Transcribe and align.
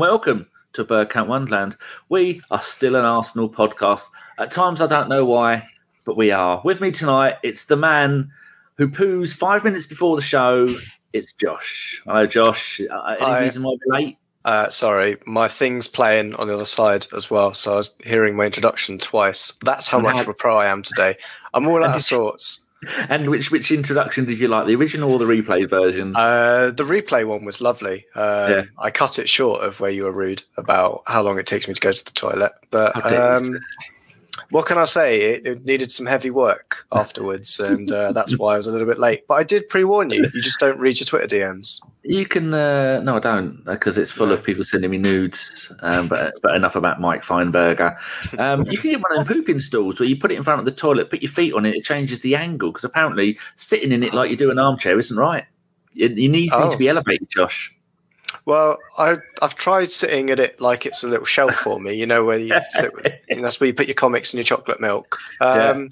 And 0.00 0.08
welcome 0.08 0.46
to 0.72 0.82
Bergkamp 0.82 1.26
Wonderland. 1.26 1.76
We 2.08 2.40
are 2.50 2.58
still 2.58 2.96
an 2.96 3.04
Arsenal 3.04 3.50
podcast. 3.50 4.06
At 4.38 4.50
times, 4.50 4.80
I 4.80 4.86
don't 4.86 5.10
know 5.10 5.26
why, 5.26 5.68
but 6.06 6.16
we 6.16 6.30
are. 6.30 6.62
With 6.64 6.80
me 6.80 6.90
tonight, 6.90 7.34
it's 7.42 7.64
the 7.64 7.76
man 7.76 8.32
who 8.78 8.88
poos 8.88 9.34
five 9.34 9.62
minutes 9.62 9.84
before 9.84 10.16
the 10.16 10.22
show. 10.22 10.66
It's 11.12 11.34
Josh. 11.34 12.00
Hello, 12.06 12.26
Josh. 12.26 12.80
Uh, 12.80 13.16
any 13.20 13.30
Hi. 13.30 13.40
reason 13.42 13.62
why 13.62 13.76
we're 13.84 13.94
late? 13.94 14.16
Uh, 14.46 14.70
sorry, 14.70 15.18
my 15.26 15.48
thing's 15.48 15.86
playing 15.86 16.34
on 16.36 16.48
the 16.48 16.54
other 16.54 16.64
side 16.64 17.06
as 17.14 17.30
well, 17.30 17.52
so 17.52 17.74
I 17.74 17.76
was 17.76 17.94
hearing 18.02 18.34
my 18.36 18.46
introduction 18.46 18.96
twice. 18.96 19.52
That's 19.66 19.86
how 19.86 19.98
much 19.98 20.18
of 20.18 20.28
a 20.28 20.32
pro 20.32 20.56
I 20.56 20.68
am 20.68 20.82
today. 20.82 21.18
I'm 21.52 21.68
all 21.68 21.84
out 21.84 21.94
of 21.94 22.02
sorts. 22.02 22.64
And 23.08 23.28
which 23.28 23.50
which 23.50 23.70
introduction 23.70 24.24
did 24.24 24.38
you 24.38 24.48
like, 24.48 24.66
the 24.66 24.74
original 24.74 25.12
or 25.12 25.18
the 25.18 25.26
replay 25.26 25.68
version? 25.68 26.12
Uh, 26.16 26.70
the 26.70 26.82
replay 26.82 27.26
one 27.26 27.44
was 27.44 27.60
lovely. 27.60 28.06
Um, 28.14 28.50
Yeah. 28.50 28.62
I 28.78 28.90
cut 28.90 29.18
it 29.18 29.28
short 29.28 29.62
of 29.62 29.80
where 29.80 29.90
you 29.90 30.04
were 30.04 30.12
rude 30.12 30.42
about 30.56 31.02
how 31.06 31.22
long 31.22 31.38
it 31.38 31.46
takes 31.46 31.68
me 31.68 31.74
to 31.74 31.80
go 31.80 31.92
to 31.92 32.04
the 32.04 32.10
toilet. 32.12 32.52
But 32.70 32.94
How 32.94 33.10
dare 33.10 33.38
you, 33.42 33.54
um, 33.54 33.60
what 34.50 34.66
can 34.66 34.78
I 34.78 34.84
say? 34.84 35.20
It, 35.20 35.46
it 35.46 35.64
needed 35.64 35.92
some 35.92 36.06
heavy 36.06 36.30
work 36.30 36.86
afterwards, 36.90 37.60
and 37.60 37.90
uh, 37.92 38.12
that's 38.12 38.38
why 38.38 38.54
I 38.54 38.56
was 38.56 38.66
a 38.66 38.72
little 38.72 38.86
bit 38.86 38.98
late. 38.98 39.26
But 39.28 39.34
I 39.34 39.44
did 39.44 39.68
pre-warn 39.68 40.10
you. 40.10 40.22
You 40.32 40.42
just 40.42 40.58
don't 40.58 40.78
read 40.78 40.98
your 40.98 41.06
Twitter 41.06 41.26
DMs. 41.36 41.80
You 42.02 42.24
can 42.24 42.54
uh, 42.54 43.00
no, 43.00 43.16
I 43.16 43.20
don't 43.20 43.62
because 43.66 43.98
it's 43.98 44.10
full 44.10 44.32
of 44.32 44.42
people 44.42 44.64
sending 44.64 44.90
me 44.90 44.96
nudes. 44.96 45.70
Um, 45.80 46.08
but 46.08 46.32
but 46.42 46.54
enough 46.56 46.74
about 46.74 46.98
Mike 47.00 47.22
Feinberger. 47.22 47.96
Um, 48.38 48.64
you 48.66 48.78
can 48.78 48.90
get 48.92 49.02
one 49.02 49.12
of 49.18 49.26
them 49.26 49.36
pooping 49.36 49.58
stools 49.58 50.00
where 50.00 50.08
you 50.08 50.16
put 50.16 50.32
it 50.32 50.36
in 50.36 50.42
front 50.42 50.60
of 50.60 50.64
the 50.64 50.72
toilet, 50.72 51.10
put 51.10 51.20
your 51.20 51.30
feet 51.30 51.52
on 51.52 51.66
it, 51.66 51.74
it 51.74 51.84
changes 51.84 52.20
the 52.20 52.34
angle 52.36 52.70
because 52.70 52.84
apparently 52.84 53.38
sitting 53.56 53.92
in 53.92 54.02
it 54.02 54.14
like 54.14 54.30
you 54.30 54.36
do 54.36 54.50
an 54.50 54.58
armchair 54.58 54.98
isn't 54.98 55.16
right. 55.16 55.44
It, 55.94 56.12
your 56.12 56.30
knees 56.32 56.52
need 56.52 56.62
Oh. 56.62 56.70
to 56.70 56.78
be 56.78 56.88
elevated, 56.88 57.28
Josh. 57.28 57.74
Well, 58.46 58.78
I, 58.96 59.16
I've 59.42 59.56
tried 59.56 59.90
sitting 59.90 60.30
at 60.30 60.38
it 60.40 60.60
like 60.60 60.86
it's 60.86 61.02
a 61.04 61.08
little 61.08 61.26
shelf 61.26 61.56
for 61.56 61.80
me, 61.80 61.94
you 61.94 62.06
know, 62.06 62.24
where 62.24 62.38
you 62.38 62.56
sit, 62.70 62.92
and 63.28 63.44
that's 63.44 63.60
where 63.60 63.66
you 63.66 63.74
put 63.74 63.88
your 63.88 63.94
comics 63.94 64.32
and 64.32 64.38
your 64.38 64.44
chocolate 64.44 64.80
milk. 64.80 65.18
Um, 65.40 65.90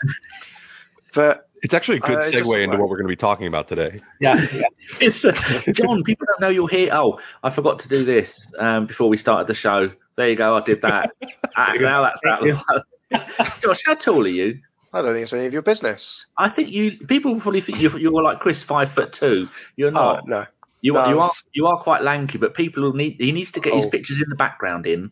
But 1.14 1.47
It's 1.62 1.74
actually 1.74 1.98
a 1.98 2.00
good 2.00 2.18
Uh, 2.18 2.22
segue 2.22 2.62
into 2.62 2.70
work. 2.70 2.80
what 2.80 2.88
we're 2.88 2.96
going 2.96 3.06
to 3.06 3.12
be 3.12 3.16
talking 3.16 3.46
about 3.46 3.68
today. 3.68 4.00
Yeah, 4.20 4.46
yeah. 4.52 4.62
It's 5.00 5.24
uh, 5.24 5.32
John. 5.72 6.02
People 6.04 6.26
don't 6.26 6.40
know 6.40 6.48
you're 6.48 6.68
here. 6.68 6.90
Oh, 6.92 7.18
I 7.42 7.50
forgot 7.50 7.78
to 7.80 7.88
do 7.88 8.04
this 8.04 8.50
um, 8.58 8.86
before 8.86 9.08
we 9.08 9.16
started 9.16 9.46
the 9.46 9.54
show. 9.54 9.90
There 10.16 10.28
you 10.28 10.36
go. 10.36 10.56
I 10.56 10.60
did 10.62 10.80
that. 10.82 11.10
Ah, 11.56 11.74
now 11.78 12.02
that's 12.02 12.24
out. 12.24 12.46
of 12.48 12.58
the 12.58 12.84
way. 13.12 13.26
Josh, 13.62 13.80
how 13.86 13.94
tall 13.94 14.24
are 14.24 14.28
you? 14.28 14.58
I 14.92 15.02
don't 15.02 15.12
think 15.12 15.22
it's 15.24 15.32
any 15.32 15.46
of 15.46 15.52
your 15.52 15.62
business. 15.62 16.26
I 16.38 16.48
think 16.48 16.70
you. 16.70 16.92
People 17.06 17.38
probably 17.40 17.60
think 17.60 17.80
you're, 17.80 17.98
you're 17.98 18.22
like 18.22 18.40
Chris, 18.40 18.62
five 18.62 18.90
foot 18.90 19.12
two. 19.12 19.48
You're 19.76 19.90
Oh, 19.90 19.92
not. 19.92 20.28
no. 20.28 20.46
You, 20.80 20.92
No. 20.94 21.08
you 21.08 21.20
are 21.20 21.32
you 21.52 21.66
are 21.66 21.78
quite 21.78 22.02
lanky, 22.02 22.38
but 22.38 22.54
people 22.54 22.82
will 22.84 22.92
need 22.94 23.16
he 23.20 23.32
needs 23.32 23.50
to 23.52 23.60
get 23.60 23.74
his 23.74 23.84
Oh. 23.86 23.90
pictures 23.90 24.20
in 24.20 24.28
the 24.28 24.36
background 24.36 24.86
in, 24.86 25.10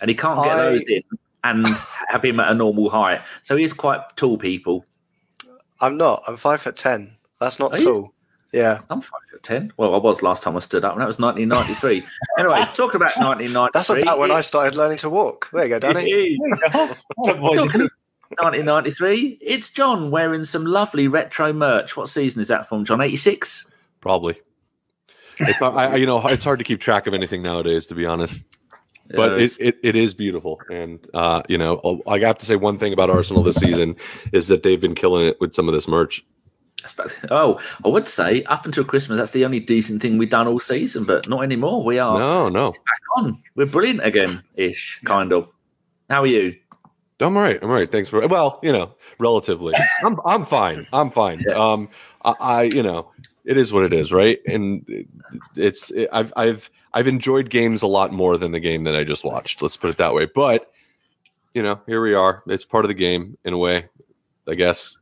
and 0.00 0.08
he 0.10 0.14
can't 0.14 0.36
get 0.42 0.52
I- 0.58 0.64
those 0.70 0.82
in 0.88 1.02
and 1.44 1.66
have 2.08 2.24
him 2.24 2.38
at 2.40 2.50
a 2.50 2.54
normal 2.54 2.90
height. 2.90 3.22
So 3.42 3.56
he 3.56 3.64
is 3.64 3.72
quite 3.72 4.00
tall. 4.16 4.36
People, 4.38 4.84
I'm 5.80 5.96
not. 5.96 6.22
I'm 6.26 6.36
five 6.36 6.62
foot 6.62 6.76
ten. 6.76 7.16
That's 7.40 7.58
not 7.58 7.74
Are 7.74 7.78
you? 7.78 7.84
tall. 7.84 8.12
Yeah. 8.52 8.80
I'm 8.88 9.00
five 9.00 9.20
foot 9.30 9.42
ten. 9.42 9.72
Well, 9.76 9.94
I 9.94 9.98
was 9.98 10.22
last 10.22 10.42
time 10.42 10.56
I 10.56 10.60
stood 10.60 10.84
up, 10.84 10.92
and 10.92 11.02
that 11.02 11.06
was 11.06 11.18
1993. 11.18 12.06
anyway, 12.38 12.60
talking 12.74 12.96
about 12.96 13.16
1993. 13.16 13.70
That's 13.74 13.90
about 13.90 14.18
when 14.18 14.30
I 14.30 14.40
started 14.40 14.74
learning 14.76 14.98
to 14.98 15.10
walk. 15.10 15.48
There 15.52 15.64
you 15.64 15.68
go, 15.68 15.78
Danny. 15.78 16.38
Oh, 16.72 16.94
boy, 17.16 17.54
Talking 17.54 17.82
of 17.82 17.90
1993, 18.38 19.38
it's 19.40 19.70
John 19.70 20.10
wearing 20.10 20.44
some 20.44 20.64
lovely 20.64 21.08
retro 21.08 21.52
merch. 21.52 21.96
What 21.96 22.08
season 22.08 22.40
is 22.42 22.48
that 22.48 22.68
from, 22.68 22.84
John? 22.84 23.00
86. 23.00 23.70
Probably. 24.00 24.40
It's 25.38 25.60
I, 25.60 25.68
I- 25.68 25.96
you 25.96 26.06
know, 26.06 26.26
it's 26.26 26.44
hard 26.44 26.58
to 26.58 26.64
keep 26.64 26.80
track 26.80 27.06
of 27.06 27.14
anything 27.14 27.42
nowadays, 27.42 27.86
to 27.86 27.94
be 27.94 28.06
honest. 28.06 28.40
But 29.14 29.40
it, 29.40 29.56
it, 29.60 29.78
it 29.82 29.96
is 29.96 30.14
beautiful, 30.14 30.60
and 30.70 31.06
uh, 31.14 31.42
you 31.48 31.58
know, 31.58 32.02
I 32.06 32.18
have 32.20 32.38
to 32.38 32.46
say 32.46 32.56
one 32.56 32.78
thing 32.78 32.92
about 32.92 33.10
Arsenal 33.10 33.42
this 33.42 33.56
season 33.56 33.96
is 34.32 34.48
that 34.48 34.62
they've 34.62 34.80
been 34.80 34.94
killing 34.94 35.26
it 35.26 35.40
with 35.40 35.54
some 35.54 35.68
of 35.68 35.74
this 35.74 35.86
merch. 35.86 36.24
oh, 37.30 37.60
I 37.84 37.88
would 37.88 38.08
say 38.08 38.42
up 38.44 38.64
until 38.64 38.84
Christmas, 38.84 39.18
that's 39.18 39.32
the 39.32 39.44
only 39.44 39.60
decent 39.60 40.02
thing 40.02 40.18
we've 40.18 40.30
done 40.30 40.46
all 40.46 40.60
season, 40.60 41.04
but 41.04 41.28
not 41.28 41.42
anymore. 41.42 41.84
We 41.84 41.98
are 41.98 42.18
No, 42.18 42.48
no, 42.48 42.72
back 42.72 43.00
on. 43.16 43.42
We're 43.54 43.66
brilliant 43.66 44.04
again, 44.04 44.42
ish, 44.56 45.00
kind 45.04 45.32
of. 45.32 45.48
How 46.10 46.22
are 46.22 46.26
you? 46.26 46.56
I'm 47.20 47.36
all 47.36 47.42
right. 47.42 47.58
I'm 47.62 47.68
all 47.68 47.74
right. 47.74 47.90
Thanks 47.90 48.10
for 48.10 48.26
well, 48.26 48.60
you 48.62 48.72
know, 48.72 48.94
relatively. 49.18 49.74
I'm 50.04 50.18
I'm 50.24 50.44
fine. 50.44 50.86
I'm 50.92 51.10
fine. 51.10 51.42
Yeah. 51.46 51.54
Um, 51.54 51.88
I, 52.24 52.34
I 52.40 52.62
you 52.64 52.82
know, 52.82 53.10
it 53.44 53.56
is 53.56 53.72
what 53.72 53.84
it 53.84 53.92
is, 53.92 54.12
right? 54.12 54.38
And 54.46 54.84
it's 55.54 55.90
it, 55.92 56.08
I've 56.12 56.32
I've 56.36 56.70
I've 56.96 57.06
enjoyed 57.06 57.50
games 57.50 57.82
a 57.82 57.86
lot 57.86 58.10
more 58.10 58.38
than 58.38 58.52
the 58.52 58.58
game 58.58 58.84
that 58.84 58.96
I 58.96 59.04
just 59.04 59.22
watched. 59.22 59.60
Let's 59.60 59.76
put 59.76 59.90
it 59.90 59.98
that 59.98 60.14
way. 60.14 60.24
But 60.24 60.72
you 61.52 61.62
know, 61.62 61.78
here 61.86 62.00
we 62.02 62.14
are. 62.14 62.42
It's 62.46 62.64
part 62.64 62.86
of 62.86 62.88
the 62.88 62.94
game 62.94 63.36
in 63.44 63.52
a 63.52 63.58
way, 63.58 63.90
I 64.48 64.54
guess. 64.54 64.96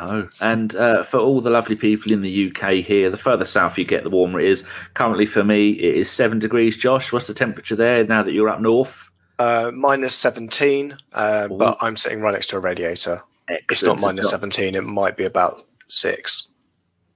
Oh, 0.00 0.28
and 0.40 0.74
uh, 0.74 1.04
for 1.04 1.20
all 1.20 1.40
the 1.40 1.50
lovely 1.50 1.76
people 1.76 2.10
in 2.10 2.22
the 2.22 2.50
UK 2.50 2.84
here, 2.84 3.08
the 3.08 3.16
further 3.16 3.44
south 3.44 3.78
you 3.78 3.84
get, 3.84 4.02
the 4.02 4.10
warmer 4.10 4.40
it 4.40 4.48
is. 4.48 4.64
Currently, 4.94 5.26
for 5.26 5.44
me, 5.44 5.70
it 5.70 5.94
is 5.94 6.10
seven 6.10 6.40
degrees. 6.40 6.76
Josh, 6.76 7.12
what's 7.12 7.28
the 7.28 7.34
temperature 7.34 7.76
there 7.76 8.04
now 8.04 8.24
that 8.24 8.32
you're 8.32 8.48
up 8.48 8.60
north? 8.60 9.08
Uh, 9.38 9.70
minus 9.72 10.16
17, 10.16 10.96
uh, 11.12 11.46
but 11.48 11.78
I'm 11.80 11.96
sitting 11.96 12.20
right 12.20 12.32
next 12.32 12.48
to 12.50 12.56
a 12.56 12.60
radiator. 12.60 13.22
It's 13.48 13.84
not 13.84 14.00
minus 14.00 14.30
John- 14.30 14.40
17. 14.40 14.74
It 14.74 14.84
might 14.84 15.16
be 15.16 15.24
about 15.24 15.54
six. 15.86 16.50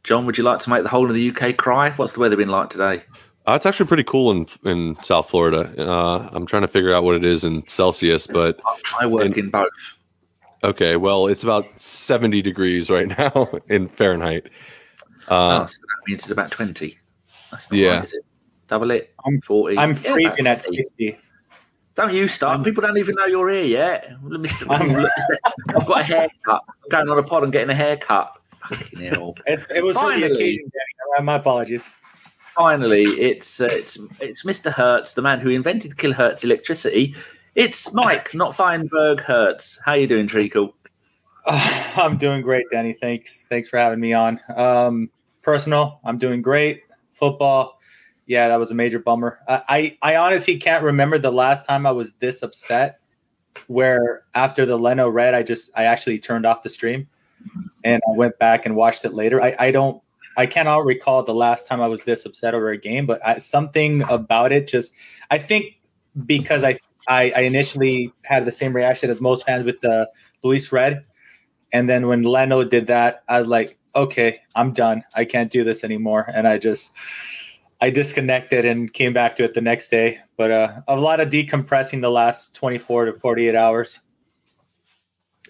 John, 0.04 0.26
would 0.26 0.38
you 0.38 0.44
like 0.44 0.60
to 0.60 0.70
make 0.70 0.84
the 0.84 0.88
whole 0.88 1.08
of 1.08 1.14
the 1.14 1.30
UK 1.30 1.56
cry? 1.56 1.90
What's 1.90 2.12
the 2.12 2.20
weather 2.20 2.36
been 2.36 2.48
like 2.48 2.70
today? 2.70 3.02
Uh, 3.46 3.52
it's 3.54 3.66
actually 3.66 3.86
pretty 3.86 4.04
cool 4.04 4.30
in 4.30 4.46
in 4.64 4.96
South 5.04 5.28
Florida. 5.28 5.70
Uh, 5.78 6.28
I'm 6.32 6.46
trying 6.46 6.62
to 6.62 6.68
figure 6.68 6.94
out 6.94 7.04
what 7.04 7.14
it 7.14 7.24
is 7.24 7.44
in 7.44 7.66
Celsius, 7.66 8.26
but 8.26 8.58
I 9.00 9.06
work 9.06 9.26
And- 9.26 9.36
in 9.36 9.50
both. 9.50 9.68
okay. 10.62 10.96
Well, 10.96 11.26
it's 11.26 11.42
about 11.44 11.66
70 11.78 12.40
degrees 12.42 12.88
right 12.90 13.06
now 13.18 13.48
in 13.68 13.88
Fahrenheit. 13.88 14.46
Uh, 15.28 15.60
oh, 15.62 15.66
so 15.66 15.80
that 15.80 16.08
means 16.08 16.20
it's 16.22 16.30
about 16.30 16.50
20. 16.50 16.98
That's 17.50 17.70
not 17.70 17.76
Yeah. 17.78 17.96
right, 17.96 18.04
is 18.04 18.12
it? 18.14 18.24
Double 18.66 18.90
it. 18.90 19.12
I'm- 19.26 19.40
40. 19.46 19.76
I'm 19.78 19.90
Yeah, 19.90 20.12
freezing 20.12 20.46
at 20.46 20.62
60. 20.62 21.18
Don't 21.94 22.14
you 22.14 22.26
start. 22.28 22.52
I'm- 22.56 22.64
People 22.64 22.82
don't 22.82 22.96
even 22.96 23.14
know 23.14 23.26
you're 23.26 23.50
here 23.50 23.62
yet. 23.62 24.12
Look, 24.22 24.40
Mr. 24.40 24.70
I'm- 24.70 24.88
Look, 24.90 25.10
Mr. 25.10 25.76
I've 25.76 25.86
got 25.86 26.00
a 26.00 26.02
haircut. 26.02 26.32
I'm 26.66 26.88
going 26.88 27.08
on 27.10 27.18
a 27.18 27.22
pod 27.22 27.42
and 27.44 27.52
getting 27.52 27.70
a 27.70 27.74
haircut. 27.74 28.32
Fucking 28.68 29.00
hell. 29.00 29.34
It's, 29.46 29.70
it 29.70 29.84
was 29.84 29.96
for 29.96 30.04
the 30.06 30.12
Finally. 30.20 30.32
occasion, 30.32 30.70
Danny. 30.72 31.24
My 31.26 31.34
apologies. 31.34 31.90
Finally, 32.54 33.02
it's 33.02 33.60
uh, 33.60 33.68
it's 33.70 33.98
it's 34.20 34.44
Mr. 34.44 34.72
Hertz, 34.72 35.14
the 35.14 35.22
man 35.22 35.40
who 35.40 35.50
invented 35.50 35.96
kilohertz 35.96 36.44
electricity. 36.44 37.14
It's 37.54 37.92
Mike, 37.92 38.34
not 38.34 38.54
Feinberg 38.54 39.20
Hertz. 39.20 39.78
How 39.84 39.94
you 39.94 40.06
doing, 40.06 40.26
Treacle? 40.26 40.74
I'm 41.46 42.16
doing 42.16 42.42
great, 42.42 42.66
Danny. 42.70 42.92
Thanks. 42.92 43.46
Thanks 43.48 43.68
for 43.68 43.78
having 43.78 44.00
me 44.00 44.12
on. 44.12 44.40
Um, 44.54 45.10
personal, 45.42 46.00
I'm 46.04 46.18
doing 46.18 46.42
great. 46.42 46.82
Football, 47.12 47.78
yeah, 48.26 48.48
that 48.48 48.56
was 48.56 48.70
a 48.70 48.74
major 48.74 48.98
bummer. 48.98 49.38
I, 49.46 49.98
I, 50.02 50.14
I 50.14 50.16
honestly 50.16 50.56
can't 50.56 50.82
remember 50.82 51.18
the 51.18 51.32
last 51.32 51.66
time 51.66 51.86
I 51.86 51.92
was 51.92 52.14
this 52.14 52.42
upset. 52.42 53.00
Where 53.68 54.24
after 54.34 54.66
the 54.66 54.76
Leno 54.76 55.08
red, 55.08 55.32
I 55.32 55.44
just 55.44 55.70
I 55.76 55.84
actually 55.84 56.18
turned 56.18 56.44
off 56.44 56.64
the 56.64 56.70
stream, 56.70 57.06
and 57.84 58.02
I 58.08 58.16
went 58.16 58.36
back 58.40 58.66
and 58.66 58.74
watched 58.74 59.04
it 59.04 59.14
later. 59.14 59.40
I, 59.40 59.54
I 59.58 59.70
don't 59.70 60.02
I 60.36 60.46
cannot 60.46 60.84
recall 60.84 61.22
the 61.22 61.34
last 61.34 61.66
time 61.66 61.80
I 61.80 61.88
was 61.88 62.02
this 62.02 62.24
upset 62.26 62.54
over 62.54 62.70
a 62.70 62.78
game, 62.78 63.06
but 63.06 63.24
I, 63.26 63.38
something 63.38 64.02
about 64.08 64.52
it 64.52 64.68
just 64.68 64.94
I 65.30 65.38
think 65.38 65.76
because 66.26 66.64
I, 66.64 66.78
I 67.08 67.32
I 67.36 67.40
initially 67.40 68.12
had 68.24 68.44
the 68.44 68.52
same 68.52 68.74
reaction 68.74 69.10
as 69.10 69.20
most 69.20 69.46
fans 69.46 69.64
with 69.64 69.80
the 69.80 70.10
Luiz 70.42 70.72
Red, 70.72 71.04
and 71.72 71.88
then 71.88 72.06
when 72.06 72.22
Leno 72.22 72.64
did 72.64 72.86
that, 72.88 73.22
I 73.28 73.38
was 73.38 73.48
like, 73.48 73.78
okay, 73.94 74.40
I'm 74.54 74.72
done. 74.72 75.04
I 75.14 75.24
can't 75.24 75.50
do 75.50 75.64
this 75.64 75.84
anymore, 75.84 76.28
and 76.34 76.48
I 76.48 76.58
just 76.58 76.92
I 77.80 77.90
disconnected 77.90 78.64
and 78.64 78.92
came 78.92 79.12
back 79.12 79.36
to 79.36 79.44
it 79.44 79.54
the 79.54 79.60
next 79.60 79.88
day. 79.88 80.20
But 80.36 80.50
uh, 80.50 80.80
a 80.88 80.96
lot 80.96 81.20
of 81.20 81.28
decompressing 81.28 82.00
the 82.00 82.10
last 82.10 82.54
24 82.54 83.06
to 83.06 83.12
48 83.14 83.54
hours. 83.54 84.00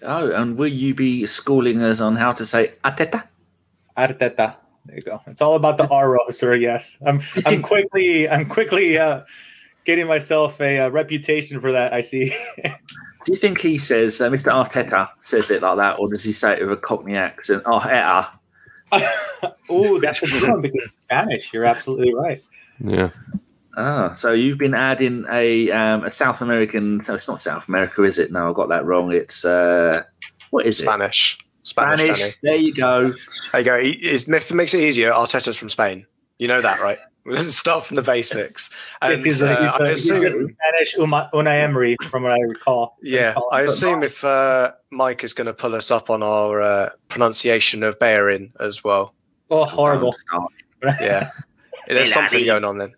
Oh, 0.03 0.31
and 0.31 0.57
will 0.57 0.67
you 0.67 0.93
be 0.93 1.25
schooling 1.25 1.81
us 1.81 2.01
on 2.01 2.17
how 2.17 2.33
to 2.33 2.45
say 2.45 2.73
Ateta? 2.83 3.23
Arteta. 3.97 4.57
There 4.85 4.95
you 4.95 5.01
go. 5.01 5.21
It's 5.27 5.41
all 5.41 5.55
about 5.55 5.77
the 5.77 5.87
R 5.91 6.17
sir. 6.31 6.55
Yes, 6.55 6.97
I'm. 7.05 7.21
I'm 7.45 7.61
quickly. 7.71 8.29
I'm 8.29 8.47
quickly 8.47 8.97
uh, 8.97 9.23
getting 9.85 10.07
myself 10.07 10.59
a, 10.61 10.79
uh 10.79 10.89
reputation 10.89 11.59
for 11.61 11.71
that. 11.71 11.93
I 11.93 12.01
see. 12.01 12.35
Do 13.25 13.31
you 13.31 13.39
think 13.39 13.59
he 13.59 13.79
says, 13.79 14.21
uh, 14.21 14.29
Mr. 14.29 14.51
Arteta 14.51 15.09
says 15.19 15.49
it 15.49 15.63
like 15.63 15.77
that, 15.77 15.97
or 15.97 16.07
does 16.09 16.23
he 16.23 16.31
say 16.31 16.59
it 16.59 16.61
with 16.61 16.77
a 16.77 16.81
Cockney 16.81 17.15
accent? 17.15 17.63
Oh, 17.65 17.79
Arteta. 17.79 18.29
oh, 19.67 19.99
that's 19.99 20.21
a 20.21 20.27
good 20.27 20.47
one 20.47 20.61
because 20.61 20.83
it's 20.83 21.01
Spanish. 21.01 21.51
You're 21.51 21.65
absolutely 21.65 22.13
right. 22.13 22.43
yeah. 22.79 23.09
Ah, 23.77 24.13
so 24.13 24.31
you've 24.31 24.57
been 24.57 24.73
adding 24.73 25.25
a 25.29 25.69
um, 25.71 26.05
a 26.05 26.11
South 26.11 26.41
American. 26.41 27.01
No, 27.07 27.15
it's 27.15 27.27
not 27.27 27.41
South 27.41 27.67
America, 27.67 28.03
is 28.03 28.19
it? 28.19 28.31
No, 28.31 28.49
I 28.49 28.53
got 28.53 28.69
that 28.69 28.85
wrong. 28.85 29.11
It's 29.11 29.43
uh, 29.43 30.03
what 30.51 30.65
is 30.65 30.77
Spanish. 30.77 31.39
It? 31.65 31.67
Spanish. 31.67 31.99
Spanish. 32.01 32.19
Danny. 32.19 32.33
There 32.43 32.55
you 32.55 32.73
go. 32.73 33.13
There 33.51 33.61
you 33.61 33.65
go. 33.65 33.79
He- 33.79 33.89
If 33.91 34.27
it 34.51 34.53
makes 34.55 34.73
it 34.73 34.81
easier, 34.81 35.11
Arteta's 35.11 35.57
from 35.57 35.69
Spain. 35.69 36.05
You 36.39 36.47
know 36.47 36.61
that, 36.61 36.79
right? 36.81 36.97
Let's 37.27 37.57
start 37.57 37.85
from 37.85 37.95
the 37.95 38.03
basics. 38.03 38.69
And, 39.01 39.13
Yes, 39.13 39.23
he's, 39.23 39.41
a, 39.41 39.49
uh, 39.49 39.61
he's, 39.61 39.69
I 39.71 39.85
a, 39.85 39.89
he's 39.89 40.07
just 40.21 40.51
Spanish 40.53 40.95
Uma, 40.97 41.29
Unai 41.33 41.63
Emery, 41.63 41.97
from 42.11 42.21
what 42.23 42.33
I 42.33 42.39
recall. 42.41 42.97
yeah, 43.01 43.33
I 43.51 43.61
assume 43.61 44.03
if 44.03 44.23
uh, 44.23 44.73
Mike 44.91 45.23
is 45.23 45.33
going 45.33 45.47
to 45.47 45.53
pull 45.53 45.73
us 45.73 45.89
up 45.89 46.11
on 46.11 46.21
our 46.21 46.61
uh, 46.61 46.89
pronunciation 47.07 47.81
of 47.81 47.97
Bayerin 47.97 48.51
as 48.59 48.83
well. 48.83 49.15
Oh, 49.49 49.65
horrible. 49.65 50.13
Yeah, 50.83 51.31
there's 51.87 52.09
Hey, 52.09 52.13
something 52.13 52.45
going 52.45 52.63
on 52.63 52.77
then. 52.77 52.93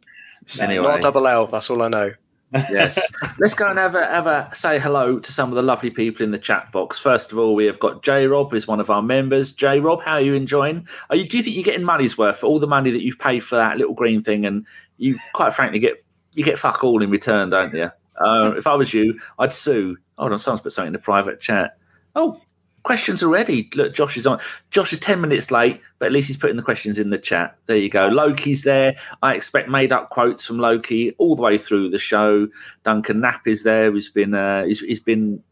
Anyway. 0.61 0.83
Not 0.85 0.99
a 0.99 1.01
double 1.01 1.25
L. 1.25 1.47
That's 1.47 1.69
all 1.69 1.81
I 1.81 1.87
know. 1.87 2.11
Yes. 2.53 2.99
Let's 3.39 3.53
go 3.53 3.69
and 3.69 3.77
have 3.77 3.95
a, 3.95 4.05
have 4.05 4.27
a 4.27 4.49
say 4.53 4.79
hello 4.79 5.19
to 5.19 5.31
some 5.31 5.49
of 5.49 5.55
the 5.55 5.61
lovely 5.61 5.89
people 5.89 6.23
in 6.23 6.31
the 6.31 6.38
chat 6.38 6.71
box. 6.71 6.99
First 6.99 7.31
of 7.31 7.38
all, 7.38 7.55
we 7.55 7.65
have 7.65 7.79
got 7.79 8.03
J 8.03 8.27
Rob, 8.27 8.51
who's 8.51 8.67
one 8.67 8.79
of 8.79 8.89
our 8.89 9.01
members. 9.01 9.51
J 9.51 9.79
Rob, 9.79 10.01
how 10.01 10.13
are 10.13 10.21
you 10.21 10.33
enjoying? 10.33 10.88
Are 11.09 11.15
you, 11.15 11.27
do 11.27 11.38
you 11.38 11.44
think 11.44 11.55
you're 11.55 11.63
getting 11.63 11.83
money's 11.83 12.17
worth 12.17 12.39
for 12.39 12.47
all 12.47 12.59
the 12.59 12.67
money 12.67 12.91
that 12.91 13.03
you've 13.03 13.19
paid 13.19 13.41
for 13.41 13.55
that 13.55 13.77
little 13.77 13.94
green 13.94 14.21
thing? 14.23 14.45
And 14.45 14.65
you, 14.97 15.17
quite 15.33 15.53
frankly, 15.53 15.79
get 15.79 16.03
you 16.33 16.44
get 16.44 16.59
fuck 16.59 16.83
all 16.83 17.01
in 17.01 17.09
return, 17.09 17.49
don't 17.49 17.73
you? 17.73 17.91
Uh, 18.19 18.53
if 18.57 18.67
I 18.67 18.75
was 18.75 18.94
you, 18.94 19.19
I'd 19.39 19.53
sue. 19.53 19.97
Hold 20.17 20.31
on, 20.31 20.39
someone's 20.39 20.61
put 20.61 20.73
something 20.73 20.88
in 20.88 20.94
the 20.94 20.99
private 20.99 21.39
chat. 21.39 21.77
Oh, 22.15 22.39
questions 22.87 23.21
already. 23.21 23.69
Look, 23.75 23.93
Josh 23.93 24.15
is 24.15 24.25
on. 24.25 24.39
Josh 24.71 24.93
is 24.93 24.99
10 24.99 25.19
minutes 25.19 25.51
late, 25.51 25.81
but 25.99 26.05
at 26.05 26.13
least 26.13 26.29
he's 26.29 26.37
putting 26.37 26.55
the 26.55 26.63
questions 26.63 26.99
in 26.99 27.09
the 27.09 27.17
chat. 27.17 27.57
There 27.65 27.75
you 27.75 27.89
go. 27.89 28.07
Loki's 28.07 28.63
there. 28.63 28.95
I 29.21 29.35
expect 29.35 29.67
made 29.67 29.91
up 29.91 30.09
quotes 30.09 30.45
from 30.45 30.57
Loki 30.57 31.11
all 31.17 31.35
the 31.35 31.41
way 31.41 31.57
through 31.57 31.89
the 31.89 31.99
show. 31.99 32.47
Duncan 32.85 33.19
Knapp 33.19 33.45
is 33.45 33.63
there. 33.63 33.93
He's 33.93 34.09
been, 34.09 34.33
uh, 34.33 34.63
he's, 34.63 34.79
he's 34.79 35.01
been, 35.01 35.43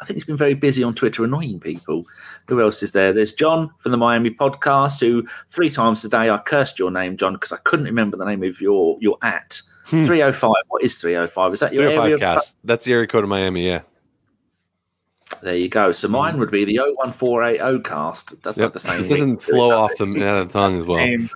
I 0.00 0.04
think 0.04 0.16
he's 0.16 0.26
been 0.26 0.36
very 0.36 0.52
busy 0.52 0.82
on 0.82 0.94
Twitter 0.94 1.24
annoying 1.24 1.60
people. 1.60 2.04
Who 2.48 2.60
else 2.60 2.82
is 2.82 2.92
there? 2.92 3.14
There's 3.14 3.32
John 3.32 3.70
from 3.78 3.92
the 3.92 3.98
Miami 3.98 4.30
podcast, 4.30 5.00
who 5.00 5.26
three 5.48 5.70
times 5.70 6.04
a 6.04 6.10
day 6.10 6.28
I 6.28 6.36
cursed 6.36 6.78
your 6.78 6.90
name, 6.90 7.16
John, 7.16 7.32
because 7.32 7.52
I 7.52 7.58
couldn't 7.64 7.86
remember 7.86 8.18
the 8.18 8.26
name 8.26 8.42
of 8.42 8.60
your, 8.60 8.98
your 9.00 9.16
at. 9.22 9.62
Hmm. 9.84 10.04
305. 10.04 10.52
What 10.68 10.84
is 10.84 11.00
305? 11.00 11.54
Is 11.54 11.60
that 11.60 11.72
your 11.72 11.84
305 11.84 12.04
area? 12.04 12.18
cast. 12.18 12.54
That's 12.64 12.84
the 12.84 12.92
area 12.92 13.06
code 13.06 13.24
of 13.24 13.30
Miami. 13.30 13.66
Yeah. 13.66 13.80
There 15.42 15.56
you 15.56 15.68
go. 15.68 15.92
So 15.92 16.08
mine 16.08 16.38
would 16.38 16.50
be 16.50 16.64
the 16.64 16.78
01480 16.78 17.82
cast. 17.82 18.42
That's 18.42 18.58
Yep. 18.58 18.64
not 18.66 18.72
the 18.74 18.80
same. 18.80 19.04
It 19.04 19.08
doesn't 19.08 19.42
flow 19.42 19.70
off 19.78 19.92
the, 19.98 20.06
yeah, 20.06 20.42
the 20.44 20.46
tongue 20.52 20.78
as 20.80 20.84
well. 20.84 20.98
Name. 20.98 21.30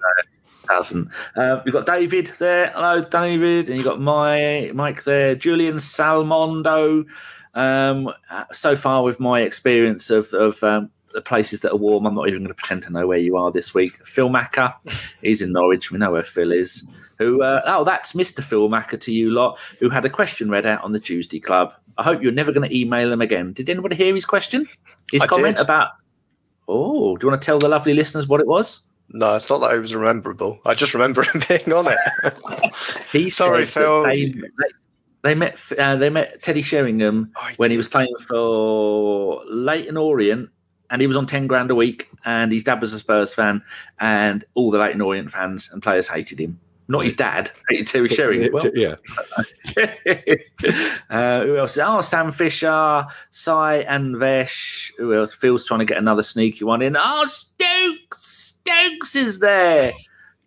doesn't. 0.69 1.09
Uh, 1.37 1.61
we've 1.65 1.73
got 1.75 1.87
David 1.87 2.33
there. 2.39 2.71
Hello, 2.75 3.03
David. 3.03 3.69
And 3.69 3.77
you've 3.77 3.85
got 3.87 4.01
my 4.01 4.71
Mike 4.75 5.05
there. 5.05 5.35
Julian 5.35 5.77
Salmondo. 5.77 7.07
Um, 7.55 8.11
uh, 8.31 8.45
so 8.53 8.75
far, 8.75 9.03
with 9.05 9.21
my 9.21 9.41
experience 9.43 10.11
of, 10.11 10.33
of 10.35 10.63
um, 10.65 10.91
the 11.13 11.21
places 11.23 11.61
that 11.61 11.71
are 11.73 11.77
warm, 11.77 12.07
I'm 12.07 12.15
not 12.15 12.29
even 12.29 12.41
going 12.41 12.49
to 12.49 12.55
pretend 12.55 12.83
to 12.85 12.91
know 12.93 13.07
where 13.07 13.19
you 13.19 13.37
are 13.37 13.53
this 13.53 13.73
week. 13.75 14.05
Phil 14.07 14.29
Macker. 14.29 14.75
He's 15.23 15.41
in 15.41 15.53
Norwich. 15.53 15.91
We 15.91 15.99
know 15.99 16.11
where 16.13 16.23
Phil 16.23 16.51
is. 16.53 16.85
Who? 17.19 17.43
Uh, 17.43 17.63
oh, 17.67 17.85
that's 17.85 18.13
Mr. 18.15 18.43
Phil 18.43 18.69
Macker 18.69 18.97
to 18.97 19.13
you 19.13 19.31
lot, 19.31 19.59
who 19.79 19.89
had 19.89 20.05
a 20.05 20.11
question 20.11 20.51
read 20.51 20.67
out 20.67 20.83
on 20.83 20.93
the 20.93 20.99
Tuesday 21.01 21.39
Club. 21.39 21.73
I 21.99 22.03
hope 22.03 22.23
you're 22.23 22.33
never 22.33 22.53
going 22.53 22.69
to 22.69 22.77
email 22.77 23.13
him 23.13 23.21
again. 23.21 23.53
Did 23.53 23.71
anybody 23.71 23.97
hear 23.97 24.15
his 24.15 24.27
question? 24.27 24.67
His 25.13 25.23
I 25.23 25.27
comment 25.27 25.59
did. 25.59 25.65
about. 25.65 25.91
Oh, 26.67 27.17
do 27.17 27.27
you 27.27 27.31
want 27.31 27.41
to 27.41 27.47
tell 27.47 27.59
the 27.59 27.69
lovely 27.69 27.95
listeners 27.95 28.27
what 28.27 28.41
it 28.41 28.47
was? 28.47 28.81
No, 29.11 29.35
it's 29.37 29.49
not 29.51 29.59
that 29.59 29.75
it 29.75 29.81
was 29.81 29.95
rememberable. 29.95 30.61
I 30.65 30.75
just 30.75 30.95
remember 30.95 31.23
him 31.35 31.43
being 31.49 31.73
on 31.73 31.89
it. 31.89 31.99
He 33.13 33.31
Sorry, 33.31 33.65
Phil. 33.65 34.03
They, 34.03 34.35
they, 35.23 35.35
met 35.35 35.61
uh, 35.79 35.97
they 35.97 36.11
met 36.11 36.43
Teddy 36.43 36.63
Sheringham 36.63 37.31
Oh, 37.37 37.49
when 37.59 37.71
he 37.71 37.77
was 37.77 37.87
playing 37.87 38.15
for 38.27 39.45
Leyton 39.49 39.97
Orient, 39.97 40.51
and 40.91 41.01
he 41.01 41.07
was 41.07 41.17
on 41.17 41.27
ten 41.27 41.47
grand 41.47 41.71
a 41.71 41.77
week. 41.77 42.11
And 42.25 42.51
his 42.51 42.65
dad 42.65 42.81
was 42.81 42.93
a 42.93 42.99
Spurs 42.99 43.35
fan, 43.35 43.63
and 44.01 44.45
all 44.55 44.73
the 44.73 44.79
Leyton 44.79 45.01
Orient 45.01 45.31
fans 45.31 45.71
and 45.73 45.81
players 45.81 46.09
hated 46.09 46.41
him. 46.41 46.59
Not 46.87 47.05
his 47.05 47.15
dad, 47.15 47.51
hated 47.71 47.87
Terry 47.87 48.09
Sheringham. 48.09 48.53
Well, 48.53 48.71
yeah. 48.75 48.97
uh, 51.11 51.45
who 51.45 51.57
else? 51.57 51.79
Oh, 51.79 52.01
Sam 52.01 52.31
Fisher, 52.31 53.07
Sai 53.31 53.77
and 53.89 54.17
Vesh. 54.19 54.93
Who 54.99 55.15
else? 55.15 55.33
Phil's 55.33 55.65
trying 55.65 55.81
to 55.81 55.87
get 55.87 55.97
another 55.97 56.23
sneaky 56.23 56.65
one 56.65 56.83
in. 56.83 56.97
Oh, 56.99 57.25
Stokes! 57.27 58.59
Stokes 58.61 59.17
is 59.17 59.39
there. 59.39 59.93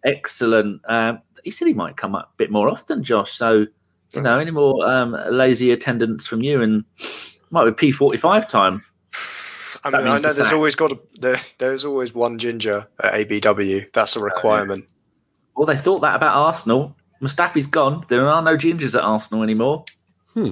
Excellent. 0.06 0.82
Um, 0.88 1.22
he 1.44 1.52
said 1.52 1.68
he 1.68 1.74
might 1.74 1.98
come 1.98 2.14
up 2.16 2.32
a 2.34 2.38
bit 2.38 2.52
more 2.52 2.70
often, 2.70 3.04
Josh. 3.04 3.34
So, 3.34 3.66
you 4.14 4.22
know, 4.22 4.38
any 4.40 4.52
more 4.52 4.88
um, 4.88 5.18
lazy 5.32 5.72
attendance 5.72 6.28
from 6.28 6.42
you 6.42 6.62
and 6.62 6.84
might 7.50 7.66
be 7.76 7.92
P45 7.92 8.48
time. 8.48 8.84
I 9.84 9.90
That 9.92 9.98
mean, 10.00 10.08
I 10.08 10.12
means 10.12 10.22
know 10.24 10.30
the 10.30 10.36
there's 10.36 10.48
sack. 10.50 10.54
always 10.54 10.76
got 10.76 10.92
a, 10.92 11.00
there, 11.20 11.42
there's 11.58 11.86
always 11.86 12.14
one 12.14 12.38
ginger 12.38 12.88
at 13.04 13.14
ABW. 13.28 13.92
That's 13.94 14.16
a 14.16 14.20
requirement. 14.20 14.86
Well, 15.58 15.66
they 15.66 15.76
thought 15.76 16.00
that 16.02 16.16
about 16.16 16.36
Arsenal. 16.36 16.96
Mustafi's 17.20 17.68
gone. 17.68 18.06
There 18.08 18.30
are 18.30 18.42
no 18.42 18.56
gingers 18.56 18.96
at 18.96 19.04
Arsenal 19.04 19.44
anymore. 19.44 19.84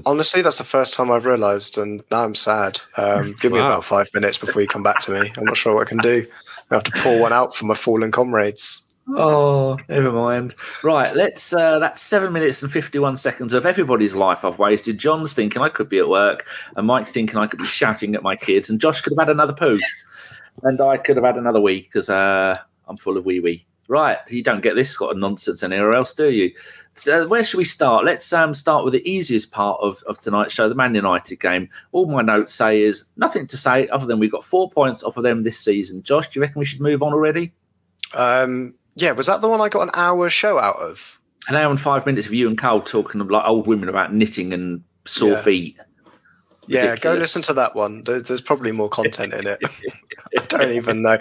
Honestly, 0.08 0.42
that's 0.42 0.58
the 0.58 0.64
first 0.64 0.96
time 0.96 1.12
I've 1.12 1.26
realised, 1.28 1.78
and 1.78 2.02
now 2.10 2.24
I'm 2.24 2.34
sad. 2.34 2.82
Um, 2.98 3.32
give 3.40 3.52
me 3.52 3.60
about 3.60 3.86
five 3.86 4.10
minutes 4.16 4.40
before 4.40 4.64
you 4.64 4.68
come 4.68 4.82
back 4.82 4.98
to 5.02 5.12
me. 5.12 5.32
I'm 5.38 5.46
not 5.46 5.58
sure 5.58 5.76
what 5.76 5.86
I 5.86 5.90
can 5.90 6.00
do. 6.00 6.26
I 6.72 6.76
have 6.76 6.84
to 6.86 6.92
pour 7.04 7.20
one 7.20 7.32
out 7.32 7.56
for 7.56 7.66
my 7.66 7.76
fallen 7.76 8.10
comrades. 8.10 8.82
Oh, 9.10 9.78
never 9.88 10.12
mind. 10.12 10.56
Right, 10.82 11.16
let's. 11.16 11.54
Uh, 11.54 11.78
that's 11.78 12.02
seven 12.02 12.34
minutes 12.34 12.64
and 12.64 12.72
fifty-one 12.72 13.16
seconds 13.16 13.54
of 13.54 13.68
everybody's 13.68 14.16
life 14.16 14.44
I've 14.44 14.58
wasted. 14.58 14.98
John's 14.98 15.34
thinking 15.34 15.62
I 15.62 15.70
could 15.70 15.88
be 15.88 16.00
at 16.00 16.10
work, 16.10 16.48
and 16.76 16.88
Mike's 16.88 17.12
thinking 17.12 17.38
I 17.38 17.46
could 17.46 17.60
be 17.60 17.66
shouting 17.66 18.16
at 18.16 18.24
my 18.24 18.36
kids, 18.36 18.72
and 18.72 18.82
Josh 18.82 19.02
could 19.02 19.14
have 19.14 19.28
had 19.28 19.32
another 19.32 19.54
poo, 19.54 19.78
and 20.64 20.82
I 20.82 20.98
could 20.98 21.18
have 21.18 21.26
had 21.26 21.38
another 21.38 21.62
wee 21.62 21.82
because 21.82 22.10
uh, 22.10 22.58
I'm 22.88 22.98
full 22.98 23.18
of 23.18 23.26
wee 23.26 23.40
wee. 23.40 23.68
Right, 23.88 24.18
you 24.30 24.42
don't 24.42 24.62
get 24.62 24.76
this 24.76 24.96
sort 24.96 25.12
of 25.12 25.18
nonsense 25.18 25.62
anywhere 25.62 25.96
else, 25.96 26.14
do 26.14 26.30
you? 26.32 26.52
So 26.96 27.28
where 27.28 27.44
should 27.44 27.58
we 27.60 27.66
start? 27.66 28.04
Let's 28.06 28.32
um, 28.34 28.54
start 28.54 28.84
with 28.84 28.94
the 28.94 29.08
easiest 29.10 29.52
part 29.52 29.80
of, 29.82 30.02
of 30.08 30.20
tonight's 30.20 30.54
show, 30.54 30.68
the 30.68 30.74
Man 30.76 30.96
United 30.96 31.40
game. 31.40 31.70
All 31.92 32.08
my 32.08 32.22
notes 32.22 32.54
say 32.54 32.82
is 32.82 33.04
nothing 33.18 33.46
to 33.48 33.58
say 33.58 33.88
other 33.90 34.06
than 34.08 34.18
we 34.18 34.28
got 34.30 34.44
four 34.44 34.70
points 34.72 35.04
off 35.04 35.18
of 35.18 35.24
them 35.24 35.44
this 35.44 35.60
season. 35.60 36.02
Josh, 36.04 36.30
do 36.30 36.40
you 36.40 36.42
reckon 36.42 36.60
we 36.60 36.66
should 36.66 36.82
move 36.82 37.04
on 37.04 37.14
already? 37.14 37.54
Um, 38.14 38.74
yeah, 38.96 39.12
was 39.12 39.28
that 39.28 39.42
the 39.42 39.50
one 39.50 39.62
I 39.62 39.70
got 39.70 39.84
an 39.84 39.92
hour 39.94 40.30
show 40.30 40.58
out 40.58 40.78
of? 40.78 41.20
an 41.48 41.56
hour 41.56 41.70
and 41.70 41.80
five 41.80 42.08
minutes 42.08 42.26
of 42.26 42.34
you 42.34 42.48
and 42.48 42.58
Carl 42.58 42.82
talking 42.82 43.22
like 43.28 43.46
old 43.48 43.68
women 43.68 43.88
about 43.88 44.12
knitting 44.12 44.52
and 44.52 44.84
sore 45.06 45.34
Yeah. 45.34 45.42
feet. 45.42 45.78
Yeah, 46.68 46.96
go 46.96 47.14
listen 47.14 47.42
to 47.44 47.54
that 47.54 47.76
one. 47.76 48.04
There's 48.04 48.42
probably 48.42 48.72
more 48.72 48.90
content 48.90 49.34
in 49.34 49.48
it. 49.48 49.62
I 50.38 50.46
don't 50.46 50.72
even 50.72 51.02
know. 51.02 51.18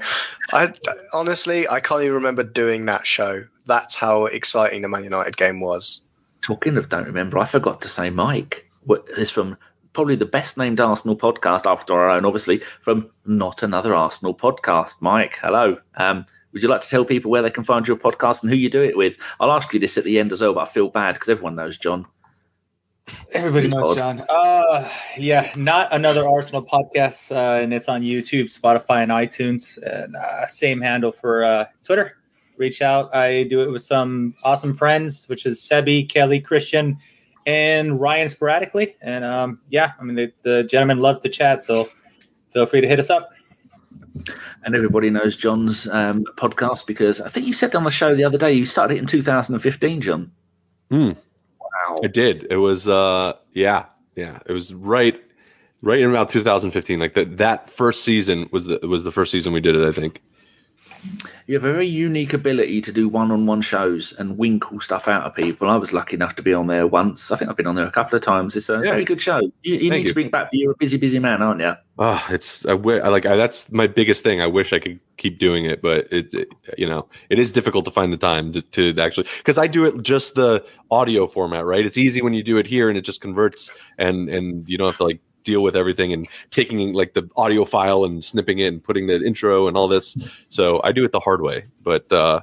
I 0.53 0.73
honestly, 1.13 1.69
I 1.69 1.81
can't 1.81 2.03
even 2.03 2.15
remember 2.15 2.43
doing 2.43 2.87
that 2.87 3.07
show. 3.07 3.45
That's 3.67 3.95
how 3.95 4.27
exciting 4.27 4.83
the 4.83 4.89
Man 4.89 5.05
United 5.05 5.37
game 5.37 5.61
was. 5.61 6.05
Talking 6.43 6.77
of 6.77 6.89
don't 6.89 7.07
remember, 7.07 7.39
I 7.39 7.45
forgot 7.45 7.81
to 7.83 7.89
say 7.89 8.11
Mike. 8.11 8.69
What 8.85 9.07
is 9.17 9.31
from 9.31 9.57
probably 9.95 10.17
the 10.17 10.27
best 10.27 10.59
named 10.59 10.81
Arsenal 10.81 11.17
podcast 11.17 11.71
after 11.71 11.95
our 11.95 12.11
own, 12.11 12.27
obviously, 12.27 12.59
from 12.83 13.09
not 13.25 13.63
another 13.63 13.95
Arsenal 13.95 14.35
podcast. 14.35 15.01
Mike, 15.01 15.39
hello. 15.41 15.79
Um, 15.97 16.27
would 16.53 16.63
you 16.63 16.69
like 16.69 16.83
to 16.83 16.89
tell 16.89 17.05
people 17.05 17.31
where 17.31 17.43
they 17.43 17.51
can 17.51 17.65
find 17.65 17.89
your 17.89 17.97
podcast 17.97 18.43
and 18.43 18.51
who 18.51 18.57
you 18.57 18.69
do 18.69 18.83
it 18.83 18.97
with? 18.97 19.17
I'll 19.41 19.53
ask 19.53 19.73
you 19.73 19.81
this 19.81 19.97
at 19.97 20.05
the 20.05 20.19
end 20.19 20.33
as 20.33 20.41
well, 20.41 20.55
but 20.55 20.69
I 20.69 20.71
feel 20.71 20.89
bad 20.89 21.15
because 21.15 21.29
everyone 21.29 21.57
knows 21.57 21.79
John. 21.79 22.07
Everybody 23.33 23.69
knows 23.69 23.91
Odd. 23.91 24.19
John. 24.19 24.27
Uh, 24.29 24.89
yeah, 25.17 25.53
not 25.57 25.93
another 25.93 26.27
Arsenal 26.27 26.65
podcast, 26.65 27.35
uh, 27.35 27.63
and 27.63 27.75
it's 27.75 27.89
on 27.89 28.03
YouTube, 28.03 28.45
Spotify, 28.45 29.03
and 29.03 29.11
iTunes. 29.11 29.79
And 29.83 30.17
uh, 30.17 30.47
same 30.47 30.81
handle 30.81 31.13
for 31.13 31.45
uh, 31.45 31.67
Twitter. 31.83 32.17
Reach 32.57 32.81
out. 32.81 33.15
I 33.15 33.45
do 33.45 33.63
it 33.63 33.71
with 33.71 33.83
some 33.83 34.35
awesome 34.45 34.73
friends, 34.73 35.29
which 35.29 35.45
is 35.45 35.61
Sebi, 35.61 36.09
Kelly, 36.09 36.41
Christian, 36.41 36.99
and 37.47 38.01
Ryan 38.01 38.29
sporadically. 38.29 38.97
And 39.01 39.25
um, 39.25 39.61
yeah, 39.69 39.93
I 40.01 40.05
mean 40.05 40.17
the, 40.17 40.33
the 40.43 40.65
gentlemen 40.65 40.99
love 40.99 41.21
to 41.23 41.29
chat, 41.29 41.63
so 41.63 41.89
feel 42.53 42.67
free 42.67 42.81
to 42.81 42.89
hit 42.89 43.01
us 43.01 43.11
up. 43.11 43.31
And 44.65 44.75
everybody 44.75 45.11
knows 45.11 45.37
John's 45.37 45.89
um, 45.89 46.25
podcast 46.37 46.87
because 46.87 47.21
I 47.21 47.29
think 47.29 47.47
you 47.47 47.53
said 47.53 47.75
on 47.75 47.85
the 47.85 47.91
show 47.91 48.15
the 48.15 48.25
other 48.25 48.39
day 48.39 48.53
you 48.53 48.65
started 48.65 48.95
it 48.95 49.01
in 49.01 49.07
2015, 49.07 50.01
John. 50.01 50.31
Hmm. 50.91 51.11
Wow. 51.89 52.01
I 52.03 52.07
did. 52.09 52.47
It 52.51 52.57
was 52.57 52.89
uh 52.89 53.35
yeah, 53.53 53.87
yeah. 54.17 54.39
It 54.47 54.53
was 54.53 54.75
right 54.75 55.21
right 55.83 56.01
in 56.01 56.11
about 56.11 56.29
2015. 56.29 56.99
Like 56.99 57.15
that 57.15 57.37
that 57.39 57.71
first 57.71 58.05
season 58.05 58.49
was 58.53 58.65
the 58.65 58.79
was 58.83 59.05
the 59.05 59.13
first 59.13 59.33
season 59.33 59.53
we 59.53 59.61
did 59.61 59.77
it, 59.77 59.87
I 59.87 59.93
think. 59.93 60.23
You 61.47 61.55
have 61.55 61.65
a 61.65 61.73
very 61.73 61.87
unique 61.87 62.33
ability 62.33 62.81
to 62.83 62.93
do 62.93 63.09
one-on-one 63.09 63.61
shows 63.61 64.15
and 64.15 64.39
winkle 64.39 64.81
stuff 64.81 65.09
out 65.09 65.25
of 65.25 65.35
people. 65.35 65.69
I 65.69 65.77
was 65.77 65.93
lucky 65.93 66.17
enough 66.17 66.35
to 66.37 66.43
be 66.43 66.55
on 66.55 66.69
there 66.69 66.87
once. 66.87 67.31
I 67.31 67.37
think 67.37 67.51
I've 67.51 67.57
been 67.57 67.67
on 67.67 67.75
there 67.75 67.87
a 67.87 67.91
couple 67.91 68.17
of 68.17 68.23
times. 68.23 68.57
It's 68.57 68.71
a 68.71 68.75
Yeah. 68.83 68.93
very 68.93 69.05
good 69.05 69.21
show. 69.21 69.41
You, 69.63 69.75
you 69.75 69.91
need 69.91 70.05
you. 70.05 70.09
to 70.09 70.15
bring 70.15 70.27
it 70.27 70.33
back. 70.33 70.49
You're 70.53 70.73
a 70.73 70.77
busy, 70.77 70.97
busy 70.97 71.19
man, 71.19 71.43
aren't 71.43 71.61
you? 71.61 71.75
Oh, 71.99 72.27
it's 72.31 72.65
I 72.67 72.73
like 72.73 73.27
I, 73.27 73.37
that's 73.37 73.71
my 73.71 73.87
biggest 73.87 74.25
thing. 74.25 74.41
I 74.41 74.47
wish 74.47 74.73
I 74.73 74.79
could 74.79 74.99
keep 75.17 75.39
doing 75.39 75.65
it, 75.67 75.83
but 75.83 76.11
it, 76.13 76.33
it 76.35 76.49
you 76.79 76.89
know 76.89 77.07
it 77.31 77.39
is 77.39 77.53
difficult 77.53 77.85
to 77.85 77.91
find 77.91 78.13
the 78.13 78.17
time 78.17 78.53
to, 78.53 78.63
to 78.63 79.01
actually 79.01 79.29
because 79.39 79.59
I 79.59 79.67
do 79.67 79.85
it 79.85 80.03
just 80.03 80.35
the 80.35 80.65
audio 80.91 81.27
format, 81.27 81.65
right? 81.67 81.85
It's 81.87 81.99
easy 81.99 82.23
when 82.23 82.33
you 82.35 82.43
do 82.43 82.57
it 82.57 82.67
here 82.67 82.89
and 82.89 82.97
it 82.99 83.03
just 83.03 83.21
converts 83.21 83.71
and 83.99 84.29
and 84.29 84.69
you 84.69 84.77
don't 84.79 84.89
have 84.89 84.97
to 84.97 85.05
like 85.05 85.21
deal 85.45 85.63
with 85.63 85.77
everything 85.77 86.13
and 86.13 86.29
taking 86.51 86.93
like 86.93 87.15
the 87.15 87.29
audio 87.37 87.65
file 87.65 88.05
and 88.05 88.25
snipping 88.25 88.59
it 88.59 88.67
and 88.67 88.83
putting 88.83 89.07
the 89.07 89.23
intro 89.25 89.69
and 89.69 89.77
all 89.77 89.89
this. 89.89 90.17
So 90.49 90.81
I 90.83 90.93
do 90.93 91.05
it 91.05 91.13
the 91.13 91.21
hard 91.21 91.43
way, 91.43 91.65
but 91.85 92.11
uh 92.13 92.41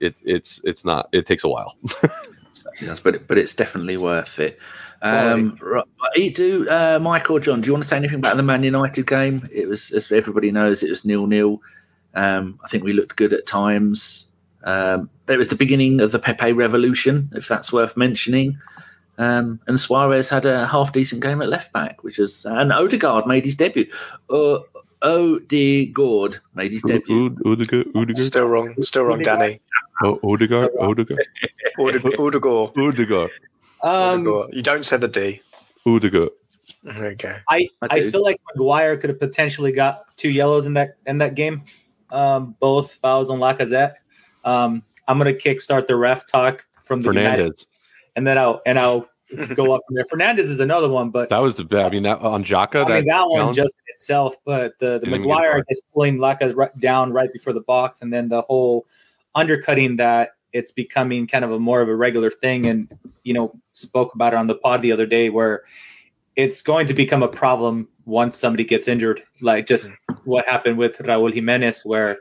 it 0.00 0.14
it's 0.24 0.60
it's 0.64 0.84
not. 0.84 1.08
It 1.12 1.26
takes 1.26 1.44
a 1.44 1.48
while. 1.48 1.76
Yes, 2.80 3.00
but 3.00 3.26
but 3.26 3.38
it's 3.38 3.54
definitely 3.54 3.96
worth 3.96 4.38
it. 4.38 4.58
Um, 5.02 5.58
right, 5.60 6.34
do 6.34 6.68
uh, 6.68 6.98
Mike 7.00 7.30
or 7.30 7.40
John? 7.40 7.60
Do 7.60 7.66
you 7.66 7.72
want 7.72 7.84
to 7.84 7.88
say 7.88 7.96
anything 7.96 8.18
about 8.18 8.36
the 8.36 8.42
Man 8.42 8.62
United 8.62 9.06
game? 9.06 9.48
It 9.52 9.68
was, 9.68 9.90
as 9.92 10.10
everybody 10.10 10.50
knows, 10.50 10.82
it 10.82 10.90
was 10.90 11.04
nil 11.04 11.26
nil. 11.26 11.60
Um, 12.14 12.58
I 12.64 12.68
think 12.68 12.84
we 12.84 12.92
looked 12.92 13.16
good 13.16 13.32
at 13.32 13.46
times. 13.46 14.26
Um, 14.64 15.08
but 15.26 15.34
it 15.34 15.38
was 15.38 15.48
the 15.48 15.56
beginning 15.56 16.00
of 16.00 16.12
the 16.12 16.18
Pepe 16.18 16.52
revolution, 16.52 17.30
if 17.34 17.46
that's 17.48 17.72
worth 17.72 17.96
mentioning. 17.96 18.58
Um, 19.18 19.60
and 19.66 19.76
Soares 19.76 20.30
had 20.30 20.46
a 20.46 20.66
half 20.66 20.92
decent 20.92 21.20
game 21.22 21.42
at 21.42 21.48
left 21.48 21.72
back, 21.72 22.02
which 22.04 22.18
is 22.18 22.44
and 22.44 22.72
Odegaard 22.72 23.26
made 23.26 23.44
his 23.44 23.56
debut. 23.56 23.86
Uh, 24.30 24.60
Odegaard 25.02 26.38
made 26.54 26.72
his 26.72 26.82
debut. 26.82 27.36
Odegaard, 27.44 27.86
Odegaard, 27.94 28.18
Still 28.18 28.46
wrong. 28.46 28.74
Still 28.82 29.04
wrong, 29.04 29.20
Danny. 29.22 29.60
oh, 30.04 30.18
Odegaard, 30.22 30.70
Odegaard, 30.80 31.24
Odegaard. 31.78 32.14
Odegaard. 32.18 32.70
Odegaard, 32.78 33.30
Um, 33.82 34.20
Odegaard. 34.26 34.54
You 34.54 34.62
don't 34.62 34.84
say 34.84 34.96
the 34.96 35.08
D. 35.08 35.42
Odegaard. 35.86 36.30
Okay. 36.86 37.36
I, 37.48 37.68
I 37.82 37.86
I 37.90 38.10
feel 38.10 38.22
like 38.22 38.40
Maguire 38.54 38.96
could 38.96 39.10
have 39.10 39.18
potentially 39.18 39.72
got 39.72 40.04
two 40.16 40.30
yellows 40.30 40.64
in 40.66 40.74
that 40.74 40.96
in 41.06 41.18
that 41.18 41.34
game. 41.34 41.62
Um, 42.10 42.54
both 42.60 42.94
fouls 42.94 43.30
on 43.30 43.38
Lacazette. 43.40 43.94
Um, 44.44 44.82
I'm 45.08 45.18
gonna 45.18 45.32
kickstart 45.34 45.86
the 45.88 45.96
ref 45.96 46.26
talk 46.26 46.66
from 46.84 47.02
the 47.02 47.10
United, 47.12 47.52
Fernandes. 47.56 47.66
And 48.18 48.26
then 48.26 48.36
I'll 48.36 48.60
and 48.66 48.80
I'll 48.80 49.08
go 49.54 49.74
up 49.74 49.82
from 49.86 49.94
there. 49.94 50.04
Fernandes 50.12 50.50
is 50.50 50.58
another 50.58 50.88
one, 50.88 51.10
but 51.10 51.28
That 51.28 51.38
was 51.38 51.56
the. 51.56 51.80
I 51.80 51.88
mean, 51.88 52.02
that 52.02 52.18
on 52.20 52.42
Xhaka. 52.42 52.84
I 52.84 52.96
mean 52.96 53.06
that 53.06 53.28
one 53.28 53.54
just 53.54 53.76
in 53.86 53.94
itself. 53.94 54.34
But 54.44 54.76
the 54.80 54.98
the 54.98 54.98
Didn't 54.98 55.08
even 55.08 55.22
get 55.22 55.26
a 55.26 55.28
Maguire 55.28 55.52
card. 55.52 55.64
just 55.68 55.82
pulling 55.94 56.18
Lacazette 56.18 56.56
right 56.56 56.78
down 56.80 57.12
right 57.12 57.32
before 57.32 57.52
the 57.52 57.60
box, 57.60 58.02
and 58.02 58.12
then 58.12 58.28
the 58.28 58.42
whole 58.42 58.86
undercutting 59.36 59.96
that 59.96 60.30
it's 60.52 60.72
becoming 60.72 61.28
kind 61.28 61.44
of 61.44 61.52
a 61.52 61.60
more 61.60 61.80
of 61.80 61.88
a 61.88 61.94
regular 61.94 62.30
thing. 62.30 62.66
And 62.66 62.92
you 63.22 63.34
know, 63.34 63.54
spoke 63.72 64.14
about 64.16 64.32
it 64.32 64.36
on 64.36 64.48
the 64.48 64.56
pod 64.56 64.82
the 64.82 64.90
other 64.90 65.06
day 65.06 65.30
where 65.30 65.62
it's 66.34 66.60
going 66.60 66.88
to 66.88 66.94
become 66.94 67.22
a 67.22 67.28
problem 67.28 67.86
once 68.04 68.36
somebody 68.36 68.64
gets 68.64 68.88
injured, 68.88 69.22
like 69.40 69.66
just 69.66 69.92
hmm. 70.08 70.16
what 70.24 70.48
happened 70.48 70.76
with 70.76 70.98
Raul 70.98 71.32
Jimenez, 71.32 71.82
where 71.84 72.18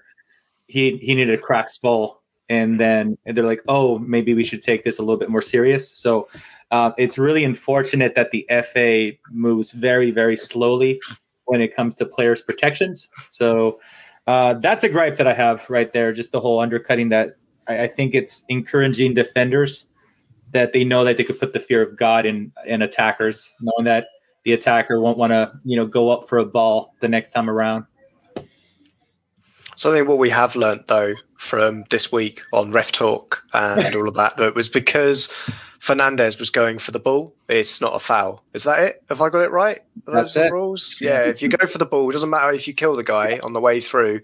he 0.68 0.98
he 0.98 1.16
needed 1.16 1.40
a 1.40 1.42
cracked 1.42 1.72
skull, 1.72 2.17
and 2.50 2.80
then 2.80 3.18
they're 3.26 3.44
like, 3.44 3.62
oh, 3.68 4.00
maybe 4.00 4.34
we 4.34 4.44
should 4.44 4.62
take 4.62 4.84
this 4.84 5.00
a 5.00 5.02
little 5.02 5.18
bit 5.18 5.30
more 5.30 5.42
serious. 5.42 5.90
So 5.90 6.28
uh, 6.72 6.92
it's 6.98 7.18
really 7.18 7.44
unfortunate 7.44 8.16
that 8.16 8.32
the 8.32 8.48
FA 8.64 9.12
moves 9.32 9.72
very 9.72 10.12
very 10.12 10.38
slowly 10.38 11.00
when 11.46 11.62
it 11.62 11.76
comes 11.76 11.96
to 11.96 12.06
players' 12.06 12.42
protections. 12.42 13.10
So 13.30 13.80
uh, 14.28 14.56
that's 14.56 14.84
a 14.84 14.90
gripe 14.90 15.16
that 15.18 15.28
I 15.28 15.34
have 15.34 15.70
right 15.70 15.92
there. 15.92 16.12
Just 16.12 16.32
the 16.32 16.42
whole 16.42 16.60
undercutting 16.60 17.10
that 17.10 17.38
I, 17.68 17.84
I 17.84 17.88
think 17.88 18.14
it's 18.14 18.44
encouraging 18.50 19.14
defenders 19.14 19.88
that 20.52 20.74
they 20.74 20.84
know 20.84 21.04
that 21.04 21.18
they 21.18 21.24
could 21.24 21.40
put 21.40 21.54
the 21.54 21.60
fear 21.60 21.82
of 21.82 21.98
God 21.98 22.26
in 22.26 22.52
in 22.66 22.82
attackers, 22.82 23.54
knowing 23.62 23.86
that 23.86 24.08
the 24.44 24.54
attacker 24.54 25.00
won't 25.00 25.18
want 25.18 25.32
to 25.32 25.52
you 25.64 25.78
know 25.78 25.86
go 25.86 26.10
up 26.10 26.28
for 26.28 26.38
a 26.38 26.46
ball 26.46 26.96
the 27.00 27.08
next 27.08 27.32
time 27.32 27.50
around. 27.50 27.86
Something 29.78 30.08
what 30.08 30.18
we 30.18 30.32
have 30.32 30.56
learnt 30.56 30.88
though 30.88 31.14
from 31.36 31.86
this 31.92 32.12
week 32.12 32.42
on 32.52 32.72
Ref 32.72 32.92
Talk 32.92 33.44
and 33.54 33.96
all 33.96 34.08
of 34.08 34.16
that, 34.16 34.36
that 34.38 34.56
was 34.56 34.70
because 34.70 35.32
Fernandes 35.80 36.40
was 36.40 36.50
going 36.50 36.80
for 36.80 36.92
the 36.92 37.00
ball, 37.00 37.34
it's 37.48 37.80
not 37.80 37.96
a 37.96 38.00
foul. 38.00 38.44
Is 38.54 38.64
that 38.64 38.80
it? 38.80 39.04
Have 39.10 39.22
I 39.22 39.30
got 39.30 39.44
it 39.44 39.52
right? 39.52 39.80
Are 40.08 40.14
That's 40.14 40.34
those 40.34 40.42
the 40.42 40.48
it. 40.48 40.52
rules? 40.52 40.98
Yeah, 41.00 41.22
if 41.26 41.42
you 41.44 41.50
go 41.50 41.66
for 41.68 41.78
the 41.78 41.86
ball, 41.86 42.10
it 42.10 42.14
doesn't 42.14 42.30
matter 42.30 42.52
if 42.52 42.68
you 42.68 42.74
kill 42.74 42.96
the 42.96 43.04
guy 43.04 43.40
on 43.40 43.54
the 43.54 43.62
way 43.62 43.80
through. 43.80 44.22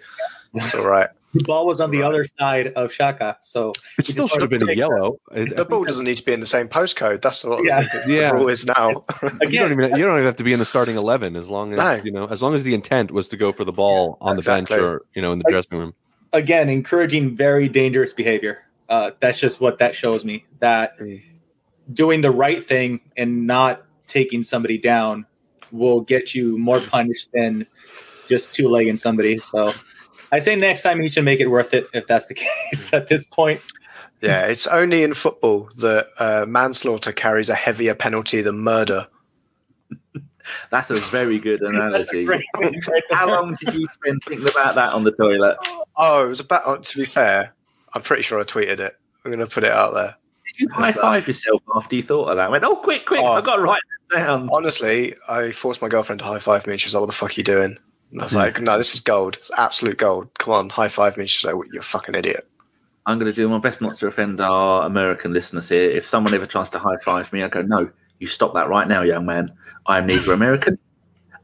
It's 0.56 0.74
all 0.74 0.86
right. 0.86 1.10
The 1.34 1.44
ball 1.46 1.66
was 1.66 1.82
on 1.82 1.90
the 1.90 2.04
other 2.04 2.24
side 2.24 2.68
of 2.76 2.92
Xhaka, 2.92 3.38
so 3.42 3.74
It 3.98 4.06
still 4.06 4.28
should 4.28 4.42
have 4.42 4.52
been 4.52 4.68
a 4.70 4.74
yellow. 4.74 5.20
I- 5.32 5.40
I 5.42 5.46
The 5.46 5.66
ball 5.66 5.84
doesn't 5.84 6.06
need 6.06 6.18
to 6.18 6.24
be 6.26 6.32
in 6.32 6.40
the 6.40 6.46
same 6.46 6.68
postcode. 6.68 7.22
That's 7.22 7.44
what 7.44 7.64
Yeah. 7.66 7.80
I 7.80 7.86
think 7.86 8.04
the 8.06 8.14
Yeah. 8.14 8.32
rule 8.32 8.50
is 8.50 8.66
now. 8.68 8.90
You 9.24 9.30
don't 9.30 9.42
again, 9.42 9.72
even 9.72 9.98
you 9.98 10.06
don't 10.06 10.14
even 10.16 10.26
have 10.26 10.36
to 10.38 10.44
be 10.44 10.54
in 10.54 10.60
the 10.60 10.66
starting 10.66 10.96
eleven 10.96 11.36
as 11.36 11.50
long 11.50 11.74
as 11.74 11.78
No. 11.80 12.04
you 12.04 12.12
know 12.12 12.28
as 12.28 12.42
long 12.44 12.54
as 12.54 12.62
the 12.64 12.74
intent 12.76 13.12
was 13.12 13.28
to 13.30 13.38
go 13.38 13.52
for 13.52 13.64
the 13.66 13.72
ball 13.74 14.18
on 14.22 14.36
the 14.36 14.44
bench 14.44 14.70
or 14.72 15.02
you 15.16 15.22
know 15.24 15.32
in 15.34 15.40
the 15.40 15.44
Like- 15.46 15.54
dressing 15.54 15.80
room. 15.80 15.94
again 16.34 16.70
encouraging 16.70 17.36
very 17.36 17.68
dangerous 17.68 18.14
behavior. 18.14 18.60
Uh, 18.90 19.12
that's 19.20 19.40
just 19.40 19.60
what 19.60 19.80
that 19.80 19.96
shows 19.96 20.24
me. 20.24 20.46
That 20.60 21.00
Mm. 21.00 21.22
doing 21.94 22.22
the 22.22 22.32
right 22.32 22.64
thing 22.64 23.02
and 23.18 23.48
not 23.48 23.84
taking 24.08 24.44
somebody 24.44 24.78
down 24.78 25.26
will 25.72 26.02
get 26.02 26.36
you 26.36 26.58
more 26.60 26.80
punished 26.80 27.30
than 27.34 27.66
just 28.28 28.54
two 28.54 28.68
legging 28.70 28.98
somebody. 28.98 29.38
So 29.40 29.74
I 30.34 30.40
say 30.40 30.56
next 30.56 30.82
time 30.82 31.00
he 31.00 31.10
should 31.10 31.26
make 31.26 31.40
it 31.40 31.48
worth 31.48 31.76
it 31.76 31.88
if 31.94 32.08
that's 32.08 32.26
the 32.26 32.34
case 32.72 32.92
at 32.92 33.08
this 33.08 33.24
point. 33.24 33.62
Yeah, 34.20 34.48
it's 34.48 34.66
only 34.66 35.04
in 35.04 35.14
football 35.14 35.70
that 35.78 36.08
uh, 36.18 36.46
manslaughter 36.48 37.12
carries 37.12 37.50
a 37.50 37.56
heavier 37.56 37.94
penalty 37.94 38.42
than 38.42 38.58
murder. 38.60 39.08
That's 40.72 40.90
a 40.90 40.96
very 40.96 41.40
good 41.40 41.62
analogy. 41.62 42.26
great 42.26 42.44
thing 42.58 42.82
right 42.90 43.04
How 43.12 43.28
long 43.28 43.56
did 43.56 43.74
you 43.74 43.86
spend 43.94 44.22
thinking 44.28 44.48
about 44.50 44.76
that 44.76 44.92
on 44.92 45.04
the 45.04 45.12
toilet? 45.12 45.58
Oh, 45.96 46.26
it 46.26 46.30
was 46.30 46.40
about. 46.40 46.64
oh, 46.66 46.78
To 46.78 46.98
be 46.98 47.06
fair, 47.06 47.54
I'm 47.94 48.02
pretty 48.02 48.24
sure 48.24 48.40
I 48.40 48.44
tweeted 48.44 48.80
it. 48.80 48.98
I'm 49.24 49.32
going 49.32 49.40
to 49.40 49.48
put 49.48 49.64
it 49.64 49.72
out 49.72 49.94
there. 49.94 50.16
Did 50.46 50.60
you 50.60 50.70
high 50.70 50.92
five 50.92 51.28
yourself 51.28 51.62
after 51.76 51.96
you 51.96 52.04
thought 52.04 52.30
of 52.30 52.38
that? 52.38 52.48
I 52.48 52.50
Went, 52.50 52.64
oh, 52.64 52.76
quick, 52.76 53.06
quick! 53.06 53.22
Oh. 53.22 53.34
I've 53.34 53.46
got 53.46 53.58
to 53.58 53.62
write 53.62 53.82
this 54.10 54.20
down. 54.20 54.50
Honestly, 54.52 55.16
I 55.30 55.52
forced 55.52 55.82
my 55.82 55.88
girlfriend 55.88 56.20
to 56.20 56.26
high 56.26 56.40
five 56.40 56.66
me, 56.68 56.74
and 56.74 56.82
she 56.82 56.88
was 56.88 56.94
like, 56.94 57.02
"What 57.02 57.08
the 57.08 57.14
fuck 57.14 57.32
are 57.32 57.34
you 57.36 57.44
doing?" 57.44 57.78
And 58.14 58.22
I 58.22 58.24
was 58.26 58.36
like, 58.36 58.62
"No, 58.62 58.78
this 58.78 58.94
is 58.94 59.00
gold. 59.02 59.36
It's 59.36 59.52
absolute 59.58 59.98
gold. 59.98 60.30
Come 60.40 60.54
on, 60.54 60.70
high 60.70 60.88
five 60.88 61.18
me." 61.18 61.28
She's 61.28 61.44
like, 61.44 61.56
"You're 61.72 61.82
a 61.82 61.86
fucking 61.86 62.16
idiot." 62.16 62.48
I'm 63.06 63.20
going 63.20 63.30
to 63.30 63.36
do 63.36 63.50
my 63.50 63.58
best 63.58 63.82
not 63.82 63.96
to 63.96 64.08
offend 64.08 64.40
our 64.40 64.86
American 64.86 65.34
listeners 65.34 65.68
here. 65.68 65.90
If 65.90 66.08
someone 66.08 66.34
ever 66.34 66.46
tries 66.46 66.70
to 66.70 66.80
high 66.80 66.96
five 67.04 67.34
me, 67.34 67.44
I 67.44 67.50
go, 67.50 67.62
no, 67.62 67.90
you 68.20 68.28
stop 68.28 68.54
that 68.54 68.70
right 68.70 68.88
now, 68.88 69.02
young 69.02 69.26
man. 69.26 69.50
I 69.86 69.98
am 69.98 70.06
neither 70.06 70.32
American 70.32 70.78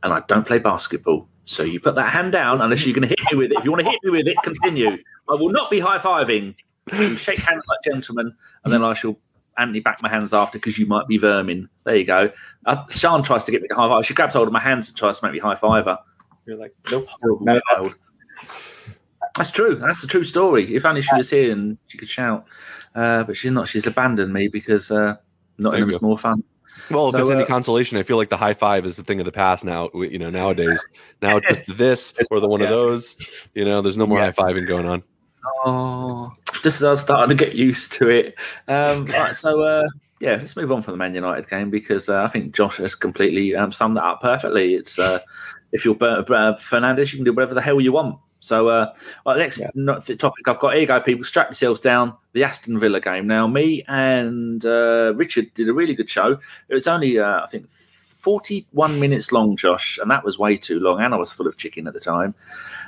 and 0.04 0.14
I 0.14 0.22
don't 0.28 0.48
play 0.48 0.60
basketball. 0.60 1.28
So 1.44 1.64
you 1.64 1.80
put 1.80 1.96
that 1.96 2.10
hand 2.10 2.32
down 2.32 2.62
unless 2.62 2.86
you're 2.86 2.96
going 2.96 3.10
to 3.10 3.16
hit 3.16 3.20
me 3.32 3.38
with 3.38 3.52
it. 3.52 3.58
If 3.58 3.66
you 3.66 3.72
want 3.72 3.84
to 3.84 3.90
hit 3.90 4.00
me 4.04 4.12
with 4.12 4.28
it, 4.28 4.38
continue. 4.44 4.92
I 5.28 5.34
will 5.34 5.50
not 5.50 5.70
be 5.70 5.80
high 5.80 5.98
fiving. 5.98 6.56
Shake 7.18 7.40
hands 7.40 7.66
like 7.68 7.80
gentlemen, 7.84 8.34
and 8.64 8.74
then 8.74 8.84
I 8.84 8.94
shall 8.94 9.20
Anthony 9.58 9.80
back 9.80 10.02
my 10.02 10.10
hands 10.10 10.34
after 10.34 10.58
because 10.58 10.78
you 10.78 10.86
might 10.86 11.08
be 11.08 11.18
vermin. 11.18 11.68
There 11.84 11.96
you 11.96 12.06
go. 12.06 12.32
Uh, 12.66 12.86
Sean 12.90 13.24
tries 13.24 13.44
to 13.44 13.52
get 13.52 13.62
me 13.62 13.68
to 13.68 13.76
high 13.76 13.90
five. 13.90 14.06
She 14.06 14.14
grabs 14.14 14.34
hold 14.36 14.48
of 14.48 14.54
my 14.54 14.60
hands 14.60 14.88
and 14.88 14.98
tries 14.98 15.20
to 15.20 15.26
make 15.26 15.34
me 15.34 15.40
high 15.40 15.56
five 15.56 15.86
her. 15.86 16.00
You're 16.50 16.58
like, 16.58 16.74
nope. 16.90 17.08
Horrible 17.22 17.46
No, 17.46 17.62
child. 17.70 17.94
That's 19.38 19.52
true. 19.52 19.76
That's 19.76 20.02
the 20.02 20.08
true 20.08 20.24
story. 20.24 20.76
If 20.76 20.86
only 20.86 21.02
she 21.04 21.16
was 21.16 21.30
here 21.30 21.52
and 21.52 21.78
she 21.88 21.98
could 22.00 22.10
shout. 22.10 22.46
Uh, 22.96 23.24
but 23.24 23.38
she's 23.38 23.52
not. 23.52 23.68
She's 23.68 23.86
abandoned 23.86 24.34
me 24.34 24.48
because 24.48 24.90
uh, 24.90 25.16
not 25.60 25.72
There 25.72 25.80
you 25.88 25.96
in 25.96 26.00
more 26.02 26.18
fun. 26.18 26.44
Well, 26.90 27.10
if 27.10 27.12
So, 27.12 27.20
it's 27.20 27.30
any 27.30 27.44
uh, 27.44 27.48
consolation, 27.48 27.98
I 28.00 28.04
feel 28.04 28.18
like 28.18 28.30
the 28.30 28.38
high 28.38 28.56
five 28.56 28.86
is 28.86 28.96
the 28.98 29.04
thing 29.04 29.20
of 29.20 29.26
the 29.26 29.32
past 29.32 29.64
now. 29.64 29.92
You 29.94 30.18
know, 30.18 30.32
nowadays, 30.32 30.84
now 31.22 31.38
it's 31.38 31.70
Yes. 31.70 31.78
this 31.78 32.14
or 32.32 32.40
the 32.40 32.48
one 32.48 32.62
of 32.62 32.70
those. 32.70 33.16
You 33.54 33.66
know, 33.66 33.82
there's 33.84 33.98
no 33.98 34.08
more 34.08 34.18
Yeah. 34.18 34.32
high 34.32 34.32
fiving 34.32 34.68
going 34.68 34.88
on. 34.88 35.04
Oh, 35.66 36.32
just 36.64 36.78
as 36.78 36.84
I 36.84 36.90
was 36.90 37.02
starting 37.02 37.38
to 37.38 37.46
get 37.46 37.54
used 37.56 37.94
to 37.94 38.10
it. 38.10 38.36
Um, 38.68 39.06
right, 39.06 39.34
so 39.34 39.62
uh, 39.62 39.88
yeah, 40.20 40.36
let's 40.36 40.56
move 40.56 40.72
on 40.72 40.82
from 40.82 40.94
the 40.94 40.98
Man 40.98 41.14
United 41.16 41.50
game 41.50 41.70
because 41.70 42.10
uh, 42.10 42.24
I 42.24 42.28
think 42.28 42.54
Josh 42.54 42.78
has 42.78 42.96
completely 42.96 43.56
um, 43.56 43.72
summed 43.72 43.98
that 43.98 44.04
up 44.04 44.22
perfectly. 44.22 44.74
It's 44.76 45.00
uh, 45.00 45.20
if 45.72 45.86
you're 45.86 45.96
Ber- 45.96 46.24
Fernandes, 46.24 47.12
you 47.12 47.18
can 47.18 47.26
do 47.26 47.34
whatever 47.34 47.54
the 47.54 47.62
hell 47.62 47.80
you 47.80 47.92
want. 47.92 48.18
So, 48.42 48.70
uh, 48.70 48.94
well, 49.26 49.38
next 49.38 49.60
Yeah. 49.60 50.16
topic 50.16 50.48
I've 50.48 50.60
got 50.60 50.72
here, 50.74 50.82
you 50.82 50.88
go, 50.88 51.00
people, 51.02 51.24
strap 51.26 51.48
yourselves 51.48 51.82
down. 51.82 52.14
The 52.34 52.44
Aston 52.44 52.80
Villa 52.80 53.02
game. 53.02 53.28
Now, 53.28 53.48
me 53.48 53.84
and 53.88 54.66
uh, 54.66 55.14
Richard 55.16 55.54
did 55.56 55.68
a 55.68 55.74
really 55.74 55.94
good 55.94 56.10
show. 56.10 56.40
It 56.70 56.74
was 56.74 56.88
only, 56.88 57.20
uh, 57.20 57.44
I 57.44 57.48
think, 57.48 57.68
41 58.20 59.00
minutes 59.00 59.32
long, 59.32 59.56
Josh, 59.58 59.98
and 60.02 60.12
that 60.12 60.24
was 60.24 60.38
way 60.38 60.56
too 60.58 60.80
long. 60.80 61.02
And 61.02 61.14
I 61.14 61.18
was 61.18 61.34
full 61.34 61.48
of 61.48 61.58
chicken 61.58 61.88
at 61.88 61.94
the 61.94 62.00
time. 62.00 62.36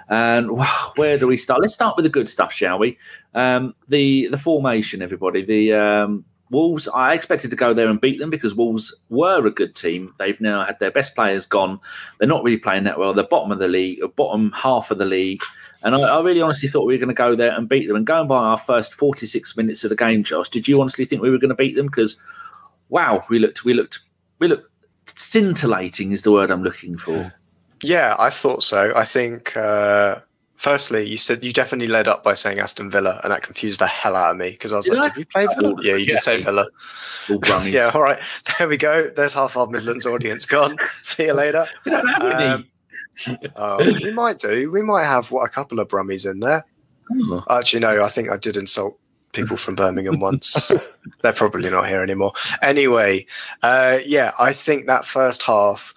And 0.10 0.52
wow, 0.58 0.92
where 0.96 1.18
do 1.18 1.28
we 1.28 1.38
start? 1.38 1.62
Let's 1.62 1.74
start 1.74 1.96
with 1.96 2.04
the 2.04 2.10
good 2.10 2.30
stuff, 2.30 2.54
shall 2.54 2.80
we? 2.80 2.98
Um, 3.34 3.74
the 3.88 4.28
the 4.30 4.38
formation, 4.38 5.02
everybody. 5.02 5.44
The 5.44 5.74
um, 5.74 6.26
Wolves. 6.52 6.88
I 6.90 7.14
expected 7.14 7.50
to 7.50 7.56
go 7.56 7.74
there 7.74 7.88
and 7.88 8.00
beat 8.00 8.20
them 8.20 8.30
because 8.30 8.54
Wolves 8.54 8.94
were 9.10 9.46
a 9.48 9.52
good 9.52 9.74
team. 9.74 10.14
They've 10.20 10.40
now 10.40 10.64
had 10.66 10.78
their 10.80 10.92
best 10.92 11.16
players 11.16 11.46
gone. 11.46 11.80
They're 12.20 12.28
not 12.28 12.44
really 12.44 12.58
playing 12.58 12.84
that 12.84 13.00
well. 13.00 13.14
They're 13.14 13.24
bottom 13.24 13.52
of 13.52 13.60
the 13.60 13.68
league, 13.68 14.00
bottom 14.16 14.52
half 14.52 14.92
of 14.92 14.98
the 14.98 15.06
league. 15.06 15.42
And 15.84 15.96
I, 15.96 16.02
I 16.02 16.22
really 16.22 16.42
honestly 16.42 16.70
thought 16.70 16.86
we 16.86 16.94
were 16.94 17.00
going 17.00 17.08
to 17.08 17.16
go 17.16 17.36
there 17.36 17.54
and 17.54 17.68
beat 17.68 17.88
them. 17.88 17.96
And 17.96 18.06
going 18.06 18.28
by 18.28 18.38
our 18.38 18.58
first 18.58 18.94
46 18.94 19.58
minutes 19.58 19.84
of 19.84 19.90
the 19.90 19.96
game, 19.96 20.24
Josh, 20.24 20.50
did 20.50 20.68
you 20.68 20.80
honestly 20.80 21.06
think 21.06 21.22
we 21.22 21.32
were 21.32 21.40
going 21.40 21.50
to 21.50 21.56
beat 21.56 21.76
them? 21.76 21.88
Because 21.88 22.18
wow, 22.90 23.24
we 23.30 23.40
looked, 23.40 23.64
we 23.64 23.74
looked, 23.74 24.00
we 24.40 24.48
looked 24.48 24.68
scintillating 25.06 26.12
is 26.12 26.22
the 26.22 26.32
word 26.32 26.52
I'm 26.52 26.64
looking 26.64 26.98
for. 26.98 27.34
Yeah, 27.82 28.16
I 28.20 28.30
thought 28.30 28.64
so. 28.64 28.94
I 28.96 29.06
think, 29.06 29.56
uh, 29.58 30.20
firstly, 30.62 31.04
you 31.10 31.18
said 31.18 31.44
you 31.44 31.52
definitely 31.52 31.88
led 31.88 32.08
up 32.08 32.24
by 32.24 32.36
saying 32.36 32.60
Aston 32.60 32.92
Villa, 32.92 33.20
and 33.24 33.32
that 33.32 33.42
confused 33.42 33.82
the 33.82 33.88
hell 33.88 34.16
out 34.16 34.32
of 34.32 34.38
me 34.38 34.52
because 34.52 34.72
I 34.72 34.76
was 34.78 34.86
Did 34.86 34.96
like, 34.98 35.04
I? 35.04 35.08
did 35.10 35.18
we 35.18 35.26
play 35.26 35.48
Villa? 35.56 35.76
Yeah, 35.82 35.96
you 35.96 36.06
did 36.06 36.20
say. 36.20 36.42
Villa. 36.42 36.68
All. 37.30 37.66
Yeah, 37.66 37.92
all 37.94 38.02
right. 38.02 38.20
There 38.58 38.68
we 38.68 38.78
go. 38.78 39.10
There's 39.16 39.34
half 39.34 39.58
our 39.58 39.68
Midlands 39.68 40.06
audience 40.06 40.46
gone. 40.46 40.78
See 41.02 41.26
you 41.26 41.34
later. 41.34 41.66
we 41.86 41.92
don't 41.92 42.08
have 42.08 42.32
any. 42.32 42.50
Um, 42.50 42.68
Oh, 43.56 43.78
we 43.78 44.12
might 44.12 44.40
do. 44.40 44.72
We 44.72 44.82
might 44.82 45.04
have 45.04 45.32
what 45.32 45.44
a 45.46 45.50
couple 45.50 45.80
of 45.80 45.88
Brummies 45.88 46.30
in 46.30 46.40
there. 46.40 46.66
Oh. 47.12 47.44
Actually, 47.50 47.82
no. 47.82 48.04
I 48.04 48.08
think 48.10 48.30
I 48.30 48.38
did 48.38 48.58
insult 48.58 48.98
people 49.34 49.58
from 49.58 49.76
Birmingham 49.76 50.20
once. 50.20 50.72
They're 51.22 51.34
probably 51.34 51.70
not 51.70 51.88
here 51.88 52.02
anymore. 52.02 52.34
Anyway, 52.62 53.26
uh, 53.64 54.00
yeah, 54.06 54.32
I 54.40 54.54
think 54.54 54.88
that 54.88 55.06
first 55.06 55.44
half, 55.44 55.94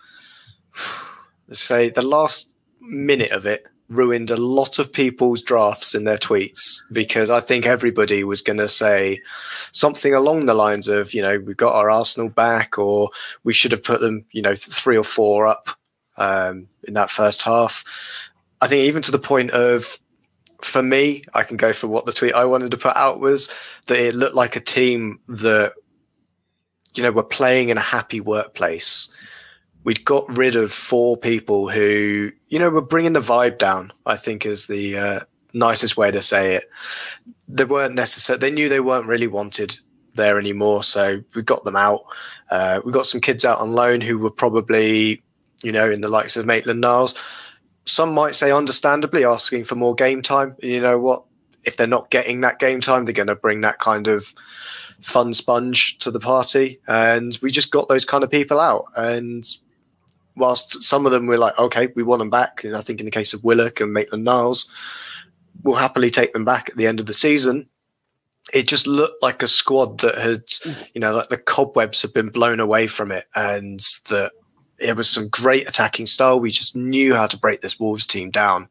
let's 1.49 1.61
say 1.73 1.88
the 1.88 2.02
last 2.02 2.54
minute 2.80 3.30
of 3.30 3.47
it, 3.47 3.66
ruined 3.88 4.31
a 4.31 4.37
lot 4.37 4.79
of 4.79 4.93
people's 4.93 5.43
drafts 5.43 5.95
in 5.95 6.05
their 6.05 6.19
tweets 6.19 6.81
because 6.93 7.29
I 7.29 7.41
think 7.41 7.67
everybody 7.67 8.25
was 8.25 8.41
going 8.41 8.59
to 8.59 8.69
say 8.69 9.21
something 9.73 10.14
along 10.14 10.47
the 10.47 10.55
lines 10.55 10.88
of, 10.88 11.12
you 11.12 11.23
know, 11.23 11.38
we've 11.38 11.57
got 11.57 11.75
our 11.75 11.91
Arsenal 11.91 12.29
back, 12.29 12.79
or 12.79 13.11
we 13.45 13.53
should 13.53 13.73
have 13.73 13.85
put 13.85 14.00
them, 14.00 14.25
you 14.33 14.43
know, 14.43 14.55
three 14.55 14.97
or 14.97 15.05
four 15.05 15.47
up 15.47 15.69
um, 16.17 16.69
in 16.85 16.95
that 16.95 17.11
first 17.11 17.43
half. 17.43 17.85
I 18.61 18.69
think 18.69 18.85
even 18.85 19.03
to 19.03 19.11
the 19.11 19.19
point 19.19 19.50
of, 19.50 19.99
for 20.62 20.83
me, 20.83 21.25
I 21.35 21.43
can 21.43 21.59
go 21.59 21.75
for 21.75 21.88
what 21.88 22.07
the 22.07 22.12
tweet 22.12 22.33
I 22.33 22.47
wanted 22.47 22.71
to 22.71 22.79
put 22.79 22.97
out 22.97 23.21
was 23.21 23.50
that 23.87 23.99
it 23.99 24.14
looked 24.14 24.35
like 24.35 24.57
a 24.57 24.61
team 24.61 25.21
that, 25.29 25.75
you 26.95 27.03
know, 27.03 27.12
were 27.12 27.23
playing 27.23 27.69
in 27.69 27.76
a 27.76 27.83
happy 27.83 28.21
workplace 28.21 29.12
we'd 29.85 30.05
got 30.05 30.37
rid 30.37 30.57
of 30.57 30.73
four 30.73 31.17
people 31.17 31.69
who, 31.69 32.33
you 32.49 32.59
know, 32.59 32.71
were 32.71 32.83
bringing 32.83 33.12
the 33.12 33.21
vibe 33.21 33.59
down. 33.59 33.93
I 34.07 34.17
think 34.17 34.45
is 34.45 34.67
the 34.67 34.99
uh, 34.99 35.21
nicest 35.53 35.97
way 35.97 36.11
to 36.11 36.23
say 36.23 36.57
it. 36.57 36.64
They 37.49 37.64
weren't 37.64 37.95
necessary. 37.95 38.38
They 38.38 38.50
knew 38.50 38.69
they 38.69 38.81
weren't 38.81 39.07
really 39.07 39.26
wanted 39.26 39.79
there 40.14 40.38
anymore, 40.38 40.83
so 40.83 41.23
we 41.35 41.43
got 41.43 41.64
them 41.64 41.76
out. 41.76 42.00
Uh, 42.50 42.81
we 42.85 42.93
got 42.93 43.07
some 43.07 43.21
kids 43.21 43.45
out 43.45 43.59
on 43.59 43.73
loan 43.73 44.00
who 44.00 44.19
were 44.19 44.31
probably, 44.31 45.23
you 45.62 45.73
know, 45.73 45.91
in 45.91 46.00
the 46.00 46.09
likes 46.09 46.37
of 46.37 46.47
Maitland 46.47 46.81
Niles. 46.81 47.14
Some 47.85 48.12
might 48.12 48.35
say, 48.35 48.50
understandably, 48.50 49.25
asking 49.25 49.64
for 49.64 49.75
more 49.75 49.95
game 49.95 50.23
time. 50.23 50.57
You 50.62 50.81
know 50.81 50.99
what? 50.99 51.25
If 51.64 51.76
they're 51.76 51.87
not 51.87 52.11
getting 52.11 52.41
that 52.43 52.59
game 52.59 52.81
time, 52.81 53.05
they're 53.05 53.12
going 53.12 53.26
to 53.26 53.37
bring 53.37 53.61
that 53.62 53.79
kind 53.79 54.07
of 54.07 54.35
fun 55.00 55.35
sponge 55.35 55.99
to 55.99 56.11
the 56.11 56.21
party. 56.21 56.81
And 56.87 57.38
we 57.43 57.50
just 57.50 57.71
got 57.71 57.88
those 57.88 58.05
kind 58.05 58.25
of 58.25 58.31
people 58.31 58.61
out. 58.61 58.85
And 58.97 59.47
whilst 60.37 60.83
some 60.83 61.07
of 61.07 61.12
them 61.12 61.26
were 61.26 61.38
like, 61.38 61.59
okay, 61.59 61.88
we 61.95 62.03
want 62.03 62.21
them 62.21 62.31
back. 62.31 62.64
I 62.64 62.81
think 62.81 63.00
in 63.00 63.07
the 63.07 63.12
case 63.12 63.35
of 63.35 63.45
Willock 63.45 63.81
and 63.81 63.93
Maitland 63.93 64.25
Niles, 64.25 64.71
we'll 65.62 65.76
happily 65.76 66.11
take 66.11 66.33
them 66.33 66.45
back 66.45 66.69
at 66.69 66.76
the 66.76 66.87
end 66.87 67.00
of 67.00 67.07
the 67.07 67.14
season. 67.14 67.69
It 68.53 68.69
just 68.69 68.87
looked 68.87 69.23
like 69.23 69.43
a 69.43 69.49
squad 69.49 70.00
that 70.00 70.19
had, 70.19 70.45
you 70.93 71.00
know, 71.00 71.14
like 71.14 71.31
the 71.31 71.38
cobwebs 71.38 72.03
had 72.03 72.12
been 72.12 72.29
blown 72.29 72.61
away 72.61 72.87
from 72.87 73.11
it, 73.11 73.26
and 73.35 73.81
that 74.09 74.33
it 74.79 74.97
was 74.97 75.09
some 75.09 75.29
great 75.29 75.69
attacking 75.69 76.07
style. 76.07 76.38
We 76.38 76.50
just 76.50 76.76
knew 76.76 77.14
how 77.14 77.26
to 77.26 77.38
break 77.38 77.62
this 77.62 77.81
Wolves 77.81 78.07
team 78.07 78.31
down, 78.31 78.69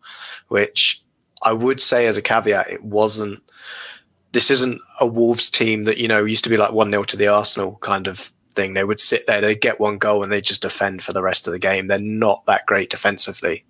which 0.50 1.02
I 1.42 1.54
would 1.54 1.82
say 1.82 2.06
as 2.06 2.18
a 2.18 2.22
caveat, 2.22 2.70
it 2.70 2.84
wasn't. 2.84 3.42
This 4.32 4.52
isn't 4.52 4.80
a 5.00 5.08
Wolves 5.08 5.50
team 5.50 5.86
that 5.86 5.98
you 5.98 6.08
know 6.08 6.24
used 6.24 6.44
to 6.44 6.50
be 6.50 6.58
like 6.58 6.72
one 6.72 6.92
0 6.92 7.04
to 7.06 7.18
the 7.18 7.28
Arsenal 7.28 7.78
kind 7.82 8.08
of 8.08 8.32
thing. 8.56 8.74
They 8.74 8.84
would 8.84 9.00
sit 9.00 9.28
there, 9.28 9.42
they'd 9.42 9.62
get 9.62 9.80
one 9.80 9.98
goal, 9.98 10.24
and 10.24 10.32
they 10.32 10.42
just 10.42 10.62
defend 10.62 11.04
for 11.04 11.14
the 11.14 11.24
rest 11.24 11.48
of 11.48 11.54
the 11.54 11.60
game. 11.60 11.88
They're 11.88 12.00
not 12.00 12.46
that 12.46 12.66
great 12.66 12.90
defensively, 12.90 13.66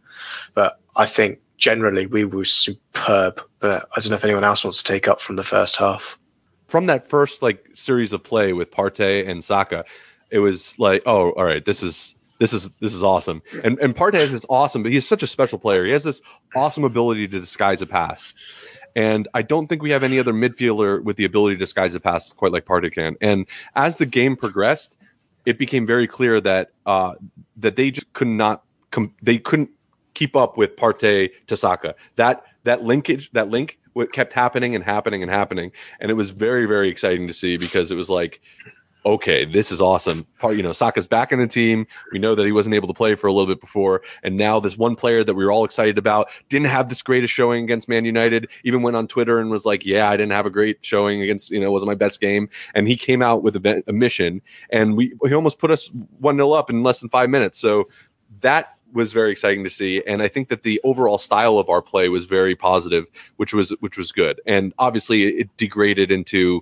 but 0.53 0.79
I 0.95 1.05
think 1.05 1.39
generally 1.57 2.05
we 2.05 2.25
were 2.25 2.45
superb. 2.45 3.41
But 3.59 3.87
I 3.95 3.99
don't 3.99 4.09
know 4.09 4.15
if 4.15 4.23
anyone 4.23 4.43
else 4.43 4.63
wants 4.63 4.81
to 4.83 4.91
take 4.91 5.07
up 5.07 5.21
from 5.21 5.35
the 5.35 5.43
first 5.43 5.77
half. 5.77 6.19
From 6.67 6.87
that 6.87 7.07
first 7.07 7.41
like 7.41 7.65
series 7.73 8.13
of 8.13 8.23
play 8.23 8.53
with 8.53 8.71
Partey 8.71 9.27
and 9.27 9.43
Saka, 9.43 9.85
it 10.31 10.39
was 10.39 10.77
like, 10.79 11.03
oh, 11.05 11.31
all 11.31 11.45
right, 11.45 11.63
this 11.63 11.83
is 11.83 12.15
this 12.39 12.51
is 12.51 12.71
this 12.81 12.93
is 12.93 13.03
awesome. 13.03 13.41
And 13.63 13.77
and 13.79 13.95
Partey 13.95 14.15
is 14.15 14.45
awesome, 14.49 14.83
but 14.83 14.91
he's 14.91 15.07
such 15.07 15.23
a 15.23 15.27
special 15.27 15.59
player. 15.59 15.85
He 15.85 15.91
has 15.91 16.03
this 16.03 16.21
awesome 16.55 16.83
ability 16.83 17.27
to 17.27 17.39
disguise 17.39 17.81
a 17.81 17.85
pass. 17.85 18.33
And 18.95 19.27
I 19.33 19.41
don't 19.41 19.67
think 19.67 19.81
we 19.81 19.91
have 19.91 20.03
any 20.03 20.19
other 20.19 20.33
midfielder 20.33 21.03
with 21.03 21.17
the 21.17 21.25
ability 21.25 21.55
to 21.55 21.59
disguise 21.59 21.95
a 21.95 21.99
pass 21.99 22.31
quite 22.31 22.51
like 22.51 22.65
Partey 22.65 22.93
can. 22.93 23.15
And 23.21 23.47
as 23.75 23.97
the 23.97 24.05
game 24.05 24.35
progressed, 24.35 24.97
it 25.45 25.57
became 25.57 25.85
very 25.85 26.07
clear 26.07 26.39
that 26.41 26.71
uh, 26.85 27.15
that 27.57 27.75
they 27.75 27.91
just 27.91 28.11
could 28.13 28.27
not 28.27 28.63
com- 28.91 29.13
they 29.21 29.37
couldn't 29.37 29.71
keep 30.13 30.35
up 30.35 30.57
with 30.57 30.75
Partey 30.75 31.31
to 31.47 31.57
Saka. 31.57 31.95
That 32.15 32.43
that 32.63 32.83
linkage 32.83 33.31
that 33.31 33.49
link 33.49 33.79
kept 34.11 34.33
happening 34.33 34.75
and 34.75 34.83
happening 34.83 35.21
and 35.21 35.31
happening, 35.31 35.71
and 35.99 36.09
it 36.09 36.15
was 36.15 36.29
very 36.29 36.65
very 36.65 36.89
exciting 36.89 37.27
to 37.27 37.33
see 37.33 37.57
because 37.57 37.91
it 37.91 37.95
was 37.95 38.09
like 38.09 38.41
okay, 39.05 39.45
this 39.45 39.71
is 39.71 39.81
awesome. 39.81 40.25
Part, 40.39 40.55
you 40.55 40.63
know, 40.63 40.71
Saka's 40.71 41.07
back 41.07 41.31
in 41.31 41.39
the 41.39 41.47
team. 41.47 41.85
We 42.11 42.19
know 42.19 42.35
that 42.35 42.45
he 42.45 42.51
wasn't 42.51 42.75
able 42.75 42.87
to 42.87 42.93
play 42.93 43.15
for 43.15 43.27
a 43.27 43.33
little 43.33 43.47
bit 43.47 43.59
before, 43.59 44.01
and 44.23 44.37
now 44.37 44.59
this 44.59 44.77
one 44.77 44.95
player 44.95 45.23
that 45.23 45.33
we 45.33 45.43
were 45.43 45.51
all 45.51 45.65
excited 45.65 45.97
about 45.97 46.29
didn't 46.49 46.67
have 46.67 46.89
this 46.89 47.01
greatest 47.01 47.33
showing 47.33 47.63
against 47.63 47.89
Man 47.89 48.05
United. 48.05 48.49
Even 48.63 48.81
went 48.81 48.95
on 48.95 49.07
Twitter 49.07 49.39
and 49.39 49.49
was 49.49 49.65
like, 49.65 49.85
"Yeah, 49.85 50.09
I 50.09 50.17
didn't 50.17 50.31
have 50.31 50.45
a 50.45 50.49
great 50.49 50.79
showing 50.81 51.21
against, 51.21 51.51
you 51.51 51.59
know, 51.59 51.71
wasn't 51.71 51.89
my 51.89 51.95
best 51.95 52.21
game." 52.21 52.49
And 52.73 52.87
he 52.87 52.95
came 52.95 53.21
out 53.21 53.43
with 53.43 53.55
a, 53.55 53.83
a 53.87 53.93
mission, 53.93 54.41
and 54.69 54.95
we 54.95 55.13
he 55.25 55.33
almost 55.33 55.59
put 55.59 55.71
us 55.71 55.89
one 56.19 56.37
0 56.37 56.51
up 56.51 56.69
in 56.69 56.83
less 56.83 56.99
than 56.99 57.09
five 57.09 57.29
minutes. 57.29 57.59
So 57.59 57.89
that 58.41 58.75
was 58.93 59.11
very 59.11 59.31
exciting 59.31 59.63
to 59.63 59.71
see 59.71 60.03
and 60.05 60.21
i 60.21 60.27
think 60.27 60.49
that 60.49 60.61
the 60.61 60.79
overall 60.83 61.17
style 61.17 61.57
of 61.57 61.67
our 61.67 61.81
play 61.81 62.09
was 62.09 62.25
very 62.25 62.55
positive 62.55 63.07
which 63.37 63.51
was 63.51 63.71
which 63.79 63.97
was 63.97 64.11
good 64.11 64.39
and 64.45 64.71
obviously 64.77 65.23
it 65.23 65.49
degraded 65.57 66.11
into 66.11 66.61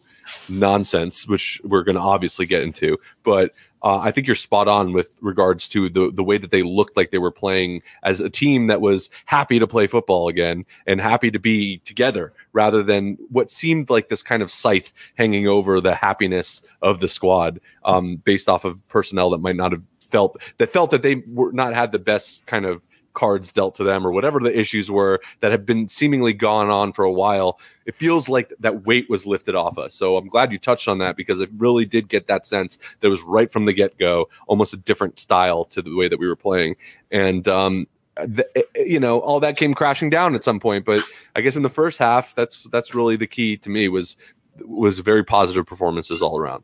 nonsense, 0.50 1.28
which 1.28 1.62
we're 1.64 1.84
going 1.84 1.96
to 1.96 2.02
obviously 2.02 2.46
get 2.46 2.64
into. 2.64 2.98
But 3.24 3.54
uh, 3.84 3.98
I 3.98 4.12
think 4.12 4.28
you're 4.28 4.36
spot 4.36 4.68
on 4.68 4.94
with 4.94 5.18
regards 5.22 5.68
to 5.70 5.90
the 5.90 6.12
the 6.12 6.24
way 6.24 6.38
that 6.38 6.52
they 6.52 6.62
looked 6.62 6.96
like 6.96 7.10
they 7.10 7.18
were 7.18 7.32
playing 7.32 7.82
as 8.04 8.22
a 8.22 8.30
team 8.30 8.68
that 8.68 8.82
was 8.82 9.10
happy 9.26 9.58
to 9.60 9.66
play 9.66 9.88
football 9.88 10.28
again 10.28 10.66
and 10.86 11.02
happy 11.02 11.32
to 11.32 11.40
be 11.40 11.80
together, 11.80 12.32
rather 12.54 12.84
than 12.84 13.18
what 13.30 13.50
seemed 13.50 13.90
like 13.90 14.10
this 14.10 14.22
kind 14.22 14.44
of 14.44 14.52
scythe 14.52 14.94
hanging 15.16 15.48
over 15.48 15.82
the 15.82 15.96
happiness 15.96 16.62
of 16.82 17.00
the 17.00 17.08
squad, 17.08 17.60
um, 17.84 18.18
based 18.18 18.48
off 18.48 18.66
of 18.66 18.88
personnel 18.88 19.32
that 19.32 19.40
might 19.40 19.56
not 19.56 19.72
have 19.72 19.82
felt 20.00 20.40
that 20.58 20.70
felt 20.70 20.92
that 20.92 21.02
they 21.02 21.16
were 21.28 21.52
not 21.52 21.74
had 21.74 21.92
the 21.92 22.00
best 22.00 22.46
kind 22.46 22.66
of 22.66 22.82
cards 23.14 23.52
dealt 23.52 23.76
to 23.76 23.84
them 23.84 24.06
or 24.06 24.12
whatever 24.12 24.40
the 24.40 24.58
issues 24.58 24.90
were 24.90 25.20
that 25.40 25.52
have 25.52 25.66
been 25.66 25.90
seemingly 25.90 26.34
gone 26.34 26.70
on 26.70 26.94
for 26.94 27.04
a 27.04 27.12
while 27.12 27.60
it 27.86 27.96
feels 27.96 28.30
like 28.30 28.54
that 28.60 28.86
weight 28.86 29.10
was 29.10 29.26
lifted 29.26 29.56
off 29.56 29.78
us. 29.78 29.96
So 29.96 30.18
i'm 30.18 30.28
glad 30.28 30.52
you 30.52 30.60
touched 30.60 30.88
on 30.88 31.00
that 31.00 31.16
because 31.16 31.40
it 31.40 31.50
really 31.58 31.86
did 31.86 32.08
get 32.10 32.28
that 32.28 32.46
sense 32.46 32.78
that 33.00 33.10
was 33.10 33.22
right 33.22 33.52
from 33.52 33.66
the 33.66 33.74
get-go 33.74 34.30
almost 34.48 34.74
a 34.74 34.78
different 34.78 35.20
style 35.20 35.66
to 35.66 35.82
the 35.82 35.96
way 35.96 36.08
that 36.08 36.20
we 36.20 36.28
were 36.28 36.36
playing. 36.36 36.76
And 37.12 37.48
um, 37.48 37.88
the, 38.16 38.46
eh, 38.56 38.62
eh, 38.76 38.84
you 38.84 39.00
know 39.00 39.20
all 39.20 39.40
that 39.40 39.58
came 39.58 39.74
crashing 39.74 40.10
down 40.10 40.36
at 40.36 40.44
some 40.44 40.60
point 40.60 40.86
but 40.86 41.02
i 41.36 41.42
guess 41.42 41.56
in 41.56 41.64
the 41.64 41.70
first 41.70 41.98
half 41.98 42.36
that's 42.36 42.64
that's 42.66 42.94
really 42.94 43.16
the 43.16 43.28
key 43.28 43.58
to 43.58 43.70
me 43.70 43.88
was 43.88 44.18
was 44.66 45.00
very 45.00 45.24
positive 45.24 45.66
performances 45.66 46.22
all 46.22 46.38
around 46.38 46.64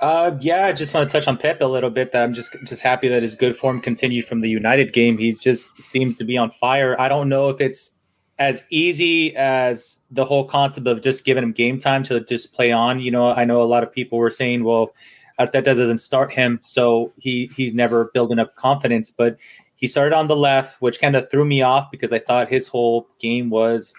uh, 0.00 0.36
yeah, 0.40 0.66
I 0.66 0.72
just 0.72 0.94
want 0.94 1.08
to 1.08 1.12
touch 1.12 1.26
on 1.26 1.36
Pep 1.36 1.60
a 1.60 1.64
little 1.64 1.90
bit. 1.90 2.12
That 2.12 2.22
I'm 2.22 2.34
just 2.34 2.56
just 2.64 2.82
happy 2.82 3.08
that 3.08 3.22
his 3.22 3.34
good 3.34 3.56
form 3.56 3.80
continued 3.80 4.24
from 4.24 4.40
the 4.40 4.48
United 4.48 4.92
game. 4.92 5.18
He 5.18 5.32
just 5.32 5.80
seems 5.82 6.16
to 6.16 6.24
be 6.24 6.36
on 6.36 6.50
fire. 6.50 6.98
I 7.00 7.08
don't 7.08 7.28
know 7.28 7.48
if 7.48 7.60
it's 7.60 7.92
as 8.38 8.64
easy 8.70 9.34
as 9.34 10.00
the 10.10 10.24
whole 10.24 10.44
concept 10.44 10.86
of 10.86 11.02
just 11.02 11.24
giving 11.24 11.42
him 11.42 11.52
game 11.52 11.78
time 11.78 12.04
to 12.04 12.20
just 12.20 12.52
play 12.52 12.70
on. 12.70 13.00
You 13.00 13.10
know, 13.10 13.28
I 13.28 13.44
know 13.44 13.60
a 13.60 13.64
lot 13.64 13.82
of 13.82 13.92
people 13.92 14.18
were 14.18 14.30
saying, 14.30 14.62
well, 14.62 14.92
that 15.38 15.64
doesn't 15.64 15.98
start 15.98 16.32
him, 16.32 16.58
so 16.62 17.12
he 17.16 17.50
he's 17.56 17.74
never 17.74 18.06
building 18.14 18.38
up 18.38 18.54
confidence. 18.56 19.10
But 19.10 19.36
he 19.74 19.86
started 19.86 20.14
on 20.14 20.28
the 20.28 20.36
left, 20.36 20.80
which 20.80 21.00
kind 21.00 21.16
of 21.16 21.30
threw 21.30 21.44
me 21.44 21.62
off 21.62 21.90
because 21.90 22.12
I 22.12 22.18
thought 22.18 22.48
his 22.48 22.68
whole 22.68 23.08
game 23.18 23.50
was 23.50 23.94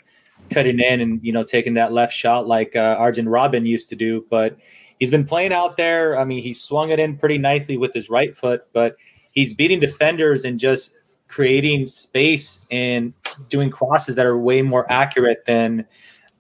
cutting 0.50 0.80
in 0.80 1.00
and 1.00 1.20
you 1.24 1.32
know 1.32 1.44
taking 1.44 1.76
that 1.76 1.92
left 1.92 2.14
shot 2.14 2.48
like 2.48 2.76
uh, 2.76 2.96
Arjen 2.98 3.26
Robben 3.26 3.66
used 3.66 3.90
to 3.90 3.96
do, 3.96 4.26
but 4.30 4.58
he's 5.00 5.12
been 5.12 5.26
playing 5.26 5.54
out 5.54 5.78
there. 5.78 6.18
I 6.18 6.26
mean, 6.26 6.44
he 6.44 6.54
swung 6.54 6.92
it 6.92 7.00
in 7.00 7.18
pretty 7.18 7.38
nicely 7.38 7.78
with 7.78 7.94
his 7.94 8.10
right 8.10 8.36
foot, 8.36 8.68
but 8.74 8.96
he's 9.32 9.54
beating 9.54 9.80
defenders 9.80 10.44
and 10.44 10.60
just 10.60 10.96
creating 11.28 11.88
space 11.88 12.60
and 12.70 13.14
doing 13.50 13.70
crosses 13.70 14.16
that 14.16 14.26
are 14.26 14.38
way 14.38 14.62
more 14.62 14.92
accurate 14.92 15.46
than 15.46 15.86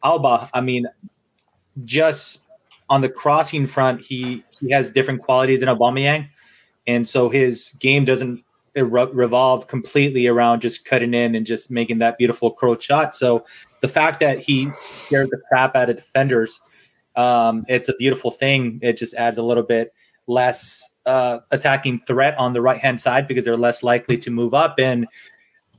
Auba. 0.03 0.49
I 0.53 0.61
mean, 0.61 0.87
just 1.85 2.43
on 2.89 3.01
the 3.01 3.09
crossing 3.09 3.67
front, 3.67 4.01
he 4.01 4.43
he 4.59 4.71
has 4.71 4.89
different 4.89 5.21
qualities 5.21 5.59
than 5.61 5.69
Aubameyang, 5.69 6.27
and 6.87 7.07
so 7.07 7.29
his 7.29 7.71
game 7.79 8.05
doesn't 8.05 8.43
revolve 8.75 9.67
completely 9.67 10.27
around 10.27 10.61
just 10.61 10.85
cutting 10.85 11.13
in 11.13 11.35
and 11.35 11.45
just 11.45 11.71
making 11.71 11.99
that 11.99 12.17
beautiful 12.17 12.53
curl 12.53 12.77
shot. 12.79 13.15
So 13.15 13.45
the 13.81 13.87
fact 13.87 14.19
that 14.19 14.39
he 14.39 14.71
scared 14.79 15.29
the 15.31 15.41
crap 15.49 15.75
out 15.75 15.89
of 15.89 15.97
defenders 15.97 16.61
um, 17.19 17.65
it's 17.67 17.89
a 17.89 17.95
beautiful 17.95 18.31
thing. 18.31 18.79
It 18.81 18.93
just 18.93 19.13
adds 19.15 19.37
a 19.37 19.43
little 19.43 19.63
bit 19.63 19.93
less 20.27 20.89
uh, 21.05 21.39
attacking 21.51 21.99
threat 22.07 22.37
on 22.37 22.53
the 22.53 22.61
right 22.61 22.79
hand 22.79 23.01
side 23.01 23.27
because 23.27 23.43
they're 23.43 23.57
less 23.57 23.83
likely 23.83 24.17
to 24.19 24.31
move 24.31 24.53
up. 24.53 24.75
And 24.79 25.05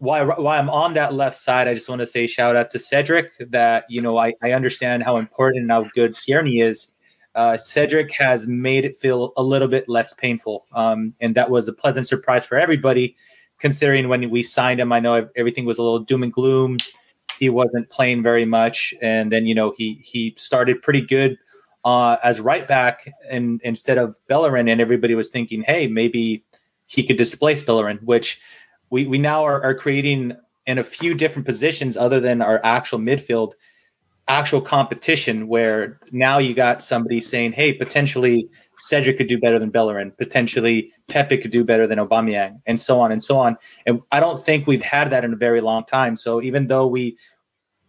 why 0.00 0.22
why 0.22 0.58
I'm 0.58 0.68
on 0.68 0.92
that 0.94 1.14
left 1.14 1.36
side, 1.36 1.66
I 1.66 1.72
just 1.72 1.88
want 1.88 2.00
to 2.00 2.06
say 2.06 2.26
shout 2.26 2.56
out 2.56 2.68
to 2.70 2.78
Cedric 2.78 3.32
that 3.38 3.86
you 3.88 4.02
know 4.02 4.18
I, 4.18 4.34
I 4.42 4.52
understand 4.52 5.02
how 5.02 5.16
important 5.16 5.62
and 5.62 5.70
how 5.70 5.84
good 5.94 6.14
Tierney 6.18 6.60
is. 6.60 6.92
Uh, 7.34 7.56
Cedric 7.56 8.12
has 8.12 8.46
made 8.46 8.84
it 8.84 8.98
feel 8.98 9.32
a 9.36 9.42
little 9.42 9.68
bit 9.68 9.88
less 9.88 10.12
painful, 10.12 10.66
um, 10.74 11.14
and 11.20 11.34
that 11.36 11.48
was 11.48 11.68
a 11.68 11.72
pleasant 11.72 12.06
surprise 12.06 12.44
for 12.44 12.58
everybody. 12.58 13.16
Considering 13.60 14.08
when 14.08 14.28
we 14.30 14.42
signed 14.42 14.80
him, 14.80 14.92
I 14.92 15.00
know 15.00 15.28
everything 15.36 15.64
was 15.64 15.78
a 15.78 15.82
little 15.82 16.00
doom 16.00 16.22
and 16.22 16.32
gloom 16.32 16.78
he 17.40 17.48
wasn't 17.48 17.88
playing 17.88 18.22
very 18.22 18.44
much, 18.44 18.94
and 19.00 19.32
then 19.32 19.46
you 19.46 19.54
know 19.54 19.74
he 19.76 19.94
he 19.94 20.34
started 20.36 20.82
pretty 20.82 21.00
good 21.00 21.38
uh, 21.84 22.18
as 22.22 22.38
right 22.38 22.68
back 22.68 23.10
and 23.28 23.60
instead 23.64 23.98
of 23.98 24.14
Bellerin, 24.28 24.68
and 24.68 24.80
everybody 24.80 25.14
was 25.14 25.30
thinking, 25.30 25.62
hey, 25.62 25.88
maybe 25.88 26.44
he 26.86 27.02
could 27.02 27.16
displace 27.16 27.64
Bellerin, 27.64 27.98
which 28.04 28.40
we 28.90 29.06
we 29.06 29.18
now 29.18 29.42
are, 29.42 29.60
are 29.62 29.74
creating 29.74 30.36
in 30.66 30.78
a 30.78 30.84
few 30.84 31.14
different 31.14 31.46
positions 31.46 31.96
other 31.96 32.20
than 32.20 32.42
our 32.42 32.60
actual 32.62 32.98
midfield 32.98 33.54
actual 34.28 34.60
competition 34.60 35.48
where 35.48 35.98
now 36.12 36.38
you 36.38 36.54
got 36.54 36.80
somebody 36.82 37.20
saying, 37.20 37.50
hey, 37.50 37.72
potentially 37.72 38.48
Cedric 38.78 39.18
could 39.18 39.26
do 39.26 39.38
better 39.38 39.58
than 39.58 39.70
Bellerin, 39.70 40.12
potentially 40.12 40.92
Pepe 41.08 41.36
could 41.36 41.50
do 41.50 41.64
better 41.64 41.86
than 41.86 41.98
Aubameyang, 41.98 42.60
and 42.64 42.78
so 42.78 43.00
on 43.00 43.10
and 43.10 43.22
so 43.22 43.36
on. 43.36 43.58
And 43.86 44.00
I 44.12 44.20
don't 44.20 44.40
think 44.42 44.66
we've 44.66 44.82
had 44.82 45.10
that 45.10 45.24
in 45.24 45.32
a 45.32 45.36
very 45.36 45.60
long 45.60 45.84
time. 45.84 46.16
So 46.16 46.40
even 46.40 46.68
though 46.68 46.86
we 46.86 47.18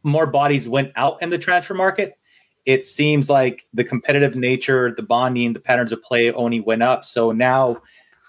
more 0.03 0.27
bodies 0.27 0.67
went 0.67 0.91
out 0.95 1.21
in 1.21 1.29
the 1.29 1.37
transfer 1.37 1.73
market, 1.73 2.17
it 2.65 2.85
seems 2.85 3.29
like 3.29 3.65
the 3.73 3.83
competitive 3.83 4.35
nature, 4.35 4.91
the 4.91 5.03
bonding, 5.03 5.53
the 5.53 5.59
patterns 5.59 5.91
of 5.91 6.03
play 6.03 6.31
only 6.31 6.59
went 6.59 6.83
up. 6.83 7.05
So 7.05 7.31
now 7.31 7.81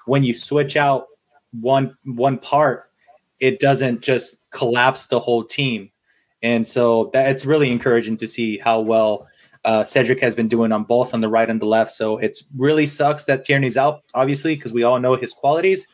when 0.07 0.25
you 0.25 0.35
switch 0.35 0.77
out 0.77 1.07
one 1.53 1.97
one 2.05 2.39
part, 2.39 2.91
it 3.41 3.61
doesn't 3.61 4.01
just 4.01 4.37
collapse 4.51 5.07
the 5.07 5.21
whole 5.21 5.45
team. 5.45 5.91
And 6.43 6.67
so 6.67 7.11
that 7.13 7.31
it's 7.31 7.47
really 7.47 7.71
encouraging 7.71 8.17
to 8.19 8.29
see 8.29 8.59
how 8.59 8.81
well 8.81 9.29
uh, 9.65 9.85
Cedric 9.85 10.21
has 10.21 10.35
been 10.35 10.49
doing 10.49 10.73
on 10.73 10.85
both 10.85 11.15
on 11.15 11.21
the 11.21 11.29
right 11.29 11.49
and 11.49 11.61
the 11.61 11.67
left. 11.67 11.91
So 11.91 12.19
it's 12.19 12.45
really 12.57 12.87
sucks 12.87 13.27
that 13.27 13.45
Tierney's 13.45 13.77
out, 13.77 14.03
obviously, 14.15 14.57
because 14.57 14.73
we 14.73 14.83
all 14.83 14.99
know 14.99 15.15
his 15.15 15.33
qualities. 15.33 15.87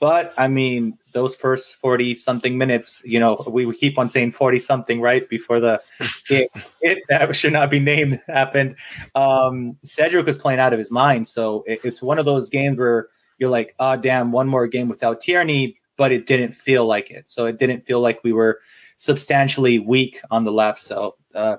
But 0.00 0.32
I 0.36 0.48
mean, 0.48 0.98
those 1.12 1.34
first 1.34 1.76
40 1.76 2.14
something 2.14 2.58
minutes, 2.58 3.02
you 3.04 3.18
know, 3.18 3.42
we 3.48 3.72
keep 3.74 3.98
on 3.98 4.08
saying 4.08 4.32
40 4.32 4.58
something, 4.58 5.00
right? 5.00 5.28
Before 5.28 5.60
the 5.60 5.82
it, 6.30 6.50
it, 6.80 7.02
that 7.08 7.34
should 7.34 7.52
not 7.52 7.70
be 7.70 7.80
named 7.80 8.20
happened. 8.28 8.76
Um, 9.14 9.76
Cedric 9.82 10.26
was 10.26 10.38
playing 10.38 10.60
out 10.60 10.72
of 10.72 10.78
his 10.78 10.90
mind. 10.90 11.26
So 11.26 11.64
it, 11.66 11.80
it's 11.84 12.02
one 12.02 12.18
of 12.18 12.24
those 12.24 12.48
games 12.48 12.78
where 12.78 13.08
you're 13.38 13.50
like, 13.50 13.74
oh, 13.78 13.96
damn, 13.96 14.32
one 14.32 14.48
more 14.48 14.66
game 14.66 14.88
without 14.88 15.20
Tierney, 15.20 15.78
but 15.96 16.12
it 16.12 16.26
didn't 16.26 16.52
feel 16.52 16.86
like 16.86 17.10
it. 17.10 17.28
So 17.28 17.46
it 17.46 17.58
didn't 17.58 17.86
feel 17.86 18.00
like 18.00 18.22
we 18.22 18.32
were 18.32 18.60
substantially 18.96 19.78
weak 19.78 20.20
on 20.30 20.44
the 20.44 20.52
left. 20.52 20.78
So 20.80 21.16
uh, 21.34 21.56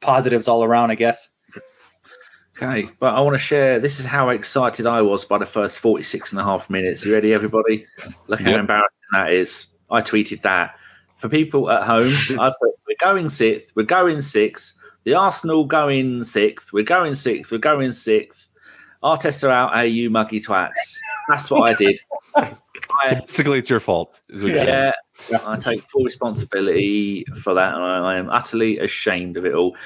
positives 0.00 0.48
all 0.48 0.64
around, 0.64 0.90
I 0.90 0.94
guess. 0.94 1.30
Okay, 2.62 2.86
but 2.98 3.14
I 3.14 3.20
want 3.20 3.32
to 3.34 3.38
share. 3.38 3.80
This 3.80 3.98
is 3.98 4.04
how 4.04 4.28
excited 4.28 4.84
I 4.84 5.00
was 5.00 5.24
by 5.24 5.38
the 5.38 5.46
first 5.46 5.78
46 5.78 6.32
and 6.32 6.40
a 6.40 6.44
half 6.44 6.68
minutes. 6.68 7.02
You 7.02 7.14
ready, 7.14 7.32
everybody? 7.32 7.86
Look 8.26 8.40
how 8.40 8.50
Yep. 8.50 8.60
embarrassing 8.60 8.98
that 9.12 9.32
is. 9.32 9.68
I 9.90 10.02
tweeted 10.02 10.42
that. 10.42 10.74
For 11.16 11.30
people 11.30 11.70
at 11.70 11.84
home, 11.84 12.12
I 12.38 12.52
put, 12.60 12.72
we're 12.86 12.96
going 13.00 13.30
sixth, 13.30 13.70
we're 13.74 13.84
going 13.84 14.20
sixth. 14.20 14.74
The 15.04 15.14
Arsenal 15.14 15.64
going 15.64 16.22
sixth, 16.22 16.70
we're 16.74 16.84
going 16.84 17.14
sixth, 17.14 17.50
we're 17.50 17.58
going 17.58 17.92
sixth. 17.92 18.48
Arteta 19.02 19.48
out, 19.48 19.74
AU 19.74 20.10
muggy 20.10 20.38
twats. 20.38 20.72
That's 21.30 21.50
what 21.50 21.70
I 21.70 21.74
did. 21.74 21.98
Basically, 23.26 23.60
it's 23.60 23.70
your 23.70 23.80
fault. 23.80 24.20
is 24.28 24.42
what 24.42 24.52
you're 24.52 24.64
yeah, 24.64 24.92
I 25.46 25.56
take 25.56 25.82
full 25.90 26.04
responsibility 26.04 27.24
for 27.42 27.54
that, 27.54 27.74
and 27.74 27.82
I 27.82 28.16
am 28.16 28.28
utterly 28.28 28.78
ashamed 28.78 29.38
of 29.38 29.46
it 29.46 29.54
all. 29.54 29.76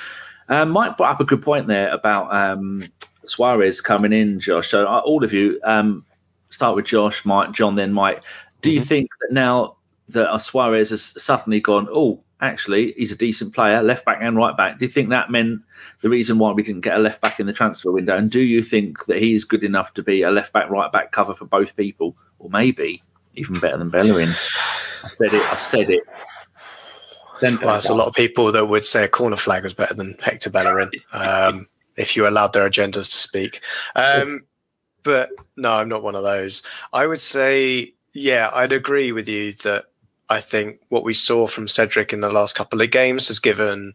Um, 0.49 0.71
Mike 0.71 0.97
brought 0.97 1.13
up 1.13 1.21
a 1.21 1.25
good 1.25 1.43
point 1.43 1.67
there 1.67 1.91
about 1.91 2.35
um, 2.35 2.85
Soares 3.27 3.83
coming 3.83 4.13
in, 4.13 4.41
Josh. 4.41 4.69
So, 4.69 4.87
uh, 4.87 5.01
all 5.05 5.25
of 5.25 5.33
you, 5.33 5.61
um, 5.65 6.05
start 6.51 6.77
with 6.77 6.87
Josh, 6.87 7.25
Mike, 7.25 7.53
John, 7.53 7.75
then 7.75 7.93
Mike. 7.93 8.23
Do 8.63 8.71
you 8.71 8.83
think 8.83 9.11
that 9.21 9.33
now 9.33 9.77
that 10.09 10.31
uh, 10.31 10.39
Soares 10.39 10.91
has 10.91 11.21
suddenly 11.23 11.61
gone, 11.61 11.89
oh, 11.91 12.23
actually, 12.41 12.93
he's 12.97 13.13
a 13.13 13.17
decent 13.17 13.55
player, 13.55 13.83
left 13.83 14.05
back 14.05 14.19
and 14.21 14.37
right 14.37 14.57
back? 14.57 14.79
Do 14.79 14.85
you 14.85 14.91
think 14.91 15.09
that 15.11 15.31
meant 15.31 15.63
the 16.03 16.09
reason 16.09 16.39
why 16.39 16.53
we 16.53 16.63
didn't 16.63 16.83
get 16.83 16.97
a 16.97 17.01
left 17.01 17.21
back 17.21 17.41
in 17.41 17.47
the 17.47 17.53
transfer 17.53 17.91
window? 17.91 18.17
And 18.17 18.31
do 18.31 18.41
you 18.41 18.63
think 18.63 19.07
that 19.07 19.19
he 19.19 19.35
is 19.35 19.45
good 19.45 19.65
enough 19.65 19.95
to 19.95 20.03
be 20.03 20.23
a 20.23 20.31
left 20.31 20.53
back, 20.53 20.71
right 20.71 20.93
back 20.93 21.13
cover 21.13 21.35
for 21.35 21.47
both 21.47 21.77
people, 21.77 22.17
or 22.39 22.51
maybe 22.51 23.03
even 23.35 23.59
better 23.61 23.79
than 23.79 23.91
Bellerin? 23.91 24.31
I've 25.03 25.15
said 25.15 25.35
it. 25.35 25.53
I've 25.53 25.61
said 25.61 25.91
it. 25.91 26.03
Then 27.41 27.59
Well, 27.61 27.73
there's 27.73 27.89
a 27.89 27.95
lot 27.95 28.09
of 28.09 28.15
people 28.15 28.53
that 28.53 28.67
would 28.67 28.85
say 28.85 29.05
a 29.05 29.09
corner 29.09 29.37
flag 29.37 29.65
was 29.65 29.75
better 29.75 29.95
than 29.95 30.17
Hector 30.23 30.51
Bellerin, 30.51 30.91
um, 31.13 31.69
if 31.97 32.17
you 32.17 32.27
allowed 32.27 32.53
their 32.53 32.69
agendas 32.69 33.11
to 33.11 33.17
speak. 33.17 33.61
Um, 33.95 34.41
but 35.03 35.31
no, 35.57 35.73
I'm 35.73 35.89
not 35.89 36.03
one 36.03 36.15
of 36.15 36.23
those. 36.23 36.63
I 36.93 37.07
would 37.07 37.21
say, 37.21 37.93
yeah, 38.13 38.51
I'd 38.53 38.73
agree 38.73 39.13
with 39.13 39.29
you 39.29 39.53
that 39.65 39.87
I 40.29 40.41
think 40.41 40.81
what 40.89 41.05
we 41.05 41.15
saw 41.15 41.47
from 41.47 41.69
Cedric 41.69 42.13
in 42.13 42.21
the 42.21 42.33
last 42.33 42.55
couple 42.55 42.81
of 42.81 42.91
games 42.91 43.29
has 43.29 43.39
given 43.39 43.95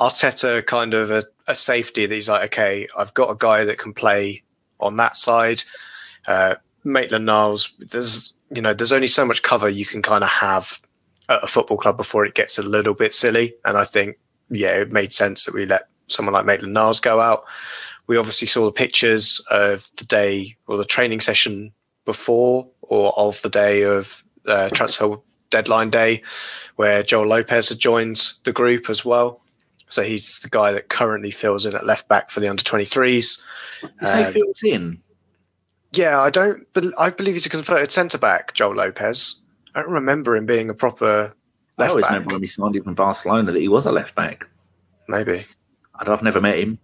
Arteta 0.00 0.64
kind 0.66 0.94
of 0.94 1.10
a, 1.10 1.22
a 1.46 1.56
safety 1.56 2.06
that 2.06 2.14
he's 2.14 2.28
like, 2.28 2.44
okay, 2.46 2.88
I've 2.96 3.14
got 3.14 3.30
a 3.30 3.36
guy 3.36 3.64
that 3.64 3.78
can 3.78 3.92
play 3.92 4.42
on 4.80 4.96
that 4.96 5.16
side. 5.16 5.62
Uh, 6.26 6.56
Maitland 6.84 7.26
Niles, 7.26 7.72
there's 7.78 8.34
you 8.50 8.62
know, 8.62 8.74
there's 8.74 8.92
only 8.92 9.06
so 9.06 9.24
much 9.24 9.42
cover 9.42 9.68
you 9.68 9.84
can 9.84 10.02
kind 10.02 10.22
of 10.22 10.30
have 10.30 10.80
at 11.28 11.42
a 11.42 11.46
football 11.46 11.78
club 11.78 11.96
before 11.96 12.24
it 12.24 12.34
gets 12.34 12.58
a 12.58 12.62
little 12.62 12.94
bit 12.94 13.14
silly. 13.14 13.54
And 13.64 13.76
I 13.76 13.84
think, 13.84 14.18
yeah, 14.50 14.72
it 14.80 14.92
made 14.92 15.12
sense 15.12 15.44
that 15.44 15.54
we 15.54 15.66
let 15.66 15.82
someone 16.08 16.34
like 16.34 16.46
Maitland 16.46 16.74
Niles 16.74 17.00
go 17.00 17.20
out. 17.20 17.44
We 18.06 18.16
obviously 18.16 18.48
saw 18.48 18.66
the 18.66 18.72
pictures 18.72 19.42
of 19.50 19.88
the 19.96 20.04
day 20.04 20.56
or 20.66 20.76
the 20.76 20.84
training 20.84 21.20
session 21.20 21.72
before 22.04 22.68
or 22.82 23.12
of 23.16 23.40
the 23.42 23.48
day 23.48 23.82
of 23.82 24.22
uh, 24.46 24.68
transfer 24.70 25.16
deadline 25.50 25.88
day 25.88 26.22
where 26.76 27.02
Joel 27.02 27.26
Lopez 27.26 27.68
had 27.68 27.78
joined 27.78 28.32
the 28.44 28.52
group 28.52 28.90
as 28.90 29.04
well. 29.04 29.40
So 29.88 30.02
he's 30.02 30.40
the 30.40 30.48
guy 30.48 30.72
that 30.72 30.88
currently 30.88 31.30
fills 31.30 31.64
in 31.64 31.74
at 31.74 31.86
left 31.86 32.08
back 32.08 32.30
for 32.30 32.40
the 32.40 32.48
under 32.48 32.62
23s. 32.62 33.42
You 33.82 34.06
say 34.06 34.24
Um, 34.24 34.32
Fields 34.32 34.62
in. 34.64 35.00
Yeah, 35.92 36.20
I 36.20 36.30
don't. 36.30 36.66
But 36.72 36.86
I 36.98 37.10
believe 37.10 37.34
he's 37.34 37.46
a 37.46 37.50
converted 37.50 37.92
centre 37.92 38.18
back, 38.18 38.54
Joel 38.54 38.74
Lopez. 38.74 39.36
I 39.74 39.80
don't 39.82 39.90
remember 39.90 40.36
him 40.36 40.46
being 40.46 40.70
a 40.70 40.74
proper 40.74 41.34
I 41.78 41.88
always 41.88 42.02
back. 42.04 42.12
remember 42.12 42.34
when 42.34 42.40
we 42.40 42.46
signed 42.46 42.76
him 42.76 42.84
from 42.84 42.94
Barcelona 42.94 43.50
that 43.52 43.60
he 43.60 43.68
was 43.68 43.86
a 43.86 43.92
left 43.92 44.14
back. 44.14 44.46
Maybe. 45.08 45.44
I've 45.98 46.22
never 46.22 46.40
met 46.40 46.58
him. 46.58 46.78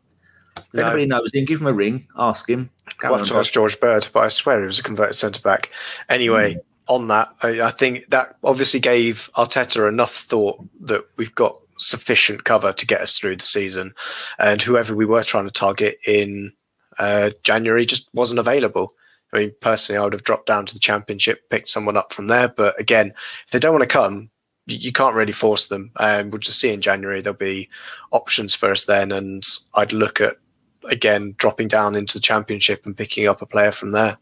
If 0.57 0.75
No. 0.75 0.83
anybody 0.83 1.07
knows 1.07 1.33
him, 1.33 1.45
give 1.45 1.61
him 1.61 1.67
a 1.69 1.73
ring, 1.73 2.07
ask 2.19 2.49
him. 2.49 2.71
Go 2.99 3.11
We'll 3.11 3.19
have 3.19 3.29
to 3.29 3.37
ask 3.37 3.53
George 3.53 3.79
Bird, 3.81 4.09
but 4.13 4.21
I 4.21 4.29
swear 4.29 4.61
he 4.61 4.67
was 4.67 4.79
a 4.79 4.83
converted 4.83 5.15
centre 5.17 5.41
back. 5.41 5.71
Anyway, 6.09 6.55
Hmm. 6.55 6.59
on 6.89 7.09
that, 7.09 7.29
I, 7.43 7.61
I 7.63 7.71
think 7.71 8.07
that 8.11 8.37
obviously 8.43 8.81
gave 8.81 9.31
Arteta 9.37 9.89
enough 9.89 10.15
thought 10.17 10.61
that 10.83 11.05
we've 11.17 11.35
got 11.35 11.57
sufficient 11.79 12.45
cover 12.45 12.73
to 12.73 12.87
get 12.87 13.01
us 13.01 13.17
through 13.19 13.37
the 13.37 13.45
season, 13.45 13.95
and 14.39 14.61
whoever 14.61 14.95
we 14.95 15.07
were 15.07 15.23
trying 15.23 15.45
to 15.47 15.51
target 15.53 15.99
in 16.07 16.53
uh, 16.99 17.31
January 17.43 17.87
just 17.87 18.09
wasn't 18.13 18.39
available. 18.41 18.93
I 19.33 19.39
mean, 19.39 19.53
personally, 19.61 19.99
I 19.99 20.05
would 20.05 20.13
have 20.13 20.25
dropped 20.25 20.47
down 20.47 20.67
to 20.67 20.75
the 20.75 20.81
Championship, 20.81 21.49
picked 21.51 21.69
someone 21.69 21.97
up 21.97 22.13
from 22.13 22.27
there. 22.27 22.49
But 22.49 22.79
again, 22.81 23.15
if 23.47 23.53
they 23.53 23.59
don't 23.59 23.73
want 23.73 23.83
to 23.83 23.87
come, 23.87 24.31
you, 24.67 24.77
you 24.77 24.93
can't 24.93 25.15
really 25.15 25.33
force 25.33 25.67
them. 25.67 25.91
And 25.99 26.33
we'll 26.33 26.41
just 26.41 26.61
see 26.61 26.73
in 26.73 26.81
January 26.81 27.21
there'll 27.21 27.37
be 27.37 27.69
options 28.11 28.55
for 28.55 28.71
us 28.71 28.85
then, 28.85 29.13
and 29.13 29.45
I'd 29.75 29.93
look 29.93 30.21
at 30.21 30.37
again 30.85 31.35
dropping 31.37 31.69
down 31.69 31.95
into 31.95 32.15
the 32.15 32.23
championship 32.23 32.87
and 32.87 32.97
picking 32.97 33.29
up 33.29 33.43
a 33.43 33.47
player 33.47 33.73
from 33.73 33.93
there. 33.93 34.19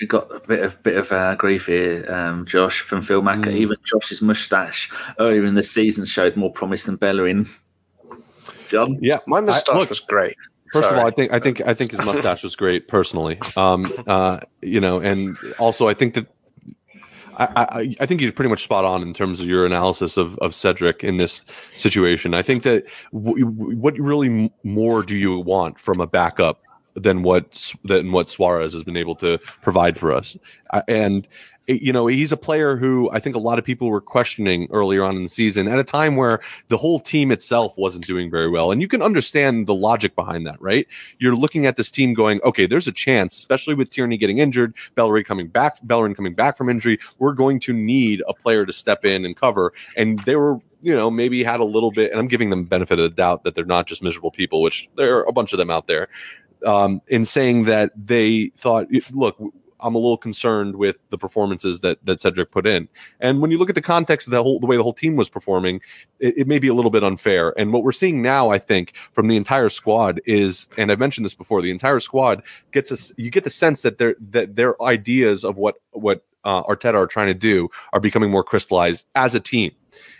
We 0.00 0.06
got 0.06 0.34
a 0.34 0.40
bit 0.40 0.62
of 0.62 0.82
bit 0.82 0.96
of 0.96 1.10
uh, 1.12 1.34
grief 1.36 1.66
here, 1.66 2.10
um, 2.12 2.44
Josh 2.46 2.80
from 2.80 3.02
Phil 3.02 3.22
Macker. 3.22 3.50
Mm. 3.50 3.56
Even 3.56 3.76
Josh's 3.84 4.20
moustache 4.20 4.90
earlier 5.18 5.44
in 5.44 5.54
the 5.54 5.62
season 5.62 6.04
showed 6.04 6.36
more 6.36 6.52
promise 6.52 6.84
than 6.84 6.96
Bellerin. 6.96 7.48
John, 8.68 8.98
Yeah, 9.00 9.18
My 9.26 9.40
moustache 9.40 9.88
was 9.88 10.00
great. 10.00 10.36
First 10.72 10.90
of 10.90 10.98
all, 10.98 11.06
I 11.06 11.10
think 11.10 11.32
I 11.32 11.38
think 11.38 11.60
I 11.66 11.74
think 11.74 11.90
his 11.92 12.04
mustache 12.04 12.42
was 12.42 12.56
great 12.56 12.88
personally. 12.88 13.38
Um, 13.56 13.92
uh, 14.06 14.40
you 14.62 14.80
know, 14.80 15.00
and 15.00 15.36
also 15.58 15.88
I 15.88 15.94
think 15.94 16.14
that 16.14 16.26
I, 17.38 17.46
I, 17.54 17.96
I 18.00 18.06
think 18.06 18.20
he's 18.20 18.32
pretty 18.32 18.48
much 18.48 18.62
spot 18.62 18.84
on 18.84 19.02
in 19.02 19.12
terms 19.12 19.40
of 19.40 19.46
your 19.46 19.66
analysis 19.66 20.16
of, 20.16 20.38
of 20.38 20.54
Cedric 20.54 21.04
in 21.04 21.18
this 21.18 21.42
situation. 21.70 22.34
I 22.34 22.42
think 22.42 22.62
that 22.62 22.84
w- 23.12 23.46
what 23.46 23.98
really 23.98 24.50
more 24.64 25.02
do 25.02 25.14
you 25.14 25.38
want 25.40 25.78
from 25.78 26.00
a 26.00 26.06
backup 26.06 26.62
than 26.94 27.22
what 27.22 27.72
than 27.84 28.10
what 28.12 28.28
Soares 28.28 28.72
has 28.72 28.82
been 28.82 28.96
able 28.96 29.14
to 29.16 29.38
provide 29.62 29.98
for 29.98 30.12
us? 30.12 30.36
I- 30.72 30.82
And 30.88 31.28
you 31.66 31.92
know, 31.92 32.06
he's 32.06 32.30
a 32.30 32.36
player 32.36 32.76
who 32.76 33.10
I 33.10 33.18
think 33.18 33.34
a 33.34 33.40
lot 33.40 33.58
of 33.58 33.64
people 33.64 33.88
were 33.88 34.00
questioning 34.00 34.68
earlier 34.70 35.02
on 35.04 35.16
in 35.16 35.24
the 35.24 35.28
season 35.28 35.66
at 35.66 35.78
a 35.78 35.84
time 35.84 36.14
where 36.16 36.40
the 36.68 36.76
whole 36.76 37.00
team 37.00 37.32
itself 37.32 37.76
wasn't 37.76 38.06
doing 38.06 38.30
very 38.30 38.48
well. 38.48 38.70
And 38.70 38.80
you 38.80 38.88
can 38.88 39.02
understand 39.02 39.66
the 39.66 39.74
logic 39.74 40.14
behind 40.14 40.46
that, 40.46 40.60
right? 40.60 40.86
You're 41.18 41.34
looking 41.34 41.66
at 41.66 41.76
this 41.76 41.90
team 41.90 42.14
going, 42.14 42.40
okay, 42.44 42.66
there's 42.66 42.86
a 42.86 42.92
chance, 42.92 43.36
especially 43.36 43.74
with 43.74 43.90
Tierney 43.90 44.16
getting 44.16 44.38
injured, 44.38 44.74
Bellerin 44.94 45.24
coming 45.24 45.48
back, 45.48 45.78
Bellerin 45.82 46.14
coming 46.14 46.34
back 46.34 46.56
from 46.56 46.68
injury. 46.68 46.98
We're 47.18 47.32
going 47.32 47.58
to 47.60 47.72
need 47.72 48.22
a 48.28 48.34
player 48.34 48.64
to 48.64 48.72
step 48.72 49.04
in 49.04 49.24
and 49.24 49.36
cover. 49.36 49.72
And 49.96 50.20
they 50.20 50.36
were, 50.36 50.60
you 50.82 50.94
know, 50.94 51.10
maybe 51.10 51.42
had 51.42 51.58
a 51.58 51.64
little 51.64 51.90
bit, 51.90 52.12
and 52.12 52.20
I'm 52.20 52.28
giving 52.28 52.50
them 52.50 52.64
benefit 52.64 52.98
of 53.00 53.02
the 53.02 53.16
doubt 53.16 53.42
that 53.42 53.56
they're 53.56 53.64
not 53.64 53.86
just 53.86 54.02
miserable 54.02 54.30
people, 54.30 54.62
which 54.62 54.88
there 54.96 55.18
are 55.18 55.24
a 55.24 55.32
bunch 55.32 55.52
of 55.52 55.58
them 55.58 55.70
out 55.70 55.88
there. 55.88 56.08
Um, 56.64 57.02
in 57.08 57.24
saying 57.24 57.64
that 57.64 57.92
they 57.94 58.50
thought, 58.56 58.86
look, 59.12 59.36
I'm 59.80 59.94
a 59.94 59.98
little 59.98 60.16
concerned 60.16 60.76
with 60.76 60.98
the 61.10 61.18
performances 61.18 61.80
that 61.80 62.04
that 62.04 62.20
Cedric 62.20 62.50
put 62.50 62.66
in. 62.66 62.88
And 63.20 63.40
when 63.40 63.50
you 63.50 63.58
look 63.58 63.68
at 63.68 63.74
the 63.74 63.82
context 63.82 64.26
of 64.26 64.32
the 64.32 64.42
whole 64.42 64.60
the 64.60 64.66
way 64.66 64.76
the 64.76 64.82
whole 64.82 64.92
team 64.94 65.16
was 65.16 65.28
performing, 65.28 65.80
it, 66.18 66.38
it 66.38 66.46
may 66.46 66.58
be 66.58 66.68
a 66.68 66.74
little 66.74 66.90
bit 66.90 67.04
unfair. 67.04 67.58
And 67.58 67.72
what 67.72 67.82
we're 67.82 67.92
seeing 67.92 68.22
now, 68.22 68.50
I 68.50 68.58
think, 68.58 68.94
from 69.12 69.28
the 69.28 69.36
entire 69.36 69.68
squad 69.68 70.20
is, 70.26 70.68
and 70.76 70.90
I've 70.90 70.98
mentioned 70.98 71.24
this 71.24 71.34
before, 71.34 71.62
the 71.62 71.70
entire 71.70 72.00
squad 72.00 72.42
gets 72.72 72.90
us. 72.92 73.12
you 73.16 73.30
get 73.30 73.44
the 73.44 73.50
sense 73.50 73.82
that 73.82 73.98
their 73.98 74.16
that 74.30 74.56
their 74.56 74.80
ideas 74.82 75.44
of 75.44 75.56
what 75.56 75.76
what 75.92 76.24
uh, 76.44 76.62
Arteta 76.62 76.94
are 76.94 77.06
trying 77.06 77.28
to 77.28 77.34
do 77.34 77.68
are 77.92 78.00
becoming 78.00 78.30
more 78.30 78.44
crystallized 78.44 79.06
as 79.14 79.34
a 79.34 79.40
team, 79.40 79.72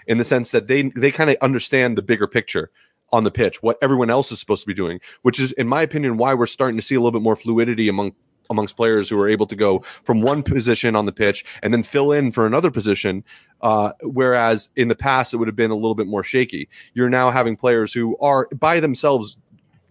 in 0.06 0.18
the 0.18 0.24
sense 0.24 0.50
that 0.50 0.66
they 0.66 0.82
they 0.94 1.10
kind 1.10 1.30
of 1.30 1.36
understand 1.40 1.96
the 1.96 2.02
bigger 2.02 2.26
picture 2.26 2.70
on 3.12 3.24
the 3.24 3.30
pitch, 3.30 3.62
what 3.62 3.78
everyone 3.80 4.10
else 4.10 4.32
is 4.32 4.40
supposed 4.40 4.62
to 4.62 4.66
be 4.66 4.74
doing, 4.74 5.00
which 5.22 5.38
is, 5.38 5.52
in 5.52 5.68
my 5.68 5.82
opinion, 5.82 6.16
why 6.16 6.34
we're 6.34 6.46
starting 6.46 6.76
to 6.76 6.82
see 6.82 6.94
a 6.94 6.98
little 6.98 7.12
bit 7.12 7.22
more 7.22 7.36
fluidity 7.36 7.88
among 7.88 8.12
amongst 8.50 8.76
players 8.76 9.08
who 9.08 9.18
are 9.20 9.28
able 9.28 9.46
to 9.46 9.56
go 9.56 9.80
from 10.04 10.20
one 10.20 10.42
position 10.42 10.96
on 10.96 11.06
the 11.06 11.12
pitch 11.12 11.44
and 11.62 11.72
then 11.72 11.82
fill 11.82 12.12
in 12.12 12.30
for 12.30 12.46
another 12.46 12.70
position. 12.70 13.24
Uh, 13.60 13.92
whereas 14.02 14.68
in 14.76 14.88
the 14.88 14.94
past, 14.94 15.32
it 15.32 15.38
would 15.38 15.48
have 15.48 15.56
been 15.56 15.70
a 15.70 15.74
little 15.74 15.94
bit 15.94 16.06
more 16.06 16.22
shaky. 16.22 16.68
You're 16.94 17.10
now 17.10 17.30
having 17.30 17.56
players 17.56 17.92
who 17.92 18.16
are 18.18 18.48
by 18.48 18.80
themselves 18.80 19.36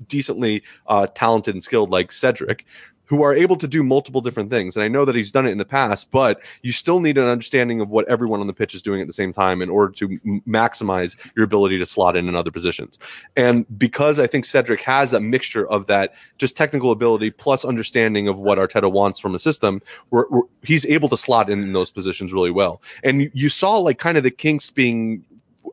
decently 0.08 0.63
uh, 0.88 1.08
talented 1.13 1.56
and 1.56 1.63
skilled, 1.63 1.89
like 1.89 2.12
Cedric, 2.12 2.65
who 3.06 3.24
are 3.24 3.34
able 3.34 3.56
to 3.58 3.68
do 3.68 3.84
multiple 3.84 4.22
different 4.22 4.50
things. 4.50 4.76
And 4.76 4.84
I 4.84 4.88
know 4.88 5.06
that 5.06 5.15
he's 5.15 5.32
done 5.32 5.46
it 5.46 5.52
in 5.52 5.58
the 5.58 5.65
past, 5.65 6.12
but 6.12 6.41
you 6.62 6.72
still 6.72 7.00
need 7.00 7.18
an 7.18 7.26
understanding 7.26 7.82
of 7.82 7.89
what 7.89 8.08
everyone 8.08 8.39
on 8.39 8.48
the 8.48 8.54
pitch 8.54 8.74
is 8.74 8.82
doing 8.82 9.02
at 9.02 9.08
the 9.08 9.13
same 9.13 9.34
time 9.34 9.62
in 9.62 9.70
order 9.70 9.94
to 9.94 10.20
m- 10.26 10.41
maximize 10.48 11.15
your 11.36 11.46
ability 11.46 11.78
to 11.78 11.86
slot 11.86 12.15
in 12.15 12.28
in 12.28 12.36
other 12.36 12.52
positions. 12.52 12.98
And 13.36 13.65
because 13.78 14.20
I 14.20 14.28
think 14.28 14.46
Cedric 14.46 14.82
has 14.82 15.13
a 15.13 15.20
mixture 15.20 15.68
of 15.68 15.88
that 15.88 16.13
just 16.38 16.58
technical 16.58 16.91
ability 16.91 17.32
plus 17.32 17.63
understanding 17.65 18.28
of 18.28 18.39
what 18.39 18.58
Arteta 18.58 18.91
wants 18.91 19.20
from 19.20 19.36
a 19.36 19.39
system, 19.39 19.82
we're, 20.10 20.26
he's 20.63 20.86
able 20.86 21.10
to 21.10 21.18
slot 21.18 21.50
in, 21.50 21.62
in 21.62 21.74
those 21.74 21.91
positions 21.91 22.34
really 22.34 22.52
well. 22.52 22.82
And 23.04 23.24
you, 23.24 23.32
you 23.34 23.50
saw 23.50 23.78
like 23.78 24.00
kind 24.00 24.18
of 24.18 24.24
the 24.24 24.32
kinks 24.32 24.70
being 24.70 25.24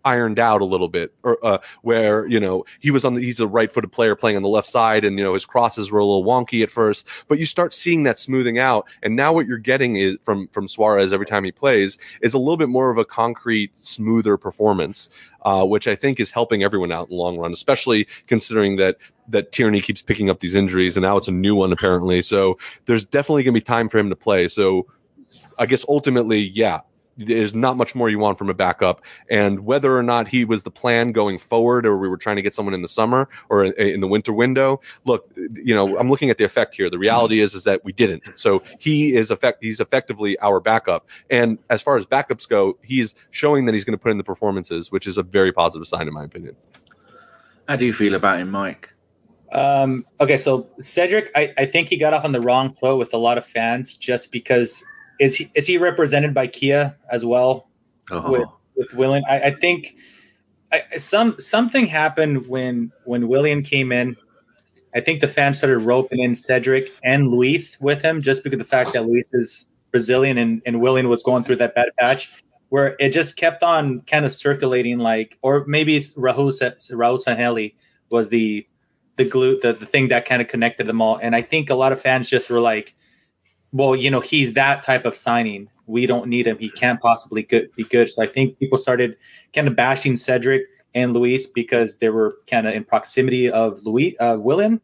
ironed 0.04 0.38
out 0.38 0.60
a 0.60 0.64
little 0.64 0.88
bit, 0.88 1.14
or 1.22 1.38
uh, 1.44 1.58
where 1.82 2.26
you 2.26 2.40
know 2.40 2.64
he 2.80 2.90
was 2.90 3.04
on 3.04 3.14
the 3.14 3.22
he's 3.22 3.40
a 3.40 3.46
right-footed 3.46 3.92
player 3.92 4.14
playing 4.16 4.36
on 4.36 4.42
the 4.42 4.48
left 4.48 4.68
side, 4.68 5.04
and 5.04 5.18
you 5.18 5.24
know 5.24 5.34
his 5.34 5.46
crosses 5.46 5.90
were 5.90 5.98
a 5.98 6.04
little 6.04 6.24
wonky 6.24 6.62
at 6.62 6.70
first, 6.70 7.06
but 7.28 7.38
you 7.38 7.46
start 7.46 7.72
seeing 7.72 8.02
that 8.04 8.18
smoothing 8.18 8.58
out, 8.58 8.86
and 9.02 9.16
now 9.16 9.32
what 9.32 9.46
you're 9.46 9.58
getting 9.58 9.96
is 9.96 10.16
from 10.22 10.48
from 10.48 10.66
Soares 10.66 11.12
every 11.12 11.26
time 11.26 11.44
he 11.44 11.52
plays 11.52 11.98
is 12.20 12.34
a 12.34 12.38
little 12.38 12.56
bit 12.56 12.68
more 12.68 12.90
of 12.90 12.98
a 12.98 13.04
concrete, 13.04 13.72
smoother 13.78 14.36
performance. 14.36 15.08
Uh, 15.44 15.64
which 15.64 15.88
I 15.88 15.96
think 15.96 16.20
is 16.20 16.30
helping 16.30 16.62
everyone 16.62 16.92
out 16.92 17.08
in 17.10 17.16
the 17.16 17.20
long 17.20 17.36
run, 17.36 17.50
especially 17.50 18.06
considering 18.28 18.76
that 18.76 18.96
that 19.26 19.50
Tierney 19.50 19.80
keeps 19.80 20.00
picking 20.00 20.30
up 20.30 20.38
these 20.38 20.54
injuries, 20.54 20.96
and 20.96 21.02
now 21.02 21.16
it's 21.16 21.26
a 21.26 21.32
new 21.32 21.56
one 21.56 21.72
apparently. 21.72 22.22
So 22.22 22.58
there's 22.86 23.04
definitely 23.04 23.42
going 23.42 23.54
to 23.54 23.60
be 23.60 23.64
time 23.64 23.88
for 23.88 23.98
him 23.98 24.08
to 24.08 24.14
play. 24.14 24.46
So 24.46 24.86
I 25.58 25.66
guess 25.66 25.84
ultimately, 25.88 26.38
yeah, 26.38 26.82
there's 27.16 27.54
not 27.54 27.76
much 27.76 27.94
more 27.94 28.08
you 28.08 28.18
want 28.18 28.38
from 28.38 28.48
a 28.48 28.54
backup. 28.54 29.02
And 29.30 29.64
whether 29.64 29.96
or 29.96 30.02
not 30.02 30.28
he 30.28 30.44
was 30.44 30.62
the 30.62 30.70
plan 30.70 31.12
going 31.12 31.38
forward, 31.38 31.86
or 31.86 31.96
we 31.98 32.08
were 32.08 32.16
trying 32.16 32.36
to 32.36 32.42
get 32.42 32.54
someone 32.54 32.74
in 32.74 32.82
the 32.82 32.88
summer 32.88 33.28
or 33.48 33.64
in 33.64 34.00
the 34.00 34.08
winter 34.08 34.32
window, 34.32 34.80
look, 35.04 35.30
you 35.36 35.74
know, 35.74 35.98
I'm 35.98 36.08
looking 36.08 36.30
at 36.30 36.38
the 36.38 36.44
effect 36.44 36.74
here. 36.74 36.88
The 36.90 36.98
reality 36.98 37.40
is 37.40 37.54
is 37.54 37.64
that 37.64 37.84
we 37.84 37.92
didn't. 37.92 38.30
So 38.34 38.62
he 38.78 39.14
is 39.14 39.30
effect. 39.30 39.62
He's 39.62 39.80
effectively 39.80 40.38
our 40.40 40.60
backup. 40.60 41.06
And 41.30 41.58
as 41.70 41.82
far 41.82 41.96
as 41.96 42.06
backups 42.06 42.48
go, 42.48 42.78
he's 42.82 43.14
showing 43.30 43.66
that 43.66 43.74
he's 43.74 43.84
going 43.84 43.98
to 43.98 44.02
put 44.02 44.10
in 44.10 44.18
the 44.18 44.24
performances, 44.24 44.90
which 44.90 45.06
is 45.06 45.18
a 45.18 45.22
very 45.22 45.52
positive 45.52 45.86
sign, 45.86 46.08
in 46.08 46.14
my 46.14 46.24
opinion. 46.24 46.56
How 47.68 47.76
do 47.76 47.84
you 47.84 47.92
feel 47.92 48.14
about 48.14 48.40
him, 48.40 48.50
Mike? 48.50 48.88
Um, 49.52 50.06
okay, 50.18 50.38
so 50.38 50.66
Cedric, 50.80 51.30
I, 51.34 51.52
I 51.58 51.66
think 51.66 51.88
he 51.88 51.98
got 51.98 52.14
off 52.14 52.24
on 52.24 52.32
the 52.32 52.40
wrong 52.40 52.72
foot 52.72 52.96
with 52.96 53.12
a 53.12 53.18
lot 53.18 53.36
of 53.36 53.46
fans 53.46 53.96
just 53.96 54.32
because 54.32 54.82
is 55.20 55.36
he 55.36 55.50
is 55.54 55.66
he 55.66 55.78
represented 55.78 56.34
by 56.34 56.46
Kia 56.46 56.96
as 57.10 57.24
well 57.24 57.68
Oh. 58.10 58.30
with 58.30 58.48
with 58.76 58.94
Willian? 58.94 59.24
I, 59.28 59.40
I 59.40 59.50
think 59.52 59.94
I, 60.72 60.82
some 60.96 61.40
something 61.40 61.86
happened 61.86 62.48
when 62.48 62.92
when 63.04 63.28
Willian 63.28 63.62
came 63.62 63.92
in. 63.92 64.16
I 64.94 65.00
think 65.00 65.20
the 65.20 65.28
fans 65.28 65.58
started 65.58 65.78
roping 65.78 66.20
in 66.20 66.34
Cedric 66.34 66.90
and 67.02 67.28
Luiz 67.28 67.78
with 67.80 68.02
him 68.02 68.20
just 68.20 68.44
because 68.44 68.60
of 68.60 68.66
the 68.66 68.70
fact 68.70 68.92
that 68.92 69.06
Luiz 69.06 69.30
is 69.32 69.66
Brazilian 69.90 70.36
and, 70.36 70.60
and 70.66 70.80
Willian 70.80 71.08
was 71.08 71.22
going 71.22 71.44
through 71.44 71.56
that 71.56 71.74
bad 71.74 71.88
patch 71.98 72.32
where 72.68 72.96
it 72.98 73.10
just 73.10 73.36
kept 73.36 73.62
on 73.62 74.00
kind 74.02 74.24
of 74.24 74.32
circulating 74.32 74.98
like 74.98 75.38
or 75.42 75.64
maybe 75.66 75.98
Raul, 75.98 76.50
Raul 76.50 77.24
Sanllehi 77.24 77.74
was 78.10 78.30
the 78.30 78.66
the 79.16 79.24
glue 79.24 79.60
the, 79.60 79.74
the 79.74 79.86
thing 79.86 80.08
that 80.08 80.24
kind 80.24 80.42
of 80.42 80.48
connected 80.48 80.86
them 80.86 81.00
all. 81.00 81.16
And 81.16 81.36
I 81.36 81.42
think 81.42 81.70
a 81.70 81.74
lot 81.74 81.92
of 81.92 82.00
fans 82.00 82.28
just 82.28 82.50
were 82.50 82.60
like, 82.60 82.94
well, 83.72 83.96
you 83.96 84.10
know, 84.10 84.20
he's 84.20 84.52
that 84.52 84.82
type 84.82 85.04
of 85.04 85.16
signing. 85.16 85.68
We 85.86 86.06
don't 86.06 86.28
need 86.28 86.46
him. 86.46 86.58
He 86.58 86.70
can't 86.70 87.00
possibly 87.00 87.42
good, 87.42 87.74
be 87.74 87.84
good. 87.84 88.08
So 88.08 88.22
I 88.22 88.26
think 88.26 88.58
people 88.58 88.78
started 88.78 89.16
kind 89.54 89.66
of 89.66 89.74
bashing 89.74 90.16
Cedric 90.16 90.62
and 90.94 91.12
Luiz 91.12 91.46
because 91.46 91.98
they 91.98 92.10
were 92.10 92.36
kind 92.48 92.66
of 92.66 92.74
in 92.74 92.84
proximity 92.84 93.50
of 93.50 93.82
Luiz 93.84 94.14
uh, 94.20 94.36
Willian. 94.38 94.80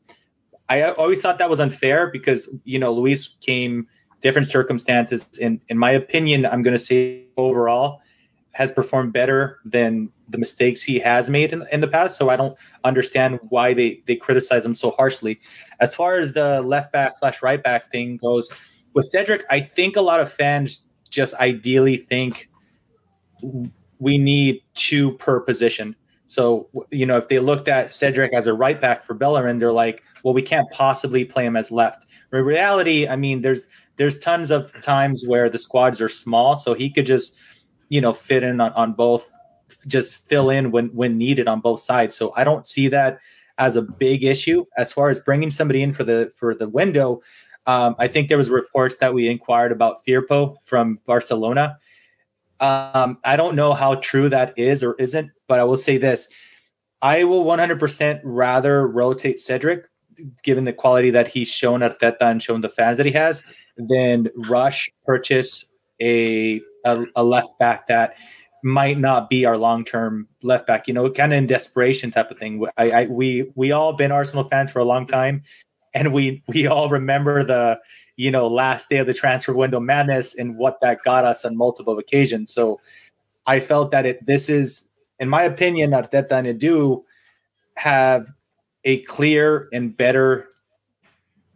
I 0.68 0.82
always 0.82 1.22
thought 1.22 1.38
that 1.38 1.48
was 1.48 1.60
unfair 1.60 2.08
because 2.08 2.54
you 2.64 2.78
know 2.78 2.92
Luiz 2.92 3.36
came 3.40 3.86
different 4.20 4.48
circumstances. 4.48 5.28
In 5.38 5.60
in 5.68 5.78
my 5.78 5.92
opinion, 5.92 6.44
I'm 6.46 6.62
going 6.62 6.76
to 6.76 6.82
say 6.82 7.24
overall 7.36 8.00
has 8.52 8.72
performed 8.72 9.12
better 9.12 9.60
than 9.64 10.10
the 10.28 10.36
mistakes 10.36 10.82
he 10.82 10.98
has 10.98 11.30
made 11.30 11.52
in, 11.52 11.64
in 11.70 11.80
the 11.80 11.86
past. 11.86 12.18
So 12.18 12.28
I 12.28 12.36
don't 12.36 12.56
understand 12.84 13.38
why 13.48 13.72
they 13.72 14.02
they 14.06 14.16
criticize 14.16 14.64
him 14.64 14.74
so 14.74 14.90
harshly. 14.90 15.38
As 15.80 15.94
far 15.94 16.16
as 16.16 16.32
the 16.32 16.60
left 16.62 16.92
back 16.92 17.16
slash 17.16 17.42
right 17.42 17.62
back 17.62 17.90
thing 17.90 18.16
goes, 18.16 18.50
with 18.94 19.04
Cedric, 19.06 19.44
I 19.50 19.60
think 19.60 19.96
a 19.96 20.00
lot 20.00 20.20
of 20.20 20.32
fans 20.32 20.88
just 21.10 21.34
ideally 21.34 21.96
think 21.96 22.48
we 23.98 24.18
need 24.18 24.62
two 24.74 25.12
per 25.14 25.40
position. 25.40 25.96
So, 26.26 26.68
you 26.90 27.06
know, 27.06 27.16
if 27.16 27.28
they 27.28 27.38
looked 27.38 27.68
at 27.68 27.88
Cedric 27.88 28.34
as 28.34 28.46
a 28.46 28.52
right 28.52 28.78
back 28.78 29.02
for 29.02 29.14
Bellerin, 29.14 29.58
they're 29.58 29.72
like, 29.72 30.02
well, 30.22 30.34
we 30.34 30.42
can't 30.42 30.70
possibly 30.70 31.24
play 31.24 31.46
him 31.46 31.56
as 31.56 31.70
left. 31.70 32.12
In 32.32 32.44
reality, 32.44 33.08
I 33.08 33.16
mean, 33.16 33.40
there's 33.40 33.66
there's 33.96 34.18
tons 34.18 34.50
of 34.50 34.78
times 34.80 35.24
where 35.26 35.48
the 35.48 35.58
squads 35.58 36.00
are 36.02 36.08
small, 36.08 36.54
so 36.54 36.74
he 36.74 36.90
could 36.90 37.06
just, 37.06 37.38
you 37.88 38.00
know, 38.00 38.12
fit 38.12 38.44
in 38.44 38.60
on, 38.60 38.72
on 38.74 38.92
both, 38.92 39.32
just 39.86 40.28
fill 40.28 40.50
in 40.50 40.70
when 40.70 40.88
when 40.88 41.16
needed 41.16 41.48
on 41.48 41.60
both 41.60 41.80
sides. 41.80 42.14
So 42.14 42.32
I 42.36 42.44
don't 42.44 42.66
see 42.66 42.88
that 42.88 43.20
as 43.56 43.76
a 43.76 43.82
big 43.82 44.22
issue 44.22 44.64
as 44.76 44.92
far 44.92 45.08
as 45.08 45.20
bringing 45.20 45.50
somebody 45.50 45.82
in 45.82 45.92
for 45.92 46.04
the 46.04 46.30
for 46.36 46.54
the 46.54 46.68
window. 46.68 47.20
Um, 47.68 47.94
I 47.98 48.08
think 48.08 48.28
there 48.28 48.38
was 48.38 48.48
reports 48.48 48.96
that 48.96 49.12
we 49.12 49.28
inquired 49.28 49.72
about 49.72 50.04
Firpo 50.04 50.56
from 50.64 51.00
Barcelona. 51.04 51.76
Um, 52.60 53.18
I 53.24 53.36
don't 53.36 53.54
know 53.54 53.74
how 53.74 53.96
true 53.96 54.30
that 54.30 54.54
is 54.58 54.82
or 54.82 54.94
isn't, 54.94 55.30
but 55.46 55.60
I 55.60 55.64
will 55.64 55.76
say 55.76 55.98
this: 55.98 56.30
I 57.02 57.24
will 57.24 57.44
100% 57.44 58.20
rather 58.24 58.88
rotate 58.88 59.38
Cedric, 59.38 59.84
given 60.42 60.64
the 60.64 60.72
quality 60.72 61.10
that 61.10 61.28
he's 61.28 61.48
shown 61.48 61.80
Arteta 61.80 62.22
and 62.22 62.42
shown 62.42 62.62
the 62.62 62.70
fans 62.70 62.96
that 62.96 63.04
he 63.04 63.12
has, 63.12 63.44
than 63.76 64.28
rush 64.48 64.90
purchase 65.04 65.70
a 66.00 66.62
a, 66.86 67.04
a 67.16 67.22
left 67.22 67.58
back 67.58 67.86
that 67.88 68.16
might 68.64 68.98
not 68.98 69.28
be 69.28 69.44
our 69.44 69.58
long 69.58 69.84
term 69.84 70.26
left 70.42 70.66
back. 70.66 70.88
You 70.88 70.94
know, 70.94 71.10
kind 71.10 71.34
of 71.34 71.36
in 71.36 71.46
desperation 71.46 72.10
type 72.10 72.30
of 72.30 72.38
thing. 72.38 72.64
I, 72.78 72.90
I 72.90 73.06
we 73.06 73.52
we 73.56 73.72
all 73.72 73.92
been 73.92 74.10
Arsenal 74.10 74.44
fans 74.44 74.72
for 74.72 74.78
a 74.78 74.84
long 74.84 75.06
time, 75.06 75.42
and 75.94 76.12
we 76.12 76.42
we 76.48 76.66
all 76.66 76.88
remember 76.88 77.44
the 77.44 77.80
you 78.16 78.30
know 78.30 78.48
last 78.48 78.88
day 78.88 78.98
of 78.98 79.06
the 79.06 79.14
transfer 79.14 79.52
window 79.52 79.80
madness 79.80 80.34
and 80.34 80.56
what 80.56 80.80
that 80.80 81.02
got 81.02 81.24
us 81.24 81.44
on 81.44 81.56
multiple 81.56 81.98
occasions. 81.98 82.52
So 82.52 82.80
I 83.46 83.60
felt 83.60 83.90
that 83.92 84.06
it 84.06 84.26
this 84.26 84.48
is, 84.48 84.88
in 85.18 85.28
my 85.28 85.42
opinion, 85.42 85.92
Arteta 85.92 86.32
and 86.32 86.46
Edu 86.46 87.02
have 87.76 88.28
a 88.84 89.00
clear 89.02 89.68
and 89.72 89.96
better 89.96 90.48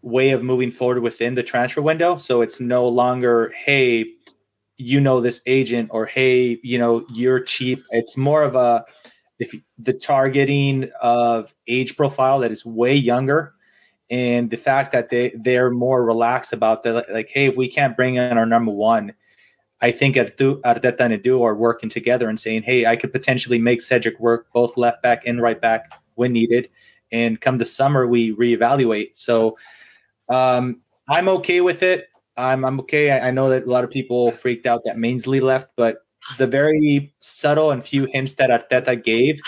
way 0.02 0.30
of 0.30 0.42
moving 0.42 0.70
forward 0.70 1.00
within 1.00 1.34
the 1.34 1.42
transfer 1.42 1.80
window. 1.80 2.16
So 2.16 2.42
it's 2.42 2.60
no 2.60 2.88
longer, 2.88 3.52
hey, 3.56 4.06
you 4.76 5.00
know 5.00 5.20
this 5.20 5.40
agent, 5.46 5.90
or 5.92 6.06
hey, 6.06 6.58
you 6.62 6.78
know 6.78 7.04
you're 7.12 7.40
cheap. 7.40 7.84
It's 7.90 8.16
more 8.16 8.42
of 8.42 8.54
a 8.54 8.84
if 9.38 9.54
the 9.78 9.92
targeting 9.92 10.90
of 11.00 11.54
age 11.66 11.96
profile 11.96 12.40
that 12.40 12.52
is 12.52 12.64
way 12.64 12.94
younger 12.94 13.54
and 14.12 14.50
the 14.50 14.56
fact 14.56 14.92
that 14.92 15.08
they 15.08 15.32
they're 15.34 15.70
more 15.70 16.04
relaxed 16.04 16.52
about 16.52 16.84
the 16.84 17.04
like 17.10 17.30
hey 17.30 17.46
if 17.46 17.56
we 17.56 17.66
can't 17.66 17.96
bring 17.96 18.14
in 18.14 18.38
our 18.38 18.46
number 18.46 18.70
one 18.70 19.12
i 19.80 19.90
think 19.90 20.14
arteta 20.14 21.00
and 21.00 21.14
edu 21.14 21.42
are 21.42 21.56
working 21.56 21.88
together 21.88 22.28
and 22.28 22.38
saying 22.38 22.62
hey 22.62 22.86
i 22.86 22.94
could 22.94 23.12
potentially 23.12 23.58
make 23.58 23.82
cedric 23.82 24.20
work 24.20 24.46
both 24.52 24.76
left 24.76 25.02
back 25.02 25.22
and 25.26 25.40
right 25.40 25.60
back 25.60 25.90
when 26.14 26.32
needed. 26.32 26.68
And 27.10 27.40
come 27.40 27.58
the 27.58 27.66
summer 27.66 28.06
we 28.06 28.34
reevaluate. 28.34 29.16
So 29.16 29.56
um, 30.28 30.80
i'm 31.08 31.28
okay 31.28 31.60
with 31.60 31.82
it. 31.82 32.08
I'm, 32.36 32.64
I'm 32.64 32.80
okay. 32.80 33.10
I, 33.10 33.28
I 33.28 33.30
know 33.30 33.50
that 33.50 33.64
a 33.64 33.70
lot 33.70 33.84
of 33.84 33.90
people 33.90 34.30
freaked 34.30 34.66
out 34.66 34.82
that 34.84 34.96
mainsley 34.96 35.40
left 35.40 35.70
but 35.76 35.98
the 36.38 36.46
very 36.46 37.12
subtle 37.18 37.72
and 37.72 37.84
few 37.84 38.06
hints 38.06 38.34
that 38.34 38.50
arteta 38.50 39.02
gave 39.02 39.40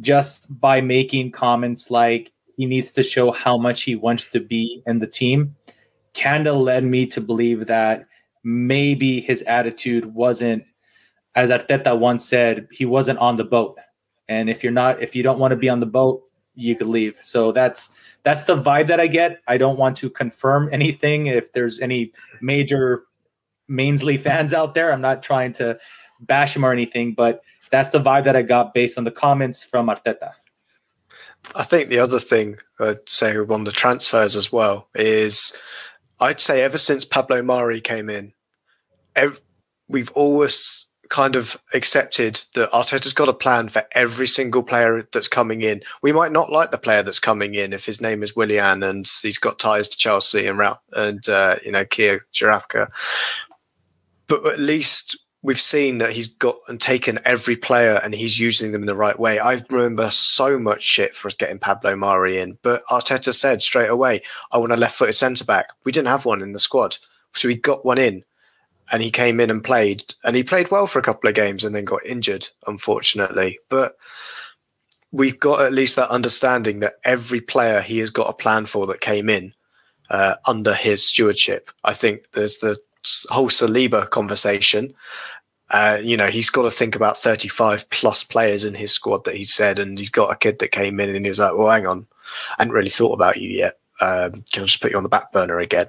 just 0.00 0.60
by 0.60 0.80
making 0.80 1.30
comments 1.30 1.90
like 1.90 2.30
he 2.56 2.66
needs 2.66 2.92
to 2.92 3.02
show 3.02 3.32
how 3.32 3.56
much 3.56 3.82
he 3.82 3.94
wants 3.94 4.26
to 4.26 4.40
be 4.40 4.82
in 4.86 4.98
the 5.00 5.06
team. 5.06 5.56
kind 6.14 6.46
of 6.46 6.56
led 6.56 6.84
me 6.84 7.04
to 7.06 7.20
believe 7.20 7.66
that 7.66 8.06
maybe 8.44 9.20
his 9.20 9.42
attitude 9.42 10.04
wasn't, 10.14 10.62
as 11.34 11.50
Arteta 11.50 11.98
once 11.98 12.24
said, 12.24 12.68
he 12.70 12.84
wasn't 12.84 13.18
on 13.18 13.36
the 13.36 13.44
boat. 13.44 13.76
And 14.28 14.48
if 14.48 14.62
you're 14.62 14.72
not, 14.72 15.02
if 15.02 15.16
you 15.16 15.24
don't 15.24 15.40
want 15.40 15.50
to 15.50 15.56
be 15.56 15.68
on 15.68 15.80
the 15.80 15.86
boat, 15.86 16.22
you 16.54 16.76
could 16.76 16.86
leave. 16.86 17.16
So 17.16 17.50
that's 17.50 17.96
that's 18.22 18.44
the 18.44 18.56
vibe 18.56 18.86
that 18.86 19.00
I 19.00 19.08
get. 19.08 19.40
I 19.48 19.58
don't 19.58 19.78
want 19.78 19.96
to 19.98 20.08
confirm 20.08 20.68
anything. 20.72 21.26
If 21.26 21.52
there's 21.52 21.80
any 21.80 22.12
major 22.40 23.02
Mainsley 23.68 24.16
fans 24.16 24.54
out 24.54 24.74
there, 24.74 24.92
I'm 24.92 25.00
not 25.00 25.22
trying 25.22 25.52
to 25.54 25.76
bash 26.20 26.54
him 26.54 26.64
or 26.64 26.72
anything, 26.72 27.14
but 27.14 27.40
that's 27.70 27.88
the 27.88 28.00
vibe 28.00 28.24
that 28.24 28.36
I 28.36 28.42
got 28.42 28.72
based 28.72 28.98
on 28.98 29.04
the 29.04 29.10
comments 29.10 29.64
from 29.64 29.88
Arteta. 29.88 30.30
I 31.54 31.62
think 31.62 31.88
the 31.88 31.98
other 31.98 32.20
thing 32.20 32.58
I'd 32.80 33.08
say 33.08 33.36
on 33.36 33.64
the 33.64 33.72
transfers 33.72 34.36
as 34.36 34.50
well 34.50 34.88
is 34.94 35.56
I'd 36.20 36.40
say 36.40 36.62
ever 36.62 36.78
since 36.78 37.04
Pablo 37.04 37.42
Mari 37.42 37.80
came 37.80 38.08
in, 38.08 38.32
ev- 39.14 39.40
we've 39.88 40.10
always 40.12 40.86
kind 41.10 41.36
of 41.36 41.60
accepted 41.74 42.40
that 42.54 42.70
Arteta's 42.70 43.12
got 43.12 43.28
a 43.28 43.34
plan 43.34 43.68
for 43.68 43.84
every 43.92 44.26
single 44.26 44.62
player 44.62 45.06
that's 45.12 45.28
coming 45.28 45.62
in. 45.62 45.82
We 46.02 46.12
might 46.12 46.32
not 46.32 46.50
like 46.50 46.70
the 46.70 46.78
player 46.78 47.02
that's 47.02 47.20
coming 47.20 47.54
in 47.54 47.72
if 47.72 47.86
his 47.86 48.00
name 48.00 48.22
is 48.22 48.34
Willian 48.34 48.82
and 48.82 49.06
he's 49.22 49.38
got 49.38 49.58
ties 49.58 49.88
to 49.88 49.96
Chelsea 49.96 50.46
and 50.46 50.60
and 50.92 51.28
uh, 51.28 51.56
you 51.64 51.72
know 51.72 51.84
Kia 51.84 52.26
Joorabchian, 52.32 52.88
but 54.26 54.46
at 54.46 54.58
least 54.58 55.18
we've 55.44 55.60
seen 55.60 55.98
that 55.98 56.12
he's 56.12 56.28
got 56.28 56.56
and 56.68 56.80
taken 56.80 57.20
every 57.26 57.54
player 57.54 58.00
and 58.02 58.14
he's 58.14 58.40
using 58.40 58.72
them 58.72 58.82
in 58.82 58.86
the 58.86 58.96
right 58.96 59.18
way. 59.18 59.38
I 59.38 59.62
remember 59.68 60.10
so 60.10 60.58
much 60.58 60.82
shit 60.82 61.14
for 61.14 61.28
us 61.28 61.34
getting 61.34 61.58
Pablo 61.58 61.94
Mari 61.94 62.38
in, 62.38 62.58
but 62.62 62.82
Arteta 62.86 63.34
said 63.34 63.60
straight 63.62 63.90
away, 63.90 64.22
I 64.52 64.58
want 64.58 64.72
a 64.72 64.76
left 64.76 64.96
footed 64.96 65.16
centre 65.16 65.44
back. 65.44 65.68
We 65.84 65.92
didn't 65.92 66.08
have 66.08 66.24
one 66.24 66.40
in 66.40 66.52
the 66.52 66.58
squad. 66.58 66.96
So 67.34 67.46
he 67.46 67.56
got 67.56 67.84
one 67.84 67.98
in 67.98 68.24
and 68.90 69.02
he 69.02 69.10
came 69.10 69.38
in 69.38 69.50
and 69.50 69.62
played 69.62 70.14
and 70.24 70.34
he 70.34 70.42
played 70.42 70.70
well 70.70 70.86
for 70.86 70.98
a 70.98 71.02
couple 71.02 71.28
of 71.28 71.36
games 71.36 71.62
and 71.62 71.74
then 71.74 71.84
got 71.84 72.06
injured, 72.06 72.48
unfortunately. 72.66 73.58
But 73.68 73.98
we've 75.12 75.38
got 75.38 75.60
at 75.60 75.74
least 75.74 75.96
that 75.96 76.08
understanding 76.08 76.80
that 76.80 76.94
every 77.04 77.42
player 77.42 77.82
he 77.82 77.98
has 77.98 78.08
got 78.08 78.30
a 78.30 78.34
plan 78.34 78.64
for 78.64 78.86
that 78.86 79.02
came 79.02 79.28
in 79.28 79.52
uh, 80.08 80.36
under 80.46 80.72
his 80.72 81.06
stewardship. 81.06 81.70
I 81.84 81.92
think 81.92 82.32
there's 82.32 82.58
the 82.58 82.78
whole 83.28 83.50
Saliba 83.50 84.08
conversation 84.08 84.94
uh, 85.70 85.98
you 86.02 86.16
know, 86.16 86.26
he's 86.26 86.50
got 86.50 86.62
to 86.62 86.70
think 86.70 86.94
about 86.94 87.18
35 87.18 87.88
plus 87.90 88.22
players 88.22 88.64
in 88.64 88.74
his 88.74 88.92
squad 88.92 89.24
that 89.24 89.36
he 89.36 89.44
said, 89.44 89.78
and 89.78 89.98
he's 89.98 90.10
got 90.10 90.32
a 90.32 90.36
kid 90.36 90.58
that 90.58 90.72
came 90.72 91.00
in 91.00 91.14
and 91.14 91.24
he 91.24 91.28
was 91.28 91.38
like, 91.38 91.56
well, 91.56 91.70
hang 91.70 91.86
on, 91.86 92.06
I 92.52 92.62
hadn't 92.62 92.74
really 92.74 92.90
thought 92.90 93.14
about 93.14 93.38
you 93.38 93.48
yet. 93.48 93.78
Um, 94.00 94.44
can 94.52 94.64
I 94.64 94.66
just 94.66 94.82
put 94.82 94.90
you 94.90 94.96
on 94.96 95.02
the 95.02 95.08
back 95.08 95.32
burner 95.32 95.58
again? 95.58 95.86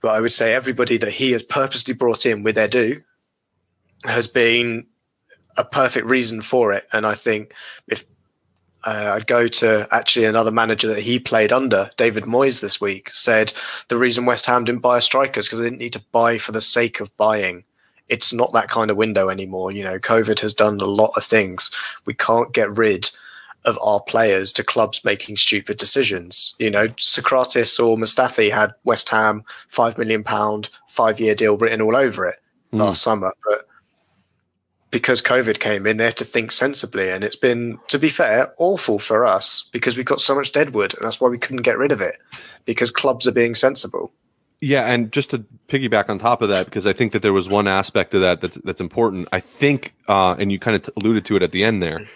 But 0.00 0.14
I 0.14 0.20
would 0.20 0.32
say 0.32 0.54
everybody 0.54 0.96
that 0.98 1.12
he 1.12 1.32
has 1.32 1.42
purposely 1.42 1.94
brought 1.94 2.26
in 2.26 2.42
with 2.42 2.54
their 2.54 2.68
due 2.68 3.02
has 4.04 4.28
been 4.28 4.86
a 5.56 5.64
perfect 5.64 6.06
reason 6.06 6.40
for 6.40 6.72
it. 6.72 6.86
And 6.92 7.06
I 7.06 7.14
think 7.14 7.52
if 7.88 8.04
uh, 8.84 9.12
I'd 9.14 9.26
go 9.26 9.46
to 9.46 9.88
actually 9.90 10.26
another 10.26 10.50
manager 10.50 10.88
that 10.88 11.00
he 11.00 11.18
played 11.18 11.52
under, 11.52 11.90
David 11.96 12.24
Moyes, 12.24 12.60
this 12.60 12.80
week, 12.80 13.10
said 13.12 13.52
the 13.88 13.96
reason 13.96 14.24
West 14.24 14.46
Ham 14.46 14.64
didn't 14.64 14.82
buy 14.82 14.98
a 14.98 15.02
striker 15.02 15.40
is 15.40 15.46
because 15.46 15.58
they 15.58 15.66
didn't 15.66 15.80
need 15.80 15.92
to 15.94 16.04
buy 16.12 16.38
for 16.38 16.52
the 16.52 16.60
sake 16.60 17.00
of 17.00 17.14
buying 17.16 17.64
it's 18.10 18.32
not 18.32 18.52
that 18.52 18.68
kind 18.68 18.90
of 18.90 18.96
window 18.96 19.30
anymore. 19.30 19.72
You 19.72 19.84
know, 19.84 19.98
COVID 19.98 20.40
has 20.40 20.52
done 20.52 20.80
a 20.80 20.84
lot 20.84 21.12
of 21.16 21.24
things. 21.24 21.70
We 22.04 22.12
can't 22.12 22.52
get 22.52 22.76
rid 22.76 23.08
of 23.64 23.78
our 23.82 24.00
players 24.00 24.52
to 24.54 24.64
clubs 24.64 25.04
making 25.04 25.36
stupid 25.36 25.78
decisions. 25.78 26.54
You 26.58 26.70
know, 26.70 26.88
Sokratis 26.88 27.78
or 27.78 27.96
Mustafi 27.96 28.50
had 28.50 28.74
West 28.84 29.08
Ham 29.10 29.44
five 29.68 29.96
million 29.96 30.24
pound 30.24 30.70
five 30.88 31.20
year 31.20 31.34
deal 31.34 31.56
written 31.56 31.80
all 31.80 31.96
over 31.96 32.26
it 32.26 32.36
mm. 32.72 32.78
last 32.78 33.02
summer, 33.02 33.32
but 33.48 33.64
because 34.90 35.22
COVID 35.22 35.60
came 35.60 35.86
in, 35.86 35.98
they 35.98 36.06
had 36.06 36.16
to 36.16 36.24
think 36.24 36.50
sensibly, 36.50 37.10
and 37.10 37.22
it's 37.22 37.36
been, 37.36 37.78
to 37.88 37.98
be 37.98 38.08
fair, 38.08 38.52
awful 38.58 38.98
for 38.98 39.24
us 39.24 39.68
because 39.70 39.96
we've 39.96 40.04
got 40.06 40.20
so 40.20 40.34
much 40.34 40.50
deadwood, 40.50 40.94
and 40.94 41.04
that's 41.04 41.20
why 41.20 41.28
we 41.28 41.38
couldn't 41.38 41.62
get 41.62 41.78
rid 41.78 41.92
of 41.92 42.00
it 42.00 42.16
because 42.64 42.90
clubs 42.90 43.28
are 43.28 43.32
being 43.32 43.54
sensible. 43.54 44.10
Yeah, 44.60 44.84
and 44.92 45.10
just 45.10 45.30
to 45.30 45.44
piggyback 45.68 46.10
on 46.10 46.18
top 46.18 46.42
of 46.42 46.50
that, 46.50 46.66
because 46.66 46.86
I 46.86 46.92
think 46.92 47.12
that 47.12 47.22
there 47.22 47.32
was 47.32 47.48
one 47.48 47.66
aspect 47.66 48.12
of 48.12 48.20
that 48.20 48.42
that's, 48.42 48.58
that's 48.58 48.80
important. 48.80 49.26
I 49.32 49.40
think, 49.40 49.94
uh, 50.06 50.36
and 50.38 50.52
you 50.52 50.58
kind 50.58 50.76
of 50.76 50.90
alluded 50.96 51.24
to 51.26 51.36
it 51.36 51.42
at 51.42 51.52
the 51.52 51.64
end 51.64 51.82
there. 51.82 52.06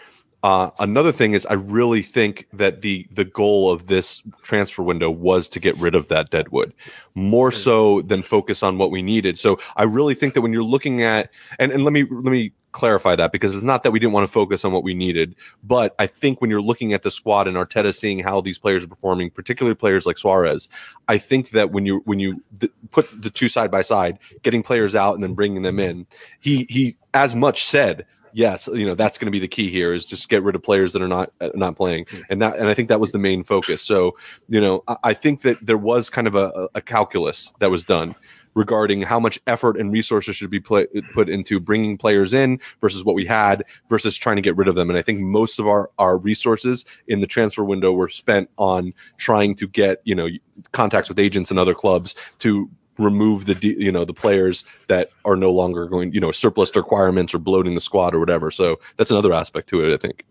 Uh, 0.42 0.68
another 0.78 1.10
thing 1.10 1.32
is, 1.32 1.46
I 1.46 1.54
really 1.54 2.02
think 2.02 2.46
that 2.52 2.82
the 2.82 3.08
the 3.10 3.24
goal 3.24 3.72
of 3.72 3.86
this 3.86 4.22
transfer 4.42 4.82
window 4.82 5.08
was 5.08 5.48
to 5.48 5.58
get 5.58 5.74
rid 5.78 5.94
of 5.94 6.08
that 6.08 6.28
deadwood, 6.28 6.74
more 7.14 7.50
so 7.50 8.02
than 8.02 8.22
focus 8.22 8.62
on 8.62 8.76
what 8.76 8.90
we 8.90 9.00
needed. 9.00 9.38
So 9.38 9.58
I 9.76 9.84
really 9.84 10.14
think 10.14 10.34
that 10.34 10.42
when 10.42 10.52
you're 10.52 10.62
looking 10.62 11.00
at, 11.00 11.30
and, 11.58 11.72
and 11.72 11.82
let 11.82 11.94
me 11.94 12.04
let 12.10 12.30
me 12.30 12.52
clarify 12.74 13.16
that 13.16 13.32
because 13.32 13.54
it's 13.54 13.64
not 13.64 13.84
that 13.84 13.92
we 13.92 13.98
didn't 13.98 14.12
want 14.12 14.26
to 14.26 14.32
focus 14.32 14.64
on 14.64 14.72
what 14.72 14.82
we 14.82 14.92
needed, 14.92 15.34
but 15.62 15.94
I 15.98 16.06
think 16.06 16.40
when 16.40 16.50
you're 16.50 16.60
looking 16.60 16.92
at 16.92 17.02
the 17.02 17.10
squad 17.10 17.48
and 17.48 17.56
Arteta 17.56 17.94
seeing 17.94 18.18
how 18.18 18.40
these 18.40 18.58
players 18.58 18.84
are 18.84 18.88
performing, 18.88 19.30
particularly 19.30 19.74
players 19.74 20.04
like 20.04 20.16
Soares, 20.16 20.68
I 21.08 21.16
think 21.16 21.50
that 21.50 21.70
when 21.70 21.86
you 21.86 22.02
when 22.04 22.18
you 22.18 22.42
th- 22.60 22.72
put 22.90 23.08
the 23.22 23.30
two 23.30 23.48
side 23.48 23.70
by 23.70 23.82
side, 23.82 24.18
getting 24.42 24.62
players 24.62 24.94
out 24.94 25.14
and 25.14 25.22
then 25.22 25.34
bringing 25.34 25.62
them 25.62 25.78
in, 25.78 26.06
he 26.40 26.66
he 26.68 26.96
as 27.14 27.34
much 27.34 27.64
said 27.64 28.04
yes, 28.34 28.68
you 28.72 28.84
know 28.84 28.96
that's 28.96 29.16
going 29.16 29.26
to 29.26 29.32
be 29.32 29.38
the 29.38 29.48
key 29.48 29.70
here 29.70 29.94
is 29.94 30.04
just 30.04 30.28
get 30.28 30.42
rid 30.42 30.56
of 30.56 30.62
players 30.62 30.92
that 30.92 31.00
are 31.00 31.08
not 31.08 31.32
uh, 31.40 31.50
not 31.54 31.76
playing, 31.76 32.06
and 32.28 32.42
that 32.42 32.58
and 32.58 32.68
I 32.68 32.74
think 32.74 32.88
that 32.88 33.00
was 33.00 33.12
the 33.12 33.18
main 33.18 33.44
focus. 33.44 33.82
So 33.82 34.16
you 34.48 34.60
know 34.60 34.82
I, 34.88 34.96
I 35.04 35.14
think 35.14 35.42
that 35.42 35.64
there 35.64 35.78
was 35.78 36.10
kind 36.10 36.26
of 36.26 36.34
a, 36.34 36.68
a 36.74 36.82
calculus 36.82 37.52
that 37.60 37.70
was 37.70 37.84
done 37.84 38.14
regarding 38.54 39.02
how 39.02 39.20
much 39.20 39.38
effort 39.46 39.76
and 39.76 39.92
resources 39.92 40.36
should 40.36 40.50
be 40.50 40.60
put 40.60 40.90
into 41.28 41.60
bringing 41.60 41.98
players 41.98 42.32
in 42.32 42.60
versus 42.80 43.04
what 43.04 43.14
we 43.14 43.24
had 43.24 43.64
versus 43.88 44.16
trying 44.16 44.36
to 44.36 44.42
get 44.42 44.56
rid 44.56 44.68
of 44.68 44.74
them. 44.74 44.88
And 44.88 44.98
I 44.98 45.02
think 45.02 45.20
most 45.20 45.58
of 45.58 45.66
our, 45.66 45.90
our 45.98 46.16
resources 46.16 46.84
in 47.08 47.20
the 47.20 47.26
transfer 47.26 47.64
window 47.64 47.92
were 47.92 48.08
spent 48.08 48.48
on 48.56 48.94
trying 49.16 49.54
to 49.56 49.66
get, 49.66 50.00
you 50.04 50.14
know, 50.14 50.28
contacts 50.72 51.08
with 51.08 51.18
agents 51.18 51.50
and 51.50 51.58
other 51.58 51.74
clubs 51.74 52.14
to 52.40 52.70
remove 52.96 53.46
the 53.46 53.56
you 53.60 53.90
know 53.90 54.04
the 54.04 54.14
players 54.14 54.64
that 54.86 55.08
are 55.24 55.34
no 55.34 55.50
longer 55.50 55.86
going 55.86 56.12
you 56.12 56.20
know 56.20 56.30
surplus 56.30 56.76
requirements 56.76 57.34
or 57.34 57.38
bloating 57.38 57.74
the 57.74 57.80
squad 57.80 58.14
or 58.14 58.20
whatever 58.20 58.52
so 58.52 58.78
that's 58.96 59.10
another 59.10 59.32
aspect 59.32 59.68
to 59.68 59.84
it 59.84 59.92
i 59.92 59.96
think 59.96 60.24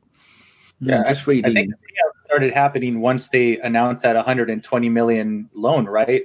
yeah 0.79 1.03
just 1.05 1.27
reading. 1.27 1.51
i 1.51 1.53
think 1.53 1.71
the 1.71 1.85
started 2.25 2.53
happening 2.53 3.01
once 3.01 3.27
they 3.27 3.59
announced 3.59 4.01
that 4.03 4.15
120 4.15 4.89
million 4.89 5.49
loan 5.53 5.85
right 5.85 6.23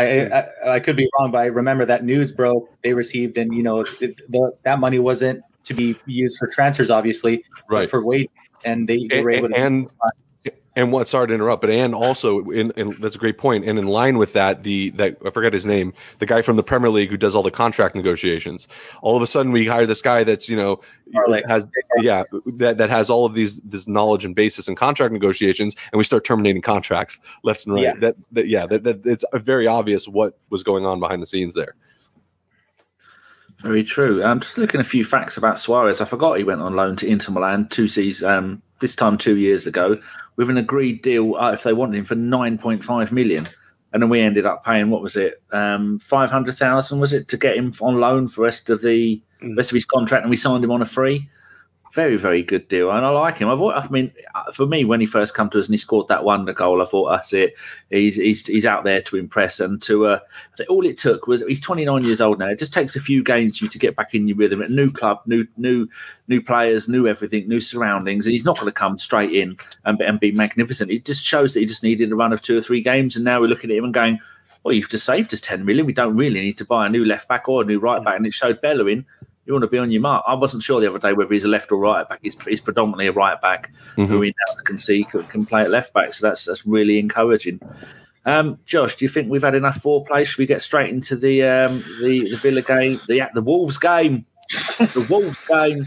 I, 0.00 0.40
I, 0.40 0.74
I 0.74 0.80
could 0.80 0.96
be 0.96 1.08
wrong, 1.18 1.30
but 1.30 1.38
I 1.38 1.46
remember 1.46 1.84
that 1.84 2.04
news 2.04 2.32
broke. 2.32 2.70
They 2.82 2.94
received, 2.94 3.36
and 3.38 3.54
you 3.54 3.62
know, 3.62 3.84
the, 4.00 4.52
that 4.62 4.80
money 4.80 4.98
wasn't 4.98 5.42
to 5.64 5.74
be 5.74 5.98
used 6.06 6.38
for 6.38 6.48
transfers, 6.48 6.90
obviously, 6.90 7.44
right? 7.68 7.88
For 7.88 8.04
wait, 8.04 8.30
and 8.64 8.88
they, 8.88 9.06
they 9.08 9.16
and, 9.16 9.24
were 9.24 9.30
able 9.30 9.48
to. 9.50 9.56
And, 9.56 9.90
and 10.80 10.92
what 10.92 11.08
sorry 11.08 11.28
to 11.28 11.34
interrupt, 11.34 11.60
but 11.60 11.70
and 11.70 11.94
also 11.94 12.40
in, 12.50 12.70
in, 12.72 12.96
that's 13.00 13.14
a 13.14 13.18
great 13.18 13.36
point. 13.36 13.66
And 13.66 13.78
in 13.78 13.86
line 13.86 14.16
with 14.16 14.32
that, 14.32 14.62
the 14.62 14.90
that 14.90 15.18
I 15.24 15.30
forget 15.30 15.52
his 15.52 15.66
name, 15.66 15.92
the 16.20 16.26
guy 16.26 16.40
from 16.40 16.56
the 16.56 16.62
Premier 16.62 16.88
League 16.88 17.10
who 17.10 17.18
does 17.18 17.34
all 17.34 17.42
the 17.42 17.50
contract 17.50 17.94
negotiations. 17.94 18.66
All 19.02 19.14
of 19.14 19.22
a 19.22 19.26
sudden, 19.26 19.52
we 19.52 19.66
hire 19.66 19.84
this 19.84 20.00
guy 20.00 20.24
that's 20.24 20.48
you 20.48 20.56
know 20.56 20.80
has 21.48 21.66
yeah 21.98 22.24
that, 22.56 22.78
that 22.78 22.88
has 22.88 23.10
all 23.10 23.26
of 23.26 23.34
these 23.34 23.60
this 23.60 23.86
knowledge 23.86 24.24
and 24.24 24.34
basis 24.34 24.68
in 24.68 24.74
contract 24.74 25.12
negotiations, 25.12 25.76
and 25.92 25.98
we 25.98 26.04
start 26.04 26.24
terminating 26.24 26.62
contracts 26.62 27.20
left 27.42 27.66
and 27.66 27.74
right. 27.74 27.84
Yeah. 27.84 27.94
That, 28.00 28.16
that 28.32 28.48
yeah 28.48 28.66
that, 28.66 28.84
that 28.84 29.04
it's 29.04 29.24
very 29.34 29.66
obvious 29.66 30.08
what 30.08 30.38
was 30.48 30.62
going 30.62 30.86
on 30.86 30.98
behind 30.98 31.20
the 31.20 31.26
scenes 31.26 31.54
there. 31.54 31.74
Very 33.58 33.84
true. 33.84 34.24
I'm 34.24 34.40
just 34.40 34.56
looking 34.56 34.80
a 34.80 34.84
few 34.84 35.04
facts 35.04 35.36
about 35.36 35.56
Soares. 35.56 36.00
I 36.00 36.06
forgot 36.06 36.38
he 36.38 36.44
went 36.44 36.62
on 36.62 36.74
loan 36.74 36.96
to 36.96 37.06
Inter 37.06 37.32
Milan 37.32 37.68
two 37.68 37.88
seasons, 37.88 38.24
um, 38.24 38.62
this 38.80 38.96
time 38.96 39.18
two 39.18 39.36
years 39.36 39.66
ago, 39.66 40.00
with 40.36 40.50
an 40.50 40.56
agreed 40.56 41.02
deal 41.02 41.36
uh, 41.36 41.52
if 41.52 41.62
they 41.62 41.72
wanted 41.72 41.98
him 41.98 42.04
for 42.04 42.16
9.5 42.16 43.12
million. 43.12 43.46
And 43.92 44.02
then 44.02 44.08
we 44.08 44.20
ended 44.20 44.46
up 44.46 44.64
paying 44.64 44.90
what 44.90 45.02
was 45.02 45.16
it, 45.16 45.42
um, 45.52 45.98
five 45.98 46.30
hundred 46.30 46.56
thousand 46.56 47.00
was 47.00 47.12
it 47.12 47.26
to 47.28 47.36
get 47.36 47.56
him 47.56 47.72
on 47.80 47.98
loan 47.98 48.28
for 48.28 48.42
rest 48.42 48.70
of 48.70 48.82
the 48.82 49.20
mm. 49.42 49.56
rest 49.56 49.70
of 49.70 49.74
his 49.74 49.84
contract, 49.84 50.22
and 50.22 50.30
we 50.30 50.36
signed 50.36 50.62
him 50.62 50.70
on 50.70 50.80
a 50.80 50.84
free 50.86 51.28
very, 51.92 52.16
very 52.16 52.42
good 52.42 52.68
deal, 52.68 52.90
and 52.90 53.04
I 53.04 53.08
like 53.08 53.38
him. 53.38 53.48
I've, 53.48 53.60
I 53.60 53.88
mean, 53.88 54.12
for 54.52 54.66
me, 54.66 54.84
when 54.84 55.00
he 55.00 55.06
first 55.06 55.34
come 55.34 55.50
to 55.50 55.58
us 55.58 55.66
and 55.66 55.74
he 55.74 55.78
scored 55.78 56.06
that 56.08 56.24
wonder 56.24 56.52
goal, 56.52 56.80
I 56.80 56.84
thought 56.84 57.10
that's 57.10 57.32
it. 57.32 57.54
He's 57.90 58.16
he's, 58.16 58.46
he's 58.46 58.66
out 58.66 58.84
there 58.84 59.00
to 59.02 59.16
impress, 59.16 59.58
and 59.58 59.82
to 59.82 60.06
uh, 60.06 60.18
all 60.68 60.86
it 60.86 60.98
took 60.98 61.26
was 61.26 61.42
he's 61.42 61.60
29 61.60 62.04
years 62.04 62.20
old 62.20 62.38
now. 62.38 62.48
It 62.48 62.58
just 62.58 62.72
takes 62.72 62.94
a 62.94 63.00
few 63.00 63.24
games 63.24 63.58
for 63.58 63.64
you 63.64 63.70
to 63.70 63.78
get 63.78 63.96
back 63.96 64.14
in 64.14 64.28
your 64.28 64.36
rhythm. 64.36 64.62
A 64.62 64.68
new 64.68 64.92
club, 64.92 65.20
new 65.26 65.46
new 65.56 65.88
new 66.28 66.40
players, 66.40 66.88
new 66.88 67.08
everything, 67.08 67.48
new 67.48 67.60
surroundings, 67.60 68.24
and 68.24 68.32
he's 68.32 68.44
not 68.44 68.56
going 68.56 68.66
to 68.66 68.72
come 68.72 68.96
straight 68.96 69.32
in 69.32 69.56
and, 69.84 70.00
and 70.00 70.20
be 70.20 70.30
magnificent. 70.30 70.92
It 70.92 71.04
just 71.04 71.24
shows 71.24 71.54
that 71.54 71.60
he 71.60 71.66
just 71.66 71.82
needed 71.82 72.12
a 72.12 72.16
run 72.16 72.32
of 72.32 72.40
two 72.40 72.56
or 72.56 72.60
three 72.60 72.82
games, 72.82 73.16
and 73.16 73.24
now 73.24 73.40
we're 73.40 73.48
looking 73.48 73.70
at 73.70 73.76
him 73.76 73.84
and 73.84 73.94
going. 73.94 74.18
Well, 74.62 74.74
you've 74.74 74.90
just 74.90 75.06
saved 75.06 75.32
us 75.32 75.40
10 75.40 75.64
million. 75.64 75.86
We 75.86 75.94
don't 75.94 76.18
really 76.18 76.38
need 76.38 76.58
to 76.58 76.66
buy 76.66 76.84
a 76.84 76.90
new 76.90 77.02
left 77.02 77.26
back 77.28 77.48
or 77.48 77.62
a 77.62 77.64
new 77.64 77.78
right 77.78 78.04
back. 78.04 78.16
And 78.16 78.26
it 78.26 78.34
showed 78.34 78.60
Bellerin 78.60 79.06
you 79.50 79.54
want 79.54 79.64
to 79.64 79.68
be 79.68 79.78
on 79.78 79.90
your 79.90 80.00
mark. 80.00 80.24
I 80.26 80.34
wasn't 80.34 80.62
sure 80.62 80.80
the 80.80 80.88
other 80.88 80.98
day 80.98 81.12
whether 81.12 81.34
he's 81.34 81.44
a 81.44 81.48
left 81.48 81.72
or 81.72 81.78
right 81.78 82.08
back. 82.08 82.20
He's, 82.22 82.36
he's 82.46 82.60
predominantly 82.60 83.08
a 83.08 83.12
right 83.12 83.38
back 83.40 83.70
mm-hmm. 83.96 84.04
who 84.04 84.20
we 84.20 84.28
now 84.28 84.54
can 84.64 84.78
see 84.78 85.04
can, 85.04 85.24
can 85.24 85.44
play 85.44 85.62
at 85.62 85.70
left 85.70 85.92
back. 85.92 86.14
So 86.14 86.26
that's 86.26 86.44
that's 86.44 86.64
really 86.64 86.98
encouraging. 86.98 87.60
Um, 88.26 88.58
Josh, 88.66 88.96
do 88.96 89.04
you 89.04 89.08
think 89.08 89.28
we've 89.28 89.42
had 89.42 89.54
enough 89.54 89.82
foreplay? 89.82 90.26
Should 90.26 90.38
we 90.38 90.46
get 90.46 90.62
straight 90.62 90.90
into 90.90 91.16
the 91.16 91.42
um, 91.42 91.82
the 92.02 92.30
the 92.30 92.36
Villa 92.36 92.62
game, 92.62 93.00
the 93.08 93.28
the 93.34 93.42
Wolves 93.42 93.78
game, 93.78 94.26
the 94.78 95.06
Wolves 95.08 95.38
game, 95.48 95.86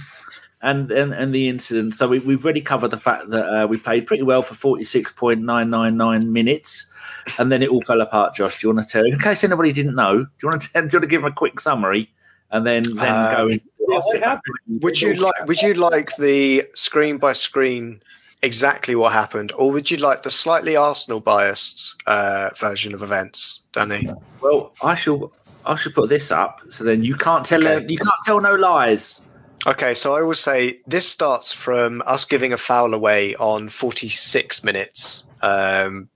and 0.61 0.91
and, 0.91 1.13
and 1.13 1.33
the 1.33 1.47
incident? 1.47 1.93
So 1.93 2.07
we, 2.07 2.19
we've 2.19 2.43
already 2.43 2.61
covered 2.61 2.89
the 2.89 2.97
fact 2.97 3.29
that 3.29 3.45
uh, 3.45 3.67
we 3.67 3.77
played 3.77 4.07
pretty 4.07 4.23
well 4.23 4.41
for 4.41 4.55
forty 4.55 4.83
six 4.83 5.11
point 5.11 5.41
nine 5.41 5.69
nine 5.69 5.95
nine 5.95 6.33
minutes, 6.33 6.91
and 7.37 7.51
then 7.51 7.61
it 7.61 7.69
all 7.69 7.83
fell 7.83 8.01
apart. 8.01 8.35
Josh, 8.35 8.59
do 8.59 8.67
you 8.67 8.73
want 8.73 8.85
to 8.85 8.91
tell? 8.91 9.05
In 9.05 9.19
case 9.19 9.43
anybody 9.43 9.71
didn't 9.71 9.95
know, 9.95 10.23
do 10.23 10.29
you 10.41 10.49
want 10.49 10.63
to, 10.63 10.73
tell, 10.73 10.81
do 10.81 10.87
you 10.91 10.97
want 10.97 11.03
to 11.03 11.07
give 11.07 11.21
them 11.21 11.31
a 11.31 11.35
quick 11.35 11.59
summary, 11.59 12.11
and 12.53 12.65
then 12.65 12.83
then 12.83 13.15
Uh, 13.15 13.35
go 13.35 13.47
into 13.47 13.65
what 13.79 14.19
happened? 14.23 14.81
Would 14.81 15.01
you 15.01 15.15
like? 15.15 15.45
Would 15.45 15.61
you 15.61 15.73
like 15.73 16.15
the 16.15 16.65
screen 16.75 17.17
by 17.17 17.33
screen 17.33 18.01
exactly 18.41 18.95
what 18.95 19.11
happened, 19.11 19.51
or 19.57 19.71
would 19.71 19.91
you 19.91 19.97
like 19.97 20.23
the 20.23 20.31
slightly 20.31 20.75
Arsenal 20.75 21.19
biased 21.19 22.01
uh, 22.05 22.51
version 22.57 22.93
of 22.93 23.01
events, 23.01 23.63
Danny? 23.73 24.09
Well, 24.41 24.71
I 24.81 24.95
shall. 24.95 25.33
I 25.65 25.75
should 25.75 25.95
put 25.95 26.09
this 26.09 26.29
up, 26.31 26.59
so 26.69 26.83
then 26.83 27.03
you 27.03 27.15
can't 27.15 27.45
tell 27.45 27.65
Okay. 27.65 27.85
you 27.87 27.97
can't 27.97 28.21
tell 28.25 28.39
no 28.41 28.55
lies. 28.55 29.21
Okay, 29.65 29.93
so 29.93 30.13
I 30.13 30.21
will 30.21 30.33
say 30.33 30.81
this 30.87 31.07
starts 31.07 31.53
from 31.53 32.03
us 32.05 32.25
giving 32.25 32.51
a 32.51 32.57
foul 32.57 32.93
away 32.93 33.33
on 33.35 33.69
46 33.69 34.61
minutes. 34.61 35.23
Um, 35.41 36.09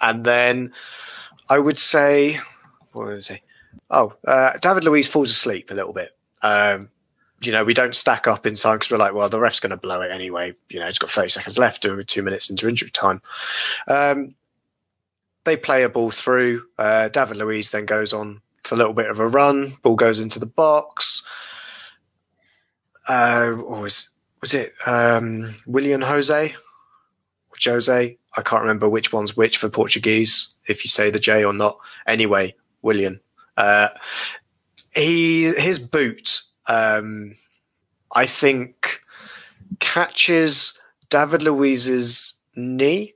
and 0.00 0.24
then 0.24 0.72
I 1.48 1.60
would 1.60 1.78
say, 1.78 2.40
what 2.90 3.06
would 3.06 3.16
I 3.18 3.20
say? 3.20 3.42
Oh, 3.92 4.14
uh, 4.26 4.58
David 4.58 4.84
Luiz 4.84 5.06
falls 5.06 5.30
asleep 5.30 5.70
a 5.70 5.74
little 5.74 5.92
bit. 5.92 6.10
Um, 6.42 6.90
you 7.40 7.52
know, 7.52 7.64
we 7.64 7.74
don't 7.74 7.94
stack 7.94 8.26
up 8.26 8.46
in 8.46 8.54
time 8.54 8.76
because 8.76 8.90
we're 8.90 8.96
like, 8.96 9.14
well, 9.14 9.28
the 9.28 9.38
ref's 9.38 9.60
going 9.60 9.70
to 9.70 9.76
blow 9.76 10.00
it 10.00 10.10
anyway. 10.10 10.54
You 10.68 10.80
know, 10.80 10.86
it's 10.86 10.98
got 10.98 11.10
30 11.10 11.28
seconds 11.28 11.58
left, 11.58 11.84
and 11.84 11.96
we're 11.96 12.02
two 12.02 12.22
minutes 12.22 12.50
into 12.50 12.68
injury 12.68 12.90
time. 12.90 13.22
Um, 13.86 14.34
they 15.44 15.56
play 15.56 15.82
a 15.82 15.88
ball 15.88 16.10
through. 16.10 16.64
Uh, 16.78 17.08
David 17.08 17.36
Luiz 17.36 17.70
then 17.70 17.86
goes 17.86 18.12
on 18.12 18.40
for 18.64 18.74
a 18.74 18.78
little 18.78 18.94
bit 18.94 19.10
of 19.10 19.20
a 19.20 19.28
run. 19.28 19.76
Ball 19.82 19.96
goes 19.96 20.20
into 20.20 20.38
the 20.38 20.46
box 20.46 21.24
uh, 23.08 23.56
or 23.64 23.82
was 23.82 24.10
was 24.40 24.54
it 24.54 24.72
um, 24.86 25.56
Willian 25.66 26.02
Jose 26.02 26.54
Jose? 27.64 28.18
I 28.34 28.42
can't 28.42 28.62
remember 28.62 28.88
which 28.88 29.12
one's 29.12 29.36
which 29.36 29.58
for 29.58 29.68
Portuguese. 29.68 30.54
If 30.66 30.84
you 30.84 30.88
say 30.88 31.10
the 31.10 31.18
J 31.18 31.44
or 31.44 31.52
not. 31.52 31.78
Anyway, 32.06 32.54
Willian. 32.82 33.20
Uh, 33.56 33.88
he 34.94 35.52
his 35.54 35.78
boot. 35.78 36.42
Um, 36.66 37.36
I 38.14 38.26
think 38.26 39.00
catches 39.80 40.78
David 41.08 41.42
Luiz's 41.42 42.34
knee. 42.54 43.14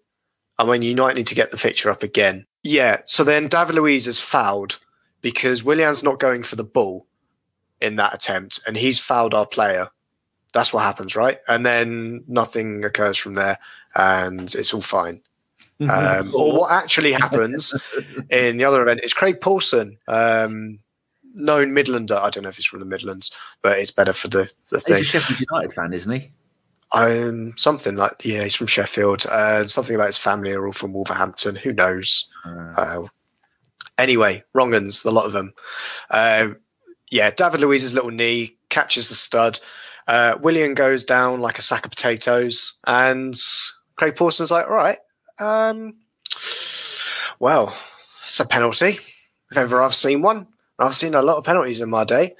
I 0.58 0.64
mean, 0.64 0.82
you 0.82 0.96
might 0.96 1.16
need 1.16 1.26
to 1.26 1.34
get 1.34 1.50
the 1.50 1.56
picture 1.56 1.90
up 1.90 2.02
again. 2.02 2.46
Yeah. 2.62 3.02
So 3.04 3.24
then 3.24 3.48
David 3.48 3.76
Luiz 3.76 4.06
is 4.06 4.18
fouled 4.18 4.80
because 5.20 5.62
Willian's 5.62 6.02
not 6.02 6.18
going 6.18 6.42
for 6.42 6.56
the 6.56 6.64
ball 6.64 7.06
in 7.80 7.96
that 7.96 8.14
attempt, 8.14 8.60
and 8.66 8.76
he's 8.76 8.98
fouled 8.98 9.34
our 9.34 9.46
player. 9.46 9.88
That's 10.52 10.72
what 10.72 10.82
happens, 10.82 11.14
right? 11.14 11.38
And 11.48 11.66
then 11.66 12.24
nothing 12.26 12.84
occurs 12.84 13.18
from 13.18 13.34
there, 13.34 13.58
and 13.94 14.54
it's 14.54 14.72
all 14.72 14.80
fine. 14.80 15.20
Um, 15.80 16.34
or 16.34 16.58
what 16.58 16.72
actually 16.72 17.12
happens 17.24 17.74
in 18.30 18.56
the 18.56 18.64
other 18.64 18.82
event 18.82 19.00
is 19.02 19.12
Craig 19.12 19.40
Pawson, 19.40 19.98
um, 20.08 20.78
known 21.34 21.72
Midlander. 21.72 22.18
I 22.18 22.30
don't 22.30 22.42
know 22.44 22.48
if 22.48 22.56
he's 22.56 22.66
from 22.66 22.80
the 22.80 22.86
Midlands, 22.86 23.30
but 23.62 23.78
it's 23.78 23.90
better 23.90 24.12
for 24.12 24.28
the, 24.28 24.50
the 24.70 24.82
He's 24.86 24.98
a 25.00 25.04
Sheffield 25.04 25.40
United 25.50 25.72
fan, 25.72 25.92
isn't 25.92 26.12
he? 26.12 26.32
Um, 26.92 27.52
something 27.56 27.96
like 27.96 28.24
yeah, 28.24 28.44
he's 28.44 28.54
from 28.54 28.68
Sheffield. 28.68 29.26
Uh, 29.26 29.66
something 29.66 29.94
about 29.94 30.06
his 30.06 30.16
family 30.18 30.52
are 30.52 30.66
all 30.66 30.72
from 30.72 30.92
Wolverhampton. 30.92 31.56
Who 31.56 31.72
knows? 31.72 32.28
Uh, 32.44 32.72
Uh, 32.76 33.06
anyway, 33.98 34.42
wrong 34.54 34.72
uns, 34.74 35.04
a 35.04 35.10
lot 35.10 35.26
of 35.26 35.32
them. 35.32 35.52
Uh, 36.10 36.48
yeah, 37.10 37.30
David 37.30 37.60
Luiz's 37.60 37.94
little 37.94 38.10
knee 38.10 38.56
catches 38.68 39.08
the 39.08 39.14
stud. 39.14 39.58
Uh, 40.06 40.38
Willian 40.40 40.74
goes 40.74 41.02
down 41.04 41.40
like 41.40 41.58
a 41.58 41.62
sack 41.62 41.84
of 41.84 41.90
potatoes, 41.90 42.78
and 42.86 43.34
Craig 43.96 44.14
Pawson's 44.16 44.50
like, 44.50 44.66
all 44.66 44.74
right, 44.74 44.98
um, 45.38 45.94
well, 47.38 47.76
it's 48.24 48.40
a 48.40 48.46
penalty. 48.46 48.98
If 49.50 49.56
ever 49.56 49.82
I've 49.82 49.94
seen 49.94 50.22
one, 50.22 50.48
I've 50.78 50.94
seen 50.94 51.14
a 51.14 51.22
lot 51.22 51.36
of 51.36 51.44
penalties 51.44 51.80
in 51.80 51.90
my 51.90 52.04
day. 52.04 52.34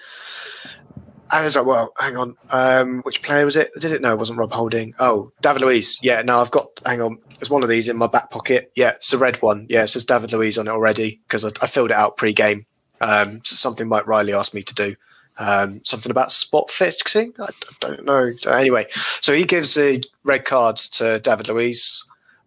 And 1.29 1.41
I 1.41 1.45
was 1.45 1.57
like, 1.57 1.67
well, 1.67 1.93
hang 1.99 2.17
on. 2.17 2.37
Um, 2.51 3.03
which 3.03 3.23
player 3.23 3.45
was 3.45 3.57
it? 3.57 3.71
Did 3.81 3.93
it? 3.93 4.01
No, 4.01 4.13
it 4.13 4.19
wasn't 4.19 4.39
Rob 4.39 4.53
Holding. 4.53 4.95
Oh, 5.01 5.33
David 5.43 5.63
Luiz. 5.63 5.99
Yeah, 6.01 6.23
no, 6.23 6.41
I've 6.41 6.53
got, 6.53 6.69
hang 6.85 7.01
on. 7.01 7.19
There's 7.39 7.51
one 7.51 7.65
of 7.65 7.69
these 7.69 7.89
in 7.89 7.97
my 7.97 8.07
back 8.07 8.31
pocket. 8.31 8.71
Yeah, 8.77 8.91
it's 8.91 9.11
the 9.11 9.19
red 9.19 9.43
one. 9.43 9.67
Yeah, 9.69 9.83
it 9.83 9.89
says 9.89 10.05
David 10.05 10.33
Luiz 10.33 10.57
on 10.57 10.69
it 10.69 10.71
already 10.71 11.21
because 11.27 11.45
I, 11.45 11.51
I 11.61 11.67
filled 11.67 11.91
it 11.91 11.97
out 11.97 12.17
pre 12.17 12.33
game. 12.33 12.65
Um, 13.01 13.41
so 13.45 13.57
something 13.57 13.89
Mike 13.89 14.07
Riley 14.07 14.33
asked 14.33 14.55
me 14.55 14.63
to 14.63 14.75
do. 14.75 14.95
Um, 15.39 15.85
something 15.85 16.11
about 16.11 16.33
spot 16.33 16.71
fixing. 16.71 17.35
I, 17.39 17.45
I 17.45 17.75
don't 17.81 18.05
know. 18.05 18.33
Anyway, 18.49 18.87
so 19.21 19.35
he 19.35 19.45
gives 19.45 19.75
the 19.75 20.03
red 20.25 20.45
cards 20.45 20.89
to 20.91 21.19
David 21.21 21.49
Luiz. 21.49 22.07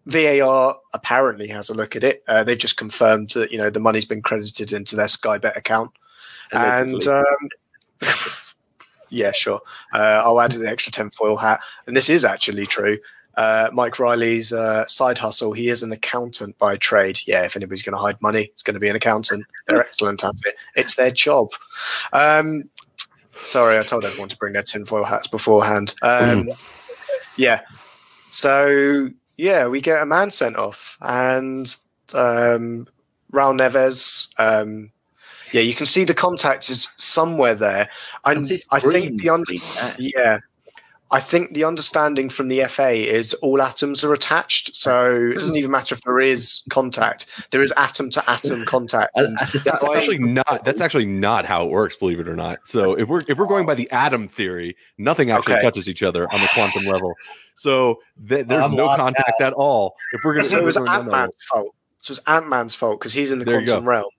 VAR 0.09 0.75
apparently 0.93 1.47
has 1.47 1.69
a 1.69 1.73
look 1.73 1.95
at 1.95 2.03
it. 2.03 2.23
Uh, 2.27 2.43
they've 2.43 2.57
just 2.57 2.77
confirmed 2.77 3.31
that 3.31 3.51
you 3.51 3.57
know 3.57 3.69
the 3.69 3.79
money's 3.79 4.05
been 4.05 4.21
credited 4.21 4.73
into 4.73 4.95
their 4.95 5.07
Sky 5.07 5.37
Bet 5.37 5.57
account, 5.57 5.91
and 6.51 7.07
um, 7.07 7.25
yeah, 9.09 9.31
sure. 9.31 9.61
Uh, 9.93 10.21
I'll 10.23 10.41
add 10.41 10.51
the 10.51 10.67
extra 10.67 10.91
tinfoil 10.91 11.37
hat, 11.37 11.61
and 11.87 11.95
this 11.95 12.09
is 12.09 12.25
actually 12.25 12.65
true. 12.65 12.97
Uh, 13.35 13.69
Mike 13.71 13.99
Riley's 13.99 14.51
uh, 14.51 14.85
side 14.87 15.17
hustle. 15.17 15.53
He 15.53 15.69
is 15.69 15.81
an 15.81 15.91
accountant 15.93 16.57
by 16.57 16.75
trade. 16.75 17.19
Yeah, 17.25 17.43
if 17.43 17.55
anybody's 17.55 17.83
going 17.83 17.93
to 17.93 18.01
hide 18.01 18.21
money, 18.21 18.49
it's 18.53 18.63
going 18.63 18.73
to 18.73 18.81
be 18.81 18.89
an 18.89 18.97
accountant. 18.97 19.45
They're 19.67 19.79
excellent 19.79 20.23
at 20.25 20.33
it. 20.45 20.55
It's 20.75 20.95
their 20.95 21.11
job. 21.11 21.51
Um, 22.11 22.69
sorry, 23.43 23.77
I 23.77 23.83
told 23.83 24.03
everyone 24.03 24.29
to 24.29 24.37
bring 24.37 24.53
their 24.53 24.63
tinfoil 24.63 25.05
hats 25.05 25.27
beforehand. 25.27 25.95
Um, 26.01 26.49
Yeah. 27.37 27.61
So 28.29 29.09
yeah, 29.39 29.67
we 29.67 29.79
get 29.79 30.03
a 30.03 30.05
man 30.05 30.31
sent 30.31 30.57
off, 30.57 30.97
and 30.99 31.73
um, 32.13 32.87
Raul 33.31 33.55
Neves. 33.55 34.27
Um, 34.37 34.91
yeah, 35.53 35.61
you 35.61 35.73
can 35.73 35.85
see 35.85 36.03
the 36.03 36.13
contact 36.13 36.69
is 36.69 36.89
somewhere 36.97 37.55
there. 37.55 37.87
I, 38.25 38.31
I 38.71 38.79
think 38.81 39.21
the 39.21 39.29
un- 39.29 39.43
green, 39.43 39.61
uh, 39.79 39.93
yeah, 39.97 40.39
I 41.11 41.19
think 41.19 41.53
the 41.55 41.63
understanding 41.63 42.29
from 42.29 42.49
the 42.49 42.63
FA 42.65 42.91
is 42.91 43.33
all 43.35 43.61
atoms 43.63 44.03
are 44.03 44.13
attached, 44.13 44.75
so 44.75 45.15
it 45.15 45.33
doesn't 45.39 45.55
even 45.55 45.71
matter 45.71 45.95
if 45.95 46.01
there 46.01 46.19
is 46.19 46.61
contact. 46.69 47.25
There 47.49 47.63
is 47.63 47.73
atom 47.77 48.11
to 48.11 48.29
atom 48.29 48.63
contact. 48.65 49.17
I- 49.17 49.23
And 49.23 49.37
I 49.41 49.45
just- 49.45 49.65
That's 49.65 49.83
actually 49.83 50.19
not. 50.19 50.63
That's 50.63 50.81
actually 50.81 51.07
not 51.07 51.45
how 51.45 51.63
it 51.65 51.71
works. 51.71 51.95
Believe 51.95 52.19
it 52.19 52.27
or 52.27 52.35
not. 52.35 52.59
So 52.65 52.93
if 52.93 53.07
we're 53.07 53.21
if 53.27 53.37
we're 53.39 53.47
going 53.47 53.65
by 53.65 53.73
the 53.73 53.89
atom 53.91 54.27
theory, 54.27 54.77
nothing 54.99 55.31
actually 55.31 55.53
Okay. 55.55 55.63
touches 55.63 55.89
each 55.89 56.03
other 56.03 56.31
on 56.31 56.41
the 56.41 56.47
quantum 56.53 56.85
level. 56.85 57.13
So 57.55 57.99
th- 58.27 58.45
there's 58.45 58.65
I'm 58.65 58.75
no 58.75 58.85
lost 58.85 58.99
contact 59.01 59.41
at 59.41 59.53
all. 59.53 59.95
If 60.13 60.21
we're 60.23 60.33
going 60.35 60.43
to, 60.43 60.49
so 60.49 60.59
it 60.59 60.63
was 60.63 60.75
to, 60.75 60.83
Ant 60.83 61.07
Man's 61.09 61.41
fault. 61.51 61.73
So 61.97 62.11
it 62.11 62.17
was 62.17 62.21
Ant 62.27 62.47
Man's 62.47 62.75
fault 62.75 62.99
because 62.99 63.13
he's 63.13 63.31
in 63.31 63.39
the 63.39 63.45
There 63.45 63.65
quantum 63.65 63.89
realm. 63.89 64.09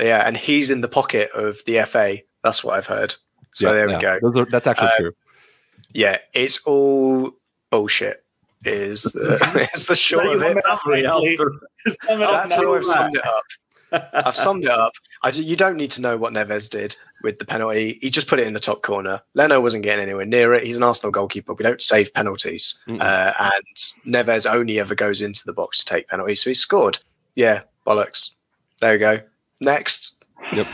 Yeah, 0.00 0.26
and 0.26 0.36
he's 0.36 0.68
in 0.70 0.80
the 0.80 0.88
pocket 0.88 1.30
of 1.32 1.64
the 1.66 1.78
FA. 1.86 2.18
That's 2.42 2.64
what 2.64 2.76
I've 2.76 2.86
heard. 2.86 3.14
So 3.52 3.72
there 3.72 3.86
we 3.88 3.98
go. 3.98 4.18
Are, 4.22 4.44
that's 4.46 4.66
actually 4.66 4.88
Uh, 4.88 4.96
true. 4.98 5.12
Yeah, 5.92 6.18
it's 6.32 6.60
all 6.64 7.32
bullshit. 7.70 8.24
Is 8.64 9.04
the 9.04 9.68
is 9.74 9.86
the 9.86 9.94
short 9.94 10.26
of 10.26 10.42
it. 10.42 10.62
Honestly, 10.66 11.36
to 11.36 11.50
sum 11.86 12.20
it 12.20 12.28
up 12.28 12.48
That's 12.48 12.54
how 12.54 12.74
I've 12.74 12.84
summed 12.84 13.16
it 13.16 13.24
up. 13.24 13.44
I've 14.24 14.36
summed 14.36 14.64
it 14.64 14.70
up. 14.70 14.92
I, 15.22 15.30
you 15.30 15.56
don't 15.56 15.76
need 15.76 15.90
to 15.92 16.00
know 16.00 16.16
what 16.16 16.32
Neves 16.32 16.70
did 16.70 16.96
with 17.22 17.38
the 17.38 17.44
penalty. 17.44 17.98
He 18.00 18.10
just 18.10 18.28
put 18.28 18.38
it 18.38 18.46
in 18.46 18.52
the 18.52 18.60
top 18.60 18.82
corner. 18.82 19.20
Leno 19.34 19.60
wasn't 19.60 19.82
getting 19.82 20.02
anywhere 20.02 20.26
near 20.26 20.54
it. 20.54 20.62
He's 20.62 20.76
an 20.76 20.82
Arsenal 20.82 21.10
goalkeeper. 21.10 21.54
We 21.54 21.64
don't 21.64 21.82
save 21.82 22.14
penalties. 22.14 22.80
Uh, 22.88 23.32
and 23.40 23.76
Neves 24.06 24.48
only 24.48 24.78
ever 24.78 24.94
goes 24.94 25.22
into 25.22 25.44
the 25.44 25.52
box 25.52 25.80
to 25.80 25.86
take 25.86 26.08
penalties. 26.08 26.42
So 26.42 26.50
he 26.50 26.54
scored. 26.54 26.98
Yeah, 27.34 27.62
bollocks. 27.86 28.34
There 28.80 28.92
you 28.92 28.98
go. 28.98 29.20
Next. 29.60 30.22
Yep. 30.52 30.66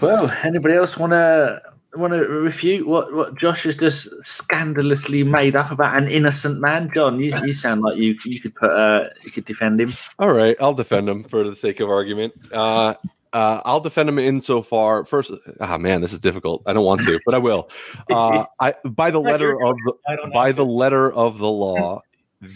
Well, 0.00 0.30
anybody 0.44 0.74
else 0.74 0.96
want 0.96 1.12
to 1.12 1.62
want 1.96 2.12
to 2.12 2.18
refute 2.18 2.86
what, 2.86 3.12
what 3.12 3.38
Josh 3.38 3.64
has 3.64 3.76
just 3.76 4.08
scandalously 4.22 5.22
made 5.22 5.56
up 5.56 5.70
about 5.70 5.96
an 5.96 6.08
innocent 6.08 6.60
man? 6.60 6.90
John, 6.94 7.20
you, 7.20 7.34
you 7.44 7.54
sound 7.54 7.82
like 7.82 7.96
you 7.96 8.16
you 8.24 8.40
could 8.40 8.54
put 8.54 8.70
uh, 8.70 9.08
you 9.24 9.30
could 9.30 9.44
defend 9.44 9.80
him. 9.80 9.92
All 10.18 10.32
right, 10.32 10.56
I'll 10.60 10.74
defend 10.74 11.08
him 11.08 11.24
for 11.24 11.48
the 11.48 11.56
sake 11.56 11.80
of 11.80 11.90
argument. 11.90 12.34
Uh, 12.52 12.94
uh, 13.32 13.60
I'll 13.64 13.80
defend 13.80 14.08
him 14.08 14.18
insofar. 14.18 15.04
First, 15.04 15.32
ah 15.60 15.76
man, 15.76 16.00
this 16.00 16.12
is 16.12 16.20
difficult. 16.20 16.62
I 16.66 16.72
don't 16.72 16.84
want 16.84 17.00
to, 17.02 17.18
but 17.26 17.34
I 17.34 17.38
will. 17.38 17.68
Uh, 18.10 18.44
I 18.60 18.74
by 18.84 19.10
the 19.10 19.20
letter 19.20 19.52
of 19.52 19.76
the, 19.84 20.30
by 20.32 20.52
the 20.52 20.64
letter 20.64 21.12
of 21.12 21.38
the 21.38 21.50
law, 21.50 22.02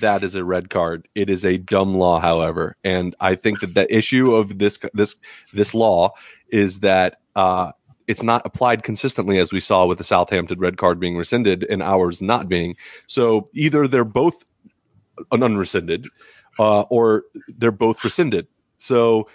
that 0.00 0.22
is 0.22 0.36
a 0.36 0.44
red 0.44 0.70
card. 0.70 1.08
It 1.14 1.30
is 1.30 1.44
a 1.44 1.58
dumb 1.58 1.94
law, 1.96 2.20
however, 2.20 2.76
and 2.84 3.14
I 3.20 3.34
think 3.34 3.60
that 3.60 3.74
the 3.74 3.92
issue 3.94 4.34
of 4.34 4.58
this 4.58 4.78
this 4.94 5.16
this 5.52 5.74
law 5.74 6.12
is 6.48 6.80
that 6.80 7.20
uh, 7.34 7.72
it's 8.08 8.22
not 8.22 8.42
applied 8.44 8.82
consistently, 8.82 9.38
as 9.38 9.52
we 9.52 9.60
saw 9.60 9.86
with 9.86 9.98
the 9.98 10.04
Southampton 10.04 10.58
red 10.58 10.78
card 10.78 10.98
being 10.98 11.16
rescinded 11.16 11.64
and 11.70 11.82
ours 11.82 12.20
not 12.20 12.48
being. 12.48 12.74
So 13.06 13.48
either 13.52 13.86
they're 13.86 14.04
both 14.04 14.44
un- 15.30 15.42
unrescinded, 15.42 16.08
uh, 16.58 16.82
or 16.82 17.24
they're 17.56 17.70
both 17.70 18.02
rescinded. 18.02 18.48
So 18.78 19.28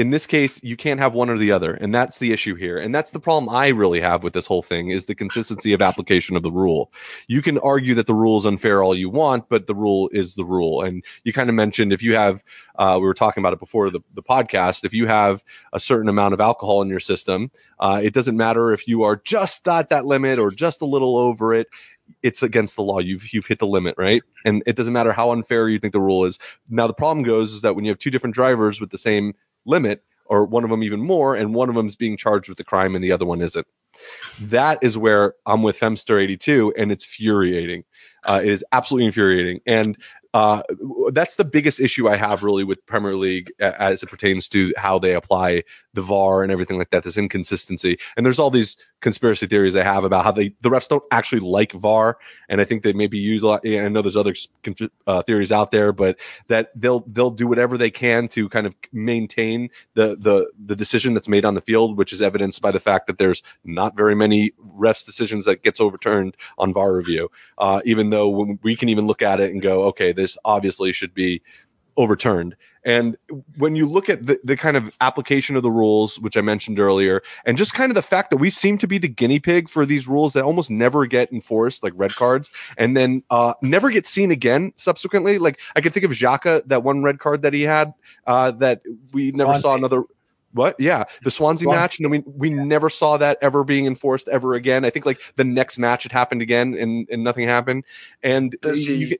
in 0.00 0.08
this 0.08 0.26
case, 0.26 0.58
you 0.62 0.78
can't 0.78 0.98
have 0.98 1.12
one 1.12 1.28
or 1.28 1.36
the 1.36 1.52
other, 1.52 1.74
and 1.74 1.94
that's 1.94 2.20
the 2.20 2.32
issue 2.32 2.54
here. 2.54 2.78
And 2.78 2.94
that's 2.94 3.10
the 3.10 3.20
problem 3.20 3.54
I 3.54 3.68
really 3.68 4.00
have 4.00 4.22
with 4.22 4.32
this 4.32 4.46
whole 4.46 4.62
thing 4.62 4.88
is 4.88 5.04
the 5.04 5.14
consistency 5.14 5.74
of 5.74 5.82
application 5.82 6.36
of 6.36 6.42
the 6.42 6.50
rule. 6.50 6.90
You 7.28 7.42
can 7.42 7.58
argue 7.58 7.94
that 7.96 8.06
the 8.06 8.14
rule 8.14 8.38
is 8.38 8.46
unfair 8.46 8.82
all 8.82 8.96
you 8.96 9.10
want, 9.10 9.50
but 9.50 9.66
the 9.66 9.74
rule 9.74 10.08
is 10.14 10.36
the 10.36 10.44
rule. 10.44 10.80
And 10.80 11.04
you 11.24 11.34
kind 11.34 11.50
of 11.50 11.54
mentioned 11.54 11.92
if 11.92 12.02
you 12.02 12.14
have, 12.14 12.42
uh, 12.76 12.96
we 12.98 13.06
were 13.06 13.12
talking 13.12 13.42
about 13.42 13.52
it 13.52 13.60
before 13.60 13.90
the, 13.90 14.00
the 14.14 14.22
podcast, 14.22 14.84
if 14.84 14.94
you 14.94 15.06
have 15.06 15.44
a 15.74 15.78
certain 15.78 16.08
amount 16.08 16.32
of 16.32 16.40
alcohol 16.40 16.80
in 16.80 16.88
your 16.88 16.98
system, 16.98 17.50
uh, 17.78 18.00
it 18.02 18.14
doesn't 18.14 18.38
matter 18.38 18.72
if 18.72 18.88
you 18.88 19.02
are 19.02 19.16
just 19.16 19.68
at 19.68 19.90
that 19.90 20.06
limit 20.06 20.38
or 20.38 20.50
just 20.50 20.80
a 20.80 20.86
little 20.86 21.18
over 21.18 21.52
it 21.52 21.66
it's 22.24 22.42
against 22.42 22.74
the 22.74 22.82
law. 22.82 22.98
You've 22.98 23.32
you've 23.32 23.46
hit 23.46 23.60
the 23.60 23.68
limit, 23.68 23.94
right? 23.96 24.20
And 24.44 24.64
it 24.66 24.74
doesn't 24.74 24.92
matter 24.92 25.12
how 25.12 25.30
unfair 25.30 25.68
you 25.68 25.78
think 25.78 25.92
the 25.92 26.00
rule 26.00 26.24
is. 26.24 26.40
Now 26.68 26.88
the 26.88 26.92
problem 26.92 27.22
goes 27.22 27.52
is 27.52 27.62
that 27.62 27.76
when 27.76 27.84
you 27.84 27.90
have 27.92 28.00
two 28.00 28.10
different 28.10 28.34
drivers 28.34 28.80
with 28.80 28.90
the 28.90 28.98
same 28.98 29.34
limit, 29.66 30.04
or 30.26 30.44
one 30.44 30.64
of 30.64 30.70
them 30.70 30.82
even 30.82 31.00
more, 31.00 31.34
and 31.34 31.54
one 31.54 31.68
of 31.68 31.74
them 31.74 31.86
is 31.86 31.96
being 31.96 32.16
charged 32.16 32.48
with 32.48 32.58
the 32.58 32.64
crime 32.64 32.94
and 32.94 33.02
the 33.02 33.12
other 33.12 33.26
one 33.26 33.40
isn't. 33.40 33.66
That 34.40 34.78
is 34.82 34.96
where 34.96 35.34
I'm 35.46 35.62
with 35.62 35.78
Femster 35.78 36.22
82, 36.22 36.74
and 36.78 36.92
it's 36.92 37.04
infuriating. 37.04 37.84
Uh, 38.24 38.40
it 38.42 38.50
is 38.50 38.64
absolutely 38.72 39.06
infuriating. 39.06 39.60
And 39.66 39.98
uh, 40.32 40.62
that's 41.12 41.34
the 41.36 41.44
biggest 41.44 41.80
issue 41.80 42.08
I 42.08 42.16
have 42.16 42.42
really 42.42 42.62
with 42.62 42.86
Premier 42.86 43.16
League 43.16 43.50
as 43.58 44.02
it 44.02 44.08
pertains 44.08 44.46
to 44.48 44.72
how 44.76 44.98
they 44.98 45.14
apply 45.14 45.64
the 45.94 46.02
VAR 46.02 46.42
and 46.42 46.52
everything 46.52 46.78
like 46.78 46.90
that. 46.90 47.02
This 47.02 47.18
inconsistency, 47.18 47.98
and 48.16 48.24
there's 48.24 48.38
all 48.38 48.50
these 48.50 48.76
conspiracy 49.00 49.46
theories 49.46 49.76
I 49.76 49.82
have 49.82 50.04
about 50.04 50.24
how 50.24 50.32
they 50.32 50.54
the 50.60 50.70
refs 50.70 50.88
don't 50.88 51.04
actually 51.10 51.40
like 51.40 51.72
VAR, 51.72 52.18
and 52.48 52.60
I 52.60 52.64
think 52.64 52.82
they 52.82 52.92
maybe 52.92 53.18
use 53.18 53.42
a 53.42 53.46
lot. 53.48 53.62
I 53.66 53.88
know 53.88 54.02
there's 54.02 54.16
other 54.16 54.34
uh, 55.06 55.22
theories 55.22 55.52
out 55.52 55.70
there, 55.70 55.92
but 55.92 56.16
that 56.48 56.70
they'll 56.74 57.00
they'll 57.08 57.30
do 57.30 57.46
whatever 57.46 57.76
they 57.76 57.90
can 57.90 58.28
to 58.28 58.48
kind 58.48 58.66
of 58.66 58.74
maintain 58.92 59.70
the 59.94 60.16
the 60.18 60.50
the 60.64 60.76
decision 60.76 61.14
that's 61.14 61.28
made 61.28 61.44
on 61.44 61.54
the 61.54 61.60
field, 61.60 61.96
which 61.96 62.12
is 62.12 62.22
evidenced 62.22 62.60
by 62.60 62.70
the 62.70 62.80
fact 62.80 63.06
that 63.06 63.18
there's 63.18 63.42
not 63.64 63.96
very 63.96 64.14
many 64.14 64.52
refs 64.76 65.04
decisions 65.04 65.44
that 65.44 65.62
gets 65.62 65.80
overturned 65.80 66.36
on 66.58 66.72
VAR 66.72 66.94
review. 66.94 67.30
Uh, 67.58 67.80
even 67.84 68.10
though 68.10 68.56
we 68.62 68.76
can 68.76 68.88
even 68.88 69.06
look 69.06 69.22
at 69.22 69.40
it 69.40 69.50
and 69.52 69.62
go, 69.62 69.84
okay, 69.84 70.12
this 70.12 70.38
obviously 70.44 70.92
should 70.92 71.14
be 71.14 71.42
overturned. 72.00 72.56
And 72.84 73.16
when 73.58 73.76
you 73.76 73.86
look 73.86 74.08
at 74.08 74.24
the, 74.24 74.40
the 74.42 74.56
kind 74.56 74.76
of 74.76 74.90
application 75.02 75.54
of 75.54 75.62
the 75.62 75.70
rules, 75.70 76.18
which 76.18 76.36
I 76.36 76.40
mentioned 76.40 76.80
earlier, 76.80 77.22
and 77.44 77.58
just 77.58 77.74
kind 77.74 77.90
of 77.90 77.94
the 77.94 78.02
fact 78.02 78.30
that 78.30 78.38
we 78.38 78.48
seem 78.48 78.78
to 78.78 78.86
be 78.86 78.96
the 78.96 79.08
guinea 79.08 79.38
pig 79.38 79.68
for 79.68 79.84
these 79.84 80.08
rules 80.08 80.32
that 80.32 80.44
almost 80.44 80.70
never 80.70 81.04
get 81.04 81.30
enforced, 81.30 81.82
like 81.82 81.92
red 81.94 82.14
cards, 82.14 82.50
and 82.78 82.96
then 82.96 83.22
uh, 83.28 83.52
never 83.60 83.90
get 83.90 84.06
seen 84.06 84.30
again 84.30 84.72
subsequently. 84.76 85.36
Like 85.36 85.60
I 85.76 85.82
can 85.82 85.92
think 85.92 86.04
of 86.04 86.10
Xhaka, 86.12 86.66
that 86.66 86.82
one 86.82 87.02
red 87.02 87.18
card 87.18 87.42
that 87.42 87.52
he 87.52 87.62
had 87.62 87.92
uh, 88.26 88.52
that 88.52 88.80
we 89.12 89.30
never 89.32 89.52
Swansea. 89.52 89.60
saw 89.60 89.74
another. 89.74 90.04
What? 90.52 90.74
Yeah, 90.80 91.04
the 91.22 91.30
Swansea 91.30 91.66
Swansea. 91.66 91.80
match, 91.80 92.00
and 92.00 92.10
we 92.10 92.20
we 92.26 92.50
yeah. 92.50 92.64
never 92.64 92.88
saw 92.90 93.18
that 93.18 93.38
ever 93.42 93.62
being 93.62 93.86
enforced 93.86 94.26
ever 94.28 94.54
again. 94.54 94.84
I 94.86 94.90
think 94.90 95.06
like 95.06 95.20
the 95.36 95.44
next 95.44 95.78
match 95.78 96.06
it 96.06 96.12
happened 96.12 96.40
again, 96.40 96.74
and 96.74 97.06
and 97.10 97.22
nothing 97.22 97.46
happened. 97.46 97.84
And 98.22 98.56
you, 98.64 98.94
you, 98.94 99.18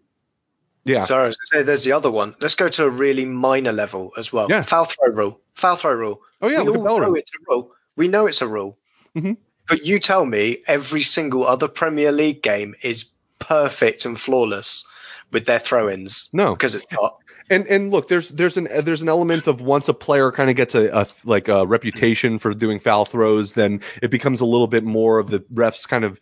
yeah. 0.84 1.04
Sorry, 1.04 1.24
I 1.24 1.26
was 1.26 1.36
going 1.36 1.46
to 1.46 1.56
say 1.58 1.62
there's 1.62 1.84
the 1.84 1.92
other 1.92 2.10
one. 2.10 2.34
Let's 2.40 2.54
go 2.54 2.68
to 2.68 2.84
a 2.86 2.90
really 2.90 3.24
minor 3.24 3.72
level 3.72 4.12
as 4.16 4.32
well. 4.32 4.46
Yeah. 4.48 4.62
Foul 4.62 4.86
throw 4.86 5.12
rule. 5.12 5.40
Foul 5.54 5.76
throw 5.76 5.94
rule. 5.94 6.22
Oh 6.42 6.48
yeah, 6.48 6.62
we 6.62 6.76
all 6.76 7.00
know 7.00 7.14
it's 7.14 7.30
a 7.32 7.38
rule. 7.48 7.72
We 7.96 8.08
know 8.08 8.26
it's 8.26 8.40
a 8.40 8.48
rule. 8.48 8.78
Mm-hmm. 9.14 9.32
But 9.68 9.84
you 9.84 9.98
tell 9.98 10.26
me 10.26 10.58
every 10.66 11.02
single 11.02 11.46
other 11.46 11.68
Premier 11.68 12.12
League 12.12 12.42
game 12.42 12.74
is 12.82 13.06
perfect 13.38 14.04
and 14.04 14.18
flawless 14.18 14.84
with 15.32 15.46
their 15.46 15.58
throw-ins. 15.58 16.28
No, 16.32 16.54
because 16.54 16.74
it's 16.74 16.86
not. 16.92 17.18
And 17.50 17.66
and 17.66 17.90
look, 17.90 18.08
there's 18.08 18.30
there's 18.30 18.56
an 18.56 18.68
there's 18.84 19.02
an 19.02 19.08
element 19.08 19.46
of 19.48 19.60
once 19.60 19.88
a 19.88 19.94
player 19.94 20.30
kind 20.30 20.50
of 20.50 20.56
gets 20.56 20.74
a, 20.74 20.88
a, 20.96 21.06
like 21.24 21.48
a 21.48 21.66
reputation 21.66 22.38
for 22.38 22.54
doing 22.54 22.78
foul 22.78 23.04
throws, 23.04 23.54
then 23.54 23.80
it 24.02 24.10
becomes 24.10 24.40
a 24.40 24.44
little 24.44 24.68
bit 24.68 24.84
more 24.84 25.18
of 25.18 25.30
the 25.30 25.40
refs 25.52 25.86
kind 25.86 26.04
of 26.04 26.20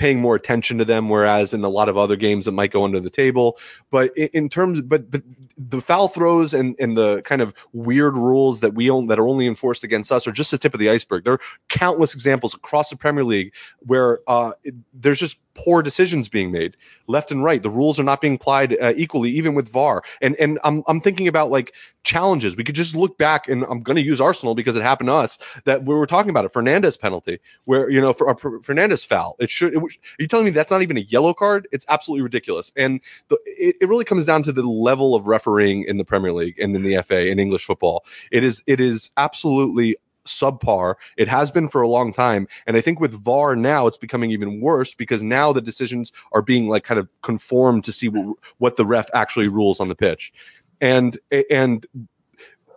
paying 0.00 0.18
more 0.18 0.34
attention 0.34 0.78
to 0.78 0.84
them, 0.84 1.10
whereas 1.10 1.52
in 1.52 1.62
a 1.62 1.68
lot 1.68 1.90
of 1.90 1.98
other 1.98 2.16
games 2.16 2.48
it 2.48 2.52
might 2.52 2.72
go 2.72 2.84
under 2.84 2.98
the 2.98 3.10
table. 3.10 3.58
But 3.90 4.16
in, 4.16 4.48
terms, 4.48 4.80
but 4.80 5.10
but 5.10 5.22
the 5.58 5.82
foul 5.82 6.08
throws 6.08 6.54
and 6.54 6.74
and 6.80 6.96
the 6.96 7.20
kind 7.22 7.42
of 7.42 7.52
weird 7.74 8.16
rules 8.16 8.60
that 8.60 8.72
we 8.72 8.88
own 8.90 9.08
that 9.08 9.18
are 9.18 9.28
only 9.28 9.46
enforced 9.46 9.84
against 9.84 10.10
us 10.10 10.26
are 10.26 10.32
just 10.32 10.52
the 10.52 10.58
tip 10.58 10.72
of 10.72 10.80
the 10.80 10.88
iceberg. 10.88 11.24
There 11.24 11.34
are 11.34 11.40
countless 11.68 12.14
examples 12.14 12.54
across 12.54 12.88
the 12.88 12.96
Premier 12.96 13.24
League 13.24 13.52
where 13.80 14.20
uh, 14.26 14.52
there's 14.94 15.20
just 15.20 15.38
poor 15.64 15.82
decisions 15.82 16.28
being 16.28 16.50
made 16.50 16.76
left 17.06 17.30
and 17.30 17.44
right. 17.44 17.62
The 17.62 17.70
rules 17.70 18.00
are 18.00 18.04
not 18.04 18.20
being 18.20 18.34
applied 18.34 18.76
uh, 18.80 18.94
equally, 18.96 19.30
even 19.30 19.54
with 19.54 19.68
VAR. 19.68 20.02
And 20.22 20.36
and 20.36 20.58
I'm 20.64 20.82
I'm 20.86 21.00
thinking 21.00 21.28
about 21.28 21.50
like 21.50 21.74
challenges. 22.02 22.56
We 22.56 22.64
could 22.64 22.74
just 22.74 22.94
look 22.94 23.18
back, 23.18 23.48
and 23.48 23.64
I'm 23.64 23.82
going 23.82 23.96
to 23.96 24.02
use 24.02 24.20
Arsenal 24.20 24.54
because 24.54 24.76
it 24.76 24.82
happened 24.82 25.08
to 25.08 25.14
us 25.14 25.38
that 25.64 25.84
we 25.84 25.94
were 25.94 26.06
talking 26.06 26.30
about 26.30 26.44
it. 26.44 26.52
Fernandes 26.52 26.98
penalty, 26.98 27.40
where 27.64 27.90
you 27.90 28.00
know 28.00 28.12
for 28.12 28.30
a 28.30 28.36
Fernandes 28.36 29.06
foul, 29.06 29.36
it 29.38 29.50
should. 29.50 29.74
It, 29.74 29.82
are 29.82 29.88
you 30.18 30.28
telling 30.28 30.46
me 30.46 30.50
that's 30.50 30.70
not 30.70 30.82
even 30.82 30.96
a 30.96 31.00
yellow 31.00 31.34
card? 31.34 31.68
It's 31.72 31.84
absolutely 31.88 32.22
ridiculous. 32.22 32.72
And 32.76 33.00
the, 33.28 33.38
it, 33.44 33.76
it 33.80 33.88
really 33.88 34.04
comes 34.04 34.24
down 34.24 34.42
to 34.44 34.52
the 34.52 34.62
level 34.62 35.14
of 35.14 35.26
refereeing 35.26 35.84
in 35.84 35.98
the 35.98 36.04
Premier 36.04 36.32
League 36.32 36.58
and 36.58 36.74
in 36.74 36.82
the 36.82 37.02
FA 37.02 37.28
in 37.28 37.38
English 37.38 37.64
football. 37.64 38.04
It 38.30 38.44
is 38.44 38.62
it 38.66 38.80
is 38.80 39.10
absolutely 39.16 39.96
subpar. 40.30 40.94
It 41.16 41.28
has 41.28 41.50
been 41.50 41.68
for 41.68 41.82
a 41.82 41.88
long 41.88 42.12
time. 42.12 42.46
And 42.66 42.76
I 42.76 42.80
think 42.80 43.00
with 43.00 43.12
VAR 43.12 43.56
now, 43.56 43.86
it's 43.86 43.98
becoming 43.98 44.30
even 44.30 44.60
worse 44.60 44.94
because 44.94 45.22
now 45.22 45.52
the 45.52 45.60
decisions 45.60 46.12
are 46.32 46.42
being 46.42 46.68
like 46.68 46.84
kind 46.84 47.00
of 47.00 47.08
conformed 47.22 47.84
to 47.84 47.92
see 47.92 48.08
what, 48.08 48.36
what 48.58 48.76
the 48.76 48.86
ref 48.86 49.08
actually 49.14 49.48
rules 49.48 49.80
on 49.80 49.88
the 49.88 49.94
pitch. 49.94 50.32
And, 50.80 51.18
and 51.50 51.86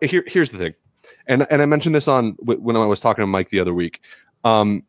here, 0.01 0.23
here's 0.27 0.51
the 0.51 0.57
thing. 0.57 0.73
And, 1.27 1.47
and 1.49 1.61
I 1.61 1.65
mentioned 1.65 1.95
this 1.95 2.07
on 2.07 2.31
when 2.41 2.75
I 2.75 2.85
was 2.85 2.99
talking 2.99 3.23
to 3.23 3.27
Mike 3.27 3.49
the 3.49 3.59
other 3.59 3.73
week. 3.73 4.01
Um, 4.43 4.83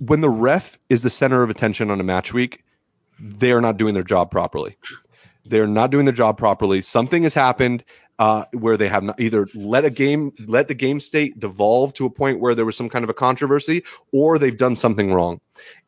when 0.00 0.20
the 0.20 0.30
ref 0.30 0.78
is 0.88 1.02
the 1.02 1.10
center 1.10 1.42
of 1.42 1.50
attention 1.50 1.90
on 1.90 2.00
a 2.00 2.04
match 2.04 2.32
week, 2.32 2.64
they 3.20 3.52
are 3.52 3.60
not 3.60 3.76
doing 3.76 3.94
their 3.94 4.02
job 4.02 4.30
properly. 4.30 4.76
They're 5.44 5.66
not 5.66 5.90
doing 5.90 6.04
their 6.04 6.14
job 6.14 6.38
properly. 6.38 6.82
Something 6.82 7.22
has 7.24 7.34
happened 7.34 7.84
uh, 8.22 8.44
where 8.52 8.76
they 8.76 8.88
have 8.88 9.02
not 9.02 9.18
either 9.18 9.48
let 9.52 9.84
a 9.84 9.90
game 9.90 10.32
let 10.46 10.68
the 10.68 10.74
game 10.74 11.00
state 11.00 11.40
devolve 11.40 11.92
to 11.92 12.06
a 12.06 12.10
point 12.10 12.38
where 12.38 12.54
there 12.54 12.64
was 12.64 12.76
some 12.76 12.88
kind 12.88 13.02
of 13.02 13.10
a 13.10 13.14
controversy 13.14 13.82
or 14.12 14.38
they've 14.38 14.56
done 14.56 14.76
something 14.76 15.12
wrong. 15.12 15.40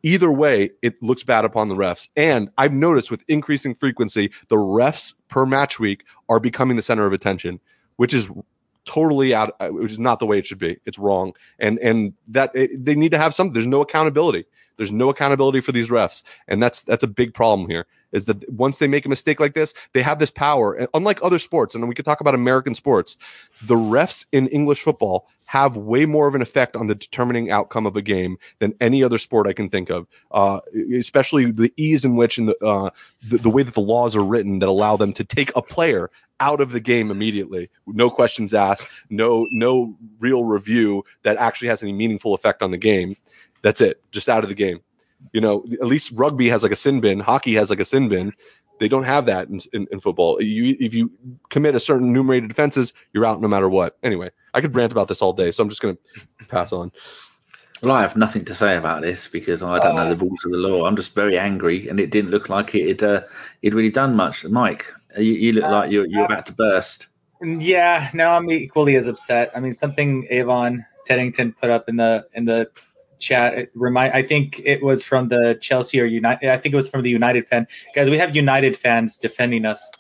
Either 0.03 0.32
way 0.32 0.72
it 0.82 1.01
looks 1.01 1.22
bad 1.22 1.45
upon 1.45 1.68
the 1.68 1.76
refs. 1.76 2.09
And 2.16 2.51
i've 2.59 2.72
noticed 2.72 3.09
with 3.09 3.22
increasing 3.28 3.72
frequency 3.72 4.32
the 4.49 4.57
refs 4.57 5.14
per 5.28 5.47
match 5.47 5.78
week 5.78 6.03
are 6.28 6.41
becoming 6.41 6.76
the 6.76 6.82
center 6.82 7.07
of 7.07 7.12
attention 7.12 7.61
which 7.99 8.12
is 8.12 8.28
totally 8.85 9.32
out 9.32 9.55
uh, 9.61 9.68
which 9.68 9.93
is 9.93 10.01
not 10.01 10.18
the 10.18 10.26
way 10.26 10.37
it 10.37 10.45
should 10.47 10.59
be. 10.59 10.76
It's 10.87 10.99
wrong. 10.99 11.35
And 11.61 11.78
and 11.78 12.14
that 12.26 12.51
it, 12.57 12.85
they 12.85 12.97
need 12.97 13.12
to 13.12 13.18
have 13.18 13.32
some 13.32 13.53
there's 13.53 13.74
no 13.76 13.80
accountability. 13.80 14.45
There's 14.76 14.91
no 14.91 15.09
accountability 15.09 15.61
for 15.61 15.70
these 15.70 15.89
refs. 15.89 16.24
And 16.49 16.61
that's 16.61 16.82
that's 16.82 17.05
a 17.05 17.12
big 17.22 17.32
problem 17.32 17.70
here 17.70 17.87
is 18.14 18.26
that 18.26 18.48
once 18.50 18.78
they 18.78 18.86
make 18.86 19.04
a 19.04 19.08
mistake 19.08 19.40
like 19.40 19.52
this, 19.52 19.74
they 19.92 20.02
have 20.02 20.18
this 20.18 20.30
power. 20.30 20.72
And 20.72 20.88
unlike 20.94 21.18
other 21.22 21.38
sports, 21.38 21.74
and 21.74 21.86
we 21.88 21.94
could 21.94 22.04
talk 22.04 22.20
about 22.20 22.34
American 22.34 22.74
sports, 22.74 23.18
the 23.62 23.74
refs 23.74 24.24
in 24.32 24.48
English 24.48 24.80
football 24.80 25.28
have 25.46 25.76
way 25.76 26.06
more 26.06 26.26
of 26.26 26.34
an 26.34 26.40
effect 26.40 26.74
on 26.74 26.86
the 26.86 26.94
determining 26.94 27.50
outcome 27.50 27.84
of 27.84 27.96
a 27.96 28.02
game 28.02 28.38
than 28.60 28.74
any 28.80 29.02
other 29.02 29.18
sport 29.18 29.46
I 29.46 29.52
can 29.52 29.68
think 29.68 29.90
of. 29.90 30.06
Uh, 30.30 30.60
especially 30.96 31.50
the 31.50 31.72
ease 31.76 32.04
in 32.04 32.16
which 32.16 32.38
and 32.38 32.48
the, 32.48 32.64
uh, 32.64 32.90
the, 33.28 33.38
the 33.38 33.50
way 33.50 33.62
that 33.62 33.74
the 33.74 33.80
laws 33.80 34.16
are 34.16 34.24
written 34.24 34.60
that 34.60 34.68
allow 34.68 34.96
them 34.96 35.12
to 35.12 35.24
take 35.24 35.54
a 35.54 35.60
player 35.60 36.10
out 36.40 36.60
of 36.60 36.72
the 36.72 36.80
game 36.80 37.10
immediately, 37.10 37.70
no 37.86 38.10
questions 38.10 38.54
asked, 38.54 38.88
no 39.08 39.46
no 39.52 39.96
real 40.18 40.44
review 40.44 41.04
that 41.22 41.36
actually 41.36 41.68
has 41.68 41.82
any 41.82 41.92
meaningful 41.92 42.34
effect 42.34 42.62
on 42.62 42.70
the 42.70 42.78
game. 42.78 43.16
That's 43.62 43.80
it, 43.80 44.02
just 44.10 44.28
out 44.28 44.42
of 44.42 44.48
the 44.48 44.54
game. 44.54 44.80
You 45.32 45.40
know, 45.40 45.64
at 45.80 45.86
least 45.86 46.12
rugby 46.12 46.48
has 46.48 46.62
like 46.62 46.72
a 46.72 46.76
sin 46.76 47.00
bin, 47.00 47.20
hockey 47.20 47.54
has 47.54 47.70
like 47.70 47.80
a 47.80 47.84
sin 47.84 48.08
bin. 48.08 48.32
They 48.80 48.88
don't 48.88 49.04
have 49.04 49.26
that 49.26 49.48
in, 49.48 49.60
in, 49.72 49.86
in, 49.92 50.00
football. 50.00 50.42
You, 50.42 50.76
if 50.80 50.92
you 50.92 51.10
commit 51.48 51.76
a 51.76 51.80
certain 51.80 52.08
enumerated 52.08 52.50
offenses, 52.50 52.92
you're 53.12 53.24
out 53.24 53.40
no 53.40 53.46
matter 53.46 53.68
what. 53.68 53.96
Anyway, 54.02 54.30
I 54.52 54.60
could 54.60 54.74
rant 54.74 54.90
about 54.90 55.06
this 55.06 55.22
all 55.22 55.32
day, 55.32 55.52
so 55.52 55.62
I'm 55.62 55.68
just 55.68 55.80
going 55.80 55.96
to 55.96 56.46
pass 56.46 56.72
on. 56.72 56.90
Well, 57.82 57.94
I 57.94 58.02
have 58.02 58.16
nothing 58.16 58.44
to 58.46 58.54
say 58.54 58.76
about 58.76 59.02
this 59.02 59.28
because 59.28 59.62
I 59.62 59.78
don't 59.78 59.94
know 59.94 60.12
the 60.12 60.24
rules 60.24 60.44
of 60.44 60.52
the 60.52 60.56
law. 60.56 60.86
I'm 60.86 60.96
just 60.96 61.14
very 61.14 61.38
angry, 61.38 61.88
and 61.88 62.00
it 62.00 62.10
didn't 62.10 62.30
look 62.30 62.48
like 62.48 62.74
it 62.74 62.88
had 62.88 63.02
uh, 63.02 63.22
it 63.62 63.74
really 63.74 63.90
done 63.90 64.16
much. 64.16 64.44
Mike, 64.44 64.86
you, 65.18 65.32
you 65.32 65.52
look 65.52 65.64
uh, 65.64 65.70
like 65.70 65.90
you're, 65.90 66.06
you're 66.06 66.24
about 66.24 66.46
to 66.46 66.52
burst. 66.52 67.08
Yeah, 67.42 68.10
no, 68.14 68.30
I'm 68.30 68.50
equally 68.50 68.96
as 68.96 69.06
upset. 69.06 69.50
I 69.54 69.60
mean, 69.60 69.74
something 69.74 70.26
Evan 70.30 70.84
Teddington 71.04 71.52
put 71.52 71.68
up 71.68 71.88
in 71.88 71.96
the 71.96 72.26
in 72.34 72.46
the 72.46 72.70
chat. 73.24 73.68
Remind 73.74 74.12
I 74.12 74.22
think 74.22 74.60
it 74.64 74.82
was 74.82 75.02
from 75.02 75.28
the 75.28 75.58
Chelsea 75.60 76.00
or 76.00 76.04
United. 76.04 76.48
I 76.48 76.56
think 76.56 76.72
it 76.72 76.76
was 76.76 76.88
from 76.88 77.02
the 77.02 77.10
United 77.10 77.46
fan 77.46 77.66
guys. 77.94 78.10
We 78.10 78.18
have 78.18 78.34
United 78.36 78.76
fans 78.76 79.16
defending 79.16 79.64
us. 79.64 79.90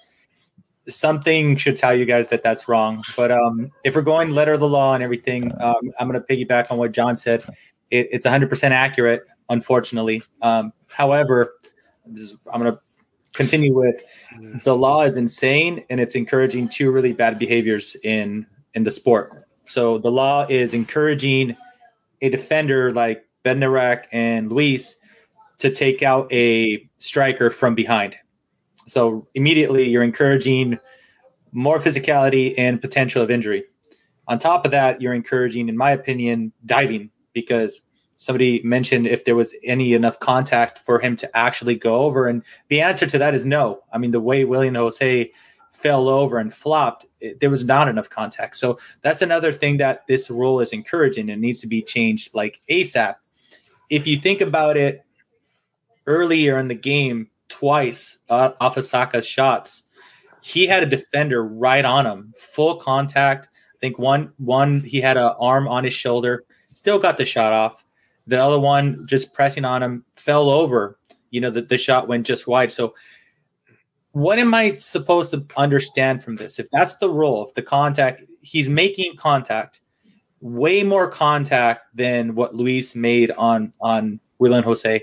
Something 0.86 1.56
should 1.56 1.76
tell 1.76 1.96
you 1.96 2.04
guys 2.04 2.28
that 2.28 2.42
that's 2.42 2.68
wrong. 2.68 3.02
But 3.16 3.32
um, 3.32 3.70
if 3.84 3.96
we're 3.96 4.02
going 4.02 4.30
letter 4.30 4.52
of 4.52 4.60
the 4.60 4.68
law 4.68 4.94
and 4.94 5.02
everything, 5.02 5.50
um, 5.60 5.92
I'm 5.98 6.08
going 6.08 6.20
to 6.20 6.26
piggyback 6.26 6.70
on 6.70 6.76
what 6.76 6.92
John 6.92 7.16
said. 7.16 7.42
It, 7.90 8.08
it's 8.12 8.26
100% 8.26 8.70
accurate, 8.70 9.22
unfortunately. 9.48 10.22
Um, 10.42 10.74
however, 10.88 11.54
is, 12.12 12.36
I'm 12.52 12.60
going 12.60 12.74
to 12.74 12.80
continue 13.32 13.74
with 13.74 14.02
the 14.62 14.76
law 14.76 15.02
is 15.02 15.16
insane 15.16 15.84
and 15.90 16.00
it's 16.00 16.14
encouraging 16.14 16.68
two 16.68 16.90
really 16.90 17.12
bad 17.12 17.38
behaviors 17.38 17.96
in 18.04 18.46
in 18.74 18.84
the 18.84 18.90
sport. 18.90 19.44
So 19.64 19.98
the 19.98 20.10
law 20.10 20.46
is 20.48 20.74
encouraging 20.74 21.56
a 22.24 22.30
defender 22.30 22.90
like 22.90 23.24
Bednarek 23.44 24.04
and 24.10 24.50
Luiz 24.50 24.96
to 25.58 25.70
take 25.70 26.02
out 26.02 26.32
a 26.32 26.84
striker 26.98 27.50
from 27.50 27.74
behind. 27.74 28.16
So 28.86 29.28
immediately 29.34 29.88
you're 29.88 30.02
encouraging 30.02 30.78
more 31.52 31.78
physicality 31.78 32.54
and 32.58 32.80
potential 32.80 33.22
of 33.22 33.30
injury. 33.30 33.64
On 34.26 34.38
top 34.38 34.64
of 34.64 34.70
that, 34.70 35.00
you're 35.00 35.14
encouraging, 35.14 35.68
in 35.68 35.76
my 35.76 35.90
opinion, 35.92 36.52
diving 36.64 37.10
because 37.34 37.82
somebody 38.16 38.62
mentioned 38.62 39.06
if 39.06 39.24
there 39.24 39.36
was 39.36 39.54
any 39.62 39.92
enough 39.92 40.18
contact 40.18 40.78
for 40.78 40.98
him 40.98 41.16
to 41.16 41.36
actually 41.36 41.74
go 41.74 41.98
over. 41.98 42.26
And 42.26 42.42
the 42.68 42.80
answer 42.80 43.06
to 43.06 43.18
that 43.18 43.34
is 43.34 43.44
no. 43.44 43.80
I 43.92 43.98
mean, 43.98 44.12
the 44.12 44.20
way 44.20 44.44
Willian 44.44 44.74
José 44.74 45.30
fell 45.84 46.08
over 46.08 46.38
and 46.38 46.54
flopped, 46.54 47.04
it, 47.20 47.40
there 47.40 47.50
was 47.50 47.62
not 47.62 47.88
enough 47.88 48.08
contact. 48.08 48.56
So 48.56 48.78
that's 49.02 49.20
another 49.20 49.52
thing 49.52 49.76
that 49.76 50.06
this 50.06 50.30
rule 50.30 50.60
is 50.60 50.72
encouraging 50.72 51.28
and 51.28 51.42
needs 51.42 51.60
to 51.60 51.66
be 51.66 51.82
changed 51.82 52.34
like 52.34 52.62
ASAP. 52.70 53.16
If 53.90 54.06
you 54.06 54.16
think 54.16 54.40
about 54.40 54.78
it 54.78 55.04
earlier 56.06 56.56
in 56.56 56.68
the 56.68 56.74
game, 56.74 57.28
twice 57.50 58.20
uh, 58.30 58.52
off 58.60 58.78
of 58.78 58.86
Saka's 58.86 59.26
shots, 59.26 59.82
he 60.42 60.66
had 60.66 60.82
a 60.82 60.86
defender 60.86 61.44
right 61.44 61.84
on 61.84 62.06
him, 62.06 62.32
full 62.38 62.76
contact. 62.76 63.48
I 63.74 63.78
think 63.78 63.98
one 63.98 64.32
one 64.38 64.80
he 64.80 65.02
had 65.02 65.18
an 65.18 65.34
arm 65.38 65.68
on 65.68 65.84
his 65.84 65.92
shoulder, 65.92 66.44
still 66.72 66.98
got 66.98 67.18
the 67.18 67.26
shot 67.26 67.52
off. 67.52 67.84
The 68.26 68.42
other 68.42 68.58
one 68.58 69.06
just 69.06 69.34
pressing 69.34 69.66
on 69.66 69.82
him 69.82 70.04
fell 70.14 70.48
over. 70.48 70.98
You 71.30 71.42
know, 71.42 71.50
the, 71.50 71.60
the 71.60 71.76
shot 71.76 72.08
went 72.08 72.24
just 72.24 72.46
wide. 72.46 72.72
So 72.72 72.94
what 74.14 74.38
am 74.38 74.54
I 74.54 74.76
supposed 74.76 75.32
to 75.32 75.44
understand 75.56 76.22
from 76.22 76.36
this? 76.36 76.60
If 76.60 76.70
that's 76.70 76.96
the 76.98 77.10
rule, 77.10 77.46
if 77.46 77.54
the 77.54 77.62
contact, 77.62 78.22
he's 78.42 78.70
making 78.70 79.16
contact, 79.16 79.80
way 80.40 80.84
more 80.84 81.08
contact 81.08 81.82
than 81.94 82.36
what 82.36 82.54
Luiz 82.54 82.94
made 82.94 83.32
on 83.32 83.72
on 83.80 84.20
Willian 84.38 84.62
José. 84.62 85.00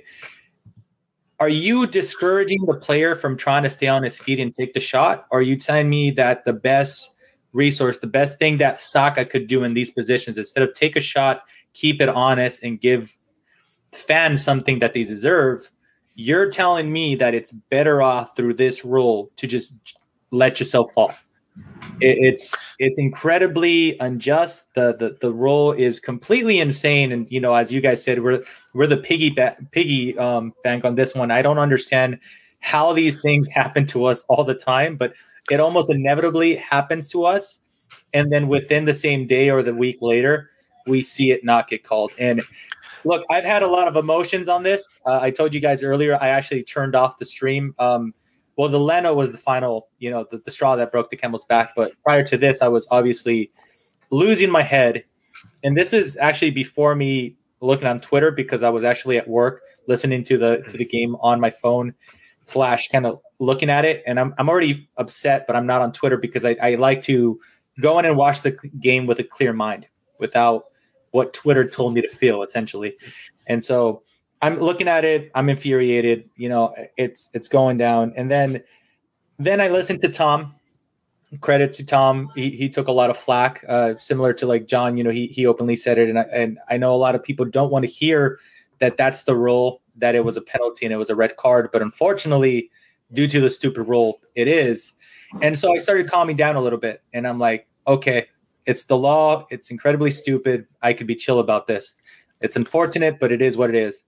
Are 1.41 1.49
you 1.49 1.87
discouraging 1.87 2.65
the 2.67 2.75
player 2.75 3.15
from 3.15 3.35
trying 3.35 3.63
to 3.63 3.69
stay 3.69 3.87
on 3.87 4.03
his 4.03 4.17
feet 4.17 4.39
and 4.39 4.53
take 4.53 4.73
the 4.73 4.79
shot? 4.79 5.25
Or 5.29 5.39
are 5.39 5.43
you 5.43 5.57
telling 5.57 5.89
me 5.89 6.11
that 6.11 6.45
the 6.45 6.53
best 6.53 7.17
resource, 7.51 7.99
the 7.99 8.07
best 8.07 8.39
thing 8.39 8.59
that 8.59 8.79
Saka 8.79 9.25
could 9.25 9.47
do 9.47 9.63
in 9.65 9.73
these 9.73 9.91
positions, 9.91 10.37
instead 10.37 10.63
of 10.63 10.73
take 10.73 10.95
a 10.95 11.01
shot 11.01 11.43
keep 11.73 12.01
it 12.01 12.09
honest 12.09 12.63
and 12.63 12.79
give 12.79 13.17
fans 13.93 14.43
something 14.43 14.79
that 14.79 14.93
they 14.93 15.03
deserve, 15.03 15.69
you're 16.21 16.49
telling 16.49 16.91
me 16.91 17.15
that 17.15 17.33
it's 17.33 17.51
better 17.51 18.01
off 18.01 18.35
through 18.35 18.53
this 18.53 18.85
rule 18.85 19.31
to 19.37 19.47
just 19.47 19.95
let 20.29 20.59
yourself 20.59 20.91
fall. 20.93 21.13
It, 21.99 22.17
it's 22.19 22.65
it's 22.79 22.99
incredibly 22.99 23.97
unjust. 23.99 24.73
The, 24.75 24.95
the 24.95 25.17
the 25.19 25.33
rule 25.33 25.71
is 25.71 25.99
completely 25.99 26.59
insane, 26.59 27.11
and 27.11 27.29
you 27.31 27.41
know, 27.41 27.53
as 27.53 27.73
you 27.73 27.81
guys 27.81 28.03
said, 28.03 28.23
we're 28.23 28.43
we're 28.73 28.87
the 28.87 28.97
piggy 28.97 29.31
ba- 29.31 29.57
piggy 29.71 30.17
um, 30.17 30.53
bank 30.63 30.85
on 30.85 30.95
this 30.95 31.15
one. 31.15 31.31
I 31.31 31.41
don't 31.41 31.57
understand 31.57 32.19
how 32.59 32.93
these 32.93 33.19
things 33.21 33.49
happen 33.49 33.85
to 33.87 34.05
us 34.05 34.23
all 34.29 34.43
the 34.43 34.55
time, 34.55 34.95
but 34.95 35.13
it 35.49 35.59
almost 35.59 35.91
inevitably 35.91 36.55
happens 36.55 37.09
to 37.09 37.25
us, 37.25 37.59
and 38.13 38.31
then 38.31 38.47
within 38.47 38.85
the 38.85 38.93
same 38.93 39.25
day 39.27 39.49
or 39.49 39.63
the 39.63 39.73
week 39.73 39.97
later, 40.01 40.51
we 40.85 41.01
see 41.01 41.31
it 41.31 41.43
not 41.43 41.67
get 41.67 41.83
called. 41.83 42.11
And 42.19 42.41
look, 43.03 43.25
I've 43.29 43.45
had 43.45 43.63
a 43.63 43.67
lot 43.67 43.87
of 43.87 43.95
emotions 43.95 44.47
on 44.47 44.63
this. 44.63 44.87
Uh, 45.05 45.19
I 45.21 45.31
told 45.31 45.53
you 45.53 45.59
guys 45.59 45.83
earlier, 45.83 46.17
I 46.21 46.29
actually 46.29 46.63
turned 46.63 46.95
off 46.95 47.17
the 47.17 47.25
stream. 47.25 47.73
Um, 47.79 48.13
well, 48.57 48.69
the 48.69 48.79
Leno 48.79 49.13
was 49.13 49.31
the 49.31 49.37
final, 49.37 49.87
you 49.99 50.09
know, 50.09 50.25
the, 50.29 50.37
the 50.37 50.51
straw 50.51 50.75
that 50.75 50.91
broke 50.91 51.09
the 51.09 51.15
camel's 51.15 51.45
back. 51.45 51.71
But 51.75 51.93
prior 52.03 52.23
to 52.25 52.37
this, 52.37 52.61
I 52.61 52.67
was 52.67 52.87
obviously 52.91 53.51
losing 54.09 54.51
my 54.51 54.61
head. 54.61 55.03
And 55.63 55.77
this 55.77 55.93
is 55.93 56.17
actually 56.17 56.51
before 56.51 56.95
me 56.95 57.35
looking 57.61 57.87
on 57.87 58.01
Twitter 58.01 58.31
because 58.31 58.63
I 58.63 58.69
was 58.69 58.83
actually 58.83 59.17
at 59.17 59.27
work 59.27 59.63
listening 59.87 60.23
to 60.23 60.37
the 60.37 60.63
to 60.67 60.77
the 60.77 60.85
game 60.85 61.15
on 61.21 61.39
my 61.39 61.49
phone 61.49 61.93
slash 62.41 62.89
kind 62.89 63.05
of 63.05 63.19
looking 63.39 63.69
at 63.69 63.85
it. 63.85 64.03
And 64.05 64.19
I'm 64.19 64.33
I'm 64.37 64.49
already 64.49 64.89
upset, 64.97 65.47
but 65.47 65.55
I'm 65.55 65.65
not 65.65 65.81
on 65.81 65.91
Twitter 65.93 66.17
because 66.17 66.45
I, 66.45 66.57
I 66.61 66.75
like 66.75 67.01
to 67.03 67.39
go 67.79 67.97
in 67.99 68.05
and 68.05 68.17
watch 68.17 68.41
the 68.41 68.51
game 68.79 69.05
with 69.05 69.19
a 69.19 69.23
clear 69.23 69.53
mind 69.53 69.87
without 70.19 70.65
what 71.11 71.33
Twitter 71.33 71.67
told 71.67 71.93
me 71.93 72.01
to 72.01 72.09
feel 72.09 72.41
essentially. 72.41 72.97
And 73.47 73.63
so 73.63 74.01
I'm 74.41 74.59
looking 74.59 74.87
at 74.87 75.05
it, 75.05 75.31
I'm 75.35 75.49
infuriated, 75.49 76.29
you 76.35 76.49
know, 76.49 76.73
it's 76.97 77.29
it's 77.33 77.47
going 77.47 77.77
down. 77.77 78.13
And 78.15 78.31
then 78.31 78.63
then 79.37 79.61
I 79.61 79.67
listened 79.67 79.99
to 80.01 80.09
Tom. 80.09 80.55
Credit 81.39 81.71
to 81.73 81.85
Tom. 81.85 82.29
He, 82.35 82.49
he 82.49 82.69
took 82.69 82.89
a 82.89 82.91
lot 82.91 83.09
of 83.09 83.17
flack, 83.17 83.63
uh, 83.69 83.93
similar 83.97 84.33
to 84.33 84.45
like 84.45 84.67
John, 84.67 84.97
you 84.97 85.03
know, 85.03 85.11
he, 85.11 85.27
he 85.27 85.45
openly 85.45 85.77
said 85.77 85.97
it. 85.97 86.09
And 86.09 86.19
I, 86.19 86.23
and 86.23 86.59
I 86.69 86.75
know 86.75 86.93
a 86.93 86.97
lot 86.97 87.15
of 87.15 87.23
people 87.23 87.45
don't 87.45 87.71
want 87.71 87.85
to 87.85 87.91
hear 87.91 88.37
that 88.79 88.97
that's 88.97 89.23
the 89.23 89.35
rule, 89.35 89.81
that 89.95 90.13
it 90.13 90.25
was 90.25 90.35
a 90.35 90.41
penalty 90.41 90.85
and 90.85 90.91
it 90.91 90.97
was 90.97 91.09
a 91.09 91.15
red 91.15 91.37
card. 91.37 91.69
But 91.71 91.81
unfortunately, 91.81 92.69
due 93.13 93.27
to 93.27 93.39
the 93.39 93.49
stupid 93.49 93.83
rule, 93.83 94.19
it 94.35 94.49
is. 94.49 94.91
And 95.41 95.57
so 95.57 95.73
I 95.73 95.77
started 95.77 96.09
calming 96.09 96.35
down 96.35 96.57
a 96.57 96.61
little 96.61 96.79
bit 96.79 97.01
and 97.13 97.25
I'm 97.25 97.39
like, 97.39 97.65
okay, 97.87 98.27
it's 98.65 98.83
the 98.83 98.97
law. 98.97 99.45
It's 99.49 99.71
incredibly 99.71 100.11
stupid. 100.11 100.67
I 100.81 100.93
could 100.93 101.07
be 101.07 101.15
chill 101.15 101.39
about 101.39 101.67
this. 101.67 101.95
It's 102.41 102.55
unfortunate, 102.55 103.19
but 103.19 103.31
it 103.31 103.41
is 103.41 103.57
what 103.57 103.69
it 103.69 103.75
is. 103.75 104.03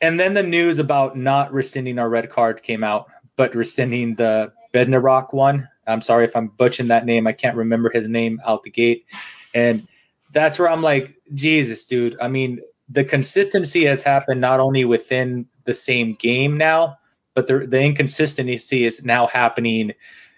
And 0.00 0.18
then 0.18 0.34
the 0.34 0.42
news 0.42 0.78
about 0.78 1.16
not 1.16 1.52
rescinding 1.52 1.98
our 1.98 2.08
red 2.08 2.30
card 2.30 2.62
came 2.62 2.82
out, 2.82 3.08
but 3.36 3.54
rescinding 3.54 4.16
the 4.16 4.52
Bednarek 4.74 5.32
one. 5.32 5.68
I'm 5.86 6.00
sorry 6.00 6.24
if 6.24 6.34
I'm 6.34 6.48
butchering 6.48 6.88
that 6.88 7.06
name. 7.06 7.26
I 7.26 7.32
can't 7.32 7.56
remember 7.56 7.90
his 7.90 8.08
name 8.08 8.40
out 8.44 8.62
the 8.62 8.70
gate. 8.70 9.06
And 9.54 9.86
that's 10.32 10.58
where 10.58 10.70
I'm 10.70 10.82
like, 10.82 11.14
Jesus, 11.34 11.84
dude. 11.84 12.16
I 12.20 12.28
mean, 12.28 12.60
the 12.88 13.04
consistency 13.04 13.84
has 13.84 14.02
happened 14.02 14.40
not 14.40 14.60
only 14.60 14.84
within 14.84 15.46
the 15.64 15.74
same 15.74 16.16
game 16.18 16.56
now, 16.56 16.98
but 17.34 17.46
the, 17.46 17.60
the 17.60 17.80
inconsistency 17.80 18.84
is 18.84 19.04
now 19.04 19.26
happening 19.26 19.92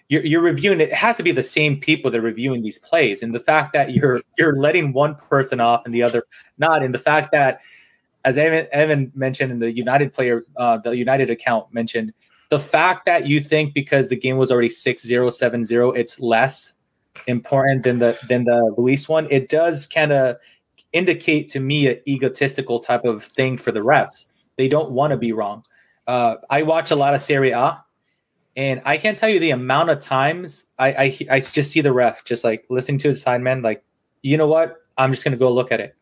you're, 0.08 0.24
you're 0.24 0.42
reviewing 0.42 0.80
it 0.80 0.92
has 0.92 1.16
to 1.16 1.22
be 1.22 1.32
the 1.32 1.42
same 1.42 1.78
people 1.78 2.10
that 2.10 2.18
are 2.18 2.22
reviewing 2.22 2.62
these 2.62 2.78
plays. 2.78 3.22
And 3.22 3.34
the 3.34 3.40
fact 3.40 3.72
that 3.72 3.92
you're 3.92 4.22
you're 4.38 4.54
letting 4.54 4.92
one 4.92 5.14
person 5.14 5.60
off 5.60 5.84
and 5.84 5.94
the 5.94 6.02
other 6.02 6.24
not 6.58 6.82
and 6.82 6.94
the 6.94 6.98
fact 6.98 7.30
that 7.32 7.60
as 8.24 8.38
evan, 8.38 8.66
evan 8.72 9.12
mentioned 9.14 9.52
in 9.52 9.58
the 9.58 9.70
united 9.70 10.12
player 10.12 10.46
uh, 10.56 10.78
the 10.78 10.96
united 10.96 11.30
account 11.30 11.72
mentioned 11.74 12.12
the 12.48 12.58
fact 12.58 13.04
that 13.04 13.26
you 13.26 13.38
think 13.38 13.74
because 13.74 14.08
the 14.08 14.16
game 14.16 14.38
was 14.38 14.50
already 14.50 14.70
6-0 14.70 15.04
7-0 15.28 15.96
it's 15.96 16.18
less 16.20 16.76
important 17.26 17.82
than 17.82 17.98
the 17.98 18.16
than 18.30 18.44
the 18.44 18.74
luiz 18.78 19.10
one 19.10 19.28
it 19.30 19.50
does 19.50 19.86
kind 19.86 20.10
of 20.10 20.36
indicate 20.94 21.48
to 21.50 21.60
me 21.60 21.88
an 21.88 21.98
egotistical 22.08 22.78
type 22.78 23.04
of 23.04 23.22
thing 23.22 23.58
for 23.58 23.72
the 23.72 23.80
refs. 23.80 24.30
They 24.56 24.68
don't 24.68 24.92
want 24.92 25.10
to 25.10 25.18
be 25.18 25.32
wrong. 25.32 25.64
Uh, 26.06 26.36
i 26.50 26.62
watch 26.62 26.90
a 26.90 26.96
lot 26.96 27.14
of 27.14 27.20
serie 27.20 27.50
a 27.50 27.83
and 28.56 28.80
I 28.84 28.96
can't 28.96 29.18
tell 29.18 29.28
you 29.28 29.40
the 29.40 29.50
amount 29.50 29.90
of 29.90 30.00
times 30.00 30.66
I, 30.78 30.88
I, 30.92 31.18
I 31.30 31.40
just 31.40 31.72
see 31.72 31.80
the 31.80 31.92
ref 31.92 32.24
just 32.24 32.44
like 32.44 32.64
listening 32.70 32.98
to 32.98 33.08
his 33.08 33.24
sideman, 33.24 33.62
like, 33.62 33.82
you 34.22 34.36
know 34.36 34.46
what? 34.46 34.76
I'm 34.96 35.10
just 35.10 35.24
gonna 35.24 35.36
go 35.36 35.52
look 35.52 35.72
at 35.72 35.80
it. 35.80 35.96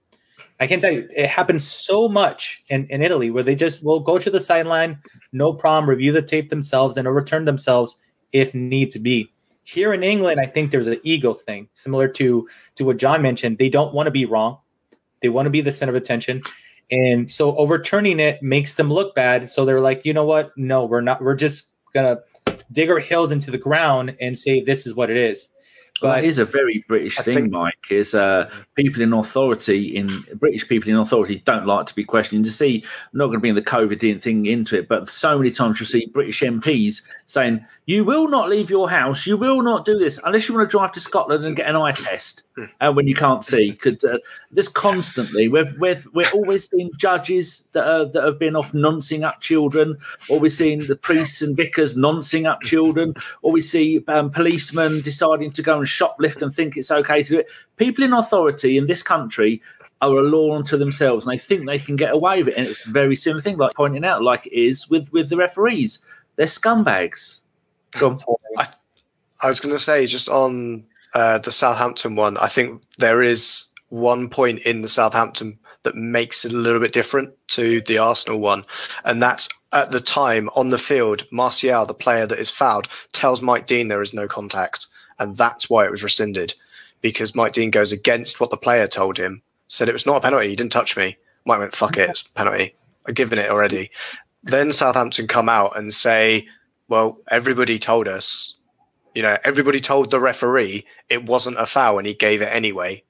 I 0.61 0.66
can't 0.66 0.80
tell 0.80 0.92
you, 0.92 1.09
it 1.16 1.28
happens 1.28 1.66
so 1.66 2.09
much 2.09 2.62
in, 2.68 2.86
in 2.88 3.03
Italy 3.03 3.30
where 3.30 3.42
they 3.42 3.55
just 3.55 3.82
will 3.82 4.00
go 4.00 4.18
to 4.18 4.30
the 4.30 4.38
sideline, 4.38 4.98
no 5.32 5.53
problem, 5.53 5.88
review 5.88 6.12
the 6.12 6.22
tape 6.22 6.50
themselves 6.50 6.96
and 6.96 7.09
overturn 7.09 7.46
themselves 7.46 7.96
if 8.32 8.55
need 8.55 8.90
to 8.92 8.98
be. 8.98 9.32
Here 9.64 9.92
in 9.92 10.03
England, 10.03 10.40
I 10.40 10.46
think 10.46 10.70
there's 10.70 10.86
an 10.86 11.00
ego 11.03 11.34
thing, 11.34 11.68
similar 11.74 12.09
to 12.09 12.48
to 12.76 12.84
what 12.84 12.96
John 12.96 13.22
mentioned. 13.22 13.59
They 13.59 13.68
don't 13.68 13.94
want 13.94 14.07
to 14.07 14.11
be 14.11 14.24
wrong. 14.24 14.59
They 15.20 15.28
want 15.28 15.46
to 15.46 15.50
be 15.50 15.61
the 15.61 15.72
center 15.72 15.90
of 15.92 15.96
attention. 15.96 16.42
And 16.90 17.30
so 17.30 17.57
overturning 17.57 18.20
it 18.20 18.42
makes 18.42 18.74
them 18.74 18.92
look 18.92 19.14
bad. 19.14 19.48
So 19.48 19.64
they're 19.64 19.80
like, 19.80 20.05
you 20.05 20.12
know 20.12 20.24
what? 20.24 20.53
No, 20.57 20.84
we're 20.84 21.00
not, 21.00 21.22
we're 21.22 21.34
just 21.34 21.72
gonna 21.94 22.18
dig 22.73 22.91
our 22.91 22.99
heels 22.99 23.33
into 23.33 23.51
the 23.51 23.59
ground 23.59 24.16
and 24.20 24.37
say 24.37 24.61
this 24.61 24.87
is 24.87 24.95
what 24.95 25.11
it 25.11 25.16
is. 25.16 25.49
But 26.03 26.16
that 26.16 26.24
is 26.24 26.38
a 26.38 26.44
very 26.44 26.84
British 26.88 27.18
I 27.18 27.22
thing, 27.22 27.34
think, 27.34 27.53
Mike. 27.53 27.74
Is 27.90 28.14
uh, 28.14 28.50
people 28.74 29.03
in 29.03 29.12
authority, 29.12 29.96
in 29.96 30.24
British 30.34 30.66
people 30.68 30.90
in 30.90 30.96
authority, 30.96 31.42
don't 31.44 31.66
like 31.66 31.86
to 31.86 31.94
be 31.94 32.05
questioned. 32.05 32.44
To 32.44 32.50
see, 32.50 32.82
I'm 32.84 33.18
not 33.18 33.26
going 33.26 33.36
to 33.36 33.40
bring 33.40 33.55
the 33.55 33.62
COVID 33.62 34.20
thing 34.20 34.46
into 34.46 34.78
it, 34.78 34.88
but 34.88 35.09
so 35.09 35.38
many 35.38 35.50
times 35.50 35.78
you 35.78 35.86
see 35.86 36.07
British 36.07 36.40
MPs 36.40 37.03
saying, 37.26 37.64
"You 37.86 38.05
will 38.05 38.28
not 38.28 38.48
leave 38.48 38.68
your 38.68 38.90
house. 38.90 39.26
You 39.26 39.36
will 39.36 39.62
not 39.62 39.84
do 39.84 39.98
this 39.98 40.18
unless 40.24 40.48
you 40.48 40.55
want 40.55 40.68
to 40.68 40.70
drive 40.70 40.92
to 40.92 41.00
Scotland 41.00 41.44
and 41.44 41.55
get 41.55 41.68
an 41.68 41.76
eye 41.76 41.92
test 41.92 42.42
uh, 42.80 42.92
when 42.92 43.07
you 43.07 43.14
can't 43.14 43.44
see." 43.44 43.70
Because 43.70 44.03
uh, 44.03 44.18
this 44.50 44.68
constantly, 44.68 45.48
we're, 45.48 45.72
we're 45.78 46.03
we're 46.12 46.30
always 46.30 46.68
seeing 46.68 46.90
judges 46.96 47.68
that 47.72 47.86
are, 47.86 48.07
that 48.07 48.24
have 48.24 48.38
been 48.38 48.57
off 48.57 48.74
noncing 48.74 49.22
up 49.22 49.40
children, 49.40 49.96
or 50.28 50.40
we're 50.40 50.50
seeing 50.50 50.86
the 50.86 50.96
priests 50.96 51.42
and 51.42 51.57
vicars 51.57 51.96
noncing 51.96 52.46
up 52.46 52.61
children, 52.62 53.14
or 53.42 53.53
we 53.53 53.61
see 53.61 54.03
um, 54.09 54.30
policemen 54.30 55.00
deciding 55.03 55.53
to 55.53 55.62
go 55.62 55.78
and 55.78 55.88
shoplift 55.93 56.43
and 56.43 56.55
think 56.55 56.76
it's 56.76 56.90
okay 56.90 57.22
to 57.22 57.28
do 57.28 57.38
it. 57.40 57.51
People 57.76 58.05
in 58.05 58.12
authority 58.12 58.78
in 58.78 58.86
this 58.86 59.03
country 59.03 59.61
are 60.01 60.16
a 60.16 60.22
law 60.22 60.57
unto 60.57 60.76
themselves 60.76 61.26
and 61.26 61.32
they 61.32 61.38
think 61.38 61.66
they 61.66 61.78
can 61.78 61.97
get 61.97 62.12
away 62.12 62.38
with 62.38 62.49
it. 62.49 62.57
And 62.57 62.66
it's 62.66 62.86
a 62.86 62.90
very 62.90 63.16
similar 63.16 63.40
thing, 63.40 63.57
like 63.57 63.76
pointing 63.76 64.05
out, 64.05 64.22
like 64.22 64.47
it 64.47 64.53
is 64.53 64.88
with, 64.90 65.12
with 65.12 65.28
the 65.28 65.36
referees. 65.36 66.01
They're 66.36 66.47
scumbags. 66.47 67.40
On. 68.01 68.18
I 69.43 69.49
was 69.49 69.61
going 69.61 69.74
to 69.74 69.78
say 69.78 70.07
just 70.07 70.28
on 70.28 70.84
uh, 71.14 71.38
the 71.38 71.53
Southampton 71.53 72.16
one, 72.16 72.36
I 72.36 72.49
think 72.49 72.82
there 72.99 73.22
is 73.22 73.66
one 73.88 74.28
point 74.28 74.61
in 74.61 74.82
the 74.82 74.88
Southampton 74.88 75.59
that 75.82 75.97
makes 75.97 76.45
it 76.45 76.53
a 76.53 76.57
little 76.57 76.80
bit 76.80 76.93
different 76.93 77.34
to 77.49 77.80
the 77.82 77.99
Arsenal 77.99 78.40
one, 78.40 78.64
and 79.05 79.22
that's 79.22 79.49
at 79.72 79.90
the 79.90 80.01
time 80.01 80.49
on 80.55 80.68
the 80.68 80.78
field, 80.78 81.26
Martial, 81.32 81.84
the 81.86 81.93
player 81.95 82.26
that 82.26 82.38
is 82.38 82.51
fouled, 82.51 82.88
tells 83.12 83.43
Mike 83.43 83.66
Dean 83.66 83.88
there 83.88 84.01
is 84.01 84.14
no 84.14 84.28
contact, 84.28 84.86
and 85.23 85.37
that's 85.37 85.70
why 85.70 85.85
it 85.85 85.91
was 85.91 86.03
rescinded 86.03 86.55
because 87.01 87.35
Mike 87.35 87.53
Dean 87.53 87.70
goes 87.70 87.93
against 87.93 88.41
what 88.41 88.51
the 88.51 88.57
player 88.57 88.87
told 88.87 89.18
him, 89.18 89.43
said 89.66 89.89
it 89.89 89.93
was 89.93 90.07
not 90.07 90.16
a 90.16 90.20
penalty, 90.20 90.49
he 90.49 90.57
didn't 90.57 90.73
touch 90.73 90.97
me. 90.97 91.16
Mike 91.45 91.59
went, 91.59 91.75
"Fuck 91.75 91.97
it, 91.97 92.11
it's 92.11 92.23
a 92.23 92.31
penalty. 92.31 92.75
I've 93.07 93.14
given 93.14 93.39
it 93.39 93.51
already." 93.51 93.91
Then 94.43 94.73
Southampton 94.73 95.27
come 95.27 95.49
out 95.49 95.77
and 95.77 95.93
say, 95.93 96.47
"Well, 96.89 97.18
everybody 97.31 97.79
told 97.79 98.07
us." 98.07 98.59
You 99.14 99.23
know, 99.23 99.37
everybody 99.45 99.81
told 99.81 100.11
the 100.11 100.20
referee 100.20 100.87
it 101.09 101.25
wasn't 101.25 101.61
a 101.61 101.66
foul 101.66 101.99
and 101.99 102.07
he 102.07 102.14
gave 102.14 102.41
it 102.41 102.47
anyway 102.47 103.03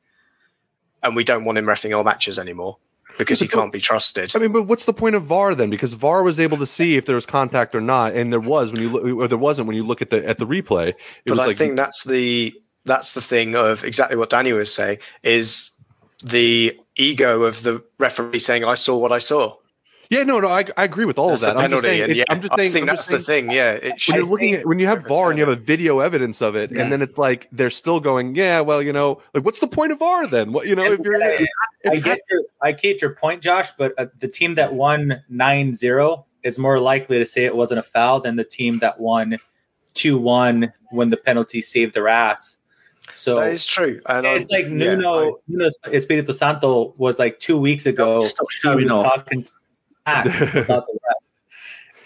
and 1.02 1.16
we 1.16 1.24
don't 1.24 1.44
want 1.44 1.58
him 1.58 1.66
refing 1.66 1.96
our 1.96 2.04
matches 2.04 2.38
anymore 2.38 2.78
because 3.18 3.40
he 3.40 3.48
can't 3.48 3.72
be 3.72 3.80
trusted. 3.80 4.34
I 4.34 4.38
mean, 4.38 4.52
but 4.52 4.64
what's 4.64 4.84
the 4.84 4.92
point 4.92 5.14
of 5.14 5.24
VAR 5.24 5.54
then? 5.54 5.70
Because 5.70 5.94
VAR 5.94 6.22
was 6.22 6.40
able 6.40 6.56
to 6.58 6.66
see 6.66 6.96
if 6.96 7.06
there 7.06 7.14
was 7.14 7.26
contact 7.26 7.74
or 7.74 7.80
not, 7.80 8.14
and 8.14 8.32
there 8.32 8.40
was 8.40 8.72
when 8.72 8.82
you 8.82 8.90
look, 8.90 9.04
or 9.04 9.28
there 9.28 9.38
wasn't 9.38 9.68
when 9.68 9.76
you 9.76 9.84
look 9.84 10.02
at 10.02 10.10
the 10.10 10.26
at 10.26 10.38
the 10.38 10.46
replay. 10.46 10.88
It 10.88 10.96
but 11.26 11.40
I 11.40 11.46
like 11.46 11.56
think 11.56 11.76
that's 11.76 12.04
the 12.04 12.54
that's 12.84 13.14
the 13.14 13.20
thing 13.20 13.54
of 13.54 13.84
exactly 13.84 14.16
what 14.16 14.30
Danny 14.30 14.52
was 14.52 14.72
saying 14.72 14.98
is 15.22 15.70
the 16.24 16.78
ego 16.96 17.42
of 17.42 17.62
the 17.62 17.82
referee 17.98 18.38
saying, 18.38 18.64
"I 18.64 18.74
saw 18.74 18.96
what 18.96 19.12
I 19.12 19.18
saw." 19.18 19.56
Yeah, 20.12 20.24
no, 20.24 20.40
no, 20.40 20.48
I, 20.48 20.64
I 20.76 20.84
agree 20.84 21.04
with 21.04 21.18
all 21.18 21.30
That's 21.30 21.42
of 21.44 21.54
that. 21.54 21.62
I'm 21.64 21.70
just 21.70 21.82
saying, 21.82 22.10
it- 22.10 22.16
yeah, 22.16 22.24
I'm 22.28 22.40
just 22.40 22.54
saying, 22.54 22.72
think 22.72 22.82
I'm 22.82 22.86
that's 22.94 23.06
just 23.06 23.10
the 23.10 23.18
thing. 23.32 23.50
Yeah, 23.50 23.72
it 23.72 23.94
when 24.08 24.16
you're 24.16 24.26
looking 24.26 24.54
at 24.54 24.66
when 24.66 24.78
you 24.78 24.86
have 24.86 25.04
VAR 25.06 25.30
and 25.30 25.38
you 25.38 25.44
have 25.46 25.52
a 25.56 25.60
video 25.60 25.98
evidence 26.00 26.40
of 26.40 26.54
it, 26.54 26.70
Yeah. 26.70 26.82
and 26.82 26.92
then 26.92 27.02
it's 27.02 27.18
like 27.18 27.48
they're 27.52 27.70
still 27.70 28.00
going, 28.00 28.34
yeah, 28.34 28.60
well, 28.60 28.82
you 28.82 28.92
know, 28.92 29.20
like 29.34 29.44
what's 29.44 29.58
the 29.60 29.66
point 29.66 29.92
of 29.92 29.98
VAR 29.98 30.26
then? 30.26 30.52
What 30.52 30.66
you 30.66 30.74
know, 30.76 30.84
if 30.92 31.00
you're 31.00 31.22
I 31.22 31.46
if 31.84 32.04
get 32.04 32.20
your, 32.30 32.42
I 32.60 32.72
get 32.72 33.00
your 33.02 33.14
point, 33.14 33.42
Josh, 33.42 33.72
but 33.72 33.92
uh, 33.98 34.06
the 34.20 34.28
team 34.28 34.54
that 34.54 34.72
won 34.74 35.22
9-0 35.32 36.24
is 36.44 36.58
more 36.58 36.78
likely 36.78 37.18
to 37.18 37.26
say 37.26 37.44
it 37.44 37.54
wasn't 37.56 37.80
a 37.80 37.82
foul 37.82 38.20
than 38.20 38.36
the 38.36 38.44
team 38.44 38.78
that 38.80 39.00
won 39.00 39.38
2-1 39.94 40.72
when 40.90 41.10
the 41.10 41.16
penalty 41.16 41.60
saved 41.62 41.94
their 41.94 42.08
ass. 42.08 42.58
So 43.14 43.36
that 43.36 43.52
is 43.52 43.66
true. 43.66 44.00
And 44.06 44.26
it's 44.26 44.52
I'm- 44.52 44.62
like 44.62 44.70
yeah, 44.80 44.94
Nuno, 44.94 45.38
Nuno 45.48 45.70
Espirito 45.92 46.32
Santo 46.32 46.94
was 46.96 47.18
like 47.18 47.38
two 47.40 47.58
weeks 47.58 47.84
ago. 47.86 48.26
Stop 48.26 48.46
He 48.78 48.84
was 48.84 48.92
off. 48.92 49.02
talking 49.02 49.44
smack 50.06 50.26
about 50.54 50.86
the 50.86 50.98
ref. 51.08 51.16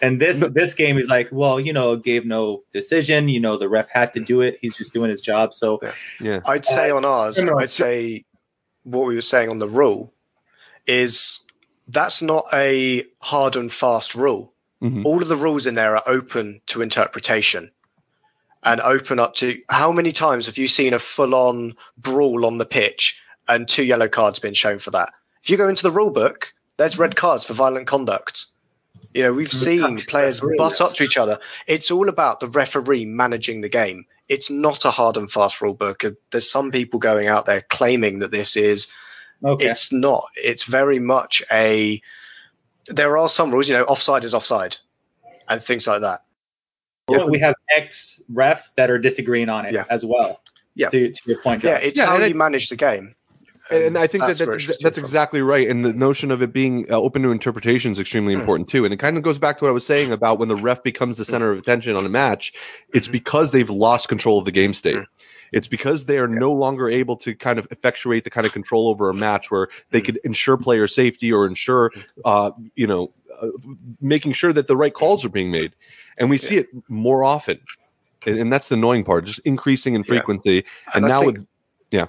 And 0.03 0.21
this 0.21 0.43
No. 0.43 0.49
this 0.49 0.75
game 0.75 0.99
is 0.99 1.09
like, 1.09 1.29
well, 1.33 1.59
you 1.59 1.73
know, 1.73 1.97
gave 1.97 2.27
no 2.27 2.63
decision. 2.73 3.29
You 3.29 3.41
know, 3.41 3.57
the 3.57 3.69
ref 3.69 3.89
had 3.89 4.13
to 4.15 4.21
do 4.21 4.41
it. 4.43 4.59
He's 4.61 4.77
just 4.77 4.93
doing 4.93 5.09
his 5.11 5.23
job. 5.23 5.55
So 5.55 5.81
yeah, 6.21 6.41
I'd 6.47 6.67
say 6.67 6.91
on 6.91 7.05
ours, 7.05 7.37
criminal. 7.37 7.61
I'd 7.61 7.71
say 7.71 8.25
what 8.85 9.07
we 9.07 9.15
were 9.15 9.21
saying 9.23 9.51
on 9.51 9.59
the 9.59 9.69
rule 9.69 10.13
is 10.87 11.41
that's 11.89 12.21
not 12.23 12.45
a 12.53 13.05
hard 13.21 13.57
and 13.57 13.73
fast 13.73 14.15
rule. 14.15 14.53
Mhm. 14.83 15.05
All 15.05 15.23
of 15.23 15.29
the 15.29 15.37
rules 15.37 15.67
in 15.67 15.75
there 15.75 15.97
are 15.97 16.03
open 16.07 16.61
to 16.67 16.83
interpretation 16.83 17.71
and 18.63 18.81
open 18.83 19.19
up 19.19 19.35
to 19.37 19.59
how 19.71 19.91
many 19.93 20.13
times 20.13 20.45
have 20.47 20.59
you 20.59 20.69
seen 20.69 20.93
a 20.93 20.99
full 20.99 21.35
on 21.35 21.75
brawl 21.97 22.45
on 22.45 22.59
the 22.59 22.67
pitch 22.67 23.19
and 23.49 23.67
two 23.67 23.85
yellow 23.85 24.09
cards 24.09 24.39
been 24.39 24.53
shown 24.55 24.79
for 24.79 24.91
that? 24.91 25.13
If 25.43 25.49
you 25.49 25.57
go 25.57 25.69
into 25.69 25.83
the 25.83 25.91
rule 25.91 26.11
book, 26.11 26.53
there's 26.77 26.99
red 26.99 27.17
cards 27.17 27.45
for 27.45 27.55
violent 27.55 27.87
conduct. 27.87 28.47
You 29.15 29.23
know, 29.23 29.33
we've 29.33 29.53
seen 29.53 29.99
players 30.01 30.43
butt 30.59 30.81
up 30.81 30.95
to 30.95 31.03
each 31.03 31.17
other. 31.17 31.39
It's 31.67 31.91
all 31.91 32.09
about 32.09 32.41
the 32.41 32.49
referee 32.49 33.07
managing 33.07 33.63
the 33.63 33.69
game. 33.69 34.05
It's 34.29 34.51
not 34.51 34.85
a 34.85 34.91
hard 34.91 35.17
and 35.17 35.31
fast 35.31 35.61
rule 35.63 35.75
book. 35.75 36.05
There's 36.33 36.51
some 36.51 36.71
people 36.71 37.01
going 37.01 37.27
out 37.29 37.47
there 37.47 37.63
claiming 37.63 38.19
that 38.19 38.31
this 38.31 38.57
is. 38.57 38.89
okay, 39.45 39.69
It's 39.69 39.91
not. 39.93 40.27
It's 40.37 40.65
very 40.65 40.99
much 40.99 41.43
a. 41.51 42.01
There 42.89 43.17
are 43.19 43.29
some 43.29 43.51
rules, 43.53 43.69
you 43.69 43.75
know, 43.75 43.85
offside 43.85 44.23
is 44.25 44.35
offside, 44.35 44.77
and 45.49 45.61
things 45.63 45.87
like 45.87 46.03
that. 46.03 46.21
Well, 47.09 47.29
we 47.31 47.39
have 47.41 47.55
ex 47.71 48.21
refs 48.33 48.75
that 48.75 48.91
are 48.91 48.99
disagreeing 48.99 49.49
on 49.49 49.65
it 49.67 49.73
Yeah. 49.75 49.85
as 49.91 50.05
well. 50.05 50.41
Yeah. 50.75 50.89
To, 50.91 51.11
to 51.11 51.21
your 51.25 51.41
point, 51.41 51.65
Yeah, 51.65 51.79
it's 51.79 51.99
Yeah, 51.99 52.07
how 52.07 52.15
and 52.17 52.25
you 52.25 52.31
it- 52.31 52.37
manage 52.37 52.69
the 52.69 52.77
game. 52.77 53.16
And 53.71 53.99
I 53.99 54.07
think 54.07 54.25
that 54.25 54.37
that's, 54.39 54.79
that's 54.83 54.99
exactly 54.99 55.41
right. 55.43 55.69
And 55.69 55.85
the 55.85 55.93
notion 55.93 56.31
of 56.31 56.43
it 56.43 56.53
being 56.53 56.87
uh, 56.91 56.95
open 56.95 57.23
to 57.23 57.31
interpretation 57.31 57.93
is 57.93 57.99
extremely 57.99 58.35
Hmm. 58.35 58.41
important 58.41 58.69
too. 58.69 58.85
And 58.85 58.93
it 58.95 58.99
kind 58.99 59.17
of 59.17 59.23
goes 59.23 59.39
back 59.39 59.59
to 59.59 59.65
what 59.65 59.69
I 59.71 59.73
was 59.73 59.87
saying 59.87 60.13
about 60.13 60.39
when 60.39 60.49
the 60.49 60.57
ref 60.57 60.83
becomes 60.83 61.17
the 61.19 61.25
center 61.25 61.51
of 61.53 61.59
attention 61.59 61.97
on 61.97 62.07
a 62.07 62.09
match. 62.09 62.53
It's 62.95 63.09
Mhm. 63.09 63.13
because 63.13 63.51
they've 63.51 63.71
lost 63.71 64.09
control 64.09 64.39
of 64.39 64.45
the 64.45 64.53
game 64.53 64.73
state. 64.73 64.97
Hmm. 64.97 65.03
It's 65.53 65.69
because 65.69 66.07
they 66.07 66.19
are 66.19 66.27
no 66.29 66.53
longer 66.53 66.89
able 66.89 67.17
to 67.19 67.35
kind 67.35 67.59
of 67.59 67.69
effectuate 67.71 68.25
the 68.25 68.31
kind 68.31 68.47
of 68.47 68.53
control 68.53 68.89
over 68.89 69.09
a 69.09 69.15
match 69.15 69.51
where 69.51 69.69
they 69.91 70.01
Hmm. 70.01 70.05
could 70.07 70.21
ensure 70.25 70.57
player 70.57 70.89
safety 70.89 71.33
or 71.33 71.47
ensure, 71.47 71.93
uh, 72.25 72.51
you 72.75 72.87
know, 72.87 73.13
uh, 73.41 73.49
making 74.01 74.33
sure 74.33 74.53
that 74.53 74.67
the 74.67 74.77
right 74.77 74.95
calls 74.95 75.25
are 75.25 75.29
being 75.29 75.51
made. 75.51 75.73
And 76.19 76.31
we 76.31 76.39
see 76.39 76.57
it 76.57 76.69
more 76.89 77.23
often. 77.25 77.59
And, 78.27 78.39
and 78.39 78.53
that's 78.53 78.69
the 78.71 78.75
annoying 78.75 79.05
part, 79.05 79.25
just 79.27 79.39
increasing 79.41 79.95
in 79.95 80.01
Yeah. 80.03 80.07
frequency. 80.15 80.65
And, 80.95 81.05
now 81.07 81.21
think- 81.21 81.39
with 81.39 81.47
yeah, 81.93 82.07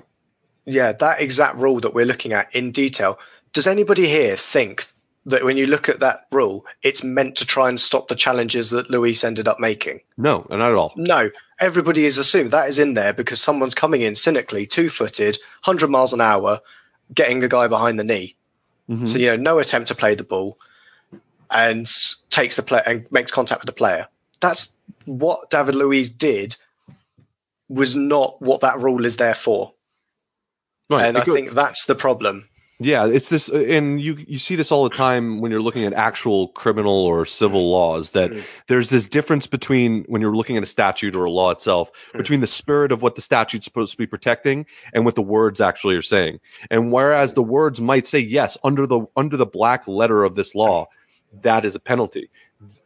that 0.68 1.22
exact 1.22 1.56
rule 1.58 1.80
that 1.80 1.94
we're 1.94 2.06
looking 2.06 2.34
at 2.34 2.54
in 2.54 2.72
detail. 2.72 3.18
Does 3.54 3.68
anybody 3.68 4.08
here 4.08 4.36
think 4.36 4.86
that 5.26 5.44
when 5.44 5.58
you 5.58 5.68
look 5.68 5.90
at 5.90 6.00
that 6.00 6.28
rule, 6.32 6.66
it's 6.84 7.04
meant 7.04 7.36
to 7.38 7.46
try 7.46 7.68
and 7.70 7.80
stop 7.80 8.08
the 8.08 8.16
challenges 8.16 8.70
that 8.70 8.90
Luiz 8.90 9.24
ended 9.24 9.48
up 9.48 9.60
making? 9.60 10.02
no, 10.18 10.46
not 10.50 10.62
at 10.62 10.76
all. 10.76 10.94
No, 10.96 11.30
everybody 11.60 12.06
is 12.06 12.18
assumed 12.18 12.52
that 12.52 12.70
is 12.70 12.80
in 12.80 12.94
there 12.94 13.14
because 13.14 13.42
someone's 13.42 13.76
coming 13.76 14.02
in 14.02 14.16
cynically, 14.16 14.66
two 14.66 14.90
footed, 14.90 15.38
100 15.64 15.90
miles 15.90 16.14
an 16.14 16.22
hour, 16.22 16.60
getting 17.14 17.44
a 17.44 17.48
guy 17.48 17.68
behind 17.68 18.00
the 18.00 18.04
knee. 18.04 18.36
Mhm. 18.90 19.08
So, 19.08 19.18
you 19.20 19.28
know, 19.28 19.36
no 19.36 19.60
attempt 19.60 19.88
to 19.90 19.96
play 19.96 20.16
the 20.16 20.24
ball 20.24 20.58
and 21.52 21.90
takes 22.30 22.56
the 22.56 22.64
play 22.64 22.82
and 22.86 23.06
makes 23.12 23.32
contact 23.32 23.62
with 23.62 23.68
the 23.68 23.74
player. 23.74 24.08
That's 24.40 24.74
what 25.06 25.50
David 25.50 25.76
Luiz 25.76 26.10
did 26.10 26.56
was 27.70 27.96
not 27.96 28.42
what 28.42 28.62
that 28.62 28.80
rule 28.80 29.06
is 29.06 29.18
there 29.18 29.34
for. 29.36 29.74
Right. 30.90 31.06
and 31.06 31.18
it 31.18 31.22
I 31.22 31.24
think 31.26 31.52
that's 31.52 31.86
the 31.86 31.96
problem. 31.96 32.48
Yeah, 32.80 33.08
it's 33.08 33.30
this, 33.30 33.50
and 33.50 34.00
you 34.00 34.24
you 34.28 34.38
see 34.38 34.56
this 34.56 34.72
all 34.72 34.84
the 34.88 34.96
time 34.96 35.42
when 35.42 35.50
you're 35.52 35.64
looking 35.64 35.84
at 35.84 35.94
actual 35.94 36.50
criminal 36.50 36.94
or 36.94 37.26
civil 37.26 37.72
laws. 37.72 38.12
That 38.12 38.30
Mm. 38.30 38.44
there's 38.68 38.92
this 38.92 39.08
difference 39.08 39.48
between 39.48 40.04
when 40.08 40.22
you're 40.22 40.36
looking 40.36 40.58
at 40.58 40.64
a 40.64 40.68
statute 40.68 41.16
or 41.16 41.26
a 41.26 41.32
law 41.32 41.50
itself, 41.50 41.90
Mm. 42.14 42.18
between 42.20 42.40
the 42.42 42.46
spirit 42.48 42.92
of 42.92 43.02
what 43.02 43.16
the 43.16 43.22
statute's 43.24 43.66
supposed 43.66 43.94
to 43.94 43.98
be 43.98 44.06
protecting 44.06 44.68
and 44.94 45.06
what 45.06 45.16
the 45.16 45.24
words 45.24 45.60
actually 45.60 45.96
are 45.96 46.04
saying. 46.04 46.40
And 46.70 46.92
whereas 46.94 47.34
the 47.34 47.42
words 47.42 47.82
might 47.82 48.06
say 48.06 48.20
yes 48.20 48.60
under 48.64 48.86
the 48.86 49.02
under 49.16 49.38
the 49.38 49.48
black 49.48 49.88
letter 49.88 50.24
of 50.24 50.36
this 50.36 50.54
law, 50.54 50.86
that 51.42 51.66
is 51.66 51.74
a 51.74 51.80
penalty. 51.80 52.30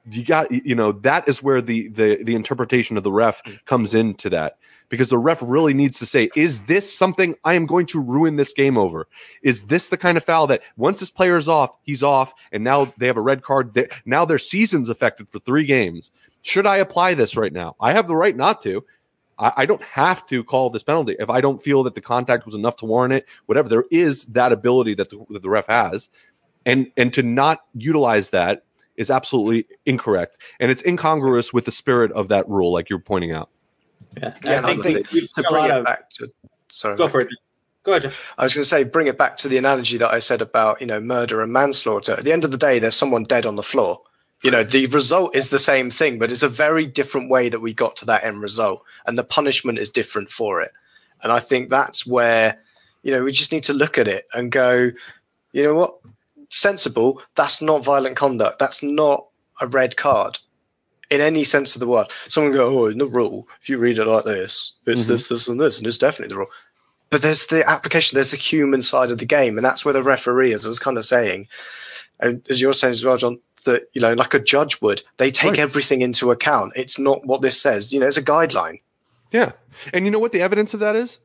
You 0.09 0.23
got 0.23 0.49
you 0.51 0.73
know 0.73 0.93
that 0.93 1.27
is 1.27 1.43
where 1.43 1.61
the 1.61 1.89
the 1.89 2.23
the 2.23 2.35
interpretation 2.35 2.95
of 2.95 3.03
the 3.03 3.11
ref 3.11 3.43
Mm. 3.43 3.65
comes 3.65 3.93
into 3.93 4.29
that 4.29 4.55
because 4.91 5.09
the 5.09 5.17
ref 5.17 5.41
really 5.41 5.73
needs 5.73 5.97
to 5.99 6.05
say, 6.05 6.29
is 6.35 6.63
this 6.63 6.93
something 6.95 7.33
I 7.43 7.55
am 7.55 7.65
going 7.65 7.87
to 7.87 7.99
ruin 7.99 8.35
this 8.35 8.51
game 8.53 8.77
over? 8.77 9.07
Is 9.41 9.63
this 9.63 9.89
the 9.89 9.97
kind 9.97 10.17
of 10.17 10.23
foul 10.23 10.45
that 10.47 10.61
once 10.77 10.99
this 10.99 11.09
player 11.09 11.37
is 11.37 11.47
off, 11.47 11.71
he's 11.81 12.03
off, 12.03 12.33
and 12.51 12.63
now 12.63 12.93
they 12.97 13.07
have 13.07 13.17
a 13.17 13.21
red 13.21 13.41
card? 13.41 13.73
They- 13.73 13.87
Now 14.05 14.25
their 14.25 14.37
season's 14.37 14.89
affected 14.89 15.29
for 15.29 15.39
three 15.39 15.63
games. 15.65 16.11
Should 16.43 16.67
I 16.67 16.77
apply 16.77 17.13
this 17.13 17.37
right 17.37 17.53
now? 17.53 17.75
I 17.79 17.93
have 17.93 18.07
the 18.07 18.15
right 18.15 18.35
not 18.35 18.61
to. 18.63 18.83
I, 19.39 19.53
I 19.57 19.65
don't 19.65 19.81
have 19.81 20.25
to 20.27 20.43
call 20.43 20.69
this 20.69 20.83
penalty 20.83 21.15
if 21.19 21.29
I 21.29 21.39
don't 21.39 21.61
feel 21.61 21.83
that 21.83 21.95
the 21.95 22.01
contact 22.01 22.45
was 22.45 22.53
enough 22.53 22.75
to 22.77 22.85
warrant 22.85 23.13
it. 23.13 23.25
Whatever, 23.45 23.69
there 23.69 23.85
is 23.91 24.25
that 24.25 24.51
ability 24.51 24.93
that 24.95 25.09
the, 25.09 25.25
that 25.29 25.41
the 25.41 25.49
ref 25.49 25.67
has, 25.67 26.09
and 26.65 26.91
and 26.97 27.13
to 27.13 27.23
not 27.23 27.61
utilize 27.73 28.31
that 28.31 28.65
is 28.97 29.09
absolutely 29.09 29.67
incorrect, 29.85 30.35
and 30.59 30.69
it's 30.69 30.83
incongruous 30.83 31.53
with 31.53 31.63
the 31.63 31.71
spirit 31.71 32.11
of 32.11 32.27
that 32.27 32.47
rule, 32.49 32.73
like 32.73 32.89
you're 32.89 32.99
pointing 32.99 33.31
out. 33.31 33.49
Yeah, 34.17 34.33
Yeah, 34.43 34.61
I 34.63 34.75
think, 34.75 34.83
think 34.83 35.09
To 35.09 35.17
a 35.37 35.49
bring 35.49 35.65
it 35.65 35.85
back 35.85 36.09
to 36.11 36.31
sorry, 36.69 36.97
Go 36.97 37.07
for 37.07 37.21
it. 37.21 37.29
Go 37.83 37.93
ahead, 37.93 38.03
Josh. 38.03 38.19
I 38.37 38.43
was 38.43 38.53
going 38.53 38.63
to 38.63 38.69
say, 38.69 38.83
bring 38.83 39.07
it 39.07 39.17
back 39.17 39.37
to 39.37 39.47
the 39.47 39.57
analogy 39.57 39.97
that 39.97 40.13
I 40.13 40.19
said 40.19 40.41
about 40.41 40.81
you 40.81 40.87
know 40.87 40.99
murder 40.99 41.41
and 41.41 41.51
manslaughter. 41.51 42.13
At 42.13 42.23
the 42.23 42.31
end 42.31 42.43
of 42.43 42.51
the 42.51 42.57
day, 42.57 42.79
there's 42.79 42.95
someone 42.95 43.23
dead 43.23 43.45
on 43.45 43.55
the 43.55 43.63
floor. 43.63 44.01
You 44.43 44.51
know, 44.51 44.63
the 44.63 44.87
result 44.87 45.35
is 45.35 45.49
the 45.49 45.59
same 45.59 45.89
thing, 45.91 46.17
but 46.17 46.31
it's 46.31 46.43
a 46.43 46.49
very 46.49 46.87
different 46.87 47.29
way 47.29 47.49
that 47.49 47.59
we 47.59 47.73
got 47.73 47.95
to 47.97 48.05
that 48.05 48.23
end 48.23 48.41
result, 48.41 48.83
and 49.05 49.17
the 49.17 49.23
punishment 49.23 49.77
is 49.77 49.89
different 49.89 50.31
for 50.31 50.61
it. 50.61 50.71
And 51.23 51.31
I 51.31 51.39
think 51.39 51.69
that's 51.69 52.05
where 52.05 52.59
you 53.03 53.11
know 53.11 53.23
we 53.23 53.31
just 53.31 53.51
need 53.51 53.63
to 53.63 53.73
look 53.73 53.97
at 53.97 54.07
it 54.07 54.25
and 54.33 54.51
go, 54.51 54.91
you 55.51 55.63
know 55.63 55.75
what, 55.75 55.97
sensible. 56.49 57.21
That's 57.35 57.61
not 57.61 57.83
violent 57.83 58.15
conduct. 58.15 58.59
That's 58.59 58.83
not 58.83 59.27
a 59.59 59.67
red 59.67 59.97
card. 59.97 60.39
In 61.11 61.21
any 61.21 61.43
sense 61.43 61.75
of 61.75 61.81
the 61.81 61.87
word, 61.87 62.07
someone 62.29 62.53
go, 62.53 62.65
oh, 62.79 62.85
in 62.87 62.97
the 62.97 63.05
rule, 63.05 63.47
if 63.61 63.69
you 63.69 63.77
read 63.77 63.99
it 63.99 64.05
like 64.05 64.23
this, 64.25 64.73
it's 64.87 65.03
Mhm. 65.03 65.07
this, 65.07 65.27
this, 65.27 65.47
and 65.47 65.59
this, 65.59 65.77
and 65.77 65.85
it's 65.85 65.97
definitely 65.99 66.33
the 66.33 66.39
rule 66.39 66.47
but 67.11 67.21
there's 67.21 67.47
the 67.47 67.69
application, 67.69 68.15
there's 68.15 68.31
the 68.31 68.37
human 68.37 68.81
side 68.81 69.11
of 69.11 69.17
the 69.17 69.25
game, 69.25 69.57
and 69.57 69.65
that's 69.65 69.83
where 69.83 69.93
the 69.93 70.01
referee 70.01 70.53
is. 70.53 70.65
I 70.65 70.69
was 70.69 70.79
kind 70.79 70.97
of 70.97 71.03
saying, 71.03 71.49
and 72.21 72.41
as 72.49 72.61
you're 72.61 72.71
saying 72.71 72.93
as 72.93 73.03
well, 73.03 73.17
John, 73.17 73.39
that 73.65 73.89
you 73.91 73.99
know, 73.99 74.13
like 74.13 74.33
a 74.33 74.39
judge 74.39 74.79
would. 74.81 75.01
They 75.17 75.29
take 75.29 75.49
Right. 75.51 75.59
everything 75.59 76.01
into 76.01 76.31
account. 76.31 76.71
It's 76.77 76.97
not 76.97 77.25
what 77.25 77.41
this 77.41 77.61
says. 77.61 77.91
You 77.91 77.99
know, 77.99 78.07
it's 78.07 78.15
a 78.15 78.21
guideline. 78.23 78.79
Yeah. 79.33 79.51
And 79.93 80.05
you 80.05 80.11
know 80.11 80.19
what 80.19 80.31
the 80.31 80.41
evidence 80.41 80.73
of 80.73 80.79
that 80.79 80.95
is? 80.95 81.19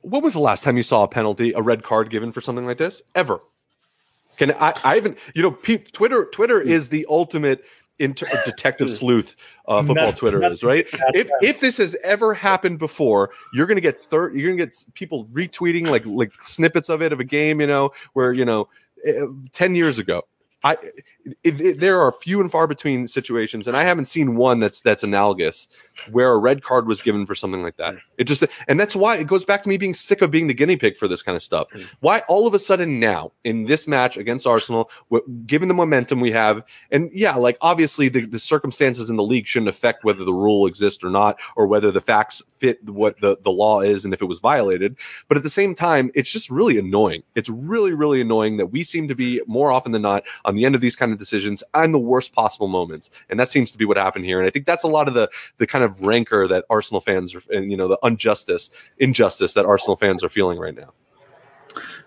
When 0.00 0.22
was 0.22 0.32
the 0.32 0.40
last 0.40 0.64
time 0.64 0.78
you 0.78 0.82
saw 0.82 1.02
a 1.02 1.08
penalty, 1.08 1.52
a 1.52 1.60
red 1.60 1.82
card 1.82 2.08
given 2.08 2.32
for 2.32 2.40
something 2.40 2.66
like 2.66 2.78
this? 2.78 3.02
Ever. 3.14 3.40
Can 4.38 4.52
I 4.52 4.72
I 4.82 4.94
haven't 4.94 5.18
you 5.34 5.42
know 5.42 5.50
Twitter 5.92 6.24
Twitter 6.24 6.58
is 6.58 6.88
the 6.88 7.04
ultimate 7.10 7.62
inter- 7.98 8.26
detective 8.44 8.90
sleuth 8.96 9.36
uh, 9.68 9.82
football 9.82 10.06
Nothing- 10.06 10.18
Twitter 10.18 10.44
is, 10.44 10.62
right? 10.62 10.86
If 11.14 11.30
right. 11.30 11.42
if 11.42 11.60
this 11.60 11.76
has 11.78 11.96
ever 12.02 12.34
happened 12.34 12.78
before, 12.78 13.30
you're 13.52 13.66
going 13.66 13.76
to 13.76 13.80
get 13.82 14.00
third 14.00 14.34
you're 14.34 14.48
going 14.48 14.58
to 14.58 14.66
get 14.66 14.84
people 14.94 15.26
retweeting 15.26 15.88
like 15.88 16.04
like 16.06 16.32
snippets 16.42 16.88
of 16.88 17.02
it 17.02 17.12
of 17.12 17.20
a 17.20 17.24
game, 17.24 17.60
you 17.60 17.66
know, 17.66 17.92
where, 18.12 18.32
you 18.32 18.44
know, 18.44 18.68
eh, 19.04 19.26
10 19.52 19.74
years 19.74 19.98
ago. 19.98 20.22
I 20.64 20.76
it, 21.42 21.60
it- 21.60 21.80
there 21.80 22.00
are 22.00 22.12
few 22.12 22.40
and 22.40 22.50
far 22.50 22.66
between 22.66 23.08
situations, 23.08 23.66
and 23.66 23.76
I 23.76 23.82
haven't 23.84 24.06
seen 24.06 24.36
one 24.36 24.60
that's 24.60 24.80
that's 24.80 25.02
analogous 25.02 25.68
where 26.10 26.32
a 26.32 26.38
red 26.38 26.62
card 26.62 26.86
was 26.86 27.02
given 27.02 27.26
for 27.26 27.34
something 27.34 27.62
like 27.62 27.76
that. 27.76 27.94
It 28.18 28.24
just 28.24 28.44
and 28.68 28.78
that's 28.78 28.96
why 28.96 29.16
it 29.16 29.26
goes 29.26 29.44
back 29.44 29.62
to 29.62 29.68
me 29.68 29.76
being 29.76 29.94
sick 29.94 30.22
of 30.22 30.30
being 30.30 30.46
the 30.46 30.54
guinea 30.54 30.76
pig 30.76 30.96
for 30.96 31.08
this 31.08 31.22
kind 31.22 31.36
of 31.36 31.42
stuff. 31.42 31.68
Mm. 31.70 31.86
Why 32.00 32.22
all 32.28 32.46
of 32.46 32.54
a 32.54 32.58
sudden 32.58 33.00
now 33.00 33.32
in 33.44 33.64
this 33.64 33.86
match 33.88 34.16
against 34.16 34.46
Arsenal, 34.46 34.90
given 35.46 35.68
the 35.68 35.74
momentum 35.74 36.20
we 36.20 36.32
have, 36.32 36.62
and 36.90 37.10
yeah, 37.12 37.34
like 37.36 37.58
obviously 37.60 38.08
the, 38.08 38.26
the 38.26 38.38
circumstances 38.38 39.10
in 39.10 39.16
the 39.16 39.22
league 39.22 39.46
shouldn't 39.46 39.68
affect 39.68 40.04
whether 40.04 40.24
the 40.24 40.32
rule 40.34 40.66
exists 40.66 41.02
or 41.02 41.10
not, 41.10 41.38
or 41.56 41.66
whether 41.66 41.90
the 41.90 42.00
facts 42.00 42.42
fit 42.58 42.82
what 42.88 43.20
the, 43.20 43.36
the 43.42 43.50
law 43.50 43.80
is 43.80 44.04
and 44.04 44.14
if 44.14 44.22
it 44.22 44.26
was 44.26 44.40
violated. 44.40 44.96
But 45.28 45.36
at 45.36 45.42
the 45.42 45.50
same 45.50 45.74
time, 45.74 46.10
it's 46.14 46.32
just 46.32 46.50
really 46.50 46.78
annoying. 46.78 47.22
It's 47.34 47.48
really, 47.48 47.92
really 47.92 48.20
annoying 48.20 48.56
that 48.58 48.66
we 48.66 48.82
seem 48.84 49.08
to 49.08 49.14
be 49.14 49.40
more 49.46 49.72
often 49.72 49.92
than 49.92 50.02
not 50.02 50.24
on 50.44 50.54
the 50.54 50.64
end 50.64 50.74
of 50.74 50.80
these 50.80 50.96
kind 50.96 51.12
of 51.12 51.15
decisions 51.16 51.62
and 51.74 51.92
the 51.92 51.98
worst 51.98 52.32
possible 52.32 52.68
moments. 52.68 53.10
And 53.28 53.38
that 53.40 53.50
seems 53.50 53.70
to 53.72 53.78
be 53.78 53.84
what 53.84 53.96
happened 53.96 54.24
here. 54.24 54.38
And 54.38 54.46
I 54.46 54.50
think 54.50 54.66
that's 54.66 54.84
a 54.84 54.88
lot 54.88 55.08
of 55.08 55.14
the 55.14 55.28
the 55.58 55.66
kind 55.66 55.84
of 55.84 56.02
rancor 56.02 56.46
that 56.48 56.64
Arsenal 56.70 57.00
fans 57.00 57.34
are, 57.34 57.42
and 57.50 57.70
you 57.70 57.76
know, 57.76 57.88
the 57.88 57.98
injustice, 58.02 58.70
injustice 58.98 59.54
that 59.54 59.64
Arsenal 59.64 59.96
fans 59.96 60.22
are 60.22 60.28
feeling 60.28 60.58
right 60.58 60.74
now. 60.74 60.92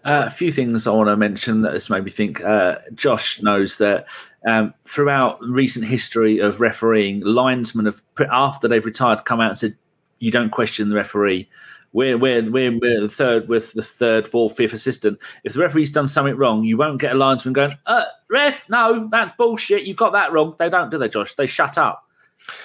Uh, 0.05 0.23
a 0.25 0.29
few 0.29 0.51
things 0.51 0.87
I 0.87 0.91
want 0.91 1.09
to 1.09 1.17
mention 1.17 1.61
that 1.61 1.73
this 1.73 1.89
made 1.89 2.05
me 2.05 2.11
think. 2.11 2.43
Uh, 2.43 2.77
Josh 2.95 3.41
knows 3.41 3.77
that 3.77 4.05
um, 4.47 4.73
throughout 4.85 5.41
recent 5.43 5.85
history 5.85 6.39
of 6.39 6.61
refereeing, 6.61 7.19
linesmen 7.21 7.85
have 7.85 8.01
after 8.31 8.67
they've 8.67 8.85
retired 8.85 9.25
come 9.25 9.41
out 9.41 9.49
and 9.49 9.57
said, 9.57 9.77
"You 10.19 10.31
don't 10.31 10.51
question 10.51 10.89
the 10.89 10.95
referee. 10.95 11.49
We're 11.91 12.17
we're 12.17 12.49
we're, 12.49 12.77
we're 12.77 13.01
the 13.01 13.09
third 13.09 13.49
with 13.49 13.73
the 13.73 13.81
third, 13.81 14.27
fourth, 14.27 14.55
fifth 14.55 14.73
assistant. 14.73 15.19
If 15.43 15.53
the 15.53 15.59
referee's 15.59 15.91
done 15.91 16.07
something 16.07 16.35
wrong, 16.35 16.63
you 16.63 16.77
won't 16.77 17.01
get 17.01 17.13
a 17.13 17.15
linesman 17.15 17.53
going, 17.53 17.75
uh, 17.85 18.05
ref, 18.29 18.69
no, 18.69 19.07
that's 19.11 19.33
bullshit. 19.33 19.83
You 19.83 19.95
got 19.95 20.13
that 20.13 20.31
wrong. 20.31 20.55
They 20.59 20.69
don't 20.69 20.91
do 20.91 20.97
that, 20.99 21.11
Josh. 21.11 21.33
They 21.33 21.47
shut 21.47 21.77
up. 21.77 22.05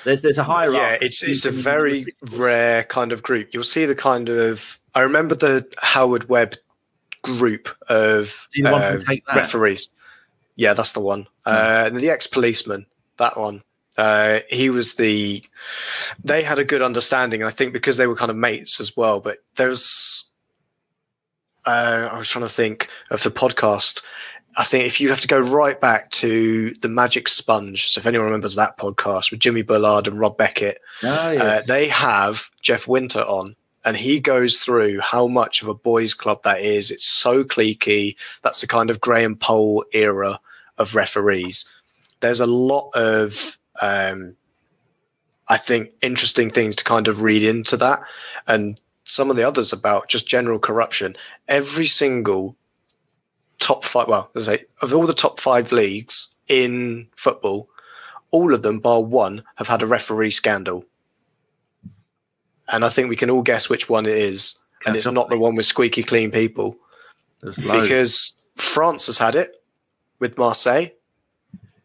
There's 0.05 0.22
there's 0.22 0.39
a 0.39 0.45
hierarchy. 0.45 0.79
Yeah, 0.79 0.99
it's 1.01 1.22
it's 1.22 1.45
a 1.45 1.51
very 1.51 2.07
rare 2.33 2.85
kind 2.85 3.12
of 3.12 3.22
group. 3.22 3.53
You'll 3.53 3.64
see 3.64 3.87
the 3.87 3.95
kind 3.95 4.29
of 4.29 4.79
I 4.95 5.01
remember 5.01 5.35
the 5.35 5.66
Howard 5.79 6.29
Webb 6.29 6.57
group 7.22 7.68
of 7.89 8.47
See 8.51 8.62
the 8.62 8.70
one 8.70 9.01
from 9.01 9.14
uh, 9.27 9.35
referees. 9.35 9.89
Yeah, 10.57 10.75
that's 10.75 10.93
the 10.93 11.01
one. 11.01 11.27
Uh, 11.45 11.91
the 11.91 12.11
ex 12.11 12.27
policeman, 12.27 12.87
that 13.18 13.37
one. 13.37 13.62
Uh, 13.97 14.40
he 14.49 14.70
was 14.70 14.95
the. 14.95 15.42
They 16.22 16.42
had 16.42 16.59
a 16.59 16.64
good 16.64 16.82
understanding, 16.82 17.42
I 17.42 17.51
think, 17.51 17.72
because 17.72 17.97
they 17.97 18.07
were 18.07 18.16
kind 18.16 18.30
of 18.30 18.36
mates 18.36 18.80
as 18.80 18.97
well. 18.97 19.20
But 19.20 19.38
there's. 19.57 20.24
Uh, 21.66 22.09
I 22.12 22.18
was 22.18 22.28
trying 22.28 22.45
to 22.45 22.51
think 22.51 22.88
of 23.11 23.22
the 23.22 23.30
podcast. 23.30 24.03
I 24.57 24.64
think 24.64 24.84
if 24.86 25.01
you 25.01 25.09
have 25.09 25.20
to 25.22 25.28
go 25.28 25.40
right 25.40 25.80
back 25.80 26.11
to 26.12 26.70
the 26.74 26.88
Magic 26.88 27.28
Sponge, 27.28 27.88
so 27.88 27.99
if 27.99 28.07
anyone 28.07 28.26
remembers 28.26 28.55
that 28.55 28.78
podcast 28.78 29.30
with 29.30 29.40
Jimmy 29.40 29.62
Bullard 29.62 30.07
and 30.07 30.18
Rob 30.18 30.36
Beckett, 30.36 30.80
Oh, 31.03 31.09
uh, 31.36 31.61
they 31.66 31.88
have 31.88 32.51
Jeff 32.61 32.86
Winter 32.86 33.20
on, 33.20 33.57
and 33.84 33.97
he 33.97 34.20
goes 34.20 34.59
through 34.59 35.01
how 35.01 35.26
much 35.26 35.62
of 35.62 35.68
a 35.68 35.74
boys' 35.74 36.14
club 36.14 36.42
that 36.45 36.61
is. 36.61 36.90
It's 36.92 37.07
so 37.07 37.42
cliquey. 37.42 38.14
That's 38.42 38.61
the 38.61 38.68
kind 38.68 38.90
of 38.90 39.01
Graham 39.01 39.34
Poll 39.36 39.84
era 39.92 40.38
of 40.78 40.95
referees. 40.95 41.68
There's 42.20 42.40
a 42.40 42.47
lot 42.47 42.90
of, 42.95 43.59
um, 43.81 44.37
I 45.49 45.57
think, 45.57 45.91
interesting 46.03 46.51
things 46.51 46.77
to 46.77 46.85
kind 46.85 47.09
of 47.09 47.22
read 47.22 47.43
into 47.43 47.77
that, 47.79 48.03
and 48.47 48.81
some 49.05 49.31
of 49.31 49.37
the 49.37 49.45
others 49.45 49.72
about 49.72 50.09
just 50.09 50.27
general 50.27 50.59
corruption. 50.59 51.16
Every 51.47 51.87
single 51.87 52.57
top 53.59 53.85
five, 53.85 54.09
well, 54.09 54.31
let's 54.35 54.47
say 54.47 54.64
of 54.83 54.95
all 54.95 55.07
the 55.07 55.14
top 55.14 55.41
five 55.41 55.72
leagues 55.72 56.35
in 56.49 57.09
football, 57.16 57.68
all 58.31 58.55
of 58.55 58.62
them, 58.62 58.81
bar 58.81 59.03
one, 59.03 59.45
have 59.57 59.68
had 59.68 59.83
a 59.83 59.87
referee 59.87 60.31
scandal. 60.31 60.85
And 62.68 62.85
I 62.85 62.89
think 62.89 63.09
we 63.09 63.16
can 63.16 63.31
all 63.31 63.43
guess 63.43 63.68
which 63.68 63.89
one 63.89 64.07
it 64.07 64.16
is. 64.16 64.59
And 64.87 64.97
it's 64.97 65.07
not 65.07 65.29
the 65.29 65.39
one 65.39 65.55
with 65.55 65.66
squeaky 65.66 66.03
clean 66.03 66.31
people. 66.31 66.77
Because 67.83 68.33
France 68.57 69.07
has 69.07 69.18
had 69.18 69.35
it 69.35 69.62
with 70.18 70.37
Marseille. 70.39 70.89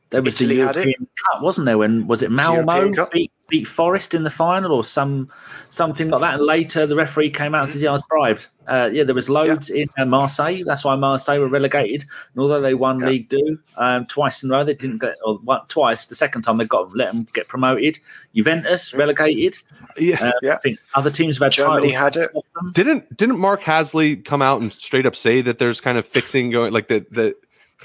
There 0.10 0.22
was 0.22 0.38
the 0.39 0.45
Italy 0.45 0.60
had 0.60 0.76
it. 0.76 0.86
European 0.86 1.07
Cup, 1.32 1.41
wasn't 1.43 1.66
there? 1.66 1.78
When 1.78 2.07
was 2.07 2.24
it 2.24 2.32
Malmo 2.32 2.91
beat, 3.12 3.32
beat 3.47 3.68
Forest 3.68 4.16
in 4.16 4.24
the 4.24 4.30
final 4.32 4.72
or 4.72 4.84
some 4.84 5.30
something 5.70 6.10
like 6.10 6.22
that? 6.22 6.36
And 6.36 6.43
later 6.45 6.88
the 6.88 6.95
referee 6.95 7.30
came 7.30 7.53
out 7.53 7.62
and 7.62 7.70
said, 7.70 7.82
"Yeah, 7.82 7.89
I 7.89 7.93
was 7.93 8.03
bribed." 8.10 8.47
Uh, 8.68 8.89
yeah, 8.91 9.03
there 9.03 9.16
was 9.16 9.30
loads 9.30 9.70
in 9.70 9.88
uh, 9.97 10.05
Marseille. 10.05 10.64
That's 10.64 10.84
why 10.84 10.95
Marseille 10.95 11.39
were 11.39 11.47
relegated. 11.47 12.03
And 12.34 12.41
although 12.41 12.62
they 12.62 12.74
won 12.74 12.99
Yeah. 12.99 13.07
League 13.07 13.30
Two 13.30 13.60
um, 13.78 14.05
twice 14.07 14.43
in 14.43 14.51
a 14.51 14.53
row, 14.57 14.64
they 14.64 14.74
didn't 14.74 14.99
get 14.99 15.16
or 15.24 15.38
one, 15.39 15.62
twice. 15.68 16.05
The 16.05 16.16
second 16.16 16.41
time 16.41 16.57
they 16.57 16.66
got 16.66 16.95
let 16.95 17.12
them 17.12 17.28
get 17.34 17.47
promoted. 17.47 17.99
Juventus 18.36 18.93
relegated. 18.93 19.60
Yeah. 19.97 20.18
Uh, 20.24 20.32
Yeah. 20.41 20.53
I 20.55 20.57
think 20.57 20.80
other 20.95 21.12
teams 21.12 21.38
have 21.38 21.45
had 21.45 21.51
Germany 21.51 21.91
titles. 21.91 22.16
had 22.16 22.24
it. 22.36 22.74
Didn't 22.74 23.16
didn't 23.18 23.39
Mark 23.39 23.62
Halsey 23.62 24.16
come 24.18 24.41
out 24.41 24.62
and 24.62 24.74
straight 24.74 25.05
up 25.05 25.16
say 25.16 25.41
that 25.41 25.60
there's 25.60 25.82
kind 25.82 25.97
of 25.99 26.05
fixing 26.07 26.49
going 26.51 26.74
like 26.74 26.88
that 26.88 27.12
that 27.14 27.36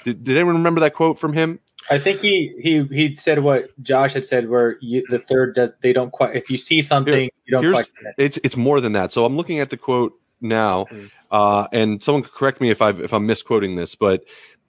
did, 0.05 0.25
did 0.25 0.37
anyone 0.37 0.57
remember 0.57 0.81
that 0.81 0.95
quote 0.95 1.19
from 1.19 1.33
him? 1.33 1.61
I 1.91 1.99
think 1.99 2.21
he 2.21 2.55
he 2.59 2.83
he 2.85 3.15
said 3.15 3.41
what 3.41 3.71
Josh 3.83 4.15
had 4.15 4.25
said, 4.25 4.49
where 4.49 4.79
you, 4.81 5.05
the 5.09 5.19
third 5.19 5.55
does 5.55 5.73
they 5.83 5.93
don't 5.93 6.11
quite. 6.11 6.35
If 6.35 6.51
you 6.51 6.57
see 6.57 6.83
something, 6.83 7.31
you 7.45 7.51
don't 7.51 7.65
it. 7.75 8.15
It's 8.17 8.39
it's 8.39 8.57
more 8.57 8.81
than 8.81 8.93
that. 8.93 9.13
So 9.13 9.25
I'm 9.25 9.37
looking 9.37 9.61
at 9.61 9.71
the 9.71 9.77
quote 9.77 10.19
now, 10.41 10.87
Mm. 10.91 11.11
uh, 11.31 11.67
and 11.73 12.03
someone 12.03 12.23
could 12.23 12.33
correct 12.33 12.61
me 12.61 12.71
if 12.71 12.81
I 12.81 12.91
if 12.91 13.13
I'm 13.13 13.27
misquoting 13.27 13.77
this, 13.77 13.95
but 13.95 14.25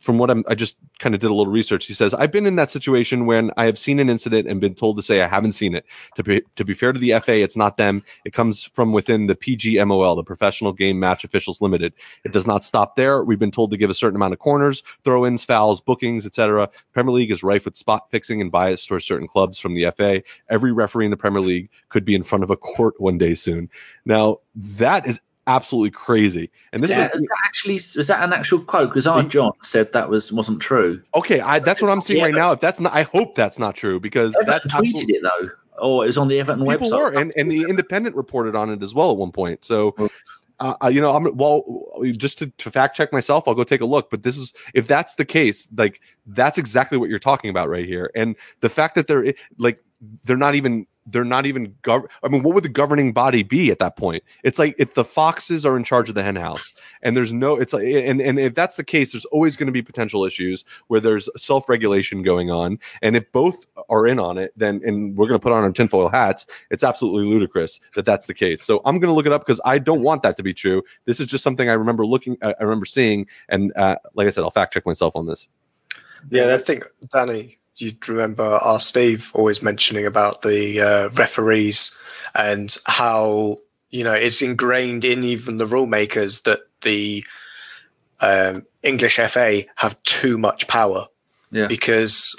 from 0.06 0.20
what 0.20 0.30
I'm, 0.30 0.44
I 0.48 0.54
just 0.54 0.78
kind 1.00 1.16
of 1.16 1.22
did 1.22 1.32
a 1.32 1.34
little 1.34 1.52
research. 1.52 1.88
He 1.88 1.96
says, 1.96 2.14
"I've 2.14 2.32
been 2.32 2.46
in 2.46 2.56
that 2.58 2.70
situation 2.70 3.26
when 3.26 3.52
I 3.58 3.66
have 3.66 3.78
seen 3.78 4.00
an 4.00 4.08
incident 4.08 4.48
and 4.48 4.62
been 4.62 4.76
told 4.76 4.98
to 4.98 5.04
say 5.04 5.22
I 5.22 5.28
haven't 5.28 5.54
seen 5.54 5.74
it. 5.74 5.84
To 6.16 6.24
be 6.24 6.44
to 6.56 6.64
be 6.64 6.76
fair 6.76 6.94
to 6.94 7.00
the 7.00 7.20
FA, 7.20 7.42
it's 7.42 7.58
not 7.58 7.78
them. 7.78 8.04
It 8.24 8.32
comes 8.32 8.64
from 8.64 8.94
within 8.94 9.26
the 9.26 9.36
PGMOL, 9.36 10.16
the 10.16 10.24
Professional 10.24 10.74
Game 10.74 11.00
Match 11.00 11.24
Officials 11.24 11.60
Limited. 11.60 11.94
It 12.24 12.32
does 12.32 12.46
not 12.46 12.64
stop 12.64 12.96
there. 12.96 13.24
We've 13.24 13.40
been 13.40 13.52
told 13.52 13.72
to 13.72 13.78
give 13.78 13.90
a 13.90 13.96
certain 13.96 14.16
amount 14.16 14.34
of 14.34 14.40
corners, 14.40 14.84
throw-ins, 15.04 15.44
fouls, 15.44 15.82
bookings, 15.82 16.26
etc. 16.26 16.70
Premier 16.94 17.12
League 17.12 17.32
is 17.32 17.42
rife 17.42 17.66
with 17.66 17.76
spot 17.76 18.12
fixing 18.12 18.42
and 18.42 18.52
bias 18.52 18.86
towards 18.86 19.06
certain 19.06 19.28
clubs 19.28 19.58
from 19.58 19.74
the 19.74 19.90
FA. 19.98 20.22
Every 20.50 20.72
referee 20.72 21.06
in 21.06 21.12
the 21.12 21.18
Premier 21.18 21.42
League 21.42 21.70
could 21.90 22.06
be 22.06 22.14
in 22.14 22.24
front 22.24 22.44
of 22.44 22.52
a 22.52 22.58
court 22.58 22.94
one 23.02 23.18
day 23.18 23.34
soon. 23.34 23.70
Now 24.06 24.38
that 24.56 25.08
is 25.08 25.20
absolutely 25.48 25.92
crazy. 25.92 26.50
And 26.74 26.84
this 26.84 26.90
Yeah, 26.90 27.10
is 27.14 27.22
is 27.22 27.28
actually 27.46 27.76
is 27.76 28.08
that 28.08 28.24
an 28.24 28.34
actual 28.34 28.60
quote? 28.60 28.90
Because 28.90 29.08
our 29.08 29.22
He- 29.22 29.28
John 29.30 29.52
said 29.64 29.92
that 29.94 30.10
was 30.10 30.32
wasn't 30.32 30.62
true. 30.62 31.02
okay. 31.14 31.40
I, 31.40 31.60
that's 31.60 31.82
what 31.82 31.92
I'm 31.92 32.02
seeing 32.02 32.20
Yeah, 32.20 32.26
right 32.26 32.36
now. 32.36 32.52
If 32.52 32.60
that's 32.60 32.80
not, 32.80 32.94
I 32.94 33.04
hope 33.04 33.36
that's 33.36 33.60
not 33.60 33.76
true 33.76 34.00
because 34.00 34.36
that's 34.46 34.66
tweeted 34.68 35.10
it 35.10 35.22
though, 35.22 35.50
Oh, 35.78 36.02
it 36.02 36.08
was 36.08 36.18
on 36.18 36.28
the 36.30 36.40
Everton 36.40 36.66
People 36.66 36.90
website. 36.90 36.98
were, 37.14 37.20
and, 37.20 37.34
and 37.36 37.52
the 37.52 37.64
Independent 37.64 38.16
reported 38.16 38.56
on 38.56 38.70
it 38.70 38.82
as 38.82 38.94
well 38.96 39.12
at 39.12 39.18
one 39.18 39.32
point. 39.34 39.66
So, 39.66 39.94
Oh. 39.98 40.76
uh, 40.82 40.88
you 40.88 41.02
know, 41.02 41.14
I'm 41.14 41.36
well, 41.36 41.64
just 42.16 42.40
to, 42.40 42.48
to 42.48 42.72
fact 42.72 42.96
check 42.96 43.12
myself, 43.12 43.46
I'll 43.48 43.56
go 43.56 43.66
take 43.66 43.82
a 43.82 43.86
look. 43.86 44.10
But 44.10 44.24
this 44.24 44.38
is, 44.38 44.54
if 44.74 44.88
that's 44.88 45.16
the 45.16 45.26
case, 45.26 45.68
like 45.76 46.00
that's 46.28 46.58
exactly 46.58 46.98
what 46.98 47.10
you're 47.10 47.20
talking 47.20 47.50
about 47.50 47.68
right 47.70 47.86
here. 47.86 48.10
And 48.16 48.38
the 48.62 48.70
fact 48.70 48.96
that 48.96 49.08
they're 49.08 49.34
like, 49.58 49.84
they're 50.24 50.38
not 50.38 50.56
even, 50.56 50.88
they're 51.06 51.24
not 51.24 51.46
even. 51.46 51.76
Gov- 51.84 52.08
I 52.24 52.28
mean, 52.28 52.44
what 52.44 52.56
would 52.56 52.64
the 52.64 52.70
governing 52.70 53.14
body 53.14 53.44
be 53.44 53.72
at 53.72 53.80
that 53.80 53.96
point? 53.96 54.24
It's 54.44 54.60
like 54.60 54.76
if 54.78 54.94
the 54.94 55.04
foxes 55.04 55.66
are 55.66 55.78
in 55.78 55.84
charge 55.84 56.10
of 56.10 56.16
the 56.16 56.24
hen 56.24 56.36
house, 56.36 56.74
and 57.02 57.16
there's 57.16 57.34
no, 57.34 57.56
it's 57.56 57.74
like, 57.74 57.86
and 57.86 58.22
and 58.22 58.40
if 58.40 58.54
that's 58.56 58.76
the 58.76 58.84
case, 58.84 59.12
there's 59.12 59.26
always 59.26 59.56
going 59.56 59.68
to 59.68 59.74
be 59.74 59.82
potential 59.82 60.26
issues 60.26 60.66
where 60.88 61.00
there's 61.00 61.30
self 61.38 61.70
regulation 61.70 62.24
going 62.24 62.50
on, 62.52 62.80
and 63.02 63.16
if 63.16 63.32
both 63.32 63.66
are 63.90 64.08
in 64.08 64.20
on 64.20 64.38
it, 64.38 64.52
then 64.56 64.82
and 64.86 65.16
we're 65.18 65.28
going 65.28 65.40
to 65.40 65.44
put 65.44 65.52
on 65.52 65.64
our 65.64 65.72
tinfoil 65.72 66.10
hats, 66.10 66.46
it's 66.72 66.84
absolutely 66.84 67.26
ludicrous 67.26 67.80
that 67.96 68.06
that's 68.06 68.26
the 68.26 68.34
case. 68.34 68.64
So 68.64 68.82
I'm 68.86 69.00
going 69.00 69.10
to 69.10 69.14
look 69.14 69.26
it 69.26 69.32
up 69.32 69.46
because 69.46 69.62
I 69.66 69.78
don't 69.78 70.02
want 70.02 70.24
that 70.24 70.38
to 70.38 70.44
be 70.44 70.54
true. 70.54 70.84
This 71.06 71.20
is 71.20 71.28
just 71.28 71.44
something 71.44 71.70
I 71.70 71.74
remember 71.74 72.06
looking, 72.06 72.38
I 72.42 72.56
I 72.60 72.64
remember 72.64 72.86
seeing, 72.86 73.28
and 73.50 73.72
uh, 73.76 73.98
like 74.14 74.28
I 74.28 74.30
said, 74.32 74.44
I'll 74.44 74.52
fact 74.52 74.74
check 74.74 74.86
myself 74.86 75.16
on 75.16 75.28
this. 75.28 75.50
Yeah, 76.30 76.54
I 76.54 76.58
think 76.58 76.88
Danny, 77.14 77.60
you 77.78 77.92
remember 78.08 78.44
our 78.44 78.80
Steve 78.80 79.32
always 79.34 79.62
mentioning 79.62 80.06
about 80.06 80.42
the 80.42 80.82
uh, 80.82 81.10
referees 81.10 81.98
and 82.34 82.76
how 82.86 83.60
you 83.90 84.04
know 84.04 84.14
it's 84.14 84.42
ingrained 84.42 85.06
in 85.06 85.24
even 85.24 85.58
the 85.58 85.66
rule 85.66 85.86
makers 85.86 86.42
that 86.42 86.60
the 86.82 87.26
um, 88.22 88.66
English 88.84 89.18
FA 89.18 89.64
have 89.76 90.02
too 90.04 90.38
much 90.38 90.68
power. 90.68 91.08
Yeah. 91.52 91.68
because 91.68 92.36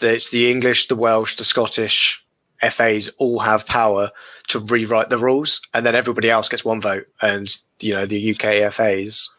it's 0.00 0.30
the 0.30 0.50
English, 0.50 0.88
the 0.88 0.96
Welsh, 0.96 1.36
the 1.36 1.44
Scottish 1.44 2.24
FAs 2.60 3.08
all 3.18 3.38
have 3.40 3.66
power 3.66 4.10
to 4.48 4.58
rewrite 4.58 5.10
the 5.10 5.18
rules, 5.18 5.60
and 5.74 5.86
then 5.86 5.94
everybody 5.94 6.30
else 6.30 6.48
gets 6.48 6.64
one 6.64 6.80
vote, 6.80 7.06
and 7.22 7.56
you 7.80 7.94
know 7.94 8.06
the 8.06 8.32
UK 8.32 8.72
FAs 8.72 9.34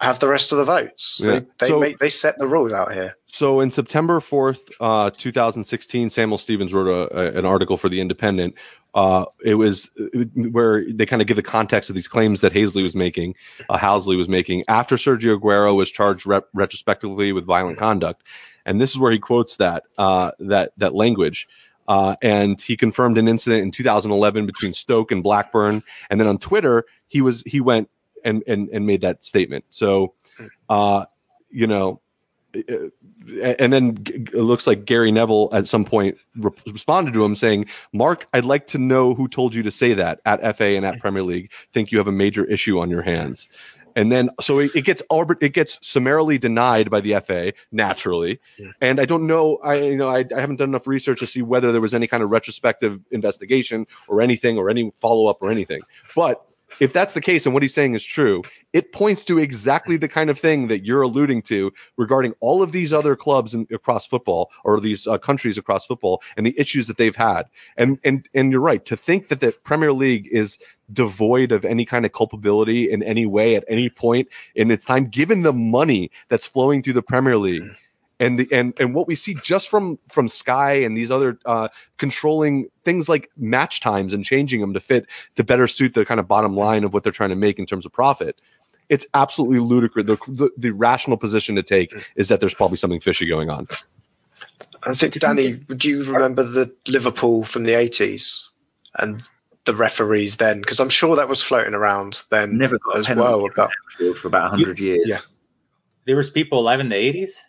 have 0.00 0.18
the 0.18 0.28
rest 0.28 0.52
of 0.52 0.58
the 0.58 0.64
votes. 0.64 1.20
Yeah. 1.24 1.30
They, 1.40 1.46
they 1.58 1.66
So- 1.66 1.80
make 1.80 1.98
they 1.98 2.08
set 2.10 2.38
the 2.38 2.46
rules 2.46 2.72
out 2.72 2.92
here. 2.92 3.16
So 3.26 3.60
in 3.60 3.70
September 3.70 4.20
4th, 4.20 4.70
uh, 4.80 5.10
2016, 5.10 6.08
Samuel 6.10 6.38
Stevens 6.38 6.72
wrote 6.72 6.88
a, 6.88 7.18
a- 7.18 7.38
an 7.38 7.44
article 7.44 7.76
for 7.76 7.88
The 7.88 8.00
Independent. 8.00 8.54
Uh, 8.94 9.26
it 9.44 9.56
was 9.56 9.90
where 10.34 10.84
they 10.90 11.04
kind 11.04 11.20
of 11.20 11.28
give 11.28 11.36
the 11.36 11.42
context 11.42 11.90
of 11.90 11.96
these 11.96 12.08
claims 12.08 12.40
that 12.40 12.54
Hazley 12.54 12.82
was 12.82 12.96
making, 12.96 13.34
uh, 13.68 13.76
Halsey 13.76 14.16
was 14.16 14.26
making 14.28 14.64
after 14.68 14.96
Sergio 14.96 15.38
Aguero 15.38 15.76
was 15.76 15.90
charged 15.90 16.24
rep- 16.26 16.48
retrospectively 16.54 17.30
with 17.32 17.44
violent 17.44 17.76
conduct. 17.78 18.22
And 18.64 18.80
this 18.80 18.92
is 18.92 18.98
where 18.98 19.12
he 19.12 19.18
quotes 19.18 19.56
that 19.56 19.84
uh, 19.98 20.30
that 20.38 20.72
that 20.78 20.94
language. 20.94 21.46
Uh, 21.88 22.16
and 22.22 22.60
he 22.60 22.76
confirmed 22.76 23.16
an 23.18 23.28
incident 23.28 23.62
in 23.62 23.70
2011 23.70 24.44
between 24.46 24.72
Stoke 24.72 25.12
and 25.12 25.22
Blackburn. 25.22 25.82
And 26.10 26.18
then 26.18 26.26
on 26.26 26.38
Twitter, 26.38 26.84
he 27.06 27.20
was 27.20 27.42
he 27.46 27.60
went 27.60 27.90
and 28.26 28.42
and, 28.46 28.68
and 28.68 28.86
made 28.86 29.00
that 29.00 29.24
statement. 29.24 29.64
So, 29.70 30.14
uh, 30.68 31.06
you 31.50 31.66
know, 31.66 32.00
uh, 32.54 32.88
and 33.58 33.72
then 33.72 33.96
it 34.06 34.34
looks 34.34 34.66
like 34.66 34.84
Gary 34.84 35.10
Neville 35.10 35.48
at 35.52 35.68
some 35.68 35.84
point 35.84 36.18
re- 36.36 36.50
responded 36.66 37.14
to 37.14 37.24
him 37.24 37.34
saying, 37.34 37.66
"Mark, 37.92 38.28
I'd 38.32 38.44
like 38.44 38.66
to 38.68 38.78
know 38.78 39.14
who 39.14 39.28
told 39.28 39.54
you 39.54 39.62
to 39.62 39.70
say 39.70 39.94
that 39.94 40.20
at 40.26 40.56
FA 40.56 40.76
and 40.76 40.84
at 40.84 41.00
Premier 41.00 41.22
League. 41.22 41.50
Think 41.72 41.90
you 41.90 41.98
have 41.98 42.08
a 42.08 42.12
major 42.12 42.44
issue 42.44 42.78
on 42.78 42.90
your 42.90 43.02
hands." 43.02 43.48
And 43.96 44.12
then, 44.12 44.28
so 44.42 44.58
it, 44.58 44.72
it 44.74 44.82
gets 44.82 45.02
it 45.40 45.54
gets 45.54 45.78
summarily 45.80 46.36
denied 46.36 46.90
by 46.90 47.00
the 47.00 47.18
FA 47.20 47.54
naturally. 47.72 48.38
Yeah. 48.58 48.72
And 48.82 49.00
I 49.00 49.06
don't 49.06 49.26
know, 49.26 49.56
I 49.64 49.76
you 49.76 49.96
know, 49.96 50.08
I, 50.08 50.24
I 50.36 50.40
haven't 50.40 50.56
done 50.56 50.68
enough 50.68 50.86
research 50.86 51.20
to 51.20 51.26
see 51.26 51.40
whether 51.40 51.72
there 51.72 51.80
was 51.80 51.94
any 51.94 52.06
kind 52.06 52.22
of 52.22 52.30
retrospective 52.30 53.00
investigation 53.10 53.86
or 54.06 54.20
anything 54.20 54.58
or 54.58 54.68
any 54.68 54.92
follow 54.96 55.28
up 55.28 55.38
or 55.40 55.50
anything. 55.50 55.80
But 56.14 56.46
if 56.80 56.92
that's 56.92 57.14
the 57.14 57.20
case 57.20 57.46
and 57.46 57.54
what 57.54 57.62
he's 57.62 57.74
saying 57.74 57.94
is 57.94 58.04
true, 58.04 58.42
it 58.72 58.92
points 58.92 59.24
to 59.24 59.38
exactly 59.38 59.96
the 59.96 60.08
kind 60.08 60.28
of 60.28 60.38
thing 60.38 60.66
that 60.68 60.84
you're 60.84 61.02
alluding 61.02 61.42
to 61.42 61.72
regarding 61.96 62.34
all 62.40 62.62
of 62.62 62.72
these 62.72 62.92
other 62.92 63.16
clubs 63.16 63.54
in, 63.54 63.66
across 63.72 64.06
football 64.06 64.50
or 64.64 64.80
these 64.80 65.06
uh, 65.06 65.18
countries 65.18 65.56
across 65.56 65.86
football 65.86 66.22
and 66.36 66.44
the 66.44 66.58
issues 66.58 66.86
that 66.86 66.98
they've 66.98 67.16
had. 67.16 67.44
And 67.76 67.98
and 68.04 68.28
and 68.34 68.52
you're 68.52 68.60
right 68.60 68.84
to 68.86 68.96
think 68.96 69.28
that 69.28 69.40
the 69.40 69.52
Premier 69.64 69.92
League 69.92 70.28
is 70.30 70.58
devoid 70.92 71.52
of 71.52 71.64
any 71.64 71.84
kind 71.84 72.06
of 72.06 72.12
culpability 72.12 72.90
in 72.90 73.02
any 73.02 73.26
way 73.26 73.56
at 73.56 73.64
any 73.68 73.88
point 73.88 74.28
in 74.54 74.70
its 74.70 74.84
time, 74.84 75.06
given 75.06 75.42
the 75.42 75.52
money 75.52 76.10
that's 76.28 76.46
flowing 76.46 76.82
through 76.82 76.92
the 76.92 77.02
Premier 77.02 77.36
League. 77.36 77.64
And 78.18 78.38
the 78.38 78.48
and 78.50 78.72
and 78.80 78.94
what 78.94 79.06
we 79.06 79.14
see 79.14 79.36
just 79.42 79.68
from 79.68 79.98
from 80.08 80.26
Sky 80.26 80.72
and 80.72 80.96
these 80.96 81.10
other 81.10 81.38
uh, 81.44 81.68
controlling 81.98 82.68
things 82.82 83.10
like 83.10 83.30
match 83.36 83.80
times 83.80 84.14
and 84.14 84.24
changing 84.24 84.62
them 84.62 84.72
to 84.72 84.80
fit 84.80 85.06
to 85.34 85.44
better 85.44 85.68
suit 85.68 85.92
the 85.92 86.06
kind 86.06 86.18
of 86.18 86.26
bottom 86.26 86.56
line 86.56 86.82
of 86.82 86.94
what 86.94 87.02
they're 87.02 87.12
trying 87.12 87.28
to 87.30 87.36
make 87.36 87.58
in 87.58 87.66
terms 87.66 87.84
of 87.84 87.92
profit. 87.92 88.40
It's 88.88 89.06
absolutely 89.12 89.58
ludicrous. 89.58 90.06
The, 90.06 90.16
the, 90.28 90.50
the 90.56 90.70
rational 90.70 91.16
position 91.18 91.56
to 91.56 91.62
take 91.62 91.92
is 92.14 92.28
that 92.28 92.40
there's 92.40 92.54
probably 92.54 92.78
something 92.78 93.00
fishy 93.00 93.26
going 93.26 93.50
on. 93.50 93.66
I 94.86 94.94
think 94.94 95.18
Danny, 95.18 95.58
would 95.68 95.84
you 95.84 96.02
remember 96.04 96.42
the 96.42 96.72
Liverpool 96.86 97.44
from 97.44 97.64
the 97.64 97.74
eighties 97.74 98.48
and 98.94 99.22
the 99.64 99.74
referees 99.74 100.36
then? 100.36 100.60
Because 100.60 100.80
I'm 100.80 100.88
sure 100.88 101.16
that 101.16 101.28
was 101.28 101.42
floating 101.42 101.74
around 101.74 102.22
then 102.30 102.56
Never 102.56 102.78
got 102.78 102.96
a 102.96 102.98
as 103.00 103.10
well. 103.10 103.44
About 103.44 103.70
Anfield 103.92 104.18
for 104.18 104.28
about 104.28 104.48
hundred 104.48 104.80
years. 104.80 105.04
yeah. 105.06 105.18
There 106.06 106.16
was 106.16 106.30
people 106.30 106.60
alive 106.60 106.80
in 106.80 106.88
the 106.88 106.96
eighties. 106.96 107.42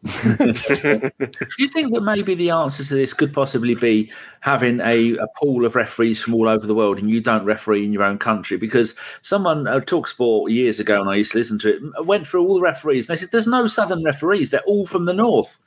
Do 0.04 1.10
you 1.58 1.68
think 1.68 1.92
that 1.92 2.02
maybe 2.02 2.34
the 2.34 2.50
answer 2.50 2.84
to 2.84 2.94
this 2.94 3.12
could 3.12 3.32
possibly 3.32 3.74
be 3.74 4.10
having 4.40 4.80
a, 4.80 5.16
a 5.16 5.26
pool 5.36 5.64
of 5.64 5.74
referees 5.74 6.22
from 6.22 6.34
all 6.34 6.48
over 6.48 6.66
the 6.66 6.74
world 6.74 6.98
and 6.98 7.10
you 7.10 7.20
don't 7.20 7.44
referee 7.44 7.84
in 7.84 7.92
your 7.92 8.04
own 8.04 8.18
country? 8.18 8.56
Because 8.56 8.94
someone, 9.22 9.66
uh, 9.66 9.80
Talksport 9.80 10.50
years 10.50 10.78
ago, 10.78 11.00
and 11.00 11.10
I 11.10 11.16
used 11.16 11.32
to 11.32 11.38
listen 11.38 11.58
to 11.60 11.76
it, 11.76 12.06
went 12.06 12.26
through 12.26 12.46
all 12.46 12.54
the 12.54 12.60
referees 12.60 13.08
and 13.08 13.16
they 13.16 13.20
said, 13.20 13.30
There's 13.32 13.46
no 13.46 13.66
southern 13.66 14.04
referees, 14.04 14.50
they're 14.50 14.60
all 14.62 14.86
from 14.86 15.06
the 15.06 15.14
north. 15.14 15.58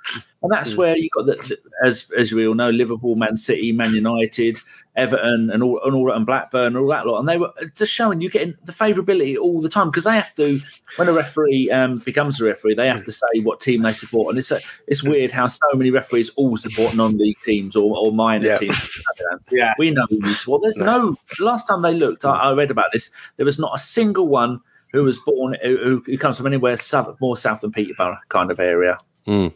And 0.43 0.51
that's 0.51 0.73
Mm. 0.73 0.77
where 0.77 0.97
you 0.97 1.07
got, 1.13 1.27
the, 1.27 1.57
as 1.85 2.09
as 2.17 2.31
we 2.31 2.47
all 2.47 2.55
know, 2.55 2.71
Liverpool, 2.71 3.15
Man 3.15 3.37
City, 3.37 3.71
Man 3.71 3.93
United, 3.93 4.59
Everton, 4.95 5.51
and 5.51 5.61
all, 5.61 5.79
and 5.85 5.93
all 5.95 6.11
and 6.11 6.25
Blackburn, 6.25 6.67
and 6.67 6.77
all 6.77 6.87
that 6.87 7.05
lot. 7.05 7.19
And 7.19 7.29
they 7.29 7.37
were 7.37 7.51
just 7.75 7.93
showing 7.93 8.21
you 8.21 8.29
getting 8.29 8.55
the 8.65 8.71
favourability 8.71 9.37
all 9.37 9.61
the 9.61 9.69
time 9.69 9.89
because 9.91 10.05
they 10.05 10.15
have 10.15 10.33
to, 10.35 10.59
when 10.95 11.07
a 11.07 11.13
referee 11.13 11.69
um, 11.69 11.99
becomes 11.99 12.41
a 12.41 12.45
referee, 12.45 12.73
they 12.73 12.87
have 12.87 13.03
to 13.05 13.11
say 13.11 13.27
what 13.43 13.61
team 13.61 13.83
they 13.83 13.91
support. 13.91 14.29
And 14.29 14.37
it's 14.39 14.49
a, 14.51 14.59
it's 14.87 15.03
weird 15.03 15.29
how 15.31 15.45
so 15.47 15.59
many 15.75 15.91
referees 15.91 16.29
all 16.31 16.57
support 16.57 16.95
non-league 16.95 17.37
teams 17.45 17.75
or, 17.75 17.95
or 17.97 18.11
minor 18.11 18.47
Yeah. 18.47 18.57
teams. 18.57 18.99
Yeah. 19.51 19.73
We 19.77 19.91
know 19.91 20.05
who 20.09 20.17
you 20.27 20.33
support. 20.33 20.61
There's 20.63 20.77
no. 20.77 21.15
the 21.37 21.45
last 21.45 21.67
time 21.67 21.81
they 21.83 21.93
looked, 21.93 22.25
I, 22.25 22.31
I 22.35 22.53
read 22.53 22.71
about 22.71 22.91
this. 22.93 23.11
There 23.37 23.45
was 23.45 23.59
not 23.59 23.75
a 23.75 23.79
single 23.79 24.27
one 24.27 24.59
who 24.91 25.03
was 25.03 25.19
born 25.19 25.55
who, 25.63 26.01
who 26.05 26.17
comes 26.17 26.37
from 26.37 26.47
anywhere 26.47 26.75
south, 26.77 27.15
more 27.21 27.37
south 27.37 27.61
than 27.61 27.71
Peterborough 27.71 28.17
kind 28.29 28.49
of 28.51 28.59
area. 28.59 28.97
Hmm. 29.25 29.47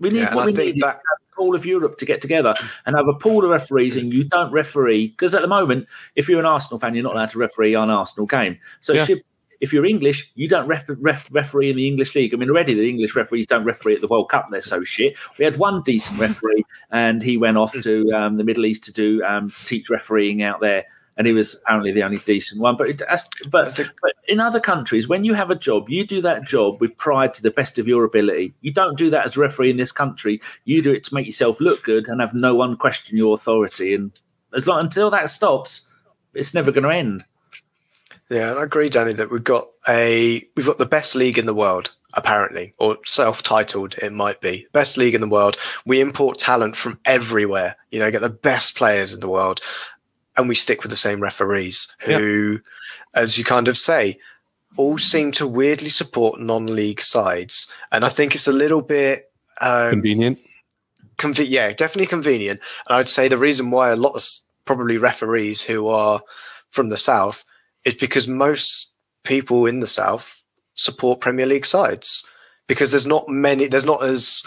We 0.00 0.10
need 0.10 0.20
Yeah, 0.20 0.34
what 0.34 0.46
we 0.46 0.52
need 0.52 0.80
that- 0.80 0.94
to 0.94 0.98
have 0.98 1.38
all 1.38 1.54
of 1.54 1.64
Europe 1.64 1.96
to 1.98 2.04
get 2.04 2.20
together 2.20 2.54
and 2.84 2.96
have 2.96 3.08
a 3.08 3.14
pool 3.14 3.44
of 3.44 3.50
referees, 3.50 3.96
and 3.96 4.12
you 4.12 4.24
don't 4.24 4.52
referee 4.52 5.08
because 5.08 5.34
at 5.34 5.40
the 5.42 5.48
moment, 5.48 5.86
if 6.16 6.28
you're 6.28 6.40
an 6.40 6.46
Arsenal 6.46 6.78
fan, 6.78 6.94
you're 6.94 7.04
not 7.04 7.14
allowed 7.14 7.30
to 7.30 7.38
referee 7.38 7.74
an 7.74 7.88
Arsenal 7.90 8.26
game. 8.26 8.58
So 8.80 8.92
Yeah. 8.92 9.04
should- 9.04 9.22
if 9.60 9.72
you're 9.74 9.84
English, 9.84 10.30
you 10.36 10.48
don't 10.48 10.66
ref, 10.66 10.84
ref, 10.88 11.28
referee 11.30 11.68
in 11.70 11.76
the 11.76 11.86
English 11.86 12.14
league. 12.14 12.32
I 12.32 12.38
mean, 12.38 12.48
already 12.48 12.72
the 12.72 12.88
English 12.88 13.14
referees 13.14 13.46
don't 13.46 13.64
referee 13.64 13.94
at 13.94 14.00
the 14.00 14.08
World 14.08 14.30
Cup; 14.30 14.46
they're 14.50 14.62
so 14.62 14.84
shit. 14.84 15.16
We 15.38 15.44
had 15.44 15.56
one 15.58 15.82
decent 15.82 16.18
referee, 16.18 16.64
and 16.90 17.22
he 17.22 17.36
went 17.36 17.58
off 17.58 17.72
to 17.82 18.10
um, 18.12 18.36
the 18.38 18.44
Middle 18.44 18.64
East 18.64 18.84
to 18.84 18.92
do 18.92 19.22
um, 19.22 19.52
teach 19.66 19.90
refereeing 19.90 20.42
out 20.42 20.60
there, 20.60 20.84
and 21.16 21.26
he 21.26 21.32
was 21.32 21.54
apparently 21.54 21.92
the 21.92 22.02
only 22.02 22.18
decent 22.18 22.60
one. 22.60 22.76
But 22.76 22.88
it, 22.88 23.02
but 23.50 23.76
but 24.02 24.12
in 24.28 24.40
other 24.40 24.60
countries, 24.60 25.08
when 25.08 25.24
you 25.24 25.34
have 25.34 25.50
a 25.50 25.56
job, 25.56 25.88
you 25.88 26.06
do 26.06 26.22
that 26.22 26.46
job 26.46 26.80
with 26.80 26.96
pride 26.96 27.34
to 27.34 27.42
the 27.42 27.50
best 27.50 27.78
of 27.78 27.86
your 27.86 28.04
ability. 28.04 28.54
You 28.60 28.72
don't 28.72 28.96
do 28.96 29.10
that 29.10 29.24
as 29.24 29.36
a 29.36 29.40
referee 29.40 29.70
in 29.70 29.76
this 29.76 29.92
country. 29.92 30.40
You 30.64 30.82
do 30.82 30.92
it 30.92 31.04
to 31.04 31.14
make 31.14 31.26
yourself 31.26 31.60
look 31.60 31.82
good 31.82 32.08
and 32.08 32.20
have 32.20 32.34
no 32.34 32.54
one 32.54 32.76
question 32.76 33.16
your 33.16 33.34
authority. 33.34 33.94
And 33.94 34.12
as 34.54 34.66
long 34.66 34.80
until 34.80 35.10
that 35.10 35.30
stops, 35.30 35.88
it's 36.34 36.54
never 36.54 36.72
going 36.72 36.84
to 36.84 36.94
end. 36.94 37.24
Yeah, 38.30 38.50
and 38.50 38.60
I 38.60 38.62
agree, 38.62 38.88
Danny, 38.88 39.12
that 39.14 39.30
we've 39.30 39.42
got 39.42 39.66
a 39.88 40.46
we've 40.56 40.66
got 40.66 40.78
the 40.78 40.86
best 40.86 41.16
league 41.16 41.36
in 41.36 41.46
the 41.46 41.54
world, 41.54 41.92
apparently, 42.14 42.74
or 42.78 42.98
self-titled 43.04 43.96
it 43.98 44.12
might 44.12 44.40
be 44.40 44.68
best 44.72 44.96
league 44.96 45.16
in 45.16 45.20
the 45.20 45.28
world. 45.28 45.56
We 45.84 46.00
import 46.00 46.38
talent 46.38 46.76
from 46.76 47.00
everywhere. 47.04 47.76
You 47.90 47.98
know, 47.98 48.10
get 48.12 48.22
the 48.22 48.28
best 48.28 48.76
players 48.76 49.12
in 49.12 49.18
the 49.18 49.28
world, 49.28 49.60
and 50.40 50.48
we 50.48 50.54
stick 50.54 50.82
with 50.82 50.90
the 50.90 50.96
same 50.96 51.20
referees 51.20 51.94
who, 52.00 52.60
as 53.14 53.38
you 53.38 53.44
kind 53.44 53.68
of 53.68 53.78
say, 53.78 54.18
all 54.76 54.98
seem 54.98 55.32
to 55.32 55.46
weirdly 55.46 55.88
support 55.88 56.40
non-league 56.40 57.00
sides. 57.02 57.70
And 57.92 58.04
I 58.04 58.08
think 58.08 58.34
it's 58.34 58.48
a 58.48 58.52
little 58.52 58.82
bit 58.82 59.30
um, 59.60 59.90
Convenient. 59.90 60.38
conve- 61.18 61.46
yeah, 61.48 61.72
definitely 61.72 62.06
convenient. 62.06 62.60
And 62.88 62.96
I'd 62.96 63.08
say 63.08 63.28
the 63.28 63.36
reason 63.36 63.70
why 63.70 63.90
a 63.90 63.96
lot 63.96 64.16
of 64.16 64.24
probably 64.64 64.96
referees 64.96 65.62
who 65.62 65.88
are 65.88 66.22
from 66.70 66.88
the 66.88 66.96
south 66.96 67.44
is 67.84 67.94
because 67.94 68.28
most 68.28 68.94
people 69.24 69.66
in 69.66 69.80
the 69.80 69.86
south 69.86 70.44
support 70.74 71.20
Premier 71.20 71.46
League 71.46 71.66
sides 71.66 72.26
because 72.66 72.90
there's 72.90 73.06
not 73.06 73.28
many, 73.28 73.66
there's 73.66 73.84
not 73.84 74.02
as 74.02 74.44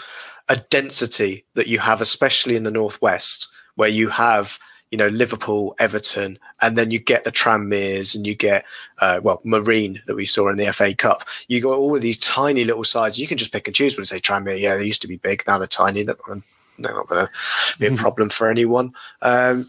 a 0.48 0.56
density 0.56 1.44
that 1.54 1.66
you 1.66 1.78
have, 1.78 2.00
especially 2.00 2.56
in 2.56 2.64
the 2.64 2.70
northwest, 2.70 3.48
where 3.76 3.88
you 3.88 4.08
have 4.08 4.58
you 4.94 4.98
know 4.98 5.08
Liverpool, 5.08 5.74
Everton, 5.80 6.38
and 6.60 6.78
then 6.78 6.92
you 6.92 7.00
get 7.00 7.24
the 7.24 7.32
Tranmeres 7.32 8.14
and 8.14 8.24
you 8.24 8.36
get 8.36 8.64
uh, 9.00 9.18
well 9.24 9.40
Marine 9.42 10.00
that 10.06 10.14
we 10.14 10.24
saw 10.24 10.48
in 10.48 10.56
the 10.56 10.72
FA 10.72 10.94
Cup. 10.94 11.24
You 11.48 11.60
got 11.60 11.76
all 11.78 11.96
of 11.96 12.00
these 12.00 12.16
tiny 12.18 12.62
little 12.62 12.84
sides. 12.84 13.18
You 13.18 13.26
can 13.26 13.36
just 13.36 13.50
pick 13.52 13.66
and 13.66 13.74
choose 13.74 13.96
when 13.96 14.02
you 14.02 14.06
say 14.06 14.20
Tranmere. 14.20 14.60
Yeah, 14.60 14.76
they 14.76 14.84
used 14.84 15.02
to 15.02 15.08
be 15.08 15.16
big, 15.16 15.42
now 15.48 15.58
they're 15.58 15.66
tiny. 15.66 16.04
They're, 16.04 16.14
they're 16.78 16.94
not 16.94 17.08
going 17.08 17.26
to 17.26 17.30
be 17.80 17.88
a 17.88 17.96
problem 17.96 18.28
for 18.28 18.48
anyone. 18.48 18.94
Um, 19.20 19.68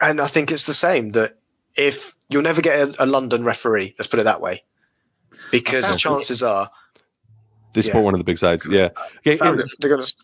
and 0.00 0.20
I 0.20 0.28
think 0.28 0.52
it's 0.52 0.66
the 0.66 0.72
same 0.74 1.10
that 1.12 1.36
if 1.74 2.14
you'll 2.28 2.42
never 2.42 2.62
get 2.62 2.78
a, 2.90 3.02
a 3.02 3.06
London 3.06 3.42
referee, 3.42 3.96
let's 3.98 4.06
put 4.06 4.20
it 4.20 4.24
that 4.24 4.40
way, 4.40 4.62
because 5.50 5.84
Okay. 5.86 5.96
chances 5.96 6.44
are 6.44 6.70
They 7.74 7.82
support 7.82 8.02
Yeah. 8.02 8.04
one 8.04 8.14
of 8.14 8.18
the 8.20 8.24
big 8.24 8.38
sides. 8.38 8.66
Yeah. 8.70 8.90
Okay, 9.26 9.36
yeah, 9.44 9.56
they're 9.80 9.90
going 9.90 10.04
to. 10.06 10.14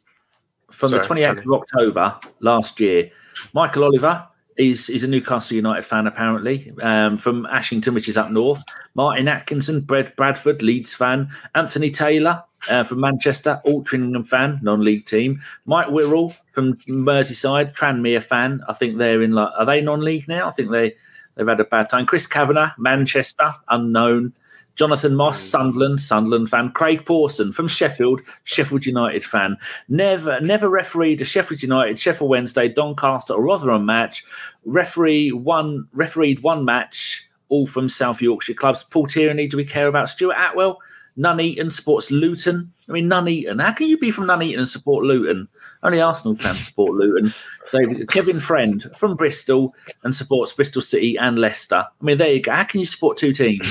from 0.70 0.92
the 0.92 1.01
28th 1.01 1.44
of 1.44 1.53
October 1.53 2.16
last 2.38 2.78
year. 2.78 3.11
Michael 3.53 3.82
Oliver 3.84 4.26
is, 4.59 4.88
is 4.90 5.04
a 5.04 5.09
Newcastle 5.09 5.57
United 5.57 5.84
fan, 5.84 6.07
apparently, 6.07 6.72
um, 6.82 7.18
from 7.18 7.46
Ashington, 7.46 7.94
which 7.94 8.09
is 8.09 8.16
up 8.16 8.30
north. 8.30 8.62
Martin 8.94 9.28
Atkinson, 9.28 9.80
Brad 9.80 10.14
Bradford, 10.16 10.62
Leeds 10.62 10.94
fan. 10.94 11.28
Anthony 11.54 11.90
Taylor 11.90 12.42
uh, 12.68 12.82
from 12.82 13.00
Manchester, 13.00 13.61
Altrincham 13.66 14.26
fan, 14.26 14.59
non 14.62 14.82
league 14.82 15.04
team. 15.04 15.40
Mike 15.66 15.88
Wirral 15.88 16.36
from 16.52 16.74
Merseyside, 16.88 17.74
Tranmere 17.74 18.22
fan. 18.22 18.62
I 18.68 18.72
think 18.72 18.98
they're 18.98 19.22
in, 19.22 19.32
like, 19.32 19.50
are 19.59 19.66
they 19.66 19.80
non 19.80 20.00
league 20.00 20.28
now? 20.28 20.48
I 20.48 20.50
think 20.50 20.70
they, 20.70 20.94
they've 21.34 21.46
had 21.46 21.61
a 21.61 21.64
bad 21.64 21.90
time. 21.90 22.07
Chris 22.07 22.26
Kavanagh, 22.26 22.72
Manchester, 22.78 23.54
unknown. 23.68 24.32
Jonathan 24.77 25.14
Moss, 25.14 25.39
mm. 25.39 25.51
Sunderland, 25.51 26.01
Sunderland 26.01 26.49
fan. 26.49 26.70
Craig 26.70 27.05
Pawson 27.05 27.53
from 27.53 27.66
Sheffield, 27.66 28.20
Sheffield 28.45 28.87
United 28.87 29.24
fan. 29.24 29.57
Never, 29.89 30.41
never 30.41 30.68
refereed 30.68 31.20
a 31.20 31.24
Sheffield 31.24 31.62
United, 31.62 31.99
Sheffield 31.99 32.31
Wednesday, 32.31 32.68
Doncaster, 32.68 33.35
or 33.35 33.43
Rotherham 33.43 33.85
match. 33.85 34.24
Referee 34.64 35.33
one, 35.33 35.89
refereed 35.93 36.43
one 36.43 36.64
match, 36.64 37.27
all 37.49 37.66
from 37.66 37.89
South 37.89 38.22
Yorkshire 38.22 38.55
clubs. 38.55 38.85
Paul 38.85 39.07
Tierney, 39.07 39.49
do 39.49 39.57
we 39.57 39.64
care 39.64 39.89
about 39.89 40.09
Stuart 40.09 40.37
Attwell? 40.37 40.77
None 41.16 41.39
Nuneaton 41.39 41.72
supports 41.72 42.11
Luton. 42.11 42.70
I 42.89 42.93
mean, 42.93 43.09
none 43.09 43.24
Nuneaton. 43.24 43.61
How 43.61 43.72
can 43.72 43.87
you 43.87 43.97
be 43.97 44.11
from 44.11 44.27
none 44.27 44.41
Nuneaton 44.41 44.59
and 44.59 44.68
support 44.68 45.05
Luton? 45.05 45.49
Only 45.83 46.01
Arsenal 46.01 46.37
fans 46.37 46.66
support 46.66 46.93
Luton. 46.93 47.33
David, 47.72 48.09
Kevin 48.09 48.39
Friend 48.39 48.85
from 48.97 49.16
Bristol 49.16 49.74
and 50.05 50.14
supports 50.14 50.53
Bristol 50.53 50.83
City 50.83 51.16
and 51.16 51.39
Leicester. 51.39 51.87
I 51.89 52.05
mean, 52.05 52.18
there 52.18 52.33
you 52.33 52.41
go. 52.41 52.53
How 52.53 52.64
can 52.64 52.81
you 52.81 52.87
support 52.87 53.16
two 53.16 53.33
teams? 53.33 53.66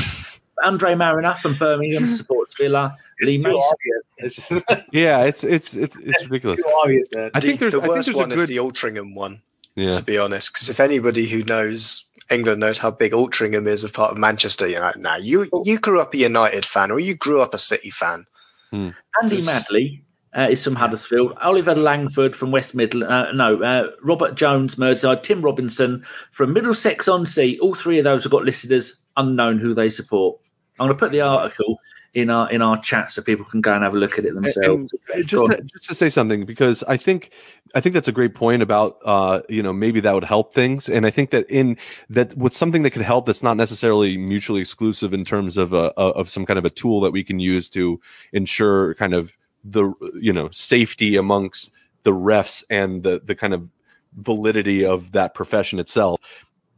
Andre 0.63 0.95
Marriner 0.95 1.35
from 1.35 1.55
Birmingham 1.55 2.07
supports 2.19 2.55
Villa. 2.57 2.97
Lee 3.21 3.35
It's 3.43 3.45
too 3.45 3.61
obvious. 3.61 4.63
Yeah, 4.91 5.23
it's 5.23 5.43
it's 5.43 5.73
it's, 5.75 5.95
it's 5.97 6.23
ridiculous. 6.23 6.57
Too 6.57 6.73
obvious, 6.81 7.09
man. 7.13 7.31
I 7.33 7.39
think 7.39 7.59
there's 7.59 7.73
the 7.73 7.79
I 7.79 7.81
think 7.81 7.93
worst 7.95 8.05
there's 8.07 8.15
a 8.17 8.19
one 8.19 8.31
is 8.31 8.39
good 8.39 8.49
the 8.49 8.57
Altrincham 8.57 9.15
one. 9.15 9.41
yeah. 9.75 9.89
to 9.89 10.01
be 10.03 10.17
honest. 10.17 10.53
Because 10.53 10.69
if 10.69 10.79
anybody 10.79 11.27
who 11.27 11.43
knows 11.43 12.09
England 12.29 12.59
knows 12.59 12.77
how 12.77 12.91
big 12.91 13.11
Altrincham 13.11 13.67
is 13.67 13.83
as 13.83 13.91
part 13.91 14.11
of 14.11 14.17
Manchester, 14.17 14.67
United 14.67 15.01
now, 15.01 15.15
you 15.17 15.49
you 15.63 15.77
grew 15.79 15.99
up 15.99 16.13
a 16.13 16.17
United 16.17 16.65
fan 16.65 16.91
or 16.91 16.99
you 16.99 17.13
grew 17.15 17.41
up 17.41 17.53
a 17.53 17.57
City 17.57 17.89
fan. 17.89 18.25
Andy 18.73 18.95
This- 19.23 19.45
Madley 19.45 20.03
uh, 20.37 20.47
is 20.49 20.61
from 20.63 20.75
Huddersfield. 20.75 21.33
Oliver 21.41 21.75
Langford 21.75 22.35
from 22.35 22.51
West 22.51 22.75
Midland. 22.75 23.09
Uh, 23.11 23.31
no, 23.31 23.61
uh, 23.63 23.91
Robert 24.03 24.35
Jones, 24.35 24.75
Merseyside. 24.75 25.23
Tim 25.23 25.41
Robinson 25.41 26.03
from 26.31 26.51
Middlesex 26.51 27.07
on 27.07 27.25
Sea. 27.25 27.57
All 27.59 27.73
three 27.73 27.99
of 27.99 28.03
those 28.03 28.23
have 28.23 28.31
got 28.33 28.43
listed 28.43 28.73
as 28.73 28.97
unknown 29.15 29.59
who 29.59 29.73
they 29.73 29.89
support. 29.89 30.37
I'm 30.79 30.87
going 30.87 30.97
to 30.97 30.99
put 30.99 31.11
the 31.11 31.21
article 31.21 31.79
in 32.15 32.29
our 32.29 32.49
in 32.49 32.61
our 32.61 32.81
chat 32.81 33.11
so 33.11 33.21
people 33.21 33.45
can 33.45 33.59
go 33.59 33.73
and 33.73 33.83
have 33.83 33.93
a 33.93 33.97
look 33.97 34.17
at 34.17 34.23
it 34.25 34.33
themselves. 34.33 34.93
And 35.13 35.27
just 35.27 35.45
to, 35.45 35.61
just 35.63 35.83
to 35.89 35.95
say 35.95 36.09
something 36.09 36.45
because 36.45 36.81
I 36.87 36.95
think 36.95 37.31
I 37.75 37.81
think 37.81 37.93
that's 37.93 38.07
a 38.07 38.13
great 38.13 38.33
point 38.33 38.61
about 38.61 38.99
uh 39.03 39.41
you 39.49 39.61
know 39.61 39.73
maybe 39.73 39.99
that 39.99 40.13
would 40.13 40.23
help 40.23 40.53
things. 40.53 40.87
And 40.87 41.05
I 41.05 41.11
think 41.11 41.31
that 41.31 41.45
in 41.49 41.77
that 42.09 42.35
with 42.37 42.53
something 42.53 42.83
that 42.83 42.91
could 42.91 43.01
help 43.01 43.25
that's 43.25 43.43
not 43.43 43.57
necessarily 43.57 44.17
mutually 44.17 44.61
exclusive 44.61 45.13
in 45.13 45.25
terms 45.25 45.57
of 45.57 45.73
a, 45.73 45.93
a 45.97 46.07
of 46.11 46.29
some 46.29 46.45
kind 46.45 46.57
of 46.57 46.63
a 46.63 46.69
tool 46.69 47.01
that 47.01 47.11
we 47.11 47.23
can 47.23 47.39
use 47.39 47.69
to 47.71 47.99
ensure 48.31 48.95
kind 48.95 49.13
of 49.13 49.37
the 49.65 49.91
you 50.19 50.31
know 50.31 50.49
safety 50.51 51.17
amongst 51.17 51.71
the 52.03 52.13
refs 52.13 52.63
and 52.69 53.03
the 53.03 53.21
the 53.25 53.35
kind 53.35 53.53
of 53.53 53.69
validity 54.13 54.85
of 54.85 55.11
that 55.11 55.33
profession 55.33 55.79
itself 55.79 56.17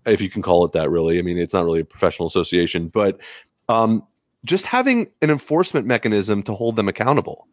if 0.07 0.21
you 0.21 0.29
can 0.29 0.41
call 0.41 0.65
it 0.65 0.71
that 0.71 0.89
really. 0.89 1.19
I 1.19 1.21
mean 1.21 1.37
it's 1.37 1.53
not 1.53 1.63
really 1.63 1.81
a 1.81 1.85
professional 1.85 2.27
association 2.27 2.87
but 2.87 3.19
um 3.69 4.03
just 4.45 4.65
having 4.65 5.07
an 5.21 5.29
enforcement 5.29 5.85
mechanism 5.85 6.43
to 6.43 6.53
hold 6.53 6.75
them 6.75 6.87
accountable. 6.87 7.47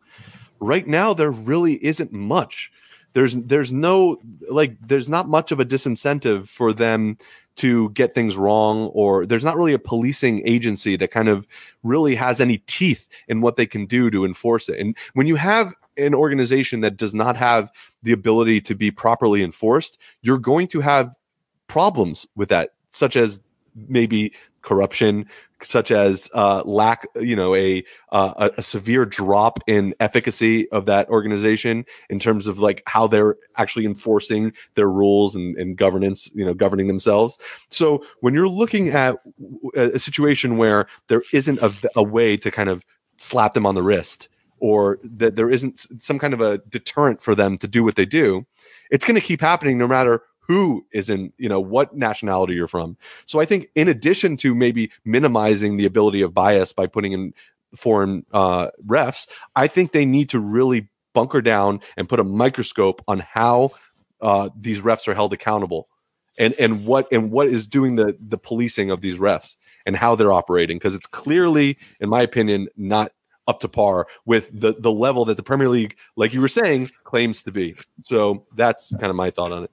Right 0.60 0.86
now, 0.86 1.12
there 1.12 1.30
really 1.30 1.84
isn't 1.84 2.12
much. 2.12 2.70
There's 3.14 3.34
there's 3.34 3.72
no 3.72 4.16
like 4.48 4.76
there's 4.80 5.08
not 5.08 5.28
much 5.28 5.52
of 5.52 5.60
a 5.60 5.64
disincentive 5.64 6.48
for 6.48 6.72
them 6.72 7.16
to 7.56 7.90
get 7.90 8.14
things 8.14 8.36
wrong, 8.36 8.86
or 8.88 9.26
there's 9.26 9.44
not 9.44 9.56
really 9.56 9.72
a 9.72 9.78
policing 9.78 10.46
agency 10.46 10.96
that 10.96 11.12
kind 11.12 11.28
of 11.28 11.46
really 11.84 12.16
has 12.16 12.40
any 12.40 12.58
teeth 12.58 13.06
in 13.28 13.40
what 13.40 13.56
they 13.56 13.66
can 13.66 13.86
do 13.86 14.10
to 14.10 14.24
enforce 14.24 14.68
it. 14.68 14.80
And 14.80 14.96
when 15.12 15.28
you 15.28 15.36
have 15.36 15.72
an 15.96 16.14
organization 16.14 16.80
that 16.80 16.96
does 16.96 17.14
not 17.14 17.36
have 17.36 17.70
the 18.02 18.10
ability 18.10 18.60
to 18.62 18.74
be 18.74 18.90
properly 18.90 19.42
enforced, 19.44 19.98
you're 20.22 20.38
going 20.38 20.66
to 20.68 20.80
have 20.80 21.14
problems 21.68 22.26
with 22.34 22.48
that, 22.48 22.70
such 22.90 23.14
as 23.14 23.40
maybe 23.88 24.32
corruption, 24.62 25.26
such 25.64 25.90
as 25.90 26.28
uh, 26.34 26.62
lack, 26.64 27.06
you 27.16 27.36
know, 27.36 27.54
a, 27.54 27.84
uh, 28.12 28.50
a 28.56 28.62
severe 28.62 29.04
drop 29.04 29.58
in 29.66 29.94
efficacy 30.00 30.68
of 30.70 30.86
that 30.86 31.08
organization 31.08 31.84
in 32.10 32.18
terms 32.18 32.46
of 32.46 32.58
like 32.58 32.82
how 32.86 33.06
they're 33.06 33.36
actually 33.56 33.86
enforcing 33.86 34.52
their 34.74 34.88
rules 34.88 35.34
and, 35.34 35.56
and 35.56 35.76
governance, 35.76 36.30
you 36.34 36.44
know, 36.44 36.54
governing 36.54 36.86
themselves. 36.86 37.38
So 37.70 38.04
when 38.20 38.34
you're 38.34 38.48
looking 38.48 38.90
at 38.90 39.16
a, 39.76 39.92
a 39.92 39.98
situation 39.98 40.56
where 40.56 40.86
there 41.08 41.22
isn't 41.32 41.60
a, 41.60 41.72
a 41.96 42.02
way 42.02 42.36
to 42.36 42.50
kind 42.50 42.68
of 42.68 42.84
slap 43.16 43.54
them 43.54 43.66
on 43.66 43.74
the 43.74 43.82
wrist 43.82 44.28
or 44.58 44.98
that 45.02 45.36
there 45.36 45.50
isn't 45.50 45.86
some 46.02 46.18
kind 46.18 46.32
of 46.32 46.40
a 46.40 46.58
deterrent 46.68 47.20
for 47.20 47.34
them 47.34 47.58
to 47.58 47.68
do 47.68 47.84
what 47.84 47.96
they 47.96 48.06
do, 48.06 48.46
it's 48.90 49.04
going 49.04 49.14
to 49.14 49.20
keep 49.20 49.40
happening 49.40 49.76
no 49.76 49.88
matter 49.88 50.22
who 50.46 50.84
is 50.92 51.10
in, 51.10 51.32
you 51.38 51.48
know, 51.48 51.60
what 51.60 51.96
nationality 51.96 52.54
you're 52.54 52.68
from. 52.68 52.96
So 53.26 53.40
I 53.40 53.44
think 53.44 53.68
in 53.74 53.88
addition 53.88 54.36
to 54.38 54.54
maybe 54.54 54.90
minimizing 55.04 55.76
the 55.76 55.86
ability 55.86 56.22
of 56.22 56.34
bias 56.34 56.72
by 56.72 56.86
putting 56.86 57.12
in 57.12 57.34
foreign 57.76 58.24
uh, 58.32 58.68
refs, 58.86 59.26
I 59.56 59.66
think 59.66 59.92
they 59.92 60.04
need 60.04 60.28
to 60.30 60.40
really 60.40 60.88
bunker 61.14 61.40
down 61.40 61.80
and 61.96 62.08
put 62.08 62.20
a 62.20 62.24
microscope 62.24 63.02
on 63.08 63.20
how 63.20 63.70
uh, 64.20 64.50
these 64.56 64.82
refs 64.82 65.08
are 65.08 65.14
held 65.14 65.32
accountable 65.32 65.88
and 66.38 66.54
and 66.54 66.84
what 66.84 67.06
and 67.12 67.30
what 67.30 67.46
is 67.46 67.66
doing 67.66 67.96
the 67.96 68.16
the 68.20 68.38
policing 68.38 68.90
of 68.90 69.00
these 69.00 69.18
refs 69.18 69.56
and 69.86 69.96
how 69.96 70.14
they're 70.14 70.32
operating 70.32 70.76
because 70.76 70.94
it's 70.94 71.06
clearly 71.06 71.78
in 72.00 72.08
my 72.08 72.22
opinion 72.22 72.68
not 72.76 73.12
up 73.46 73.60
to 73.60 73.68
par 73.68 74.06
with 74.24 74.48
the 74.58 74.74
the 74.78 74.90
level 74.90 75.24
that 75.24 75.36
the 75.36 75.42
Premier 75.42 75.68
League 75.68 75.96
like 76.16 76.32
you 76.32 76.40
were 76.40 76.48
saying 76.48 76.90
claims 77.04 77.42
to 77.42 77.52
be. 77.52 77.74
So 78.04 78.46
that's 78.54 78.90
kind 78.92 79.10
of 79.10 79.16
my 79.16 79.30
thought 79.30 79.52
on 79.52 79.64
it. 79.64 79.70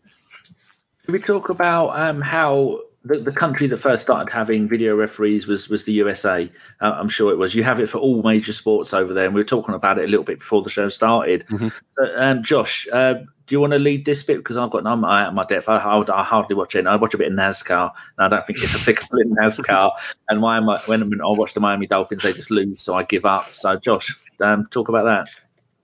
Can 1.06 1.14
we 1.14 1.20
talk 1.20 1.49
about 1.49 1.89
um, 1.99 2.22
how 2.22 2.82
the, 3.04 3.18
the 3.18 3.32
country 3.32 3.66
that 3.68 3.78
first 3.78 4.04
started 4.04 4.32
having 4.32 4.68
video 4.68 4.95
referees 4.95 5.47
was 5.47 5.68
was 5.68 5.86
the 5.86 5.93
USA? 5.93 6.52
Uh, 6.80 6.91
I'm 6.91 7.10
sure 7.10 7.32
it 7.32 7.38
was. 7.38 7.56
You 7.56 7.64
have 7.64 7.80
it 7.80 7.89
for 7.89 7.97
all 7.97 8.22
major 8.22 8.54
sports 8.54 8.93
over 8.93 9.14
there, 9.14 9.26
and 9.26 9.34
we 9.34 9.41
were 9.41 9.45
talking 9.45 9.74
about 9.74 9.97
it 9.97 10.06
a 10.06 10.08
little 10.08 10.24
bit 10.24 10.39
before 10.39 10.62
the 10.62 10.70
show 10.70 10.89
started. 10.89 11.45
Mhm. 11.47 11.72
So, 11.97 12.14
um, 12.18 12.43
Josh, 12.43 12.88
uh, 12.93 13.16
do 13.52 13.56
you 13.56 13.60
want 13.60 13.74
to 13.74 13.80
lead 13.80 14.06
this 14.06 14.22
bit 14.22 14.38
because 14.38 14.58
I've 14.58 14.70
got 14.70 14.84
no 14.84 15.04
eye 15.04 15.24
at 15.24 15.34
my 15.34 15.43
depth. 15.43 15.68
I, 15.68 15.78
I, 15.78 16.20
I 16.20 16.24
hardly 16.24 16.56
watch 16.56 16.76
it. 16.76 16.86
I 16.86 16.95
watch 16.95 17.14
a 17.16 17.18
bit 17.18 17.28
of 17.28 17.34
NASCAR, 17.34 17.91
and 18.18 18.26
I 18.26 18.30
don't 18.30 18.45
think 18.45 18.64
it's 18.64 18.76
applicable 18.80 19.20
in 19.20 19.36
NASCAR. 19.36 19.91
And 20.30 20.39
my, 20.39 20.60
my, 20.60 20.80
when 20.86 21.04
I 21.04 21.28
watch 21.28 21.54
the 21.54 21.60
Miami 21.60 21.88
Dolphins, 21.88 22.22
they 22.22 22.32
just 22.32 22.52
lose, 22.52 22.80
so 22.80 22.95
I 22.95 23.04
give 23.04 23.26
up. 23.26 23.54
So, 23.54 23.76
Josh, 23.78 24.18
um, 24.39 24.68
talk 24.72 24.88
about 24.88 25.04
that. 25.06 25.30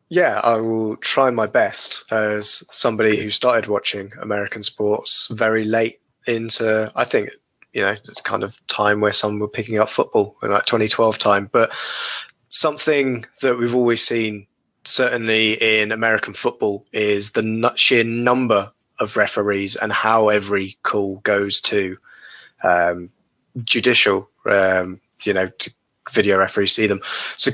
Yeah, 0.09 0.39
I 0.43 0.59
will 0.61 0.95
try 0.97 1.31
my 1.31 1.47
best 1.47 2.05
as 2.11 2.63
somebody 2.71 3.17
who 3.17 3.29
started 3.29 3.67
watching 3.67 4.11
American 4.21 4.63
sports 4.63 5.27
very 5.31 5.65
late 5.65 5.99
into, 6.27 6.91
I 6.95 7.03
think, 7.03 7.29
you 7.73 7.81
know, 7.81 7.95
it's 8.05 8.21
kind 8.21 8.43
of 8.43 8.65
time 8.67 9.01
where 9.01 9.11
some 9.11 9.39
were 9.39 9.49
picking 9.49 9.79
up 9.79 9.89
football 9.89 10.37
in 10.41 10.49
like 10.49 10.65
2012 10.65 11.17
time. 11.17 11.49
But 11.51 11.71
something 12.47 13.25
that 13.41 13.57
we've 13.57 13.75
always 13.75 14.05
seen, 14.05 14.47
certainly 14.85 15.53
in 15.53 15.91
American 15.91 16.33
football, 16.33 16.85
is 16.93 17.31
the 17.31 17.73
sheer 17.75 18.05
number 18.05 18.71
of 18.99 19.17
referees 19.17 19.75
and 19.75 19.91
how 19.91 20.29
every 20.29 20.77
call 20.83 21.17
goes 21.17 21.59
to 21.61 21.97
um, 22.63 23.09
judicial, 23.63 24.29
um, 24.45 25.01
you 25.23 25.33
know, 25.33 25.49
video 26.11 26.37
referees 26.37 26.71
see 26.71 26.87
them. 26.87 27.01
So, 27.35 27.51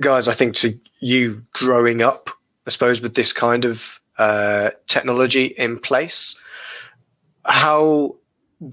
guys, 0.00 0.28
I 0.28 0.34
think 0.34 0.54
to 0.56 0.78
you 1.00 1.42
growing 1.52 2.02
up, 2.02 2.30
I 2.66 2.70
suppose, 2.70 3.00
with 3.00 3.14
this 3.14 3.32
kind 3.32 3.64
of 3.64 4.00
uh, 4.18 4.70
technology 4.86 5.46
in 5.46 5.78
place, 5.78 6.40
how 7.44 8.16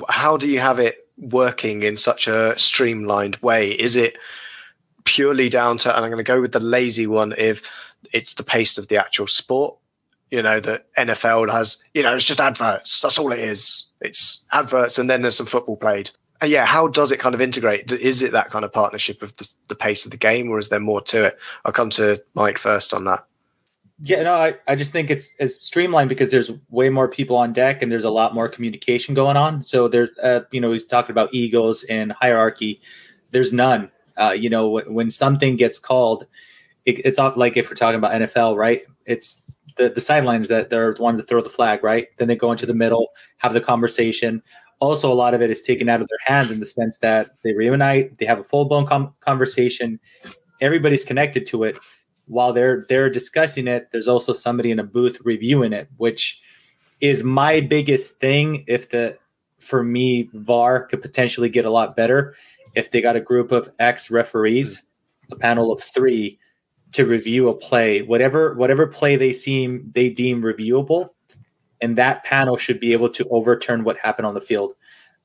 how 0.10 0.38
do 0.38 0.48
you 0.48 0.60
have 0.60 0.80
it 0.80 1.08
working 1.18 1.84
in 1.84 1.98
such 1.98 2.28
a 2.28 2.58
streamlined 2.58 3.38
way? 3.38 3.72
Is 3.72 3.96
it 3.96 4.18
purely 5.04 5.50
down 5.50 5.78
to, 5.80 5.96
and 5.96 6.04
I'm 6.04 6.12
going 6.12 6.24
to 6.24 6.32
go 6.32 6.42
with 6.42 6.54
the 6.54 6.60
lazy 6.60 7.08
one, 7.08 7.34
if 7.38 7.70
it's 8.12 8.34
the 8.34 8.44
pace 8.44 8.78
of 8.78 8.88
the 8.88 8.98
actual 8.98 9.28
sport? 9.28 9.78
You 10.32 10.42
know, 10.42 10.60
that 10.62 10.88
NFL 10.96 11.52
has, 11.52 11.78
you 11.94 12.02
know, 12.02 12.16
it's 12.16 12.26
just 12.26 12.40
adverts. 12.40 13.02
That's 13.02 13.20
all 13.20 13.32
it 13.32 13.40
is. 13.40 13.88
It's 14.02 14.44
adverts, 14.52 14.98
and 14.98 15.10
then 15.10 15.22
there's 15.22 15.38
some 15.38 15.46
football 15.46 15.78
played. 15.78 16.10
Yeah, 16.44 16.66
how 16.66 16.88
does 16.88 17.12
it 17.12 17.20
kind 17.20 17.36
of 17.36 17.42
integrate? 17.42 17.92
Is 17.92 18.22
it 18.22 18.32
that 18.32 18.50
kind 18.50 18.66
of 18.66 18.74
partnership 18.74 19.22
of 19.22 19.36
the, 19.38 19.52
the 19.68 19.76
pace 19.76 20.06
of 20.06 20.12
the 20.12 20.18
game, 20.18 20.50
or 20.50 20.60
is 20.60 20.70
there 20.70 20.80
more 20.80 21.02
to 21.02 21.26
it? 21.26 21.40
I'll 21.66 21.72
come 21.72 21.90
to 21.92 22.24
Mike 22.34 22.58
first 22.58 22.94
on 22.94 23.06
that. 23.06 23.26
Yeah, 24.02 24.24
no, 24.24 24.34
I, 24.34 24.56
I 24.68 24.76
just 24.76 24.92
think 24.92 25.10
it's 25.10 25.34
it's 25.40 25.66
streamlined 25.66 26.10
because 26.10 26.32
there's 26.32 26.52
way 26.70 26.90
more 26.90 27.08
people 27.08 27.38
on 27.38 27.54
deck 27.54 27.82
and 27.82 27.92
there's 27.92 28.04
a 28.04 28.10
lot 28.10 28.34
more 28.34 28.50
communication 28.50 29.14
going 29.14 29.38
on. 29.38 29.64
So 29.64 29.88
there, 29.88 30.10
uh, 30.22 30.42
you 30.52 30.60
know, 30.60 30.74
he's 30.74 30.86
talking 30.86 31.12
about 31.12 31.34
egos 31.34 31.84
and 31.86 32.12
hierarchy. 32.12 32.80
There's 33.32 33.54
none. 33.54 33.92
Uh, 34.18 34.36
you 34.38 34.50
know, 34.50 34.70
when, 34.70 34.94
when 34.94 35.12
something 35.12 35.56
gets 35.56 35.80
called, 35.80 36.26
it, 36.86 37.00
it's 37.06 37.20
off. 37.20 37.38
Like 37.38 37.56
if 37.56 37.70
we're 37.70 37.76
talking 37.76 37.98
about 37.98 38.12
NFL, 38.14 38.58
right? 38.58 38.82
It's 39.06 39.44
the 39.78 39.90
the 39.90 40.02
sidelines 40.02 40.50
that 40.50 40.70
they're 40.70 40.96
wanting 41.00 41.22
to 41.22 41.28
throw 41.28 41.42
the 41.42 41.50
flag, 41.50 41.84
right? 41.84 42.08
Then 42.18 42.28
they 42.28 42.36
go 42.36 42.52
into 42.52 42.66
the 42.66 42.74
middle, 42.74 43.10
have 43.38 43.54
the 43.54 43.62
conversation. 43.62 44.44
Also, 44.84 45.12
a 45.12 45.16
lot 45.16 45.34
of 45.34 45.42
it 45.42 45.50
is 45.50 45.62
taken 45.62 45.88
out 45.88 46.02
of 46.02 46.08
their 46.10 46.20
hands 46.26 46.52
in 46.52 46.60
the 46.60 46.66
sense 46.66 46.98
that 46.98 47.32
they 47.42 47.54
reunite, 47.54 48.18
they 48.18 48.26
have 48.26 48.40
a 48.40 48.44
full 48.44 48.66
blown 48.66 48.86
com- 48.86 49.14
conversation. 49.22 50.00
Everybody's 50.60 51.06
connected 51.06 51.46
to 51.48 51.64
it 51.64 51.78
while 52.26 52.54
they're 52.54 52.86
they're 52.88 53.10
discussing 53.10 53.68
it 53.68 53.90
there's 53.92 54.08
also 54.08 54.32
somebody 54.32 54.72
in 54.72 54.80
a 54.80 54.84
booth 54.84 55.18
reviewing 55.26 55.74
it 55.74 55.90
which 55.98 56.42
is 57.02 57.22
my 57.22 57.60
biggest 57.60 58.18
thing 58.18 58.64
if 58.66 58.88
the 58.92 59.18
for 59.60 59.84
me 59.84 60.30
var 60.34 60.86
could 60.86 61.02
potentially 61.02 61.50
get 61.50 61.66
a 61.66 61.70
lot 61.70 61.98
better 61.98 62.34
if 62.76 62.92
they 62.92 63.02
got 63.02 63.16
a 63.16 63.22
group 63.22 63.52
of 63.52 63.72
ex 63.80 64.10
referees, 64.10 64.82
a 65.32 65.36
panel 65.36 65.72
of 65.72 65.82
three, 65.82 66.40
to 66.94 67.06
review 67.06 67.50
a 67.50 67.56
play, 67.56 68.02
whatever 68.02 68.54
whatever 68.56 68.86
play 68.88 69.16
they 69.16 69.34
seem 69.34 69.92
they 69.96 70.10
deem 70.10 70.42
reviewable, 70.42 71.10
and 71.84 71.98
that 71.98 72.24
panel 72.24 72.58
should 72.58 72.80
be 72.80 72.94
able 72.94 73.10
to 73.10 73.28
overturn 73.30 73.84
what 73.84 73.98
happened 73.98 74.26
on 74.26 74.34
the 74.34 74.42
field. 74.42 74.74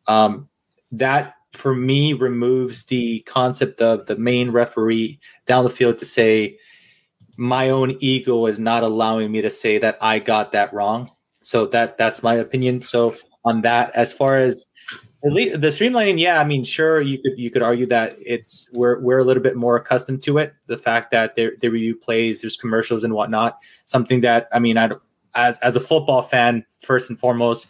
Um, 0.09 0.49
that 0.93 1.35
for 1.53 1.75
me 1.75 2.13
removes 2.13 2.85
the 2.87 3.21
concept 3.21 3.81
of 3.81 4.07
the 4.07 4.17
main 4.17 4.51
referee 4.51 5.19
down 5.47 5.65
the 5.65 5.71
field 5.71 5.99
to 5.99 6.05
say 6.05 6.59
my 7.37 7.71
own 7.71 7.97
ego 8.01 8.47
is 8.47 8.59
not 8.59 8.83
allowing 8.83 9.31
me 9.31 9.41
to 9.41 9.51
say 9.51 9.79
that 9.79 9.97
I 10.01 10.19
got 10.19 10.53
that 10.53 10.75
wrong. 10.75 11.11
So 11.41 11.67
that 11.67 11.97
that's 11.97 12.23
my 12.23 12.35
opinion. 12.35 12.83
So 12.83 13.15
on 13.45 13.63
that, 13.63 13.95
as 13.95 14.13
far 14.13 14.37
as 14.37 14.67
the 15.23 15.69
streamlining, 15.69 16.21
yeah, 16.21 16.41
I 16.41 16.45
mean, 16.45 16.65
sure, 16.65 17.01
you 17.01 17.19
could 17.19 17.39
you 17.39 17.51
could 17.51 17.63
argue 17.63 17.87
that 17.87 18.17
it's 18.19 18.69
we're 18.73 19.01
we're 19.01 19.19
a 19.19 19.25
little 19.25 19.43
bit 19.43 19.57
more 19.57 19.77
accustomed 19.77 20.23
to 20.23 20.39
it. 20.39 20.53
The 20.67 20.79
fact 20.79 21.11
that 21.13 21.37
they 21.37 21.51
they 21.61 21.69
review 21.69 21.97
plays, 21.97 22.43
there's 22.43 22.57
commercials 22.57 23.05
and 23.05 23.15
whatnot. 23.15 23.59
Something 23.85 24.21
that 24.23 24.49
I 24.53 24.59
mean, 24.59 24.77
I 24.77 24.91
as 25.35 25.59
as 25.61 25.77
a 25.77 25.81
football 25.81 26.23
fan, 26.23 26.65
first 26.81 27.11
and 27.11 27.19
foremost, 27.19 27.69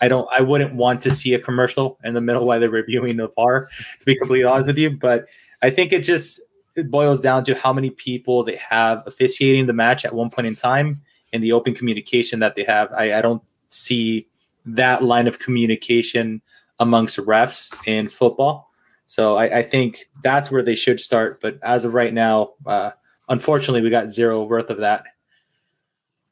I 0.00 0.08
don't 0.08 0.28
I 0.30 0.40
wouldn't 0.40 0.74
want 0.74 1.00
to 1.02 1.10
see 1.10 1.34
a 1.34 1.38
commercial 1.38 1.98
in 2.04 2.14
the 2.14 2.20
middle 2.20 2.46
while 2.46 2.60
they're 2.60 2.70
reviewing 2.70 3.16
the 3.16 3.28
VAR. 3.28 3.68
To 4.00 4.04
be 4.04 4.16
completely 4.16 4.44
honest 4.44 4.68
with 4.68 4.78
you, 4.78 4.90
but 4.90 5.26
I 5.62 5.70
think 5.70 5.92
it 5.92 6.00
just 6.00 6.40
it 6.76 6.90
boils 6.90 7.20
down 7.20 7.44
to 7.44 7.54
how 7.54 7.72
many 7.72 7.90
people 7.90 8.42
they 8.42 8.56
have 8.56 9.02
officiating 9.06 9.66
the 9.66 9.72
match 9.72 10.04
at 10.04 10.14
one 10.14 10.30
point 10.30 10.46
in 10.46 10.54
time 10.54 11.00
and 11.32 11.42
the 11.42 11.52
open 11.52 11.74
communication 11.74 12.40
that 12.40 12.54
they 12.54 12.64
have. 12.64 12.92
I, 12.92 13.14
I 13.14 13.22
don't 13.22 13.42
see 13.70 14.28
that 14.66 15.02
line 15.02 15.26
of 15.26 15.38
communication 15.38 16.42
amongst 16.78 17.18
refs 17.18 17.74
in 17.86 18.08
football. 18.08 18.70
So 19.06 19.36
I, 19.36 19.58
I, 19.58 19.62
think 19.62 20.06
that's 20.22 20.50
where 20.50 20.62
they 20.62 20.74
should 20.74 20.98
start. 20.98 21.40
But 21.40 21.58
as 21.62 21.84
of 21.84 21.94
right 21.94 22.12
now, 22.12 22.54
uh, 22.66 22.92
unfortunately, 23.28 23.82
we 23.82 23.90
got 23.90 24.08
zero 24.08 24.42
worth 24.44 24.70
of 24.70 24.78
that. 24.78 25.04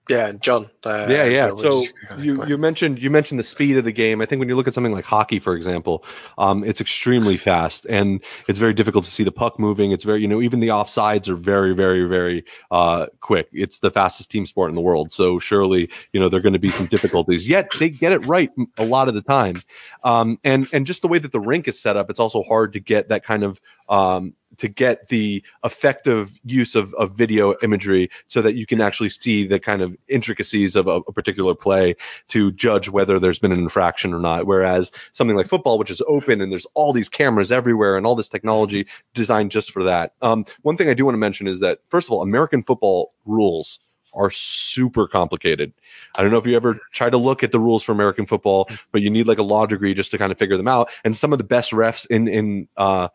Yeah, 0.08 0.32
John. 0.32 0.68
Uh, 0.82 1.06
yeah, 1.08 1.24
yeah. 1.24 1.54
So 1.56 1.84
you, 2.18 2.44
you 2.46 2.58
mentioned 2.58 3.00
you 3.00 3.08
mentioned 3.08 3.38
the 3.38 3.44
speed 3.44 3.76
of 3.76 3.84
the 3.84 3.92
game. 3.92 4.20
I 4.20 4.26
think 4.26 4.40
when 4.40 4.48
you 4.48 4.56
look 4.56 4.66
at 4.66 4.74
something 4.74 4.92
like 4.92 5.04
hockey, 5.04 5.38
for 5.38 5.54
example, 5.54 6.04
um, 6.38 6.64
it's 6.64 6.80
extremely 6.80 7.36
fast 7.36 7.86
and 7.88 8.20
it's 8.48 8.58
very 8.58 8.74
difficult 8.74 9.04
to 9.04 9.10
see 9.10 9.22
the 9.22 9.30
puck 9.30 9.60
moving. 9.60 9.92
It's 9.92 10.02
very 10.02 10.20
you 10.20 10.26
know 10.26 10.42
even 10.42 10.58
the 10.58 10.68
offsides 10.68 11.28
are 11.28 11.36
very 11.36 11.72
very 11.72 12.04
very 12.04 12.44
uh, 12.72 13.06
quick. 13.20 13.48
It's 13.52 13.78
the 13.78 13.92
fastest 13.92 14.30
team 14.30 14.44
sport 14.44 14.70
in 14.70 14.74
the 14.74 14.80
world. 14.80 15.12
So 15.12 15.38
surely 15.38 15.88
you 16.12 16.18
know 16.18 16.28
there 16.28 16.38
are 16.38 16.42
going 16.42 16.52
to 16.52 16.58
be 16.58 16.72
some 16.72 16.86
difficulties. 16.86 17.48
Yet 17.48 17.68
they 17.78 17.88
get 17.88 18.12
it 18.12 18.26
right 18.26 18.50
a 18.78 18.84
lot 18.84 19.06
of 19.06 19.14
the 19.14 19.22
time. 19.22 19.62
Um, 20.02 20.40
and 20.42 20.66
and 20.72 20.84
just 20.84 21.02
the 21.02 21.08
way 21.08 21.20
that 21.20 21.30
the 21.30 21.40
rink 21.40 21.68
is 21.68 21.80
set 21.80 21.96
up, 21.96 22.10
it's 22.10 22.20
also 22.20 22.42
hard 22.42 22.72
to 22.72 22.80
get 22.80 23.08
that 23.10 23.24
kind 23.24 23.44
of 23.44 23.60
um, 23.88 24.34
to 24.58 24.68
get 24.68 25.08
the 25.08 25.42
effective 25.64 26.38
use 26.44 26.74
of, 26.74 26.94
of 26.94 27.16
video 27.16 27.54
imagery 27.62 28.10
so 28.28 28.42
that 28.42 28.54
you 28.54 28.66
can 28.66 28.80
actually 28.80 29.08
see 29.08 29.46
the 29.46 29.58
kind 29.58 29.82
of 29.82 29.96
intricacies 30.08 30.76
of 30.76 30.86
a, 30.86 31.00
a, 31.08 31.12
particular 31.12 31.54
play 31.54 31.94
to 32.28 32.52
judge 32.52 32.88
whether 32.88 33.18
there's 33.18 33.38
been 33.38 33.52
an 33.52 33.58
infraction 33.58 34.12
or 34.12 34.18
not. 34.18 34.46
Whereas 34.46 34.90
something 35.12 35.36
like 35.36 35.46
football, 35.46 35.78
which 35.78 35.90
is 35.90 36.02
open 36.06 36.40
and 36.40 36.50
there's 36.50 36.66
all 36.74 36.92
these 36.92 37.08
cameras 37.08 37.52
everywhere 37.52 37.96
and 37.96 38.06
all 38.06 38.14
this 38.14 38.28
technology 38.28 38.86
designed 39.14 39.50
just 39.50 39.70
for 39.70 39.82
that. 39.84 40.14
Um, 40.22 40.44
one 40.62 40.76
thing 40.76 40.88
I 40.88 40.94
do 40.94 41.04
want 41.04 41.14
to 41.14 41.18
mention 41.18 41.46
is 41.46 41.60
that, 41.60 41.80
first 41.88 42.08
of 42.08 42.12
all, 42.12 42.22
American 42.22 42.62
football 42.62 43.12
rules 43.24 43.78
are 44.14 44.30
super 44.30 45.08
complicated. 45.08 45.72
I 46.14 46.22
don't 46.22 46.30
know 46.30 46.38
if 46.38 46.46
you 46.46 46.56
ever 46.56 46.78
try 46.92 47.10
to 47.10 47.16
look 47.16 47.42
at 47.42 47.52
the 47.52 47.60
rules 47.60 47.82
for 47.82 47.92
American 47.92 48.26
football, 48.26 48.68
but 48.90 49.02
you 49.02 49.10
need 49.10 49.26
like 49.26 49.38
a 49.38 49.42
law 49.42 49.66
degree 49.66 49.94
just 49.94 50.10
to 50.10 50.18
kind 50.18 50.30
of 50.30 50.38
figure 50.38 50.56
them 50.56 50.68
out. 50.68 50.90
And 51.04 51.16
some 51.16 51.32
of 51.32 51.38
the 51.38 51.44
best 51.44 51.72
refs 51.72 52.06
in 52.08 52.28
in 52.28 52.68
uh, 52.76 53.08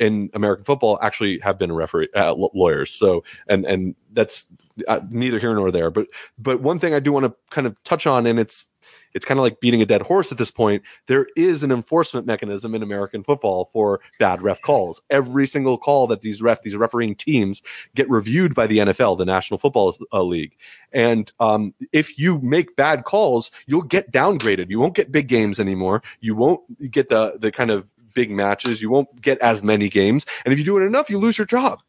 in 0.00 0.30
American 0.34 0.64
football 0.64 0.98
actually 1.02 1.38
have 1.40 1.58
been 1.58 1.70
referee 1.70 2.08
uh, 2.16 2.34
lawyers. 2.34 2.92
So 2.92 3.22
and 3.46 3.64
and 3.66 3.94
that's 4.12 4.48
uh, 4.88 5.00
neither 5.10 5.38
here 5.38 5.54
nor 5.54 5.70
there. 5.70 5.90
But 5.90 6.08
but 6.38 6.60
one 6.60 6.80
thing 6.80 6.94
I 6.94 7.00
do 7.00 7.12
want 7.12 7.26
to 7.26 7.34
kind 7.50 7.66
of 7.66 7.80
touch 7.84 8.06
on, 8.06 8.26
and 8.26 8.40
it's 8.40 8.68
it's 9.12 9.24
kind 9.24 9.38
of 9.38 9.42
like 9.42 9.60
beating 9.60 9.82
a 9.82 9.86
dead 9.86 10.02
horse 10.02 10.30
at 10.32 10.38
this 10.38 10.50
point. 10.50 10.82
There 11.06 11.26
is 11.36 11.62
an 11.62 11.72
enforcement 11.72 12.26
mechanism 12.26 12.74
in 12.74 12.82
American 12.82 13.22
football 13.24 13.68
for 13.72 14.00
bad 14.18 14.40
ref 14.40 14.62
calls. 14.62 15.02
Every 15.10 15.46
single 15.46 15.76
call 15.76 16.06
that 16.08 16.22
these 16.22 16.40
ref 16.40 16.62
these 16.62 16.76
refereeing 16.76 17.14
teams 17.14 17.60
get 17.94 18.08
reviewed 18.08 18.54
by 18.54 18.66
the 18.66 18.78
NFL, 18.78 19.18
the 19.18 19.24
National 19.24 19.58
Football 19.58 19.96
uh, 20.12 20.22
League. 20.22 20.56
And 20.92 21.30
um, 21.40 21.74
if 21.92 22.18
you 22.18 22.38
make 22.40 22.76
bad 22.76 23.04
calls, 23.04 23.50
you'll 23.66 23.82
get 23.82 24.12
downgraded. 24.12 24.70
You 24.70 24.80
won't 24.80 24.94
get 24.94 25.12
big 25.12 25.28
games 25.28 25.60
anymore. 25.60 26.02
You 26.20 26.34
won't 26.34 26.90
get 26.90 27.08
the 27.08 27.36
the 27.38 27.52
kind 27.52 27.70
of 27.70 27.90
big 28.14 28.30
matches. 28.30 28.82
You 28.82 28.90
won't 28.90 29.20
get 29.20 29.38
as 29.38 29.62
many 29.62 29.88
games, 29.88 30.26
and 30.44 30.52
if 30.52 30.58
you 30.58 30.64
do 30.64 30.78
it 30.78 30.82
enough, 30.82 31.10
you 31.10 31.18
lose 31.18 31.38
your 31.38 31.46
job. 31.46 31.80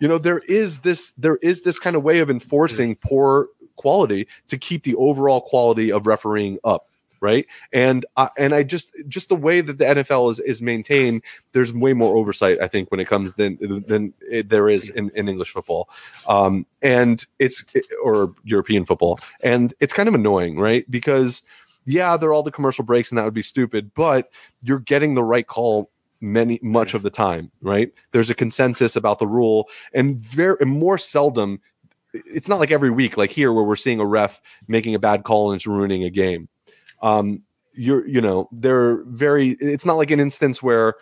You 0.00 0.08
know 0.08 0.18
there 0.18 0.40
is 0.48 0.80
this 0.80 1.12
there 1.12 1.36
is 1.36 1.62
this 1.62 1.78
kind 1.78 1.96
of 1.96 2.02
way 2.02 2.18
of 2.18 2.30
enforcing 2.30 2.96
poor 2.96 3.48
quality 3.76 4.26
to 4.48 4.58
keep 4.58 4.84
the 4.84 4.94
overall 4.96 5.40
quality 5.40 5.90
of 5.90 6.06
refereeing 6.06 6.58
up 6.64 6.86
right? 7.24 7.46
And 7.72 8.04
uh, 8.18 8.28
and 8.36 8.54
i 8.54 8.62
just 8.62 8.90
just 9.08 9.30
the 9.30 9.34
way 9.34 9.62
that 9.62 9.78
the 9.78 9.84
nfl 9.86 10.30
is 10.30 10.40
is 10.40 10.60
maintained 10.60 11.22
there's 11.52 11.72
way 11.72 11.94
more 11.94 12.14
oversight 12.16 12.58
i 12.60 12.68
think 12.68 12.90
when 12.90 13.00
it 13.00 13.06
comes 13.06 13.32
than 13.34 13.56
than 13.88 14.12
it, 14.20 14.50
there 14.50 14.68
is 14.68 14.90
in, 14.90 15.10
in 15.14 15.26
english 15.28 15.50
football. 15.50 15.88
Um 16.26 16.66
and 16.82 17.24
it's 17.38 17.64
or 18.02 18.34
european 18.44 18.84
football. 18.84 19.18
And 19.40 19.72
it's 19.80 19.94
kind 19.94 20.08
of 20.08 20.14
annoying 20.14 20.58
right? 20.58 20.88
Because 20.90 21.42
yeah, 21.84 22.16
they're 22.16 22.32
all 22.32 22.42
the 22.42 22.50
commercial 22.50 22.84
breaks, 22.84 23.10
and 23.10 23.18
that 23.18 23.24
would 23.24 23.34
be 23.34 23.42
stupid, 23.42 23.90
but 23.94 24.30
you're 24.62 24.78
getting 24.78 25.14
the 25.14 25.24
right 25.24 25.46
call 25.46 25.90
many 26.20 26.58
much 26.62 26.94
of 26.94 27.02
the 27.02 27.10
time, 27.10 27.50
right? 27.60 27.92
There's 28.12 28.30
a 28.30 28.34
consensus 28.34 28.96
about 28.96 29.18
the 29.18 29.26
rule, 29.26 29.68
and 29.92 30.16
very 30.16 30.56
and 30.60 30.70
more 30.70 30.98
seldom. 30.98 31.60
It's 32.12 32.48
not 32.48 32.60
like 32.60 32.70
every 32.70 32.90
week, 32.90 33.16
like 33.16 33.30
here, 33.30 33.52
where 33.52 33.64
we're 33.64 33.76
seeing 33.76 34.00
a 34.00 34.06
ref 34.06 34.40
making 34.68 34.94
a 34.94 34.98
bad 34.98 35.24
call 35.24 35.50
and 35.50 35.56
it's 35.56 35.66
ruining 35.66 36.04
a 36.04 36.10
game. 36.10 36.48
Um, 37.02 37.42
you're, 37.74 38.06
you 38.06 38.20
know, 38.20 38.48
they're 38.52 39.02
very. 39.04 39.50
It's 39.60 39.84
not 39.84 39.94
like 39.94 40.10
an 40.10 40.20
instance 40.20 40.62
where 40.62 40.94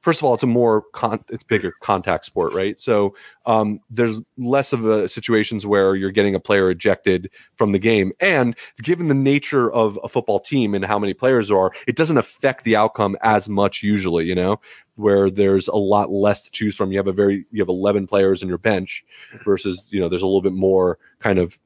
first 0.00 0.20
of 0.20 0.24
all, 0.24 0.34
it's 0.34 0.42
a 0.42 0.46
more 0.46 0.82
con- 0.92 1.24
it's 1.30 1.44
bigger 1.44 1.72
contact 1.80 2.24
sport, 2.24 2.52
right? 2.52 2.80
So 2.80 3.14
um, 3.46 3.80
there's 3.90 4.20
less 4.36 4.72
of 4.72 4.86
a 4.86 5.08
situations 5.08 5.66
where 5.66 5.94
you're 5.94 6.10
getting 6.10 6.34
a 6.34 6.40
player 6.40 6.70
ejected 6.70 7.30
from 7.56 7.72
the 7.72 7.78
game, 7.78 8.12
and 8.20 8.56
given 8.82 9.08
the 9.08 9.14
nature 9.14 9.70
of 9.72 9.98
a 10.02 10.08
football 10.08 10.40
team 10.40 10.74
and 10.74 10.84
how 10.84 10.98
many 10.98 11.14
players 11.14 11.50
are, 11.50 11.72
it 11.86 11.96
doesn't 11.96 12.18
affect 12.18 12.64
the 12.64 12.76
outcome 12.76 13.16
as 13.22 13.48
much 13.48 13.82
usually. 13.82 14.24
You 14.24 14.34
know, 14.34 14.60
where 14.96 15.30
there's 15.30 15.68
a 15.68 15.76
lot 15.76 16.10
less 16.10 16.42
to 16.42 16.50
choose 16.50 16.76
from. 16.76 16.92
You 16.92 16.98
have 16.98 17.06
a 17.06 17.12
very 17.12 17.46
you 17.50 17.60
have 17.62 17.68
11 17.68 18.06
players 18.06 18.42
in 18.42 18.48
your 18.48 18.58
bench 18.58 19.04
versus 19.44 19.88
you 19.90 20.00
know 20.00 20.08
there's 20.08 20.22
a 20.22 20.26
little 20.26 20.42
bit 20.42 20.52
more 20.52 20.98
kind 21.20 21.38
of 21.38 21.58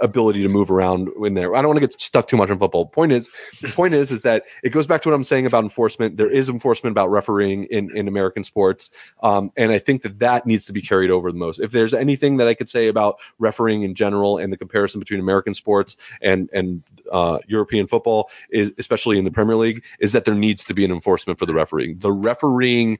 ability 0.00 0.42
to 0.42 0.48
move 0.48 0.70
around 0.70 1.08
in 1.24 1.34
there. 1.34 1.54
I 1.54 1.62
don't 1.62 1.68
want 1.68 1.80
to 1.80 1.86
get 1.86 2.00
stuck 2.00 2.28
too 2.28 2.36
much 2.36 2.50
on 2.50 2.58
football. 2.58 2.86
Point 2.86 3.12
is, 3.12 3.30
the 3.60 3.68
point 3.74 3.94
is, 3.94 4.10
is 4.10 4.22
that 4.22 4.44
it 4.62 4.70
goes 4.70 4.86
back 4.86 5.02
to 5.02 5.08
what 5.08 5.14
I'm 5.14 5.24
saying 5.24 5.46
about 5.46 5.62
enforcement. 5.62 6.16
There 6.16 6.30
is 6.30 6.48
enforcement 6.48 6.92
about 6.92 7.10
refereeing 7.10 7.64
in 7.64 7.96
in 7.96 8.08
American 8.08 8.44
sports, 8.44 8.90
um, 9.22 9.52
and 9.56 9.72
I 9.72 9.78
think 9.78 10.02
that 10.02 10.18
that 10.18 10.46
needs 10.46 10.66
to 10.66 10.72
be 10.72 10.82
carried 10.82 11.10
over 11.10 11.30
the 11.30 11.38
most. 11.38 11.60
If 11.60 11.72
there's 11.72 11.94
anything 11.94 12.38
that 12.38 12.48
I 12.48 12.54
could 12.54 12.68
say 12.68 12.88
about 12.88 13.18
refereeing 13.38 13.82
in 13.82 13.94
general 13.94 14.38
and 14.38 14.52
the 14.52 14.56
comparison 14.56 14.98
between 14.98 15.20
American 15.20 15.54
sports 15.54 15.96
and 16.20 16.50
and 16.52 16.82
uh, 17.12 17.38
European 17.46 17.86
football, 17.86 18.30
is 18.50 18.72
especially 18.78 19.18
in 19.18 19.24
the 19.24 19.30
Premier 19.30 19.56
League, 19.56 19.84
is 20.00 20.12
that 20.12 20.24
there 20.24 20.34
needs 20.34 20.64
to 20.64 20.74
be 20.74 20.84
an 20.84 20.90
enforcement 20.90 21.38
for 21.38 21.46
the 21.46 21.54
refereeing. 21.54 21.98
The 21.98 22.12
refereeing 22.12 22.98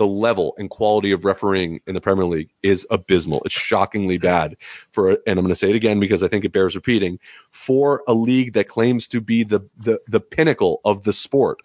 the 0.00 0.06
level 0.06 0.54
and 0.56 0.70
quality 0.70 1.12
of 1.12 1.26
refereeing 1.26 1.78
in 1.86 1.92
the 1.92 2.00
Premier 2.00 2.24
League 2.24 2.48
is 2.62 2.86
abysmal. 2.90 3.42
It's 3.44 3.52
shockingly 3.52 4.16
bad 4.16 4.56
for, 4.92 5.10
and 5.10 5.38
I'm 5.38 5.44
going 5.44 5.48
to 5.48 5.54
say 5.54 5.68
it 5.68 5.76
again 5.76 6.00
because 6.00 6.22
I 6.22 6.28
think 6.28 6.42
it 6.42 6.52
bears 6.52 6.74
repeating, 6.74 7.18
for 7.50 8.02
a 8.08 8.14
league 8.14 8.54
that 8.54 8.66
claims 8.66 9.06
to 9.08 9.20
be 9.20 9.44
the 9.44 9.60
the, 9.76 10.00
the 10.08 10.20
pinnacle 10.20 10.80
of 10.86 11.04
the 11.04 11.12
sport 11.12 11.60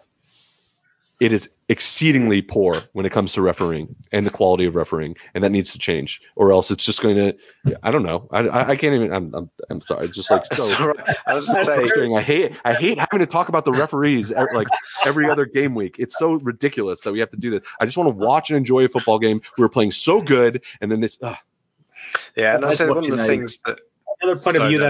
it 1.18 1.32
is 1.32 1.48
exceedingly 1.68 2.42
poor 2.42 2.82
when 2.92 3.06
it 3.06 3.10
comes 3.10 3.32
to 3.32 3.42
refereeing 3.42 3.94
and 4.12 4.26
the 4.26 4.30
quality 4.30 4.66
of 4.66 4.76
refereeing, 4.76 5.16
and 5.34 5.42
that 5.42 5.50
needs 5.50 5.72
to 5.72 5.78
change, 5.78 6.20
or 6.36 6.52
else 6.52 6.70
it's 6.70 6.84
just 6.84 7.00
going 7.00 7.16
to. 7.16 7.78
I 7.82 7.90
don't 7.90 8.02
know. 8.02 8.28
I, 8.32 8.72
I 8.72 8.76
can't 8.76 8.94
even. 8.94 9.12
I'm, 9.12 9.34
I'm, 9.34 9.50
I'm 9.70 9.80
sorry. 9.80 10.06
It's 10.06 10.16
just 10.16 10.30
like 10.30 10.44
so. 10.54 10.94
I 11.26 11.34
was 11.34 11.46
just 11.46 11.64
saying. 11.64 12.16
I 12.16 12.22
hate. 12.22 12.52
I 12.64 12.74
hate 12.74 12.98
having 12.98 13.20
to 13.20 13.26
talk 13.26 13.48
about 13.48 13.64
the 13.64 13.72
referees 13.72 14.30
like 14.30 14.68
every 15.04 15.28
other 15.28 15.46
game 15.46 15.74
week. 15.74 15.96
It's 15.98 16.18
so 16.18 16.34
ridiculous 16.34 17.00
that 17.02 17.12
we 17.12 17.20
have 17.20 17.30
to 17.30 17.38
do 17.38 17.50
this. 17.50 17.66
I 17.80 17.86
just 17.86 17.96
want 17.96 18.08
to 18.08 18.14
watch 18.14 18.50
and 18.50 18.56
enjoy 18.56 18.84
a 18.84 18.88
football 18.88 19.18
game. 19.18 19.40
We 19.56 19.62
were 19.62 19.70
playing 19.70 19.92
so 19.92 20.20
good, 20.20 20.62
and 20.80 20.92
then 20.92 21.00
this. 21.00 21.16
Ugh. 21.22 21.36
Yeah, 22.36 22.56
and 22.56 22.64
I 22.64 22.74
said 22.74 22.90
one 22.90 22.98
of 22.98 23.06
the 23.06 23.24
things 23.24 23.58
that 23.64 23.80
another 24.20 24.38
point 24.38 24.58
of 24.58 24.68
view 24.68 24.78
that 24.78 24.88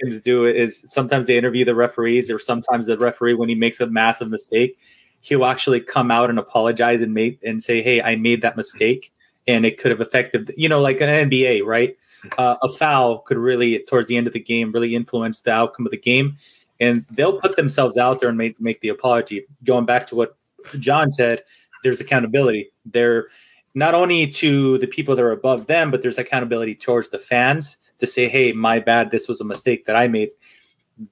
Americans 0.00 0.22
do 0.22 0.46
is 0.46 0.82
sometimes 0.86 1.26
they 1.26 1.36
interview 1.36 1.66
the 1.66 1.74
referees, 1.74 2.30
or 2.30 2.38
sometimes 2.38 2.86
the 2.86 2.96
referee 2.96 3.34
when 3.34 3.50
he 3.50 3.54
makes 3.54 3.78
a 3.80 3.86
massive 3.86 4.30
mistake 4.30 4.78
he'll 5.20 5.44
actually 5.44 5.80
come 5.80 6.10
out 6.10 6.30
and 6.30 6.38
apologize 6.38 7.02
and 7.02 7.14
make 7.14 7.38
and 7.42 7.62
say, 7.62 7.82
"Hey, 7.82 8.00
I 8.00 8.16
made 8.16 8.42
that 8.42 8.56
mistake, 8.56 9.12
and 9.46 9.64
it 9.64 9.78
could 9.78 9.90
have 9.90 10.00
affected." 10.00 10.52
You 10.56 10.68
know, 10.68 10.80
like 10.80 11.00
an 11.00 11.08
NBA, 11.08 11.64
right? 11.64 11.96
Uh, 12.38 12.56
a 12.62 12.68
foul 12.68 13.18
could 13.20 13.38
really, 13.38 13.78
towards 13.80 14.08
the 14.08 14.16
end 14.16 14.26
of 14.26 14.32
the 14.32 14.40
game, 14.40 14.72
really 14.72 14.94
influence 14.94 15.40
the 15.40 15.52
outcome 15.52 15.86
of 15.86 15.90
the 15.90 15.98
game, 15.98 16.36
and 16.80 17.04
they'll 17.10 17.40
put 17.40 17.56
themselves 17.56 17.96
out 17.96 18.20
there 18.20 18.28
and 18.28 18.38
make 18.38 18.60
make 18.60 18.80
the 18.80 18.88
apology. 18.88 19.46
Going 19.64 19.86
back 19.86 20.06
to 20.08 20.16
what 20.16 20.36
John 20.78 21.10
said, 21.10 21.42
there's 21.82 22.00
accountability. 22.00 22.70
There, 22.84 23.28
not 23.74 23.94
only 23.94 24.26
to 24.28 24.78
the 24.78 24.86
people 24.86 25.14
that 25.16 25.22
are 25.22 25.32
above 25.32 25.66
them, 25.66 25.90
but 25.90 26.02
there's 26.02 26.18
accountability 26.18 26.74
towards 26.74 27.08
the 27.08 27.18
fans 27.18 27.78
to 27.98 28.06
say, 28.06 28.28
"Hey, 28.28 28.52
my 28.52 28.78
bad. 28.78 29.10
This 29.10 29.28
was 29.28 29.40
a 29.40 29.44
mistake 29.44 29.86
that 29.86 29.96
I 29.96 30.08
made." 30.08 30.30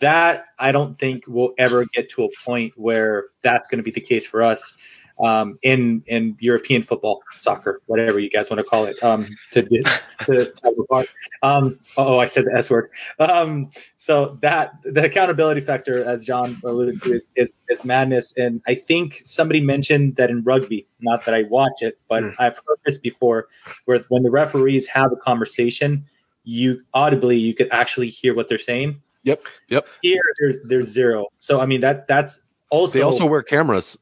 That 0.01 0.47
I 0.59 0.73
don't 0.73 0.99
think 0.99 1.25
will 1.27 1.53
ever 1.59 1.85
get 1.93 2.09
to 2.11 2.25
a 2.25 2.29
point 2.45 2.73
where 2.77 3.27
that's 3.43 3.69
going 3.69 3.79
to 3.79 3.83
be 3.83 3.91
the 3.91 4.01
case 4.01 4.27
for 4.27 4.43
us 4.43 4.75
um, 5.23 5.59
in 5.63 6.03
in 6.07 6.37
European 6.41 6.83
football, 6.83 7.23
soccer, 7.37 7.81
whatever 7.87 8.19
you 8.19 8.31
guys 8.31 8.51
want 8.51 8.59
to 8.59 8.65
call 8.65 8.87
it. 8.87 9.01
Um, 9.03 9.29
to, 9.53 9.63
to, 9.63 9.83
to 10.27 10.69
apart. 10.81 11.09
Um, 11.43 11.79
oh, 11.97 12.19
I 12.19 12.27
said 12.27 12.47
the 12.47 12.55
S 12.55 12.71
word. 12.71 12.91
Um, 13.19 13.71
so 13.97 14.39
that 14.43 14.75
the 14.83 15.05
accountability 15.05 15.61
factor, 15.61 16.05
as 16.05 16.25
John 16.25 16.61
alluded 16.65 17.03
to, 17.03 17.13
is, 17.13 17.29
is, 17.37 17.55
is 17.69 17.85
madness. 17.85 18.33
And 18.37 18.61
I 18.67 18.75
think 18.75 19.21
somebody 19.25 19.61
mentioned 19.61 20.17
that 20.17 20.31
in 20.31 20.43
rugby. 20.43 20.87
Not 21.01 21.25
that 21.27 21.35
I 21.35 21.43
watch 21.45 21.83
it, 21.83 21.99
but 22.09 22.23
mm. 22.23 22.35
I've 22.39 22.57
heard 22.57 22.79
this 22.85 22.99
before, 22.99 23.47
where 23.85 24.05
when 24.09 24.23
the 24.23 24.31
referees 24.31 24.87
have 24.89 25.13
a 25.13 25.17
conversation, 25.17 26.07
you 26.45 26.83
audibly 26.93 27.39
you 27.39 27.55
could 27.55 27.69
actually 27.71 28.09
hear 28.09 28.35
what 28.35 28.49
they're 28.49 28.59
saying. 28.59 29.01
Yep. 29.25 29.43
Yep. 29.69 29.87
Here, 30.03 30.23
there's 30.39 30.63
there's 30.69 30.89
zero. 30.89 31.27
So 31.39 31.61
I 31.61 31.67
mean 31.67 31.81
that 31.81 32.07
that's 32.07 32.43
also 32.71 32.99
they 32.99 33.03
also 33.03 33.27
wear 33.27 33.43
cameras 33.43 33.99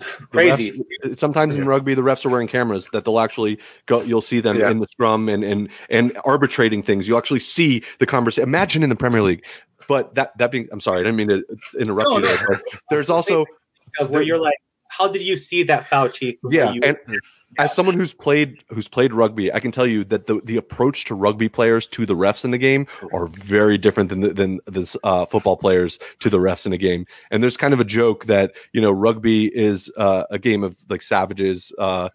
crazy. 0.30 0.82
Refs, 1.04 1.18
sometimes 1.18 1.54
yeah. 1.54 1.62
in 1.62 1.68
rugby, 1.68 1.94
the 1.94 2.02
refs 2.02 2.24
are 2.24 2.28
wearing 2.28 2.48
cameras 2.48 2.88
that 2.92 3.04
they'll 3.04 3.20
actually 3.20 3.58
go. 3.86 4.00
You'll 4.00 4.22
see 4.22 4.40
them 4.40 4.56
yeah. 4.58 4.70
in 4.70 4.78
the 4.78 4.86
scrum 4.90 5.28
and 5.28 5.44
and 5.44 5.68
and 5.88 6.16
arbitrating 6.24 6.82
things. 6.82 7.08
You 7.08 7.16
actually 7.16 7.40
see 7.40 7.82
the 7.98 8.06
conversation. 8.06 8.48
Imagine 8.48 8.82
in 8.82 8.90
the 8.90 8.96
Premier 8.96 9.22
League. 9.22 9.44
But 9.88 10.14
that 10.14 10.36
that 10.38 10.50
being, 10.50 10.68
I'm 10.72 10.80
sorry, 10.80 11.00
I 11.00 11.02
didn't 11.02 11.16
mean 11.16 11.28
to 11.28 11.44
interrupt 11.78 12.08
no, 12.08 12.18
you. 12.18 12.26
There, 12.26 12.46
but 12.48 12.62
there's 12.90 13.10
also 13.10 13.44
where 14.08 14.22
you're 14.22 14.40
like, 14.40 14.58
how 14.90 15.08
did 15.08 15.22
you 15.22 15.36
see 15.36 15.62
that 15.62 15.86
foul, 15.86 16.08
chief? 16.08 16.36
Yeah, 16.50 16.74
and 16.82 16.98
as 17.58 17.74
someone 17.74 17.94
who's 17.94 18.12
played 18.12 18.64
who's 18.68 18.88
played 18.88 19.12
rugby, 19.12 19.52
I 19.52 19.60
can 19.60 19.70
tell 19.70 19.86
you 19.86 20.04
that 20.04 20.26
the, 20.26 20.40
the 20.44 20.56
approach 20.56 21.04
to 21.06 21.14
rugby 21.14 21.48
players 21.48 21.86
to 21.88 22.04
the 22.04 22.14
refs 22.14 22.44
in 22.44 22.50
the 22.50 22.58
game 22.58 22.86
are 23.12 23.26
very 23.26 23.78
different 23.78 24.08
than 24.08 24.20
the, 24.20 24.32
than 24.32 24.60
the 24.66 24.98
uh, 25.04 25.26
football 25.26 25.56
players 25.56 25.98
to 26.20 26.28
the 26.28 26.38
refs 26.38 26.66
in 26.66 26.72
a 26.72 26.78
game. 26.78 27.06
And 27.30 27.42
there's 27.42 27.56
kind 27.56 27.72
of 27.72 27.80
a 27.80 27.84
joke 27.84 28.26
that 28.26 28.52
you 28.72 28.80
know 28.80 28.90
rugby 28.90 29.46
is 29.46 29.90
uh, 29.96 30.24
a 30.30 30.38
game 30.38 30.64
of 30.64 30.76
like 30.88 31.02
savages. 31.02 31.72
Uh, 31.78 32.10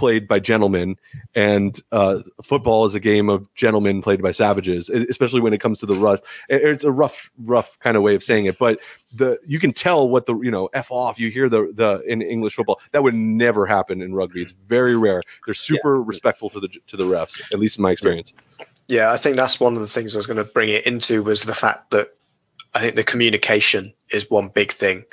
played 0.00 0.26
by 0.26 0.40
gentlemen, 0.40 0.96
and 1.34 1.78
uh, 1.92 2.20
football 2.42 2.86
is 2.86 2.94
a 2.94 3.00
game 3.00 3.28
of 3.28 3.52
gentlemen 3.54 4.00
played 4.00 4.22
by 4.22 4.30
savages. 4.30 4.88
Especially 4.88 5.42
when 5.42 5.52
it 5.52 5.60
comes 5.60 5.78
to 5.80 5.86
the 5.86 5.94
rough, 5.94 6.20
it's 6.48 6.84
a 6.84 6.90
rough, 6.90 7.30
rough 7.44 7.78
kind 7.80 7.98
of 7.98 8.02
way 8.02 8.14
of 8.14 8.24
saying 8.24 8.46
it. 8.46 8.58
But 8.58 8.80
the 9.12 9.38
you 9.46 9.60
can 9.60 9.74
tell 9.74 10.08
what 10.08 10.24
the 10.24 10.40
you 10.40 10.50
know 10.50 10.70
f 10.72 10.90
off. 10.90 11.20
You 11.20 11.30
hear 11.30 11.50
the 11.50 11.70
the 11.74 12.02
in 12.10 12.22
English 12.22 12.54
football 12.54 12.80
that 12.92 13.02
would 13.02 13.14
never 13.14 13.66
happen 13.66 14.00
in 14.00 14.14
rugby. 14.14 14.40
It's 14.40 14.56
very 14.66 14.96
rare. 14.96 15.22
They're 15.44 15.52
super 15.52 15.98
yeah. 15.98 16.04
respectful 16.06 16.48
to 16.50 16.60
the 16.60 16.68
to 16.86 16.96
the 16.96 17.04
refs, 17.04 17.38
at 17.52 17.60
least 17.60 17.76
in 17.76 17.82
my 17.82 17.90
experience. 17.90 18.32
Yeah, 18.88 19.12
I 19.12 19.18
think 19.18 19.36
that's 19.36 19.60
one 19.60 19.74
of 19.74 19.82
the 19.82 19.86
things 19.86 20.16
I 20.16 20.18
was 20.18 20.26
going 20.26 20.38
to 20.38 20.44
bring 20.44 20.70
it 20.70 20.86
into 20.86 21.22
was 21.22 21.42
the 21.42 21.54
fact 21.54 21.90
that 21.90 22.08
I 22.74 22.80
think 22.80 22.96
the 22.96 23.04
communication 23.04 23.92
is 24.10 24.30
one 24.30 24.48
big 24.48 24.72
thing. 24.72 25.04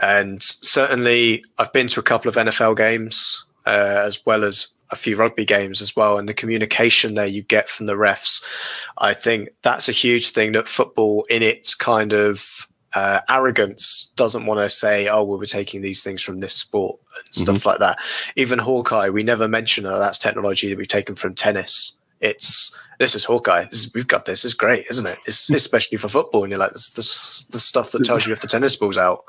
And 0.00 0.42
certainly, 0.42 1.44
I've 1.58 1.72
been 1.74 1.88
to 1.88 2.00
a 2.00 2.02
couple 2.02 2.30
of 2.30 2.36
NFL 2.36 2.78
games 2.78 3.44
uh, 3.66 4.02
as 4.04 4.24
well 4.26 4.44
as 4.44 4.68
a 4.90 4.96
few 4.96 5.16
rugby 5.16 5.44
games 5.44 5.80
as 5.80 5.96
well. 5.96 6.18
And 6.18 6.28
the 6.28 6.34
communication 6.34 7.14
there 7.14 7.26
you 7.26 7.42
get 7.42 7.68
from 7.68 7.86
the 7.86 7.94
refs, 7.94 8.44
I 8.98 9.14
think 9.14 9.50
that's 9.62 9.88
a 9.88 9.92
huge 9.92 10.30
thing 10.30 10.52
that 10.52 10.68
football, 10.68 11.24
in 11.24 11.42
its 11.42 11.74
kind 11.74 12.12
of 12.12 12.68
uh, 12.94 13.20
arrogance, 13.28 14.12
doesn't 14.16 14.46
want 14.46 14.60
to 14.60 14.68
say, 14.68 15.08
"Oh, 15.08 15.24
well, 15.24 15.38
we're 15.38 15.46
taking 15.46 15.80
these 15.80 16.02
things 16.02 16.22
from 16.22 16.40
this 16.40 16.54
sport" 16.54 17.00
and 17.24 17.34
stuff 17.34 17.56
mm-hmm. 17.58 17.68
like 17.68 17.78
that. 17.78 17.98
Even 18.36 18.58
Hawkeye, 18.58 19.08
we 19.08 19.22
never 19.22 19.48
mention 19.48 19.84
that 19.84 19.98
that's 19.98 20.18
technology 20.18 20.68
that 20.68 20.78
we've 20.78 20.88
taken 20.88 21.14
from 21.14 21.34
tennis. 21.34 21.96
It's 22.20 22.76
this 22.98 23.14
is 23.14 23.24
Hawkeye. 23.24 23.64
This 23.64 23.86
is, 23.86 23.94
we've 23.94 24.06
got 24.06 24.26
this. 24.26 24.44
It's 24.44 24.54
great, 24.54 24.86
isn't 24.90 25.06
it? 25.06 25.18
It's 25.26 25.50
especially 25.50 25.98
for 25.98 26.08
football, 26.08 26.44
and 26.44 26.50
you're 26.50 26.58
like, 26.58 26.72
this, 26.72 26.90
this 26.90 27.46
the 27.50 27.58
stuff 27.58 27.92
that 27.92 28.04
tells 28.04 28.26
you 28.26 28.32
if 28.32 28.40
the 28.40 28.46
tennis 28.46 28.76
ball's 28.76 28.98
out. 28.98 29.24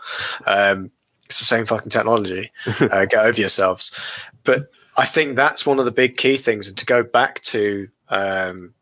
Um, 0.45 0.91
it's 1.34 1.39
the 1.39 1.45
same 1.45 1.65
fucking 1.65 1.89
technology. 1.89 2.51
Uh, 2.80 3.05
get 3.05 3.26
over 3.26 3.39
yourselves. 3.39 3.97
But 4.43 4.69
I 4.97 5.05
think 5.05 5.35
that's 5.35 5.65
one 5.65 5.80
of 5.80 5.85
the 5.85 5.91
big 5.91 6.18
key 6.18 6.38
things. 6.38 6.68
And 6.68 6.77
to 6.77 6.85
go 6.85 7.01
back 7.01 7.41
to 7.41 7.88
um, 8.10 8.73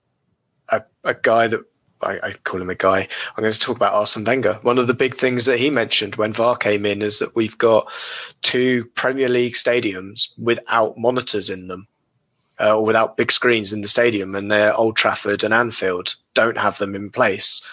a, 0.69 0.83
a, 1.03 1.13
guy 1.13 1.47
that 1.47 1.61
I, 2.01 2.19
I, 2.23 2.33
call 2.43 2.61
him 2.61 2.69
a 2.69 2.75
guy, 2.75 3.07
I'm 3.35 3.41
going 3.41 3.53
to 3.53 3.59
talk 3.59 3.75
about 3.75 3.93
Arsene 3.93 4.23
Wenger. 4.23 4.59
One 4.63 4.77
of 4.77 4.87
the 4.87 4.93
big 4.93 5.15
things 5.15 5.45
that 5.45 5.59
he 5.59 5.69
mentioned 5.69 6.15
when 6.15 6.33
VAR 6.33 6.57
came 6.57 6.85
in 6.85 7.01
is 7.01 7.19
that 7.19 7.35
we've 7.35 7.57
got 7.57 7.89
two 8.41 8.85
Premier 8.95 9.29
League 9.29 9.53
stadiums 9.53 10.29
without 10.37 10.97
monitors 10.97 11.49
in 11.49 11.67
them. 11.67 11.87
Uh, 12.59 12.77
or 12.77 12.85
without 12.85 13.17
big 13.17 13.31
screens 13.31 13.73
in 13.73 13.81
the 13.81 13.87
stadium, 13.87 14.35
and 14.35 14.51
they're 14.51 14.75
Old 14.75 14.95
Trafford 14.95 15.43
and 15.43 15.51
Anfield 15.51 16.15
don't 16.35 16.59
have 16.59 16.77
them 16.77 16.93
in 16.93 17.09
place. 17.09 17.63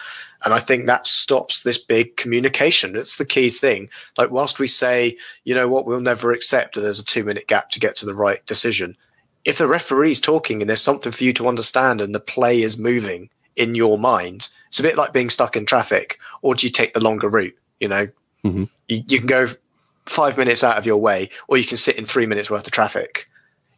And 0.45 0.55
I 0.55 0.61
think 0.61 0.87
that 0.87 1.07
stops 1.07 1.63
this 1.63 1.79
big 1.79 2.17
communication. 2.17 2.97
It's 2.97 3.17
the 3.17 3.25
key 3.25 3.51
thing. 3.51 3.89
Like, 4.17 4.31
whilst 4.31 4.59
we 4.59 4.69
say, 4.69 5.17
you 5.45 5.55
know 5.55 5.69
what, 5.69 5.85
we'll 5.85 6.01
never 6.01 6.33
accept 6.33 6.75
that 6.75 6.83
there's 6.83 7.01
a 7.01 7.05
two 7.05 7.25
minute 7.25 7.49
gap 7.49 7.71
to 7.71 7.81
get 7.81 7.97
to 7.97 8.07
the 8.07 8.15
right 8.15 8.45
decision. 8.47 8.97
If 9.45 9.59
the 9.59 9.67
referee's 9.67 10.21
talking 10.21 10.61
and 10.61 10.69
there's 10.69 10.83
something 10.83 11.13
for 11.13 11.25
you 11.25 11.33
to 11.35 11.49
understand 11.49 12.01
and 12.01 12.15
the 12.15 12.21
play 12.21 12.63
is 12.63 12.79
moving 12.79 13.31
in 13.57 13.75
your 13.75 13.99
mind, 13.99 14.49
it's 14.69 14.79
a 14.79 14.83
bit 14.83 14.97
like 14.97 15.13
being 15.13 15.31
stuck 15.31 15.57
in 15.57 15.67
traffic. 15.67 16.19
Or 16.43 16.55
do 16.55 16.67
you 16.67 16.73
take 16.73 16.95
the 16.95 17.01
longer 17.01 17.29
route? 17.29 17.57
You 17.81 17.89
know, 17.89 18.09
mm-hmm. 18.45 18.65
you, 18.89 19.03
you 19.07 19.19
can 19.19 19.27
go 19.27 19.49
five 20.07 20.39
minutes 20.39 20.65
out 20.65 20.79
of 20.79 20.87
your 20.87 20.99
way, 20.99 21.31
or 21.49 21.59
you 21.59 21.65
can 21.65 21.77
sit 21.77 21.97
in 21.97 22.05
three 22.05 22.27
minutes 22.27 22.51
worth 22.51 22.67
of 22.67 22.73
traffic. 22.73 23.29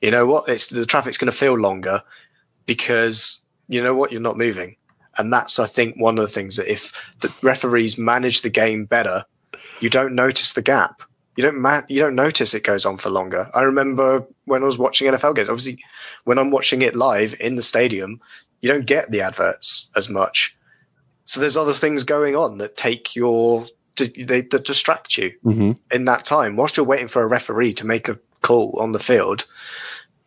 You 0.01 0.11
know 0.11 0.27
what? 0.27 0.49
It's 0.49 0.69
the 0.69 0.87
traffic's 0.87 1.19
going 1.19 1.31
to 1.31 1.37
feel 1.37 1.55
longer 1.55 2.03
because 2.67 3.41
you 3.69 3.83
know 3.83 3.95
what? 3.95 4.13
You're 4.13 4.21
not 4.21 4.39
moving. 4.39 4.77
And 5.21 5.33
that's, 5.33 5.59
I 5.59 5.67
think, 5.67 5.97
one 5.97 6.19
of 6.19 6.23
the 6.23 6.31
things 6.31 6.57
that 6.57 6.71
if 6.71 6.93
the 7.21 7.33
referees 7.43 7.99
manage 7.99 8.41
the 8.41 8.51
game 8.51 8.87
better, 8.87 9.25
you 9.81 9.91
don't 9.91 10.15
notice 10.15 10.55
the 10.55 10.63
gap. 10.63 11.03
You 11.37 11.43
don't 11.43 11.61
ma- 11.61 11.83
you 11.89 12.01
don't 12.01 12.15
notice 12.15 12.55
it 12.55 12.65
goes 12.65 12.85
on 12.85 12.99
for 12.99 13.11
longer. 13.11 13.49
I 13.55 13.63
remember 13.63 14.27
when 14.47 14.63
I 14.63 14.67
was 14.67 14.79
watching 14.79 15.11
NFL 15.11 15.37
games. 15.37 15.49
Obviously, 15.49 15.83
when 16.25 16.39
I'm 16.39 16.51
watching 16.51 16.83
it 16.83 16.97
live 16.97 17.35
in 17.39 17.57
the 17.57 17.63
stadium, 17.63 18.21
you 18.61 18.69
don't 18.69 18.87
get 18.87 19.11
the 19.11 19.21
adverts 19.21 19.91
as 19.95 20.09
much. 20.09 20.57
So 21.25 21.39
there's 21.39 21.57
other 21.57 21.73
things 21.73 22.03
going 22.03 22.35
on 22.35 22.59
that 22.59 22.77
take 22.77 23.15
your 23.15 23.67
they 23.97 24.41
that 24.41 24.65
distract 24.65 25.19
you 25.19 25.33
mm-hmm. 25.45 25.73
in 25.95 26.05
that 26.07 26.25
time 26.25 26.57
whilst 26.57 26.77
you're 26.77 26.87
waiting 26.87 27.09
for 27.09 27.23
a 27.23 27.29
referee 27.29 27.75
to 27.75 27.87
make 27.87 28.09
a 28.09 28.19
call 28.43 28.77
on 28.79 28.93
the 28.93 28.99
field 28.99 29.47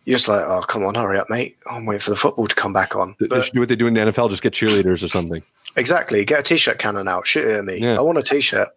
you're 0.05 0.15
just 0.17 0.27
like, 0.27 0.43
oh, 0.45 0.61
come 0.61 0.85
on, 0.85 0.95
hurry 0.95 1.17
up, 1.17 1.30
mate. 1.30 1.57
I'm 1.69 1.85
waiting 1.85 2.01
for 2.01 2.09
the 2.09 2.17
football 2.17 2.47
to 2.47 2.55
come 2.55 2.73
back 2.73 2.95
on. 2.95 3.15
But, 3.19 3.30
they 3.30 3.41
should 3.41 3.53
do 3.53 3.59
what 3.61 3.69
they 3.69 3.75
do 3.75 3.88
in 3.88 3.93
the 3.93 4.01
NFL, 4.01 4.30
just 4.30 4.43
get 4.43 4.53
cheerleaders 4.53 5.03
or 5.03 5.07
something. 5.07 5.43
Exactly. 5.75 6.23
Get 6.25 6.39
a 6.39 6.43
t-shirt 6.43 6.77
cannon 6.77 7.07
out. 7.07 7.25
Shoot 7.25 7.45
it 7.45 7.57
at 7.57 7.65
me. 7.65 7.77
Yeah. 7.77 7.97
I 7.97 8.01
want 8.01 8.17
a 8.17 8.21
t-shirt. 8.21 8.69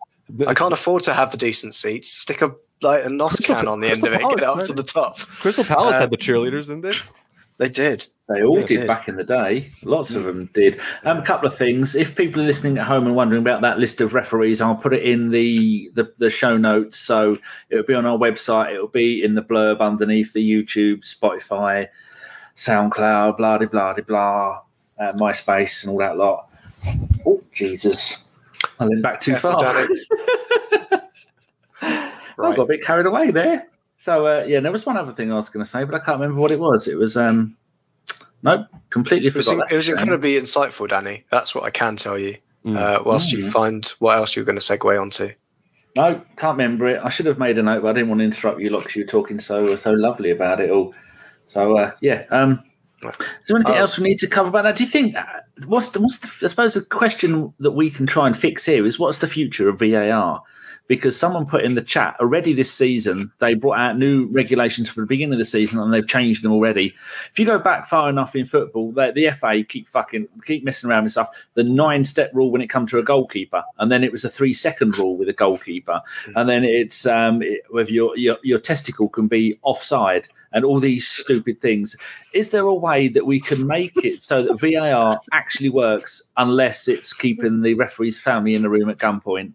I 0.46 0.54
can't 0.54 0.72
afford 0.72 1.02
to 1.04 1.14
have 1.14 1.30
the 1.30 1.36
decent 1.36 1.74
seats. 1.74 2.10
Stick 2.10 2.42
a 2.42 2.54
like 2.82 3.04
a 3.04 3.08
NOS 3.08 3.36
Crystal, 3.36 3.54
can 3.54 3.68
on 3.68 3.80
the 3.80 3.88
Crystal 3.88 4.08
end 4.08 4.16
of 4.16 4.20
it. 4.20 4.22
Palace, 4.22 4.40
get 4.40 4.42
it 4.42 4.60
up 4.60 4.66
to 4.66 4.72
the 4.72 4.82
top. 4.82 5.18
Crystal 5.18 5.64
Palace 5.64 5.96
uh, 5.96 6.00
had 6.00 6.10
the 6.10 6.16
cheerleaders, 6.16 6.66
didn't 6.66 6.82
they? 6.82 6.92
They 7.58 7.70
did. 7.70 8.06
They 8.28 8.42
all 8.42 8.56
they 8.56 8.62
did, 8.62 8.80
did, 8.80 8.86
back 8.86 9.08
in 9.08 9.16
the 9.16 9.24
day. 9.24 9.70
Lots 9.82 10.14
of 10.14 10.24
them 10.24 10.50
did. 10.52 10.78
Um, 11.04 11.18
a 11.18 11.22
couple 11.22 11.48
of 11.48 11.56
things. 11.56 11.94
If 11.94 12.14
people 12.14 12.42
are 12.42 12.44
listening 12.44 12.76
at 12.76 12.86
home 12.86 13.06
and 13.06 13.14
wondering 13.14 13.40
about 13.40 13.62
that 13.62 13.78
list 13.78 14.00
of 14.00 14.14
referees, 14.14 14.60
I'll 14.60 14.74
put 14.74 14.92
it 14.92 15.04
in 15.04 15.30
the 15.30 15.90
the, 15.94 16.12
the 16.18 16.28
show 16.28 16.56
notes. 16.56 16.98
So 16.98 17.38
it'll 17.70 17.84
be 17.84 17.94
on 17.94 18.04
our 18.04 18.18
website. 18.18 18.74
It'll 18.74 18.88
be 18.88 19.22
in 19.22 19.36
the 19.36 19.42
blurb 19.42 19.80
underneath 19.80 20.32
the 20.32 20.46
YouTube, 20.46 21.00
Spotify, 21.00 21.88
SoundCloud, 22.56 23.38
blah 23.38 23.58
blah 23.58 23.66
blah 23.68 23.94
blah, 23.94 24.60
uh, 24.98 25.12
MySpace, 25.14 25.84
and 25.84 25.92
all 25.92 25.98
that 25.98 26.18
lot. 26.18 26.50
Oh 27.24 27.40
Jesus! 27.54 28.24
I 28.78 28.86
went 28.86 29.02
back 29.02 29.20
too 29.20 29.36
far. 29.36 29.62
right. 29.62 29.88
I 31.80 32.12
got 32.38 32.58
a 32.58 32.66
bit 32.66 32.82
carried 32.82 33.06
away 33.06 33.30
there. 33.30 33.68
So 33.96 34.26
uh, 34.26 34.44
yeah, 34.46 34.60
there 34.60 34.72
was 34.72 34.86
one 34.86 34.96
other 34.96 35.12
thing 35.12 35.32
I 35.32 35.36
was 35.36 35.48
going 35.48 35.64
to 35.64 35.70
say, 35.70 35.84
but 35.84 35.94
I 35.94 35.98
can't 35.98 36.20
remember 36.20 36.40
what 36.40 36.50
it 36.50 36.60
was. 36.60 36.86
It 36.86 36.98
was 36.98 37.16
um, 37.16 37.56
nope, 38.42 38.66
completely 38.90 39.30
forgot. 39.30 39.52
It 39.52 39.56
was, 39.56 39.72
it 39.72 39.76
was 39.76 39.88
incredibly 39.88 40.34
insightful, 40.34 40.88
Danny. 40.88 41.24
That's 41.30 41.54
what 41.54 41.64
I 41.64 41.70
can 41.70 41.96
tell 41.96 42.18
you. 42.18 42.36
Mm. 42.64 42.76
Uh, 42.76 43.02
whilst 43.04 43.30
mm. 43.30 43.38
you 43.38 43.50
find 43.50 43.86
what 44.00 44.16
else 44.16 44.34
you're 44.34 44.44
going 44.44 44.58
to 44.58 44.62
segue 44.62 45.00
onto. 45.00 45.30
No, 45.96 46.20
can't 46.36 46.58
remember 46.58 46.88
it. 46.88 47.00
I 47.02 47.08
should 47.08 47.26
have 47.26 47.38
made 47.38 47.56
a 47.58 47.62
note, 47.62 47.82
but 47.82 47.88
I 47.88 47.92
didn't 47.94 48.08
want 48.08 48.18
to 48.18 48.24
interrupt 48.24 48.60
you, 48.60 48.70
because 48.70 48.96
you 48.96 49.04
were 49.04 49.08
talking 49.08 49.38
so 49.38 49.76
so 49.76 49.92
lovely 49.92 50.30
about 50.30 50.60
it 50.60 50.70
all. 50.70 50.94
So 51.46 51.78
uh, 51.78 51.92
yeah, 52.00 52.24
um, 52.30 52.62
is 53.02 53.16
there 53.48 53.56
anything 53.56 53.74
um, 53.74 53.80
else 53.80 53.98
we 53.98 54.08
need 54.08 54.18
to 54.18 54.26
cover 54.26 54.48
about 54.48 54.64
that? 54.64 54.76
Do 54.76 54.84
you 54.84 54.90
think 54.90 55.16
uh, 55.16 55.24
what's 55.66 55.90
the, 55.90 56.00
what's 56.00 56.18
the, 56.18 56.28
I 56.44 56.48
suppose 56.48 56.74
the 56.74 56.82
question 56.82 57.54
that 57.60 57.70
we 57.72 57.88
can 57.88 58.06
try 58.06 58.26
and 58.26 58.36
fix 58.36 58.66
here 58.66 58.84
is 58.84 58.98
what's 58.98 59.20
the 59.20 59.28
future 59.28 59.68
of 59.68 59.78
VAR? 59.78 60.42
Because 60.88 61.18
someone 61.18 61.46
put 61.46 61.64
in 61.64 61.74
the 61.74 61.82
chat 61.82 62.16
already 62.20 62.52
this 62.52 62.72
season 62.72 63.30
they 63.38 63.54
brought 63.54 63.78
out 63.78 63.98
new 63.98 64.26
regulations 64.26 64.88
for 64.88 65.00
the 65.00 65.06
beginning 65.06 65.34
of 65.34 65.38
the 65.38 65.44
season 65.44 65.78
and 65.78 65.92
they've 65.92 66.06
changed 66.06 66.42
them 66.42 66.52
already. 66.52 66.94
If 67.30 67.38
you 67.38 67.46
go 67.46 67.58
back 67.58 67.88
far 67.88 68.08
enough 68.08 68.36
in 68.36 68.44
football, 68.44 68.92
the, 68.92 69.12
the 69.14 69.30
FA 69.32 69.62
keep 69.62 69.88
fucking 69.88 70.28
keep 70.44 70.64
messing 70.64 70.90
around 70.90 71.04
with 71.04 71.12
stuff. 71.12 71.28
The 71.54 71.64
nine 71.64 72.04
step 72.04 72.30
rule 72.32 72.50
when 72.50 72.60
it 72.60 72.68
comes 72.68 72.90
to 72.90 72.98
a 72.98 73.02
goalkeeper, 73.02 73.62
and 73.78 73.90
then 73.90 74.04
it 74.04 74.12
was 74.12 74.24
a 74.24 74.30
three 74.30 74.54
second 74.54 74.96
rule 74.98 75.16
with 75.16 75.28
a 75.28 75.32
goalkeeper, 75.32 76.00
and 76.34 76.48
then 76.48 76.64
it's 76.64 77.06
um, 77.06 77.42
it, 77.42 77.62
whether 77.70 77.90
your, 77.90 78.16
your 78.16 78.36
your 78.42 78.58
testicle 78.58 79.08
can 79.08 79.26
be 79.26 79.58
offside 79.62 80.28
and 80.52 80.64
all 80.64 80.80
these 80.80 81.06
stupid 81.06 81.60
things. 81.60 81.96
Is 82.32 82.50
there 82.50 82.62
a 82.62 82.74
way 82.74 83.08
that 83.08 83.26
we 83.26 83.40
can 83.40 83.66
make 83.66 83.96
it 84.04 84.22
so 84.22 84.42
that 84.42 84.60
VAR 84.60 85.20
actually 85.32 85.68
works 85.68 86.22
unless 86.36 86.88
it's 86.88 87.12
keeping 87.12 87.62
the 87.62 87.74
referee's 87.74 88.18
family 88.18 88.54
in 88.54 88.62
the 88.62 88.70
room 88.70 88.88
at 88.88 88.98
gunpoint? 88.98 89.52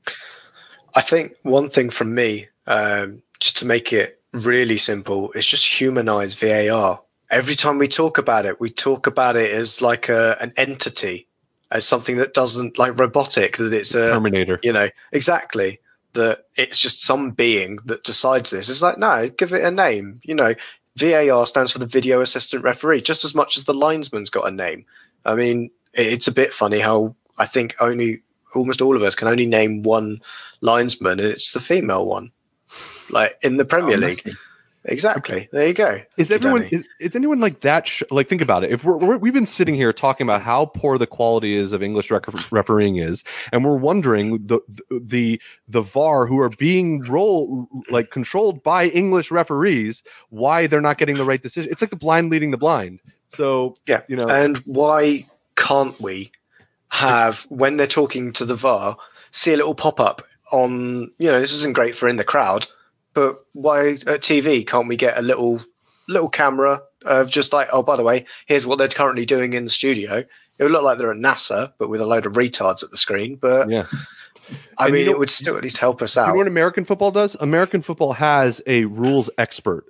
I 0.94 1.02
think 1.02 1.36
one 1.44 1.70
thing 1.70 1.90
from 1.90 2.14
me, 2.14 2.48
um, 2.68 3.22
just 3.40 3.58
to 3.58 3.66
make 3.66 3.94
it 3.94 4.22
really 4.32 4.78
simple, 4.78 5.32
is 5.34 5.46
just 5.46 5.80
humanize 5.80 6.34
VAR. 6.34 7.02
Every 7.30 7.56
time 7.56 7.78
we 7.78 7.88
talk 7.88 8.18
about 8.18 8.46
it, 8.46 8.60
we 8.60 8.70
talk 8.70 9.08
about 9.08 9.36
it 9.36 9.52
as 9.52 9.82
like 9.82 10.10
a, 10.10 10.38
an 10.42 10.54
entity, 10.58 11.28
as 11.72 11.88
something 11.88 12.18
that 12.18 12.34
doesn't 12.34 12.78
like 12.78 13.00
robotic, 13.00 13.58
that 13.58 13.74
it's 13.74 13.96
a 13.96 14.12
Terminator. 14.12 14.60
you 14.64 14.74
know, 14.74 14.90
exactly 15.12 15.80
that 16.14 16.46
it's 16.58 16.78
just 16.78 17.04
some 17.04 17.32
being 17.32 17.78
that 17.86 18.04
decides 18.04 18.50
this. 18.50 18.70
It's 18.70 18.82
like, 18.82 18.98
no, 18.98 19.30
give 19.30 19.54
it 19.54 19.64
a 19.64 19.72
name. 19.72 20.20
You 20.24 20.36
know, 20.36 20.54
VAR 20.98 21.46
stands 21.48 21.72
for 21.72 21.80
the 21.80 21.86
video 21.86 22.22
assistant 22.22 22.64
referee, 22.64 23.02
just 23.02 23.24
as 23.24 23.34
much 23.34 23.56
as 23.56 23.64
the 23.64 23.74
linesman's 23.74 24.30
got 24.30 24.48
a 24.48 24.52
name. 24.52 24.86
I 25.26 25.36
mean, 25.36 25.72
it's 25.94 26.28
a 26.28 26.34
bit 26.34 26.52
funny 26.52 26.80
how 26.80 27.16
I 27.38 27.46
think 27.46 27.76
only 27.80 28.24
almost 28.56 28.82
all 28.82 28.96
of 28.96 29.04
us 29.04 29.16
can 29.16 29.28
only 29.28 29.46
name 29.46 29.84
one 29.84 30.22
linesman, 30.62 31.20
and 31.20 31.30
it's 31.30 31.54
the 31.54 31.60
female 31.60 32.06
one. 32.06 32.32
Like 33.10 33.38
in 33.42 33.58
the 33.58 33.66
Premier 33.66 33.96
Oh, 33.96 34.00
League, 34.00 34.26
must 34.26 34.38
exactly. 34.86 35.50
There 35.52 35.68
you 35.68 35.74
go. 35.74 36.00
Is 36.18 36.30
Thank 36.30 36.40
everyone 36.42 36.62
Danny. 36.62 36.76
is, 36.78 36.84
is 37.00 37.16
anyone 37.16 37.40
like 37.40 37.62
that? 37.62 37.88
Sh- 37.88 38.04
like, 38.10 38.30
think 38.30 38.42
about 38.42 38.64
it. 38.64 38.72
If 38.72 38.84
we're, 38.86 38.98
we're 38.98 39.18
we've 39.18 39.34
been 39.34 39.46
sitting 39.46 39.76
here 39.76 39.92
talking 39.92 40.26
about 40.26 40.42
how 40.42 40.66
poor 40.66 40.98
the 40.98 41.08
quality 41.08 41.56
is 41.56 41.74
of 41.74 41.84
English 41.84 42.10
rec- 42.10 42.52
refereeing 42.52 42.96
is, 42.98 43.24
and 43.52 43.66
we're 43.66 43.76
wondering 43.76 44.46
the 44.48 44.60
the 44.90 45.42
the 45.68 45.82
VAR 45.82 46.26
who 46.28 46.40
are 46.40 46.50
being 46.50 47.02
roll 47.04 47.68
like 47.90 48.12
controlled 48.12 48.64
by 48.64 48.88
English 48.88 49.30
referees, 49.32 50.04
why 50.30 50.68
they're 50.68 50.80
not 50.82 50.98
getting 50.98 51.18
the 51.18 51.26
right 51.26 51.42
decision? 51.44 51.70
It's 51.72 51.82
like 51.82 51.92
the 51.92 51.98
blind 51.98 52.30
leading 52.30 52.52
the 52.52 52.58
blind. 52.58 53.02
So 53.28 53.76
Yeah, 53.88 54.02
you 54.08 54.16
know, 54.16 54.28
And 54.30 54.58
why 54.60 55.26
can't 55.56 56.00
we 56.02 56.32
have 56.92 57.44
when 57.50 57.78
they're 57.78 57.88
talking 57.88 58.34
to 58.34 58.46
the 58.46 58.56
VAR 58.56 58.98
see 59.32 59.54
a 59.54 59.58
little 59.58 59.74
pop 59.74 60.00
up 60.00 60.22
on 60.52 61.10
you 61.18 61.32
know 61.32 61.40
this 61.40 61.54
isn't 61.54 61.74
great 61.74 61.96
for 61.96 62.08
in 62.08 62.18
the 62.18 62.24
crowd, 62.24 62.68
but 63.14 63.46
why 63.54 63.92
at 63.92 64.22
TV 64.22 64.68
can't 64.68 64.88
we 64.88 64.98
get 64.98 65.18
a 65.18 65.22
little 65.22 65.64
little 66.08 66.30
camera 66.30 66.82
of 67.06 67.32
just 67.32 67.54
like 67.54 67.70
oh 67.72 67.82
by 67.82 67.96
the 67.96 68.04
way 68.04 68.26
here's 68.46 68.66
what 68.66 68.78
they're 68.78 68.90
currently 68.90 69.26
doing 69.26 69.54
in 69.54 69.64
the 69.64 69.70
studio. 69.70 70.18
It 70.58 70.64
would 70.64 70.72
look 70.72 70.84
like 70.84 70.98
they're 70.98 71.12
at 71.12 71.18
NASA, 71.18 71.74
but 71.80 71.90
with 71.90 72.02
a 72.02 72.06
load 72.06 72.26
of 72.26 72.34
retards 72.34 72.84
at 72.84 72.92
the 72.92 72.98
screen. 72.98 73.36
But 73.36 73.70
yeah. 73.70 73.88
I 74.78 74.86
And 74.86 74.88
you 74.88 74.94
mean, 74.94 75.06
know- 75.06 75.12
it 75.14 75.20
would 75.20 75.30
still 75.30 75.58
at 75.58 75.64
least 75.64 75.78
help 75.78 76.02
us 76.02 76.18
out. 76.18 76.28
You 76.28 76.34
know 76.34 76.38
what 76.38 76.48
American 76.48 76.84
football 76.84 77.12
does? 77.12 77.36
American 77.40 77.82
football 77.82 78.14
has 78.14 78.62
a 78.68 78.86
rules 78.86 79.30
expert 79.38 79.86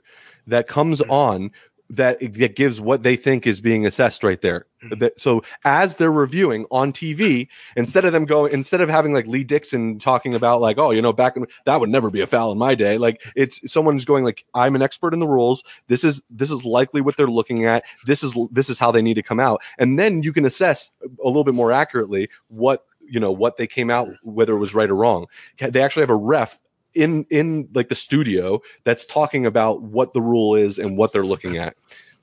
that 0.48 0.68
comes 0.68 1.02
hmm. 1.02 1.12
on 1.12 1.52
that 1.92 2.20
that 2.36 2.56
gives 2.56 2.80
what 2.80 3.04
they 3.04 3.16
think 3.16 3.46
is 3.46 3.60
being 3.60 3.86
assessed 3.86 4.24
right 4.24 4.42
there. 4.42 4.66
Mm-hmm. 4.84 5.00
That, 5.00 5.20
so 5.20 5.44
as 5.66 5.98
they're 5.98 6.12
reviewing 6.12 6.66
on 6.72 6.94
TV, 6.94 7.50
instead 7.76 8.06
of 8.06 8.14
them 8.14 8.26
going, 8.26 8.54
instead 8.54 8.80
of 8.80 8.90
having 8.90 9.14
like 9.14 9.28
Lee 9.28 9.44
Dixon 9.44 10.00
talking 10.00 10.34
about 10.34 10.62
like, 10.62 10.78
oh, 10.78 10.92
you 10.92 11.02
know, 11.02 11.12
back 11.12 11.36
in 11.36 11.46
that 11.66 11.80
would 11.80 11.90
never 11.90 12.10
be 12.10 12.22
a 12.22 12.28
foul 12.28 12.52
in 12.52 12.58
my 12.58 12.76
day. 12.76 12.98
Like 12.98 13.22
it's 13.36 13.72
someone's 13.72 14.06
going 14.06 14.24
like, 14.24 14.46
I'm 14.54 14.76
an 14.76 14.82
expert 14.82 15.14
in 15.14 15.20
the 15.20 15.28
rules. 15.28 15.64
This 15.88 16.04
is 16.04 16.22
this 16.30 16.50
is 16.50 16.64
likely 16.64 17.02
what 17.02 17.18
they're 17.18 17.28
looking 17.28 17.66
at. 17.66 17.84
This 18.06 18.24
is 18.24 18.36
this 18.52 18.70
is 18.70 18.80
how 18.80 18.92
they 18.92 19.02
need 19.02 19.16
to 19.16 19.24
come 19.24 19.40
out, 19.40 19.62
and 19.78 20.00
then 20.00 20.24
you 20.24 20.32
can 20.32 20.46
assess 20.46 20.92
a 21.04 21.28
little 21.28 21.44
bit 21.44 21.54
more 21.54 21.74
accurately 21.74 22.30
what 22.48 22.86
you 23.02 23.20
know 23.20 23.32
what 23.32 23.58
they 23.58 23.68
came 23.68 23.90
out 23.90 24.08
whether 24.24 24.54
it 24.54 24.60
was 24.60 24.74
right 24.74 24.90
or 24.90 24.96
wrong. 24.96 25.26
They 25.60 25.82
actually 25.82 26.04
have 26.04 26.10
a 26.10 26.16
ref 26.16 26.58
in 26.94 27.26
in 27.30 27.70
like 27.74 27.90
the 27.90 27.96
studio 27.96 28.62
that's 28.84 29.06
talking 29.06 29.46
about 29.46 29.82
what 29.82 30.14
the 30.14 30.22
rule 30.22 30.56
is 30.56 30.78
and 30.78 30.98
what 30.98 31.12
they're 31.14 31.26
looking 31.26 31.58
at. 31.58 31.76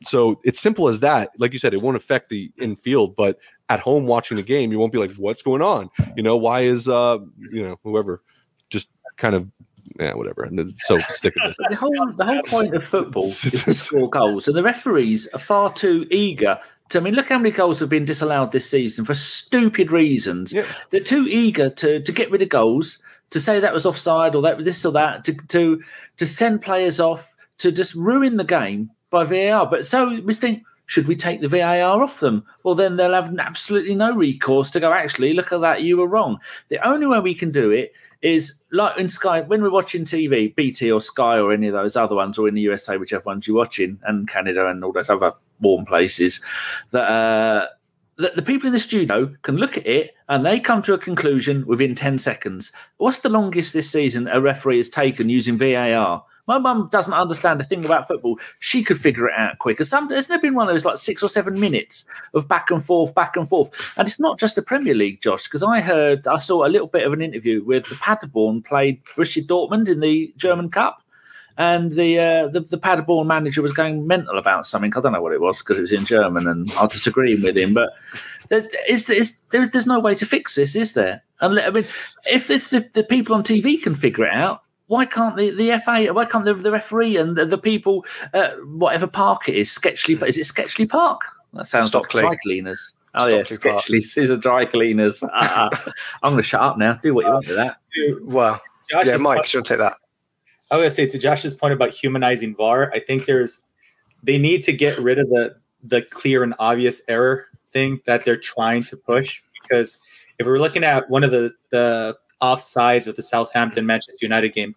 So 0.04 0.40
it's 0.44 0.60
simple 0.60 0.88
as 0.88 1.00
that. 1.00 1.30
Like 1.38 1.52
you 1.52 1.58
said, 1.58 1.74
it 1.74 1.82
won't 1.82 1.96
affect 1.96 2.28
the 2.28 2.52
infield, 2.60 3.16
but 3.16 3.38
at 3.68 3.80
home 3.80 4.06
watching 4.06 4.36
the 4.36 4.42
game, 4.42 4.70
you 4.70 4.78
won't 4.78 4.92
be 4.92 4.98
like, 4.98 5.10
"What's 5.16 5.42
going 5.42 5.62
on?" 5.62 5.90
You 6.16 6.22
know, 6.22 6.36
why 6.36 6.60
is 6.60 6.88
uh, 6.88 7.18
you 7.50 7.62
know, 7.62 7.78
whoever 7.82 8.22
just 8.70 8.90
kind 9.16 9.34
of 9.34 9.48
yeah, 9.98 10.14
whatever. 10.14 10.44
And 10.44 10.58
then- 10.58 10.74
so 10.78 10.98
stick 10.98 11.34
with 11.36 11.56
this. 11.56 11.56
the 11.70 11.76
whole 11.76 12.12
the 12.16 12.24
whole 12.24 12.42
point 12.42 12.74
of 12.74 12.84
football 12.84 13.24
is 13.26 13.64
to 13.64 13.74
score 13.74 14.08
goals, 14.08 14.48
and 14.48 14.56
the 14.56 14.62
referees 14.62 15.26
are 15.28 15.38
far 15.40 15.72
too 15.72 16.06
eager. 16.10 16.58
To, 16.90 16.98
I 16.98 17.02
mean, 17.02 17.14
look 17.14 17.28
how 17.28 17.36
many 17.36 17.50
goals 17.50 17.80
have 17.80 17.90
been 17.90 18.06
disallowed 18.06 18.52
this 18.52 18.70
season 18.70 19.04
for 19.04 19.14
stupid 19.14 19.90
reasons. 19.90 20.52
Yeah. 20.52 20.64
They're 20.90 21.00
too 21.00 21.26
eager 21.28 21.70
to 21.70 22.00
to 22.00 22.12
get 22.12 22.30
rid 22.30 22.42
of 22.42 22.48
goals, 22.48 23.02
to 23.30 23.40
say 23.40 23.60
that 23.60 23.72
was 23.72 23.86
offside 23.86 24.34
or 24.34 24.42
that 24.42 24.64
this 24.64 24.84
or 24.84 24.92
that, 24.92 25.24
to 25.24 25.34
to 25.34 25.82
to 26.16 26.26
send 26.26 26.62
players 26.62 27.00
off, 27.00 27.34
to 27.58 27.72
just 27.72 27.94
ruin 27.94 28.36
the 28.36 28.44
game 28.44 28.90
by 29.10 29.24
VAR. 29.24 29.66
But 29.66 29.86
so 29.86 30.20
we 30.20 30.34
think. 30.34 30.64
Should 30.86 31.06
we 31.06 31.16
take 31.16 31.42
the 31.42 31.48
VAR 31.48 32.02
off 32.02 32.20
them? 32.20 32.46
Well, 32.62 32.74
then 32.74 32.96
they'll 32.96 33.12
have 33.12 33.38
absolutely 33.38 33.94
no 33.94 34.14
recourse 34.14 34.70
to 34.70 34.80
go. 34.80 34.90
Actually, 34.90 35.34
look 35.34 35.52
at 35.52 35.60
that. 35.60 35.82
You 35.82 35.98
were 35.98 36.06
wrong. 36.06 36.38
The 36.68 36.78
only 36.78 37.06
way 37.06 37.20
we 37.20 37.34
can 37.34 37.50
do 37.50 37.70
it 37.70 37.92
is 38.22 38.54
like 38.72 38.98
in 38.98 39.08
Sky 39.08 39.42
when 39.42 39.62
we're 39.62 39.70
watching 39.70 40.04
TV, 40.04 40.54
BT 40.54 40.90
or 40.90 41.00
Sky 41.00 41.38
or 41.38 41.52
any 41.52 41.68
of 41.68 41.74
those 41.74 41.94
other 41.94 42.14
ones, 42.14 42.38
or 42.38 42.48
in 42.48 42.54
the 42.54 42.62
USA, 42.62 42.96
whichever 42.96 43.24
ones 43.24 43.46
you're 43.46 43.56
watching, 43.56 43.98
and 44.04 44.28
Canada 44.28 44.66
and 44.66 44.82
all 44.82 44.92
those 44.92 45.10
other 45.10 45.34
warm 45.60 45.84
places. 45.84 46.40
That 46.90 47.04
uh, 47.04 47.66
the, 48.18 48.32
the 48.36 48.42
people 48.42 48.66
in 48.66 48.72
the 48.72 48.78
studio 48.78 49.34
can 49.42 49.56
look 49.56 49.78
at 49.78 49.86
it 49.86 50.14
and 50.28 50.44
they 50.44 50.60
come 50.60 50.82
to 50.82 50.94
a 50.94 50.98
conclusion 50.98 51.66
within 51.66 51.94
ten 51.94 52.18
seconds. 52.18 52.72
What's 52.98 53.20
the 53.20 53.28
longest 53.28 53.72
this 53.72 53.90
season 53.90 54.28
a 54.28 54.40
referee 54.40 54.76
has 54.76 54.90
taken 54.90 55.30
using 55.30 55.56
VAR? 55.56 56.24
My 56.46 56.58
mum 56.58 56.88
doesn't 56.90 57.12
understand 57.12 57.60
a 57.60 57.64
thing 57.64 57.84
about 57.84 58.08
football. 58.08 58.38
She 58.58 58.82
could 58.82 58.98
figure 58.98 59.28
it 59.28 59.34
out 59.36 59.58
quicker. 59.58 59.84
Some 59.84 60.08
hasn't 60.08 60.28
there 60.28 60.40
been 60.40 60.54
one 60.54 60.66
of 60.66 60.72
those 60.72 60.86
like 60.86 60.96
six 60.96 61.22
or 61.22 61.28
seven 61.28 61.60
minutes 61.60 62.06
of 62.32 62.48
back 62.48 62.70
and 62.70 62.82
forth, 62.82 63.14
back 63.14 63.36
and 63.36 63.46
forth? 63.46 63.70
And 63.98 64.08
it's 64.08 64.18
not 64.18 64.38
just 64.38 64.56
the 64.56 64.62
Premier 64.62 64.94
League, 64.94 65.20
Josh, 65.20 65.44
because 65.44 65.62
I 65.62 65.80
heard 65.80 66.26
I 66.26 66.38
saw 66.38 66.66
a 66.66 66.68
little 66.72 66.86
bit 66.86 67.06
of 67.06 67.12
an 67.12 67.20
interview 67.20 67.62
with 67.62 67.86
the 67.88 67.96
Paderborn 67.96 68.62
played 68.62 69.04
Borussia 69.04 69.46
Dortmund 69.46 69.90
in 69.90 70.00
the 70.00 70.32
German 70.38 70.70
Cup, 70.70 71.02
and 71.58 71.92
the 71.92 72.18
uh, 72.18 72.48
the, 72.48 72.60
the 72.60 72.78
Paderborn 72.78 73.26
manager 73.26 73.60
was 73.60 73.72
going 73.72 74.06
mental 74.06 74.38
about 74.38 74.66
something. 74.66 74.92
I 74.96 75.00
don't 75.00 75.12
know 75.12 75.20
what 75.20 75.32
it 75.32 75.40
was 75.40 75.58
because 75.58 75.76
it 75.76 75.82
was 75.82 75.92
in 75.92 76.06
German, 76.06 76.46
and 76.46 76.70
I 76.72 76.84
was 76.84 76.92
disagreeing 76.92 77.42
with 77.42 77.58
him. 77.58 77.74
But 77.74 77.90
there, 78.48 78.66
is, 78.88 79.10
is, 79.10 79.36
there, 79.50 79.66
there's 79.66 79.86
no 79.86 79.98
way 79.98 80.14
to 80.14 80.24
fix 80.24 80.54
this, 80.54 80.76
is 80.76 80.94
there? 80.94 81.22
And 81.40 81.58
I 81.58 81.70
mean, 81.70 81.86
if, 82.24 82.48
if 82.48 82.70
the, 82.70 82.88
the 82.94 83.02
people 83.02 83.34
on 83.34 83.42
TV 83.42 83.82
can 83.82 83.96
figure 83.96 84.24
it 84.24 84.32
out, 84.32 84.62
why 84.86 85.04
can't 85.04 85.36
the, 85.36 85.50
the 85.50 85.78
FA? 85.84 86.12
Why 86.12 86.24
can't 86.24 86.44
the, 86.44 86.54
the 86.54 86.70
referee 86.70 87.16
and 87.16 87.36
the, 87.36 87.44
the 87.44 87.58
people, 87.58 88.06
uh, 88.32 88.50
whatever 88.64 89.08
park 89.08 89.48
it 89.48 89.56
is, 89.56 89.68
Sketchley? 89.68 90.22
Is 90.26 90.38
it 90.38 90.46
Sketchley 90.46 90.88
Park? 90.88 91.22
That 91.54 91.66
sounds 91.66 91.88
Stockley. 91.88 92.22
like 92.22 92.30
dry 92.30 92.38
cleaners. 92.42 92.92
Oh 93.14 93.28
yeah, 93.28 93.42
Stockley 93.42 93.70
Park. 93.70 93.82
Sketchley. 93.82 94.14
These 94.14 94.30
are 94.30 94.36
dry 94.36 94.64
cleaners. 94.64 95.24
Ah, 95.24 95.70
ah. 95.72 95.92
I'm 96.22 96.32
going 96.32 96.42
to 96.42 96.48
shut 96.48 96.60
up 96.60 96.78
now. 96.78 96.94
Do 97.02 97.14
what 97.14 97.26
you 97.26 97.32
want 97.32 97.48
with 97.48 97.56
that. 97.56 97.78
Well, 98.22 98.60
Josh's 98.90 99.08
yeah, 99.08 99.16
Mike, 99.16 99.38
point- 99.38 99.48
she'll 99.48 99.62
take 99.62 99.78
that. 99.78 99.96
I 100.70 100.76
was 100.76 100.82
gonna 100.84 100.90
say 100.90 101.06
to 101.08 101.18
Josh's 101.18 101.54
point 101.54 101.74
about 101.74 101.94
humanizing 101.94 102.54
VAR. 102.54 102.90
I 102.92 103.00
think 103.00 103.26
there's 103.26 103.66
they 104.22 104.38
need 104.38 104.62
to 104.64 104.72
get 104.72 104.98
rid 104.98 105.18
of 105.18 105.28
the 105.28 105.56
the 105.84 106.02
clear 106.02 106.42
and 106.42 106.54
obvious 106.58 107.02
error 107.08 107.46
thing 107.72 108.00
that 108.06 108.24
they're 108.24 108.36
trying 108.40 108.82
to 108.84 108.96
push 108.96 109.40
because 109.62 109.96
if 110.38 110.46
we're 110.46 110.58
looking 110.58 110.84
at 110.84 111.08
one 111.10 111.24
of 111.24 111.30
the 111.30 111.52
the 111.70 112.16
offsides 112.42 113.06
of 113.06 113.16
the 113.16 113.22
Southampton 113.22 113.86
Manchester 113.86 114.18
United 114.20 114.54
game, 114.54 114.74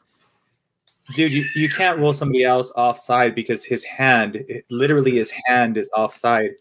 dude, 1.13 1.31
you, 1.31 1.45
you 1.55 1.69
can't 1.69 1.99
rule 1.99 2.13
somebody 2.13 2.43
else 2.43 2.71
offside 2.75 3.35
because 3.35 3.63
his 3.63 3.83
hand, 3.83 4.37
it- 4.47 4.65
literally 4.69 5.11
his 5.17 5.31
hand 5.45 5.77
is 5.77 5.89
offside. 5.95 6.51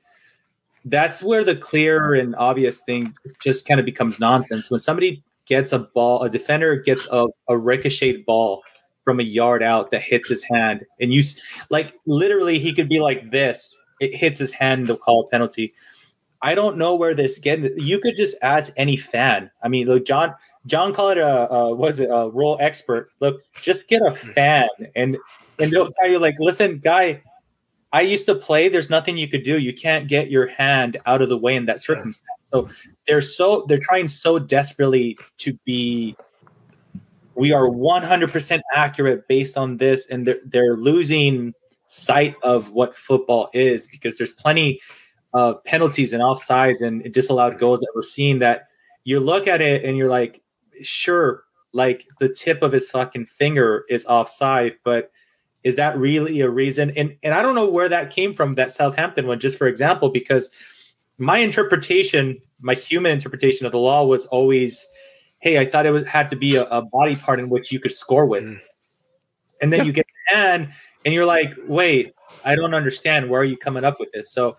That's 0.84 1.22
where 1.22 1.44
the 1.44 1.56
clear 1.56 2.14
and 2.14 2.34
obvious 2.36 2.80
thing 2.80 3.14
just 3.42 3.66
kind 3.66 3.78
of 3.80 3.86
becomes 3.86 4.18
nonsense. 4.18 4.70
When 4.70 4.80
somebody 4.80 5.22
gets 5.46 5.72
a 5.72 5.80
ball, 5.80 6.22
a 6.22 6.30
defender 6.30 6.76
gets 6.76 7.06
a, 7.10 7.28
a 7.48 7.56
ricocheted 7.58 8.24
ball 8.24 8.62
from 9.10 9.18
a 9.18 9.24
yard 9.24 9.60
out 9.60 9.90
that 9.90 10.04
hits 10.04 10.28
his 10.28 10.44
hand, 10.44 10.86
and 11.00 11.12
you 11.12 11.24
like 11.68 11.92
literally 12.06 12.60
he 12.60 12.72
could 12.72 12.88
be 12.88 13.00
like 13.00 13.32
this. 13.32 13.76
It 13.98 14.14
hits 14.14 14.38
his 14.38 14.52
hand, 14.52 14.86
they'll 14.86 14.96
call 14.96 15.22
a 15.22 15.28
penalty. 15.28 15.72
I 16.40 16.54
don't 16.54 16.76
know 16.76 16.94
where 16.94 17.12
this 17.12 17.36
again. 17.36 17.68
You 17.76 17.98
could 17.98 18.14
just 18.14 18.36
ask 18.40 18.72
any 18.76 18.96
fan. 18.96 19.50
I 19.64 19.68
mean, 19.68 19.88
look, 19.88 20.06
John. 20.06 20.32
John 20.66 20.94
called 20.94 21.16
it 21.16 21.22
a, 21.22 21.50
a 21.50 21.74
was 21.74 21.98
it 21.98 22.08
a 22.08 22.30
role 22.30 22.56
expert. 22.60 23.10
Look, 23.18 23.42
just 23.60 23.88
get 23.88 24.00
a 24.00 24.10
hmm. 24.10 24.30
fan, 24.30 24.68
and 24.94 25.18
and 25.58 25.72
they'll 25.72 25.90
tell 26.00 26.08
you 26.08 26.20
like, 26.20 26.36
listen, 26.38 26.78
guy, 26.78 27.20
I 27.92 28.02
used 28.02 28.26
to 28.26 28.36
play. 28.36 28.68
There's 28.68 28.90
nothing 28.90 29.18
you 29.18 29.26
could 29.26 29.42
do. 29.42 29.58
You 29.58 29.74
can't 29.74 30.06
get 30.06 30.30
your 30.30 30.46
hand 30.46 30.98
out 31.04 31.20
of 31.20 31.30
the 31.30 31.38
way 31.38 31.56
in 31.56 31.66
that 31.66 31.80
circumstance. 31.80 32.30
So 32.42 32.68
they're 33.08 33.20
so 33.20 33.64
they're 33.66 33.80
trying 33.82 34.06
so 34.06 34.38
desperately 34.38 35.18
to 35.38 35.58
be 35.64 36.14
we 37.34 37.52
are 37.52 37.64
100% 37.64 38.60
accurate 38.74 39.28
based 39.28 39.56
on 39.56 39.76
this, 39.76 40.06
and 40.06 40.26
they're, 40.26 40.40
they're 40.44 40.76
losing 40.76 41.54
sight 41.86 42.36
of 42.42 42.70
what 42.70 42.96
football 42.96 43.50
is 43.52 43.86
because 43.86 44.16
there's 44.16 44.32
plenty 44.32 44.80
of 45.32 45.62
penalties 45.64 46.12
and 46.12 46.22
offsides 46.22 46.82
and 46.82 47.12
disallowed 47.12 47.58
goals 47.58 47.80
that 47.80 47.92
we're 47.94 48.02
seeing 48.02 48.40
that 48.40 48.64
you 49.04 49.20
look 49.20 49.46
at 49.46 49.60
it 49.60 49.84
and 49.84 49.96
you're 49.96 50.08
like, 50.08 50.42
sure, 50.82 51.44
like 51.72 52.06
the 52.18 52.28
tip 52.28 52.62
of 52.62 52.72
his 52.72 52.90
fucking 52.90 53.26
finger 53.26 53.84
is 53.88 54.06
offside, 54.06 54.76
but 54.84 55.10
is 55.62 55.76
that 55.76 55.96
really 55.98 56.40
a 56.40 56.48
reason? 56.48 56.90
And 56.96 57.16
and 57.22 57.34
I 57.34 57.42
don't 57.42 57.54
know 57.54 57.68
where 57.68 57.88
that 57.88 58.10
came 58.10 58.32
from, 58.32 58.54
that 58.54 58.72
Southampton 58.72 59.26
one, 59.26 59.38
just 59.38 59.58
for 59.58 59.66
example, 59.66 60.08
because 60.08 60.50
my 61.18 61.38
interpretation, 61.38 62.40
my 62.60 62.74
human 62.74 63.12
interpretation 63.12 63.66
of 63.66 63.72
the 63.72 63.78
law 63.78 64.04
was 64.04 64.26
always, 64.26 64.86
hey, 65.40 65.58
I 65.58 65.66
thought 65.66 65.86
it 65.86 65.90
was 65.90 66.06
had 66.06 66.30
to 66.30 66.36
be 66.36 66.56
a, 66.56 66.64
a 66.64 66.82
body 66.82 67.16
part 67.16 67.40
in 67.40 67.48
which 67.48 67.72
you 67.72 67.80
could 67.80 67.92
score 67.92 68.26
with. 68.26 68.44
Mm. 68.44 68.60
And 69.62 69.72
then 69.72 69.84
you 69.84 69.92
get 69.92 70.06
a 70.06 70.34
hand 70.34 70.72
and 71.04 71.12
you're 71.12 71.26
like, 71.26 71.52
wait, 71.66 72.14
I 72.44 72.54
don't 72.54 72.74
understand. 72.74 73.28
Where 73.28 73.40
are 73.40 73.44
you 73.44 73.56
coming 73.56 73.84
up 73.84 73.98
with 73.98 74.10
this? 74.12 74.30
So 74.30 74.56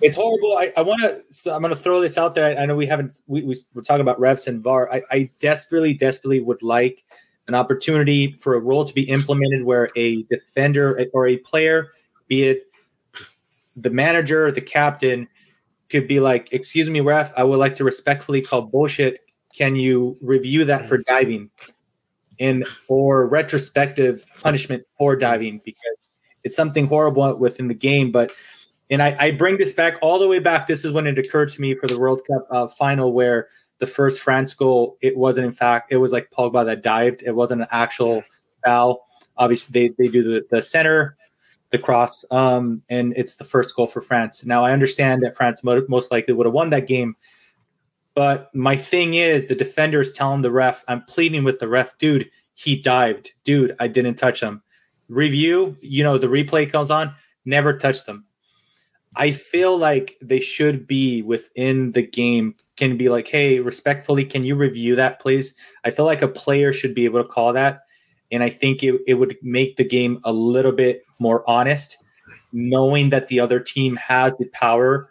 it's 0.00 0.16
horrible. 0.16 0.56
I, 0.56 0.72
I 0.76 0.82
want 0.82 1.02
to. 1.02 1.22
So 1.30 1.54
I'm 1.54 1.62
going 1.62 1.74
to 1.74 1.80
throw 1.80 2.00
this 2.00 2.18
out 2.18 2.34
there. 2.34 2.46
I, 2.46 2.62
I 2.62 2.66
know 2.66 2.76
we 2.76 2.86
haven't. 2.86 3.20
We, 3.26 3.42
we 3.42 3.54
are 3.76 3.82
talking 3.82 4.00
about 4.00 4.20
refs 4.20 4.46
and 4.46 4.62
VAR. 4.62 4.92
I, 4.92 5.02
I 5.10 5.30
desperately, 5.40 5.94
desperately 5.94 6.40
would 6.40 6.62
like 6.62 7.04
an 7.48 7.54
opportunity 7.54 8.32
for 8.32 8.54
a 8.54 8.60
rule 8.60 8.84
to 8.84 8.94
be 8.94 9.02
implemented 9.02 9.64
where 9.64 9.88
a 9.96 10.22
defender 10.24 11.00
or 11.12 11.26
a 11.26 11.38
player, 11.38 11.88
be 12.28 12.44
it 12.44 12.64
the 13.76 13.90
manager, 13.90 14.50
the 14.50 14.60
captain, 14.60 15.28
could 15.88 16.06
be 16.06 16.20
like, 16.20 16.52
"Excuse 16.52 16.90
me, 16.90 17.00
ref. 17.00 17.32
I 17.36 17.44
would 17.44 17.58
like 17.58 17.76
to 17.76 17.84
respectfully 17.84 18.42
call 18.42 18.62
bullshit. 18.62 19.20
Can 19.56 19.76
you 19.76 20.16
review 20.20 20.64
that 20.66 20.86
for 20.86 20.98
diving?" 20.98 21.50
And 22.40 22.64
or 22.88 23.26
retrospective 23.26 24.24
punishment 24.42 24.84
for 24.96 25.16
diving 25.16 25.60
because 25.64 25.96
it's 26.44 26.54
something 26.54 26.86
horrible 26.86 27.36
within 27.38 27.68
the 27.68 27.74
game, 27.74 28.12
but 28.12 28.30
and 28.90 29.02
I, 29.02 29.16
I, 29.18 29.30
bring 29.32 29.58
this 29.58 29.72
back 29.72 29.98
all 30.00 30.18
the 30.18 30.28
way 30.28 30.38
back. 30.38 30.66
This 30.66 30.84
is 30.84 30.92
when 30.92 31.06
it 31.06 31.18
occurred 31.18 31.50
to 31.50 31.60
me 31.60 31.74
for 31.74 31.86
the 31.86 31.98
World 31.98 32.22
Cup 32.26 32.46
uh, 32.50 32.68
final, 32.68 33.12
where 33.12 33.48
the 33.78 33.86
first 33.86 34.20
France 34.20 34.54
goal, 34.54 34.96
it 35.00 35.16
wasn't 35.16 35.46
in 35.46 35.52
fact, 35.52 35.92
it 35.92 35.98
was 35.98 36.12
like 36.12 36.30
Pogba 36.30 36.64
that 36.66 36.82
dived. 36.82 37.22
It 37.22 37.34
wasn't 37.34 37.62
an 37.62 37.68
actual 37.70 38.22
foul. 38.64 39.04
Obviously, 39.36 39.88
they, 39.88 39.94
they 39.98 40.10
do 40.10 40.22
the, 40.22 40.46
the 40.50 40.62
center, 40.62 41.16
the 41.70 41.78
cross, 41.78 42.24
um, 42.30 42.82
and 42.88 43.12
it's 43.16 43.36
the 43.36 43.44
first 43.44 43.76
goal 43.76 43.86
for 43.86 44.00
France. 44.00 44.44
Now, 44.44 44.64
I 44.64 44.72
understand 44.72 45.22
that 45.22 45.36
France 45.36 45.62
most 45.62 46.10
likely 46.10 46.34
would 46.34 46.46
have 46.46 46.54
won 46.54 46.70
that 46.70 46.88
game. 46.88 47.14
But 48.18 48.52
my 48.52 48.74
thing 48.74 49.14
is, 49.14 49.46
the 49.46 49.54
defender 49.54 50.00
is 50.00 50.10
telling 50.10 50.42
the 50.42 50.50
ref, 50.50 50.82
I'm 50.88 51.04
pleading 51.04 51.44
with 51.44 51.60
the 51.60 51.68
ref, 51.68 51.96
dude, 51.98 52.28
he 52.54 52.74
dived. 52.74 53.30
Dude, 53.44 53.76
I 53.78 53.86
didn't 53.86 54.16
touch 54.16 54.40
him. 54.40 54.60
Review, 55.08 55.76
you 55.80 56.02
know, 56.02 56.18
the 56.18 56.26
replay 56.26 56.70
comes 56.70 56.90
on, 56.90 57.14
never 57.44 57.78
touched 57.78 58.06
them 58.06 58.24
I 59.16 59.32
feel 59.32 59.76
like 59.76 60.16
they 60.22 60.40
should 60.40 60.86
be 60.86 61.22
within 61.22 61.92
the 61.92 62.02
game. 62.02 62.54
Can 62.76 62.96
be 62.96 63.08
like, 63.08 63.26
hey, 63.26 63.58
respectfully, 63.58 64.24
can 64.24 64.44
you 64.44 64.54
review 64.54 64.94
that, 64.96 65.20
please? 65.20 65.54
I 65.84 65.90
feel 65.90 66.04
like 66.04 66.22
a 66.22 66.28
player 66.28 66.72
should 66.72 66.94
be 66.94 67.04
able 67.04 67.22
to 67.22 67.28
call 67.28 67.52
that. 67.54 67.80
And 68.30 68.42
I 68.42 68.50
think 68.50 68.84
it, 68.84 69.00
it 69.06 69.14
would 69.14 69.36
make 69.42 69.76
the 69.76 69.84
game 69.84 70.20
a 70.22 70.32
little 70.32 70.72
bit 70.72 71.02
more 71.18 71.48
honest, 71.50 71.96
knowing 72.52 73.10
that 73.10 73.26
the 73.26 73.40
other 73.40 73.58
team 73.58 73.96
has 73.96 74.38
the 74.38 74.46
power 74.52 75.10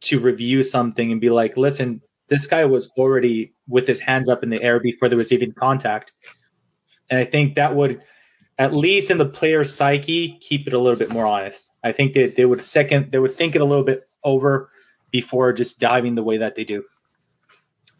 to 0.00 0.18
review 0.18 0.64
something 0.64 1.12
and 1.12 1.20
be 1.20 1.30
like, 1.30 1.56
listen, 1.56 2.02
this 2.28 2.46
guy 2.46 2.64
was 2.64 2.90
already 2.96 3.52
with 3.68 3.86
his 3.86 4.00
hands 4.00 4.28
up 4.28 4.42
in 4.42 4.50
the 4.50 4.62
air 4.62 4.80
before 4.80 5.08
there 5.08 5.18
was 5.18 5.32
even 5.32 5.52
contact. 5.52 6.12
And 7.10 7.18
I 7.18 7.24
think 7.24 7.54
that 7.54 7.74
would 7.74 8.00
at 8.58 8.72
least 8.72 9.10
in 9.10 9.18
the 9.18 9.26
player's 9.26 9.74
psyche, 9.74 10.38
keep 10.40 10.66
it 10.66 10.72
a 10.72 10.78
little 10.78 10.98
bit 10.98 11.10
more 11.10 11.26
honest. 11.26 11.72
I 11.82 11.92
think 11.92 12.14
that 12.14 12.36
they 12.36 12.44
would 12.44 12.64
second 12.64 13.10
they 13.12 13.18
would 13.18 13.32
think 13.32 13.54
it 13.54 13.60
a 13.60 13.64
little 13.64 13.84
bit 13.84 14.08
over 14.22 14.70
before 15.10 15.52
just 15.52 15.78
diving 15.78 16.14
the 16.14 16.22
way 16.22 16.36
that 16.36 16.54
they 16.54 16.64
do. 16.64 16.84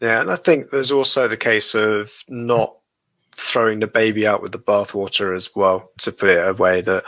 Yeah, 0.01 0.21
and 0.21 0.31
I 0.31 0.35
think 0.35 0.69
there's 0.69 0.91
also 0.91 1.27
the 1.27 1.37
case 1.37 1.73
of 1.73 2.11
not 2.27 2.69
throwing 3.35 3.79
the 3.79 3.87
baby 3.87 4.25
out 4.25 4.41
with 4.41 4.51
the 4.51 4.59
bathwater 4.59 5.35
as 5.35 5.55
well, 5.55 5.91
to 5.99 6.11
put 6.11 6.29
it 6.29 6.47
away 6.47 6.81
that 6.81 7.03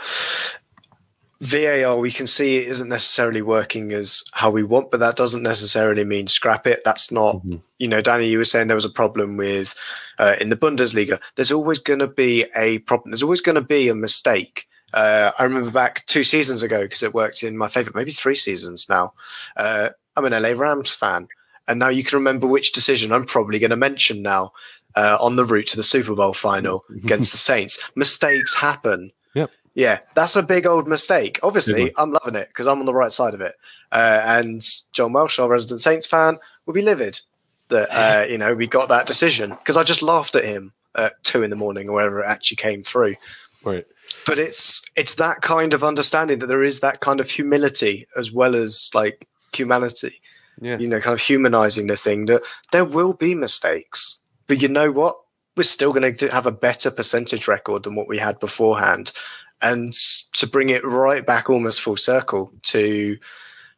VAR, 1.40 1.98
we 1.98 2.10
can 2.10 2.26
see 2.26 2.56
it 2.56 2.68
isn't 2.68 2.88
necessarily 2.88 3.42
working 3.42 3.92
as 3.92 4.24
how 4.32 4.50
we 4.50 4.64
want, 4.64 4.90
but 4.90 4.98
that 4.98 5.16
doesn't 5.16 5.44
necessarily 5.44 6.04
mean 6.04 6.26
scrap 6.26 6.66
it. 6.66 6.82
That's 6.84 7.12
not, 7.12 7.36
mm-hmm. 7.36 7.56
you 7.78 7.86
know, 7.86 8.00
Danny, 8.00 8.28
you 8.28 8.38
were 8.38 8.44
saying 8.44 8.66
there 8.66 8.74
was 8.74 8.84
a 8.84 8.90
problem 8.90 9.36
with 9.36 9.74
uh, 10.18 10.34
in 10.40 10.48
the 10.48 10.56
Bundesliga. 10.56 11.20
There's 11.36 11.52
always 11.52 11.78
going 11.78 12.00
to 12.00 12.08
be 12.08 12.46
a 12.56 12.80
problem. 12.80 13.12
There's 13.12 13.22
always 13.22 13.40
going 13.40 13.54
to 13.54 13.60
be 13.60 13.88
a 13.88 13.94
mistake. 13.94 14.66
Uh, 14.92 15.30
I 15.38 15.44
remember 15.44 15.70
back 15.70 16.04
two 16.06 16.24
seasons 16.24 16.62
ago 16.62 16.82
because 16.82 17.04
it 17.04 17.14
worked 17.14 17.44
in 17.44 17.56
my 17.56 17.68
favorite, 17.68 17.94
maybe 17.94 18.12
three 18.12 18.34
seasons 18.34 18.88
now. 18.88 19.12
Uh, 19.56 19.90
I'm 20.16 20.24
an 20.24 20.42
LA 20.42 20.60
Rams 20.60 20.92
fan, 20.92 21.28
and 21.68 21.78
now 21.78 21.88
you 21.88 22.02
can 22.02 22.18
remember 22.18 22.48
which 22.48 22.72
decision 22.72 23.12
I'm 23.12 23.26
probably 23.26 23.60
going 23.60 23.70
to 23.70 23.76
mention 23.76 24.22
now 24.22 24.52
uh, 24.96 25.18
on 25.20 25.36
the 25.36 25.44
route 25.44 25.68
to 25.68 25.76
the 25.76 25.84
Super 25.84 26.14
Bowl 26.14 26.32
final 26.32 26.84
against 27.04 27.30
the 27.30 27.38
Saints. 27.38 27.78
Mistakes 27.94 28.56
happen 28.56 29.12
yeah, 29.78 30.00
that's 30.16 30.34
a 30.34 30.42
big 30.42 30.66
old 30.66 30.88
mistake. 30.88 31.38
Obviously, 31.44 31.92
I'm 31.96 32.10
loving 32.10 32.34
it 32.34 32.48
because 32.48 32.66
I'm 32.66 32.80
on 32.80 32.84
the 32.84 32.92
right 32.92 33.12
side 33.12 33.32
of 33.32 33.40
it. 33.40 33.54
Uh, 33.92 34.20
and 34.24 34.60
John 34.90 35.12
Welsh, 35.12 35.38
our 35.38 35.48
resident 35.48 35.82
Saints 35.82 36.04
fan, 36.04 36.40
will 36.66 36.74
be 36.74 36.82
livid 36.82 37.20
that 37.68 37.88
uh, 37.92 38.26
you 38.28 38.38
know 38.38 38.56
we 38.56 38.66
got 38.66 38.88
that 38.88 39.06
decision 39.06 39.50
because 39.50 39.76
I 39.76 39.84
just 39.84 40.02
laughed 40.02 40.34
at 40.34 40.44
him 40.44 40.72
at 40.96 41.22
two 41.22 41.44
in 41.44 41.50
the 41.50 41.56
morning 41.56 41.88
or 41.88 41.92
wherever 41.92 42.24
it 42.24 42.26
actually 42.26 42.56
came 42.56 42.82
through. 42.82 43.14
Right. 43.64 43.86
But 44.26 44.40
it's 44.40 44.82
it's 44.96 45.14
that 45.14 45.42
kind 45.42 45.72
of 45.72 45.84
understanding 45.84 46.40
that 46.40 46.46
there 46.46 46.64
is 46.64 46.80
that 46.80 46.98
kind 46.98 47.20
of 47.20 47.30
humility 47.30 48.04
as 48.16 48.32
well 48.32 48.56
as 48.56 48.90
like 48.94 49.28
humanity. 49.52 50.20
Yeah. 50.60 50.78
You 50.78 50.88
know, 50.88 50.98
kind 50.98 51.14
of 51.14 51.20
humanizing 51.20 51.86
the 51.86 51.96
thing 51.96 52.24
that 52.24 52.42
there 52.72 52.84
will 52.84 53.12
be 53.12 53.32
mistakes, 53.32 54.18
but 54.48 54.60
you 54.60 54.66
know 54.66 54.90
what? 54.90 55.20
We're 55.56 55.62
still 55.62 55.92
going 55.92 56.16
to 56.16 56.28
have 56.28 56.46
a 56.46 56.52
better 56.52 56.90
percentage 56.90 57.46
record 57.46 57.84
than 57.84 57.94
what 57.94 58.08
we 58.08 58.18
had 58.18 58.40
beforehand 58.40 59.12
and 59.60 59.92
to 60.32 60.46
bring 60.46 60.68
it 60.70 60.84
right 60.84 61.24
back 61.24 61.50
almost 61.50 61.80
full 61.80 61.96
circle 61.96 62.52
to 62.62 63.18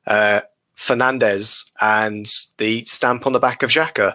uh, 0.07 0.40
Fernandes 0.77 1.70
and 1.81 2.27
the 2.59 2.85
stamp 2.85 3.27
on 3.27 3.32
the 3.32 3.39
back 3.39 3.62
of 3.62 3.70
Xhaka, 3.70 4.15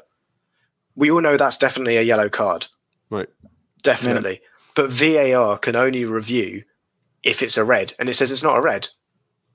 we 0.95 1.11
all 1.11 1.21
know 1.21 1.37
that's 1.37 1.57
definitely 1.57 1.97
a 1.97 2.01
yellow 2.01 2.29
card. 2.29 2.67
Right. 3.09 3.29
Definitely. 3.83 4.41
Yeah. 4.41 4.47
But 4.75 4.91
VAR 4.91 5.57
can 5.57 5.75
only 5.75 6.05
review 6.05 6.63
if 7.23 7.41
it's 7.41 7.57
a 7.57 7.63
red, 7.63 7.93
and 7.97 8.09
it 8.09 8.15
says 8.15 8.29
it's 8.29 8.43
not 8.43 8.57
a 8.57 8.61
red 8.61 8.89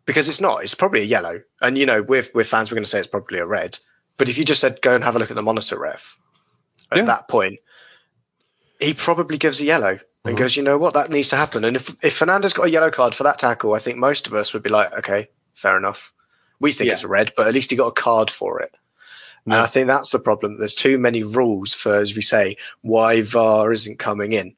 because 0.06 0.28
it's 0.28 0.40
not. 0.40 0.62
It's 0.62 0.74
probably 0.74 1.02
a 1.02 1.04
yellow. 1.04 1.40
And 1.60 1.76
you 1.76 1.86
know, 1.86 2.02
with 2.02 2.34
with 2.34 2.48
fans, 2.48 2.70
we're 2.70 2.76
going 2.76 2.84
to 2.84 2.90
say 2.90 2.98
it's 2.98 3.06
probably 3.06 3.38
a 3.38 3.46
red. 3.46 3.78
But 4.16 4.28
if 4.28 4.38
you 4.38 4.44
just 4.44 4.60
said 4.60 4.82
go 4.82 4.94
and 4.94 5.04
have 5.04 5.16
a 5.16 5.18
look 5.18 5.30
at 5.30 5.36
the 5.36 5.42
monitor 5.42 5.78
ref 5.78 6.16
at 6.90 6.98
yeah. 6.98 7.04
that 7.04 7.28
point, 7.28 7.60
he 8.80 8.94
probably 8.94 9.38
gives 9.38 9.60
a 9.60 9.64
yellow 9.64 9.98
and 10.24 10.34
mm-hmm. 10.34 10.42
goes, 10.42 10.56
you 10.56 10.62
know 10.62 10.78
what, 10.78 10.94
that 10.94 11.10
needs 11.10 11.28
to 11.30 11.36
happen. 11.36 11.64
And 11.64 11.76
if 11.76 11.90
if 12.04 12.18
Fernandes 12.18 12.54
got 12.54 12.66
a 12.66 12.70
yellow 12.70 12.90
card 12.90 13.14
for 13.14 13.24
that 13.24 13.38
tackle, 13.38 13.74
I 13.74 13.78
think 13.78 13.98
most 13.98 14.26
of 14.26 14.34
us 14.34 14.52
would 14.52 14.62
be 14.62 14.70
like, 14.70 14.92
okay, 14.98 15.28
fair 15.54 15.76
enough. 15.76 16.12
We 16.58 16.72
think 16.72 16.88
yeah. 16.88 16.94
it's 16.94 17.04
a 17.04 17.08
red, 17.08 17.32
but 17.36 17.46
at 17.46 17.54
least 17.54 17.70
he 17.70 17.76
got 17.76 17.88
a 17.88 17.92
card 17.92 18.30
for 18.30 18.60
it. 18.60 18.76
And 19.46 19.54
I 19.54 19.66
think 19.66 19.86
that's 19.86 20.10
the 20.10 20.18
problem. 20.18 20.58
There's 20.58 20.74
too 20.74 20.98
many 20.98 21.22
rules 21.22 21.72
for, 21.72 21.94
as 21.96 22.14
we 22.14 22.20
say, 22.20 22.56
why 22.82 23.22
VAR 23.22 23.72
isn't 23.72 23.98
coming 23.98 24.34
in. 24.34 24.54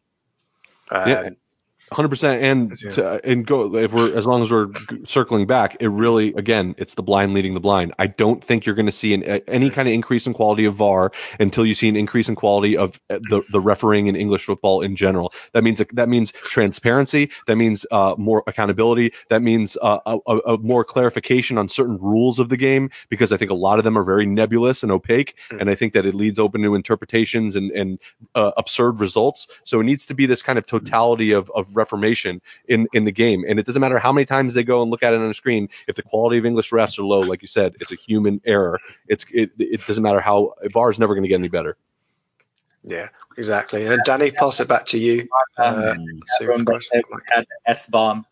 Um, 0.90 1.08
yeah 1.08 1.30
hundred 1.92 2.08
percent. 2.08 2.42
And 2.42 2.72
yeah. 2.82 2.92
to, 2.92 3.20
and 3.24 3.46
go 3.46 3.74
if 3.76 3.92
we're 3.92 4.16
as 4.16 4.26
long 4.26 4.42
as 4.42 4.50
we're 4.50 4.68
circling 5.04 5.46
back, 5.46 5.76
it 5.80 5.88
really 5.88 6.34
again 6.34 6.74
it's 6.78 6.94
the 6.94 7.02
blind 7.02 7.34
leading 7.34 7.54
the 7.54 7.60
blind. 7.60 7.92
I 7.98 8.06
don't 8.06 8.42
think 8.42 8.66
you're 8.66 8.74
going 8.74 8.86
to 8.86 8.92
see 8.92 9.14
an, 9.14 9.22
any 9.48 9.70
kind 9.70 9.88
of 9.88 9.94
increase 9.94 10.26
in 10.26 10.34
quality 10.34 10.64
of 10.64 10.74
VAR 10.74 11.12
until 11.40 11.66
you 11.66 11.74
see 11.74 11.88
an 11.88 11.96
increase 11.96 12.28
in 12.28 12.34
quality 12.34 12.76
of 12.76 13.00
uh, 13.10 13.18
the 13.30 13.42
the 13.50 13.60
refereeing 13.60 14.06
in 14.06 14.16
English 14.16 14.44
football 14.44 14.80
in 14.80 14.96
general. 14.96 15.32
That 15.52 15.64
means 15.64 15.82
that 15.92 16.08
means 16.08 16.32
transparency. 16.32 17.30
That 17.46 17.56
means 17.56 17.86
uh, 17.90 18.14
more 18.18 18.42
accountability. 18.46 19.12
That 19.28 19.42
means 19.42 19.76
uh, 19.82 19.98
a, 20.06 20.38
a, 20.46 20.58
more 20.58 20.84
clarification 20.84 21.58
on 21.58 21.68
certain 21.68 21.98
rules 21.98 22.38
of 22.38 22.48
the 22.48 22.56
game 22.56 22.90
because 23.08 23.32
I 23.32 23.36
think 23.36 23.50
a 23.50 23.54
lot 23.54 23.78
of 23.78 23.84
them 23.84 23.96
are 23.96 24.04
very 24.04 24.26
nebulous 24.26 24.82
and 24.82 24.92
opaque, 24.92 25.36
mm. 25.50 25.60
and 25.60 25.70
I 25.70 25.74
think 25.74 25.92
that 25.92 26.06
it 26.06 26.14
leads 26.14 26.38
open 26.38 26.62
to 26.62 26.74
interpretations 26.74 27.56
and 27.56 27.70
and 27.72 27.98
uh, 28.34 28.52
absurd 28.56 29.00
results. 29.00 29.46
So 29.64 29.80
it 29.80 29.84
needs 29.84 30.06
to 30.06 30.14
be 30.14 30.26
this 30.26 30.42
kind 30.42 30.58
of 30.58 30.66
totality 30.66 31.32
of 31.32 31.50
of 31.54 31.76
reformation 31.82 32.40
in 32.68 32.86
in 32.92 33.04
the 33.04 33.12
game. 33.12 33.44
And 33.48 33.58
it 33.58 33.66
doesn't 33.66 33.80
matter 33.80 33.98
how 33.98 34.12
many 34.12 34.24
times 34.24 34.54
they 34.54 34.64
go 34.64 34.82
and 34.82 34.90
look 34.90 35.02
at 35.02 35.12
it 35.12 35.20
on 35.20 35.28
the 35.28 35.34
screen. 35.34 35.68
If 35.88 35.96
the 35.96 36.02
quality 36.02 36.38
of 36.38 36.46
English 36.46 36.70
refs 36.70 36.98
are 36.98 37.04
low, 37.04 37.20
like 37.20 37.42
you 37.42 37.48
said, 37.48 37.74
it's 37.80 37.92
a 37.92 37.96
human 37.96 38.40
error. 38.44 38.78
It's 39.08 39.24
it, 39.32 39.50
it 39.58 39.80
doesn't 39.86 40.02
matter 40.02 40.20
how 40.20 40.54
a 40.64 40.70
bar 40.70 40.90
is 40.90 40.98
never 40.98 41.14
going 41.14 41.24
to 41.24 41.28
get 41.28 41.42
any 41.44 41.48
better. 41.48 41.76
Yeah, 42.84 43.08
exactly. 43.36 43.86
And 43.86 44.02
Danny, 44.04 44.30
pass 44.32 44.60
it 44.60 44.68
back 44.68 44.86
to 44.86 44.98
you. 44.98 45.28
Uh, 45.56 45.94
S 47.66 47.86
bomb. 47.86 48.26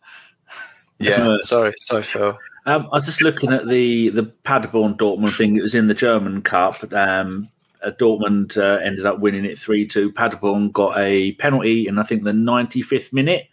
Yeah, 0.99 1.37
sorry, 1.39 1.73
sorry, 1.77 2.03
Phil. 2.03 2.37
Um, 2.65 2.87
I 2.91 2.97
was 2.97 3.05
just 3.05 3.21
looking 3.21 3.51
at 3.51 3.67
the 3.67 4.09
the 4.09 4.23
Paderborn 4.43 4.95
Dortmund 4.97 5.37
thing. 5.37 5.57
It 5.57 5.63
was 5.63 5.75
in 5.75 5.87
the 5.87 5.93
German 5.93 6.41
Cup. 6.41 6.75
Um, 6.93 7.49
Dortmund 7.89 8.57
uh, 8.57 8.79
ended 8.81 9.05
up 9.05 9.19
winning 9.19 9.45
it 9.45 9.57
3 9.57 9.87
2. 9.87 10.11
Paderborn 10.11 10.71
got 10.71 10.97
a 10.97 11.33
penalty 11.33 11.87
in, 11.87 11.97
I 11.97 12.03
think, 12.03 12.23
the 12.23 12.31
95th 12.31 13.11
minute. 13.11 13.47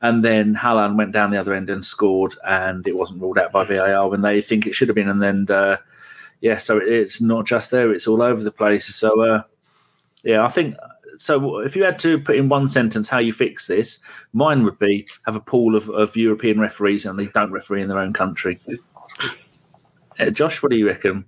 And 0.00 0.24
then 0.24 0.54
Haaland 0.54 0.96
went 0.96 1.12
down 1.12 1.30
the 1.30 1.40
other 1.40 1.54
end 1.54 1.70
and 1.70 1.84
scored, 1.84 2.34
and 2.46 2.86
it 2.86 2.96
wasn't 2.96 3.20
ruled 3.20 3.38
out 3.38 3.52
by 3.52 3.64
VAR 3.64 4.08
when 4.08 4.22
they 4.22 4.40
think 4.40 4.66
it 4.66 4.74
should 4.74 4.88
have 4.88 4.94
been. 4.94 5.08
And 5.08 5.22
then, 5.22 5.46
uh, 5.48 5.78
yeah, 6.40 6.58
so 6.58 6.78
it's 6.78 7.20
not 7.20 7.46
just 7.46 7.70
there, 7.70 7.92
it's 7.92 8.06
all 8.06 8.22
over 8.22 8.42
the 8.42 8.52
place. 8.52 8.94
So, 8.94 9.20
uh, 9.20 9.42
yeah, 10.22 10.44
I 10.44 10.48
think 10.48 10.76
so. 11.18 11.58
If 11.58 11.74
you 11.74 11.82
had 11.82 11.98
to 12.00 12.18
put 12.18 12.36
in 12.36 12.48
one 12.48 12.68
sentence 12.68 13.08
how 13.08 13.18
you 13.18 13.32
fix 13.32 13.66
this, 13.66 13.98
mine 14.32 14.64
would 14.64 14.78
be 14.78 15.06
have 15.26 15.34
a 15.34 15.40
pool 15.40 15.74
of, 15.74 15.88
of 15.90 16.16
European 16.16 16.60
referees 16.60 17.04
and 17.04 17.18
they 17.18 17.26
don't 17.26 17.50
referee 17.50 17.82
in 17.82 17.88
their 17.88 17.98
own 17.98 18.12
country. 18.12 18.60
Uh, 20.18 20.30
Josh, 20.30 20.62
what 20.62 20.70
do 20.70 20.76
you 20.76 20.86
reckon? 20.86 21.24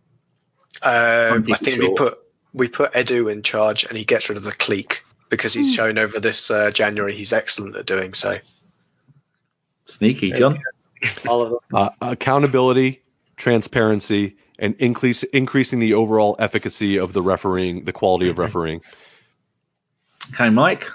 Um, 0.83 0.83
I 0.83 1.43
it 1.47 1.59
think 1.59 1.81
we 1.81 1.93
put 1.95 2.19
we 2.53 2.69
put 2.69 2.93
Edu 2.93 3.31
in 3.31 3.43
charge, 3.43 3.85
and 3.85 3.97
he 3.97 4.05
gets 4.05 4.29
rid 4.29 4.37
of 4.37 4.45
the 4.45 4.53
clique 4.53 5.05
because 5.29 5.55
he's 5.55 5.73
shown 5.73 5.97
over 5.99 6.19
this 6.19 6.51
uh, 6.51 6.71
January 6.71 7.15
he's 7.15 7.33
excellent 7.33 7.77
at 7.77 7.87
doing 7.87 8.13
so. 8.13 8.37
Sneaky, 9.87 10.33
John. 10.33 10.61
All 11.27 11.43
of 11.43 11.51
them. 11.51 11.59
Uh, 11.73 11.89
accountability, 12.01 13.01
transparency, 13.37 14.37
and 14.59 14.75
increase 14.79 15.23
increasing 15.25 15.79
the 15.79 15.95
overall 15.95 16.37
efficacy 16.39 16.99
of 16.99 17.13
the 17.13 17.23
refereeing, 17.23 17.85
the 17.85 17.93
quality 17.93 18.29
of 18.29 18.39
refereeing. 18.39 18.81
Okay, 20.35 20.51
Mike. 20.51 20.87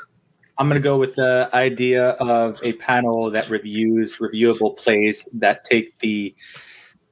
I'm 0.57 0.69
going 0.69 0.81
to 0.81 0.83
go 0.83 0.97
with 0.97 1.15
the 1.15 1.49
idea 1.53 2.11
of 2.11 2.59
a 2.63 2.73
panel 2.73 3.29
that 3.31 3.49
reviews 3.49 4.17
reviewable 4.19 4.77
plays 4.77 5.27
that 5.33 5.65
take 5.65 5.97
the 5.99 6.33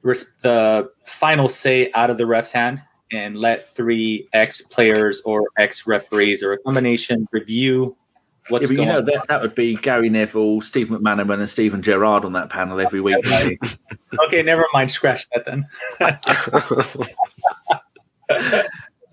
res- 0.02 0.34
the 0.40 0.90
final 1.04 1.48
say 1.50 1.90
out 1.92 2.08
of 2.08 2.16
the 2.16 2.24
ref's 2.24 2.52
hand 2.52 2.80
and 3.14 3.36
let 3.36 3.74
three 3.74 4.28
ex 4.32 4.60
players 4.60 5.20
or 5.24 5.48
ex 5.58 5.86
referees 5.86 6.42
or 6.42 6.52
a 6.52 6.58
combination 6.58 7.26
review 7.32 7.84
Yeah, 7.84 7.90
what's 8.48 8.68
but 8.68 8.78
you 8.78 8.86
know 8.86 9.00
that, 9.00 9.26
that 9.28 9.40
would 9.40 9.54
be 9.54 9.76
Gary 9.76 10.10
Neville, 10.10 10.60
Steve 10.60 10.88
McManaman, 10.88 11.38
and 11.38 11.48
Steven 11.48 11.82
Gerrard 11.82 12.24
on 12.24 12.32
that 12.34 12.50
panel 12.50 12.80
every 12.80 13.00
week. 13.00 13.16
wouldn't? 13.24 13.78
Okay, 14.26 14.42
never 14.42 14.64
mind. 14.72 14.92
Scratch 14.92 15.28
that 15.30 15.44
then. 15.44 15.66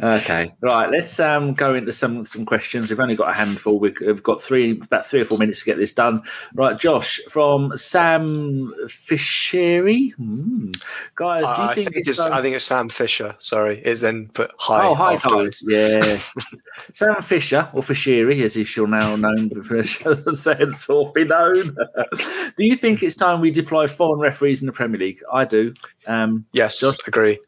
okay, 0.02 0.54
right. 0.62 0.90
Let's 0.90 1.20
um, 1.20 1.54
go 1.54 1.76
into 1.76 1.92
some 1.92 2.26
some 2.26 2.46
questions. 2.46 2.90
We've 2.90 3.00
only 3.00 3.16
got 3.16 3.30
a 3.30 3.34
handful. 3.34 3.80
We've, 3.80 4.24
got 4.24 4.42
three, 4.42 4.80
about 4.80 5.06
three 5.06 5.22
or 5.22 5.26
four 5.26 5.38
minutes 5.38 5.60
to 5.60 5.66
get 5.66 5.78
this 5.78 5.94
done. 5.94 6.24
Right, 6.54 6.78
Josh 6.78 7.20
from 7.30 7.76
Sam 7.78 8.74
Fishery. 8.88 10.10
Hmm. 10.10 10.72
Guys, 11.16 11.44
do 11.44 11.62
you 11.62 11.68
I 11.70 11.76
think, 11.76 11.88
think 11.88 11.98
it's, 11.98 12.10
it's 12.10 12.20
um, 12.20 12.34
I 12.34 12.42
think 12.42 12.56
it's 12.56 12.66
Sam 12.66 12.90
Fisher. 12.90 13.36
Sorry, 13.40 13.80
is 13.80 14.02
then 14.02 14.28
put 14.30 14.52
hi. 14.58 14.88
oh, 14.88 14.96
hi, 14.96 15.18
guys. 15.18 15.64
Yes. 15.68 16.34
Sam 16.94 17.22
Fisher, 17.22 17.70
or 17.74 17.84
Fishery, 17.84 18.44
as 18.44 18.56
he 18.56 18.64
shall 18.64 18.88
now 18.88 19.16
known 19.16 19.50
henceforth 19.50 21.14
be 21.14 21.24
known. 21.26 21.76
do 22.56 22.66
you 22.66 22.76
think 22.76 23.04
it's 23.04 23.16
time 23.16 23.42
we 23.42 23.52
deploy 23.52 23.88
foreign 23.88 24.20
referees 24.20 24.62
in 24.62 24.68
the 24.68 24.74
Premier 24.74 25.00
League? 25.00 25.22
I 25.32 25.46
do. 25.46 25.74
Um, 26.08 26.46
Yes, 26.54 26.80
Josh? 26.80 26.98
agree. 27.08 27.40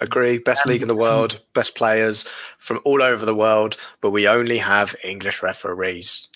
Agree. 0.00 0.38
Best 0.38 0.66
league 0.66 0.82
in 0.82 0.88
the 0.88 0.96
world, 0.96 1.40
best 1.54 1.76
players 1.76 2.26
from 2.58 2.80
all 2.84 3.02
over 3.02 3.24
the 3.24 3.34
world, 3.34 3.76
but 4.00 4.10
we 4.10 4.26
only 4.26 4.58
have 4.58 4.96
English 5.04 5.42
referees. 5.42 6.28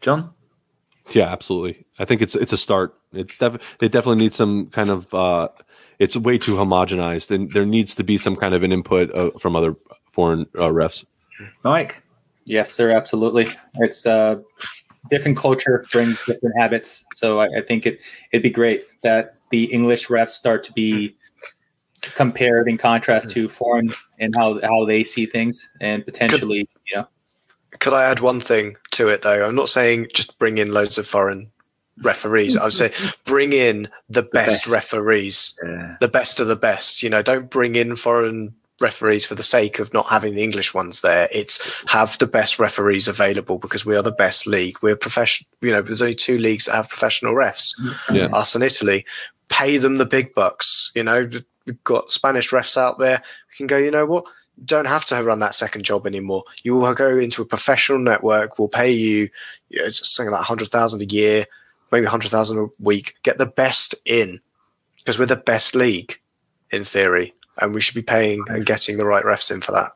John? 0.00 0.34
Yeah, 1.10 1.24
absolutely. 1.24 1.86
I 1.98 2.04
think 2.04 2.20
it's 2.20 2.34
it's 2.34 2.52
a 2.52 2.58
start. 2.58 2.94
It's 3.12 3.38
def- 3.38 3.60
it 3.80 3.92
definitely 3.92 4.22
needs 4.22 4.36
some 4.36 4.66
kind 4.66 4.90
of. 4.90 5.12
Uh, 5.14 5.48
it's 5.98 6.16
way 6.16 6.38
too 6.38 6.54
homogenized, 6.54 7.30
and 7.30 7.50
there 7.52 7.66
needs 7.66 7.94
to 7.96 8.04
be 8.04 8.18
some 8.18 8.36
kind 8.36 8.54
of 8.54 8.62
an 8.62 8.72
input 8.72 9.12
uh, 9.14 9.30
from 9.38 9.56
other 9.56 9.74
foreign 10.12 10.46
uh, 10.56 10.68
refs. 10.68 11.04
Mike? 11.64 12.02
Yes, 12.44 12.72
sir. 12.72 12.90
Absolutely. 12.90 13.48
It's 13.76 14.06
uh, 14.06 14.36
different 15.10 15.36
culture 15.36 15.84
brings 15.90 16.18
different 16.26 16.54
habits. 16.58 17.04
So 17.14 17.40
I, 17.40 17.46
I 17.58 17.62
think 17.62 17.86
it 17.86 18.00
it'd 18.32 18.42
be 18.42 18.50
great 18.50 18.84
that 19.02 19.36
the 19.50 19.64
English 19.64 20.08
refs 20.08 20.30
start 20.30 20.62
to 20.64 20.72
be 20.72 21.14
compared 22.02 22.68
in 22.68 22.78
contrast 22.78 23.26
hmm. 23.26 23.32
to 23.32 23.48
foreign 23.48 23.94
and 24.18 24.34
how 24.34 24.60
how 24.62 24.84
they 24.84 25.04
see 25.04 25.26
things 25.26 25.68
and 25.80 26.04
potentially 26.04 26.68
you 26.86 26.96
know 26.96 27.08
Could 27.80 27.92
I 27.92 28.04
add 28.04 28.20
one 28.20 28.40
thing 28.40 28.76
to 28.92 29.08
it 29.08 29.22
though? 29.22 29.46
I'm 29.46 29.54
not 29.54 29.68
saying 29.68 30.08
just 30.14 30.38
bring 30.38 30.58
in 30.58 30.72
loads 30.72 30.98
of 30.98 31.06
foreign 31.06 31.50
referees. 32.02 32.56
i 32.56 32.64
would 32.64 32.74
say 32.74 32.92
bring 33.24 33.52
in 33.52 33.88
the 34.08 34.22
best, 34.22 34.64
best. 34.64 34.66
referees, 34.66 35.58
Yeah. 35.64 35.96
the 36.00 36.08
best 36.08 36.40
of 36.40 36.46
the 36.46 36.56
best. 36.56 37.02
You 37.02 37.10
know, 37.10 37.22
don't 37.22 37.50
bring 37.50 37.76
in 37.76 37.96
foreign 37.96 38.54
referees 38.80 39.24
for 39.26 39.34
the 39.34 39.42
sake 39.42 39.78
of 39.78 39.92
not 39.92 40.06
having 40.06 40.34
the 40.34 40.42
English 40.42 40.72
ones 40.72 41.00
there. 41.00 41.28
It's 41.32 41.60
have 41.86 42.16
the 42.18 42.26
best 42.26 42.58
referees 42.58 43.08
available 43.08 43.58
because 43.58 43.84
we 43.84 43.96
are 43.96 44.02
the 44.02 44.12
best 44.12 44.46
league. 44.46 44.78
We're 44.82 44.96
professional. 44.96 45.48
You 45.60 45.72
know, 45.72 45.82
there's 45.82 46.02
only 46.02 46.14
two 46.14 46.38
leagues 46.38 46.66
that 46.66 46.74
have 46.76 46.88
professional 46.88 47.34
refs. 47.34 47.72
Yeah. 48.10 48.26
us 48.26 48.54
and 48.54 48.62
Italy, 48.62 49.04
pay 49.48 49.78
them 49.78 49.96
the 49.96 50.06
big 50.06 50.34
bucks. 50.34 50.92
You 50.94 51.04
know, 51.04 51.28
we've 51.68 51.84
got 51.84 52.10
Spanish 52.10 52.50
refs 52.50 52.76
out 52.76 52.98
there. 52.98 53.22
We 53.50 53.56
can 53.56 53.66
go, 53.66 53.76
you 53.76 53.90
know 53.90 54.06
what? 54.06 54.24
Don't 54.64 54.86
have 54.86 55.04
to 55.06 55.22
run 55.22 55.38
that 55.38 55.54
second 55.54 55.84
job 55.84 56.06
anymore. 56.06 56.42
You 56.64 56.74
will 56.74 56.92
go 56.94 57.16
into 57.16 57.42
a 57.42 57.46
professional 57.46 58.00
network. 58.00 58.58
We'll 58.58 58.68
pay 58.68 58.90
you, 58.90 59.28
you 59.68 59.78
know, 59.78 59.84
it's 59.84 60.08
something 60.08 60.32
like 60.32 60.42
hundred 60.42 60.68
thousand 60.68 61.02
a 61.02 61.04
year, 61.04 61.46
maybe 61.92 62.06
hundred 62.06 62.32
thousand 62.32 62.58
a 62.58 62.66
week. 62.80 63.14
Get 63.22 63.38
the 63.38 63.46
best 63.46 63.94
in 64.04 64.40
because 64.96 65.18
we're 65.18 65.26
the 65.26 65.36
best 65.36 65.76
league 65.76 66.20
in 66.72 66.82
theory, 66.82 67.34
and 67.58 67.72
we 67.72 67.80
should 67.80 67.94
be 67.94 68.02
paying 68.02 68.42
and 68.48 68.66
getting 68.66 68.96
the 68.96 69.06
right 69.06 69.24
refs 69.24 69.52
in 69.52 69.60
for 69.60 69.72
that. 69.72 69.92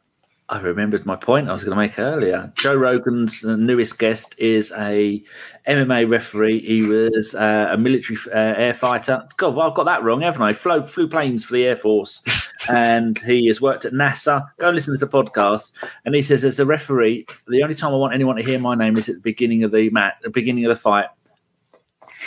I 0.53 0.61
remembered 0.61 1.07
my 1.07 1.16
point 1.16 1.49
I 1.49 1.53
was 1.53 1.65
going 1.65 1.74
to 1.74 1.83
make 1.83 1.99
earlier. 1.99 2.53
Joe 2.59 2.74
Rogan's 2.74 3.43
uh, 3.43 3.57
newest 3.57 3.99
guest 3.99 4.35
is 4.37 4.70
a 4.77 5.24
MMA 5.66 6.11
referee. 6.11 6.61
He 6.61 6.83
was 6.83 7.35
uh, 7.35 7.69
a 7.70 7.79
military 7.79 8.19
uh, 8.27 8.61
air 8.61 8.74
fighter. 8.74 9.27
God, 9.39 9.55
well, 9.55 9.70
I've 9.70 9.74
got 9.74 9.87
that 9.87 10.03
wrong, 10.03 10.20
haven't 10.20 10.43
I? 10.43 10.53
Flew, 10.53 10.87
flew 10.87 11.09
planes 11.09 11.43
for 11.43 11.55
the 11.55 11.65
Air 11.65 11.74
Force, 11.74 12.23
and 12.69 13.19
he 13.23 13.47
has 13.47 13.62
worked 13.62 13.87
at 13.87 13.95
NASA. 13.95 14.47
Go 14.59 14.69
and 14.69 14.74
listen 14.74 14.93
to 14.93 15.03
the 15.03 15.11
podcast. 15.11 15.73
And 16.05 16.15
he 16.15 16.20
says, 16.20 16.45
as 16.45 16.61
a 16.61 16.66
referee, 16.66 17.27
the 17.49 17.62
only 17.62 17.74
time 17.74 17.95
I 17.95 17.97
want 17.97 18.12
anyone 18.12 18.37
to 18.37 18.43
hear 18.43 18.59
my 18.59 18.74
name 18.74 18.99
is 18.99 19.09
at 19.09 19.15
the 19.15 19.23
beginning 19.23 19.65
of 19.65 19.73
the 19.73 19.89
mat, 19.89 20.16
the 20.23 20.29
beginning 20.29 20.66
of 20.66 20.69
the 20.69 20.77
fight. 20.77 21.07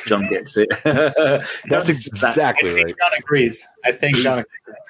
John 0.07 0.27
gets 0.29 0.57
it. 0.57 0.67
That's 0.83 1.89
exactly 1.89 2.71
I 2.71 2.73
think 2.73 2.87
right. 2.87 2.95
John 2.99 3.19
agrees. 3.19 3.67
I 3.85 3.91
think 3.91 4.17
John. 4.17 4.43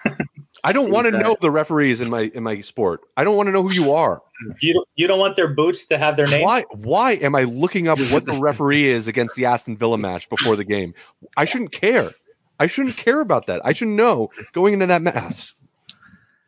I 0.65 0.73
don't 0.73 0.89
want 0.89 1.05
to 1.05 1.11
know 1.11 1.37
the 1.39 1.51
referees 1.51 2.01
in 2.01 2.09
my 2.09 2.31
in 2.33 2.41
my 2.41 2.59
sport. 2.61 3.01
I 3.15 3.23
don't 3.23 3.37
want 3.37 3.47
to 3.47 3.51
know 3.51 3.61
who 3.61 3.71
you 3.71 3.93
are. 3.93 4.23
You 4.61 4.73
don't, 4.73 4.87
you 4.95 5.07
don't 5.07 5.19
want 5.19 5.35
their 5.35 5.53
boots 5.53 5.85
to 5.85 5.97
have 5.97 6.17
their 6.17 6.27
name. 6.27 6.43
Why 6.43 6.63
why 6.71 7.11
am 7.13 7.35
I 7.35 7.43
looking 7.43 7.87
up 7.87 7.99
what 8.11 8.25
the 8.25 8.33
referee 8.41 8.85
is 8.85 9.07
against 9.07 9.35
the 9.35 9.45
Aston 9.45 9.77
Villa 9.77 9.97
match 9.97 10.27
before 10.27 10.55
the 10.55 10.63
game? 10.63 10.95
I 11.37 11.45
shouldn't 11.45 11.71
care. 11.71 12.11
I 12.59 12.65
shouldn't 12.65 12.97
care 12.97 13.21
about 13.21 13.45
that. 13.45 13.61
I 13.63 13.73
should 13.73 13.89
know 13.89 14.31
going 14.53 14.73
into 14.73 14.87
that 14.87 15.03
mess. 15.03 15.53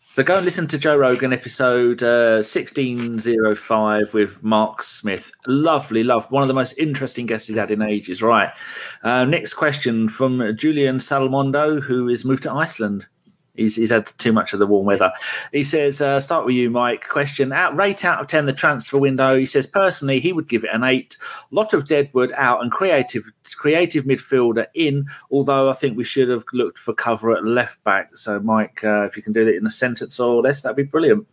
So 0.09 0.23
go 0.23 0.35
and 0.37 0.45
listen 0.45 0.65
to 0.69 0.79
Joe 0.79 0.97
Rogan 0.97 1.31
episode 1.31 2.01
uh, 2.01 2.41
1605 2.41 4.13
with 4.15 4.41
Mark 4.41 4.81
Smith. 4.81 5.31
Lovely, 5.45 6.03
love. 6.03 6.25
One 6.31 6.41
of 6.41 6.47
the 6.47 6.55
most 6.55 6.73
interesting 6.79 7.27
guests 7.27 7.47
he's 7.47 7.57
had 7.57 7.69
in 7.69 7.83
ages. 7.83 8.23
Right. 8.23 8.49
Uh, 9.03 9.25
next 9.25 9.53
question 9.53 10.09
from 10.09 10.57
Julian 10.57 10.97
Salmondo, 10.97 11.79
who 11.79 12.07
has 12.07 12.25
moved 12.25 12.41
to 12.43 12.51
Iceland. 12.51 13.05
He's, 13.57 13.75
he's 13.75 13.89
had 13.89 14.05
too 14.05 14.31
much 14.31 14.53
of 14.53 14.59
the 14.59 14.67
warm 14.67 14.85
weather. 14.85 15.11
He 15.51 15.63
says, 15.63 16.01
uh, 16.01 16.19
start 16.19 16.45
with 16.45 16.55
you, 16.55 16.69
Mike. 16.69 17.07
Question 17.07 17.51
out 17.51 17.75
rate 17.75 18.05
out 18.05 18.21
of 18.21 18.27
10 18.27 18.45
the 18.45 18.53
transfer 18.53 18.97
window. 18.97 19.37
He 19.37 19.45
says, 19.45 19.67
personally, 19.67 20.19
he 20.19 20.31
would 20.31 20.47
give 20.47 20.63
it 20.63 20.69
an 20.73 20.83
eight. 20.83 21.17
Lot 21.51 21.73
of 21.73 21.87
Deadwood 21.87 22.31
out 22.33 22.61
and 22.61 22.71
creative 22.71 23.23
creative 23.55 24.05
midfielder 24.05 24.67
in, 24.73 25.05
although 25.31 25.69
I 25.69 25.73
think 25.73 25.97
we 25.97 26.03
should 26.03 26.29
have 26.29 26.43
looked 26.53 26.77
for 26.77 26.93
cover 26.93 27.35
at 27.35 27.45
left 27.45 27.83
back. 27.83 28.15
So, 28.15 28.39
Mike, 28.39 28.83
uh, 28.83 29.03
if 29.03 29.17
you 29.17 29.23
can 29.23 29.33
do 29.33 29.45
that 29.45 29.55
in 29.55 29.65
a 29.65 29.69
sentence 29.69 30.19
or 30.19 30.41
less, 30.41 30.61
that'd 30.61 30.75
be 30.75 30.83
brilliant. 30.83 31.27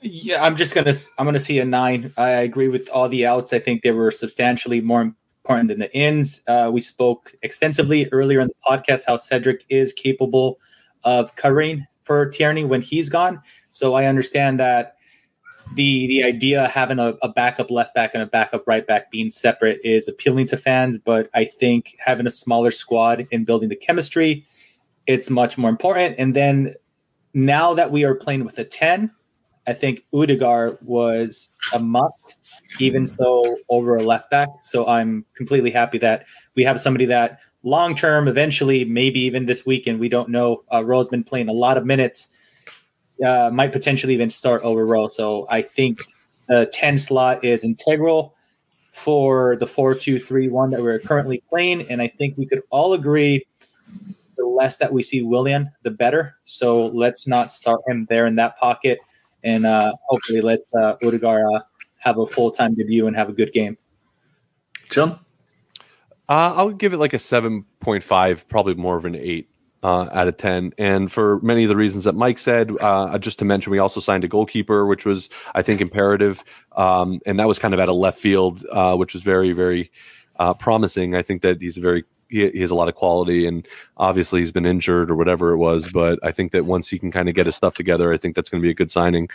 Yeah, 0.00 0.44
I'm 0.44 0.54
just 0.54 0.74
gonna 0.74 0.92
I'm 1.16 1.24
gonna 1.24 1.40
see 1.40 1.58
a 1.60 1.64
nine. 1.64 2.12
I 2.18 2.30
agree 2.30 2.68
with 2.68 2.88
all 2.90 3.08
the 3.08 3.26
outs. 3.26 3.52
I 3.52 3.58
think 3.58 3.82
they 3.82 3.92
were 3.92 4.10
substantially 4.10 4.82
more 4.82 5.00
important 5.00 5.68
than 5.68 5.78
the 5.78 5.94
ins. 5.96 6.42
Uh, 6.46 6.70
we 6.72 6.80
spoke 6.80 7.34
extensively 7.42 8.08
earlier 8.12 8.40
in 8.40 8.48
the 8.48 8.54
podcast 8.66 9.04
how 9.06 9.16
Cedric 9.16 9.64
is 9.70 9.94
capable 9.94 10.58
of 11.04 11.34
covering 11.36 11.86
for 12.04 12.28
Tierney 12.28 12.64
when 12.64 12.82
he's 12.82 13.08
gone. 13.08 13.40
So 13.70 13.94
I 13.94 14.06
understand 14.06 14.60
that 14.60 14.94
the 15.74 16.06
the 16.06 16.22
idea 16.22 16.64
of 16.64 16.70
having 16.70 16.98
a, 16.98 17.14
a 17.22 17.28
backup 17.28 17.70
left 17.70 17.94
back 17.94 18.12
and 18.14 18.22
a 18.22 18.26
backup 18.26 18.66
right 18.66 18.86
back 18.86 19.10
being 19.10 19.30
separate 19.30 19.80
is 19.82 20.08
appealing 20.08 20.46
to 20.48 20.56
fans, 20.56 20.98
but 20.98 21.30
I 21.34 21.46
think 21.46 21.96
having 21.98 22.26
a 22.26 22.30
smaller 22.30 22.70
squad 22.70 23.26
and 23.32 23.46
building 23.46 23.70
the 23.70 23.76
chemistry, 23.76 24.44
it's 25.06 25.30
much 25.30 25.56
more 25.56 25.70
important. 25.70 26.16
And 26.18 26.36
then 26.36 26.74
now 27.32 27.74
that 27.74 27.90
we 27.90 28.04
are 28.04 28.14
playing 28.14 28.44
with 28.44 28.58
a 28.58 28.64
10, 28.64 29.10
I 29.66 29.72
think 29.72 30.04
Odegaard 30.12 30.78
was 30.82 31.50
a 31.72 31.78
must, 31.78 32.36
even 32.78 33.06
so 33.06 33.56
over 33.70 33.96
a 33.96 34.02
left 34.02 34.30
back. 34.30 34.48
So 34.58 34.86
I'm 34.86 35.24
completely 35.34 35.70
happy 35.70 35.98
that 35.98 36.26
we 36.54 36.62
have 36.64 36.78
somebody 36.78 37.06
that 37.06 37.38
long 37.64 37.94
term, 37.94 38.28
eventually, 38.28 38.84
maybe 38.84 39.20
even 39.20 39.46
this 39.46 39.66
weekend, 39.66 39.98
we 39.98 40.08
don't 40.08 40.28
know. 40.28 40.62
Uh, 40.72 40.84
Rose 40.84 41.08
been 41.08 41.24
playing 41.24 41.48
a 41.48 41.52
lot 41.52 41.76
of 41.76 41.84
minutes. 41.84 42.28
uh, 43.24 43.50
might 43.52 43.72
potentially 43.72 44.14
even 44.14 44.30
start 44.30 44.62
over 44.62 44.86
Rowe. 44.86 45.06
So 45.06 45.46
I 45.48 45.62
think 45.62 46.00
the 46.48 46.66
10 46.72 46.98
slot 46.98 47.44
is 47.44 47.64
integral 47.64 48.34
for 48.92 49.56
the 49.56 49.66
4 49.66 49.94
2 49.94 50.18
3 50.18 50.48
1 50.48 50.70
that 50.70 50.82
we're 50.82 50.98
currently 50.98 51.42
playing. 51.48 51.88
And 51.90 52.02
I 52.02 52.08
think 52.08 52.36
we 52.36 52.46
could 52.46 52.62
all 52.70 52.92
agree 52.92 53.46
the 54.36 54.46
less 54.46 54.78
that 54.78 54.92
we 54.92 55.02
see 55.02 55.22
Willian, 55.22 55.70
the 55.82 55.90
better. 55.90 56.36
So 56.44 56.86
let's 56.86 57.26
not 57.26 57.52
start 57.52 57.80
him 57.86 58.06
there 58.08 58.26
in 58.26 58.36
that 58.36 58.58
pocket. 58.58 58.98
And 59.42 59.66
uh, 59.66 59.92
hopefully, 60.08 60.40
let's 60.40 60.68
uh, 60.74 60.96
uh, 61.02 61.60
have 61.98 62.18
a 62.18 62.26
full 62.26 62.50
time 62.50 62.74
debut 62.74 63.06
and 63.06 63.14
have 63.14 63.28
a 63.28 63.32
good 63.32 63.52
game. 63.52 63.76
John? 64.90 65.23
Uh, 66.28 66.54
I'll 66.56 66.70
give 66.70 66.92
it 66.92 66.98
like 66.98 67.12
a 67.12 67.18
7.5, 67.18 68.48
probably 68.48 68.74
more 68.74 68.96
of 68.96 69.04
an 69.04 69.14
8 69.14 69.48
uh, 69.82 70.08
out 70.12 70.28
of 70.28 70.36
10. 70.38 70.72
And 70.78 71.12
for 71.12 71.38
many 71.40 71.64
of 71.64 71.68
the 71.68 71.76
reasons 71.76 72.04
that 72.04 72.14
Mike 72.14 72.38
said, 72.38 72.72
uh, 72.80 73.18
just 73.18 73.38
to 73.40 73.44
mention, 73.44 73.70
we 73.70 73.78
also 73.78 74.00
signed 74.00 74.24
a 74.24 74.28
goalkeeper, 74.28 74.86
which 74.86 75.04
was, 75.04 75.28
I 75.54 75.60
think, 75.60 75.80
imperative. 75.80 76.42
Um, 76.72 77.20
and 77.26 77.38
that 77.38 77.46
was 77.46 77.58
kind 77.58 77.74
of 77.74 77.80
at 77.80 77.90
a 77.90 77.92
left 77.92 78.18
field, 78.18 78.64
uh, 78.72 78.96
which 78.96 79.12
was 79.12 79.22
very, 79.22 79.52
very 79.52 79.92
uh, 80.38 80.54
promising. 80.54 81.14
I 81.14 81.22
think 81.22 81.42
that 81.42 81.60
he's 81.60 81.76
a 81.76 81.80
very 81.80 82.04
he, 82.30 82.50
he, 82.50 82.60
has 82.60 82.70
a 82.70 82.74
lot 82.74 82.88
of 82.88 82.94
quality 82.94 83.46
and 83.46 83.68
obviously 83.98 84.40
he's 84.40 84.50
been 84.50 84.66
injured 84.66 85.10
or 85.10 85.14
whatever 85.14 85.52
it 85.52 85.58
was 85.58 85.88
but 85.92 86.18
i 86.22 86.32
think 86.32 86.52
that 86.52 86.64
once 86.64 86.88
he 86.88 86.98
can 86.98 87.12
kind 87.12 87.28
of 87.28 87.34
get 87.34 87.44
his 87.46 87.54
stuff 87.54 87.74
together 87.74 88.12
i 88.12 88.16
think 88.16 88.34
that's 88.34 88.48
going 88.48 88.60
to 88.60 88.66
be 88.66 88.70
a 88.70 88.74
good 88.74 88.90
signing 88.90 89.28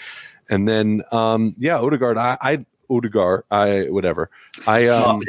and 0.50 0.68
then 0.68 1.04
um 1.12 1.54
yeah 1.58 1.80
odegaard 1.80 2.18
i 2.18 2.36
i 2.42 2.58
odegaard 2.90 3.44
i 3.52 3.84
whatever 3.90 4.30
i 4.66 4.88
um 4.88 5.20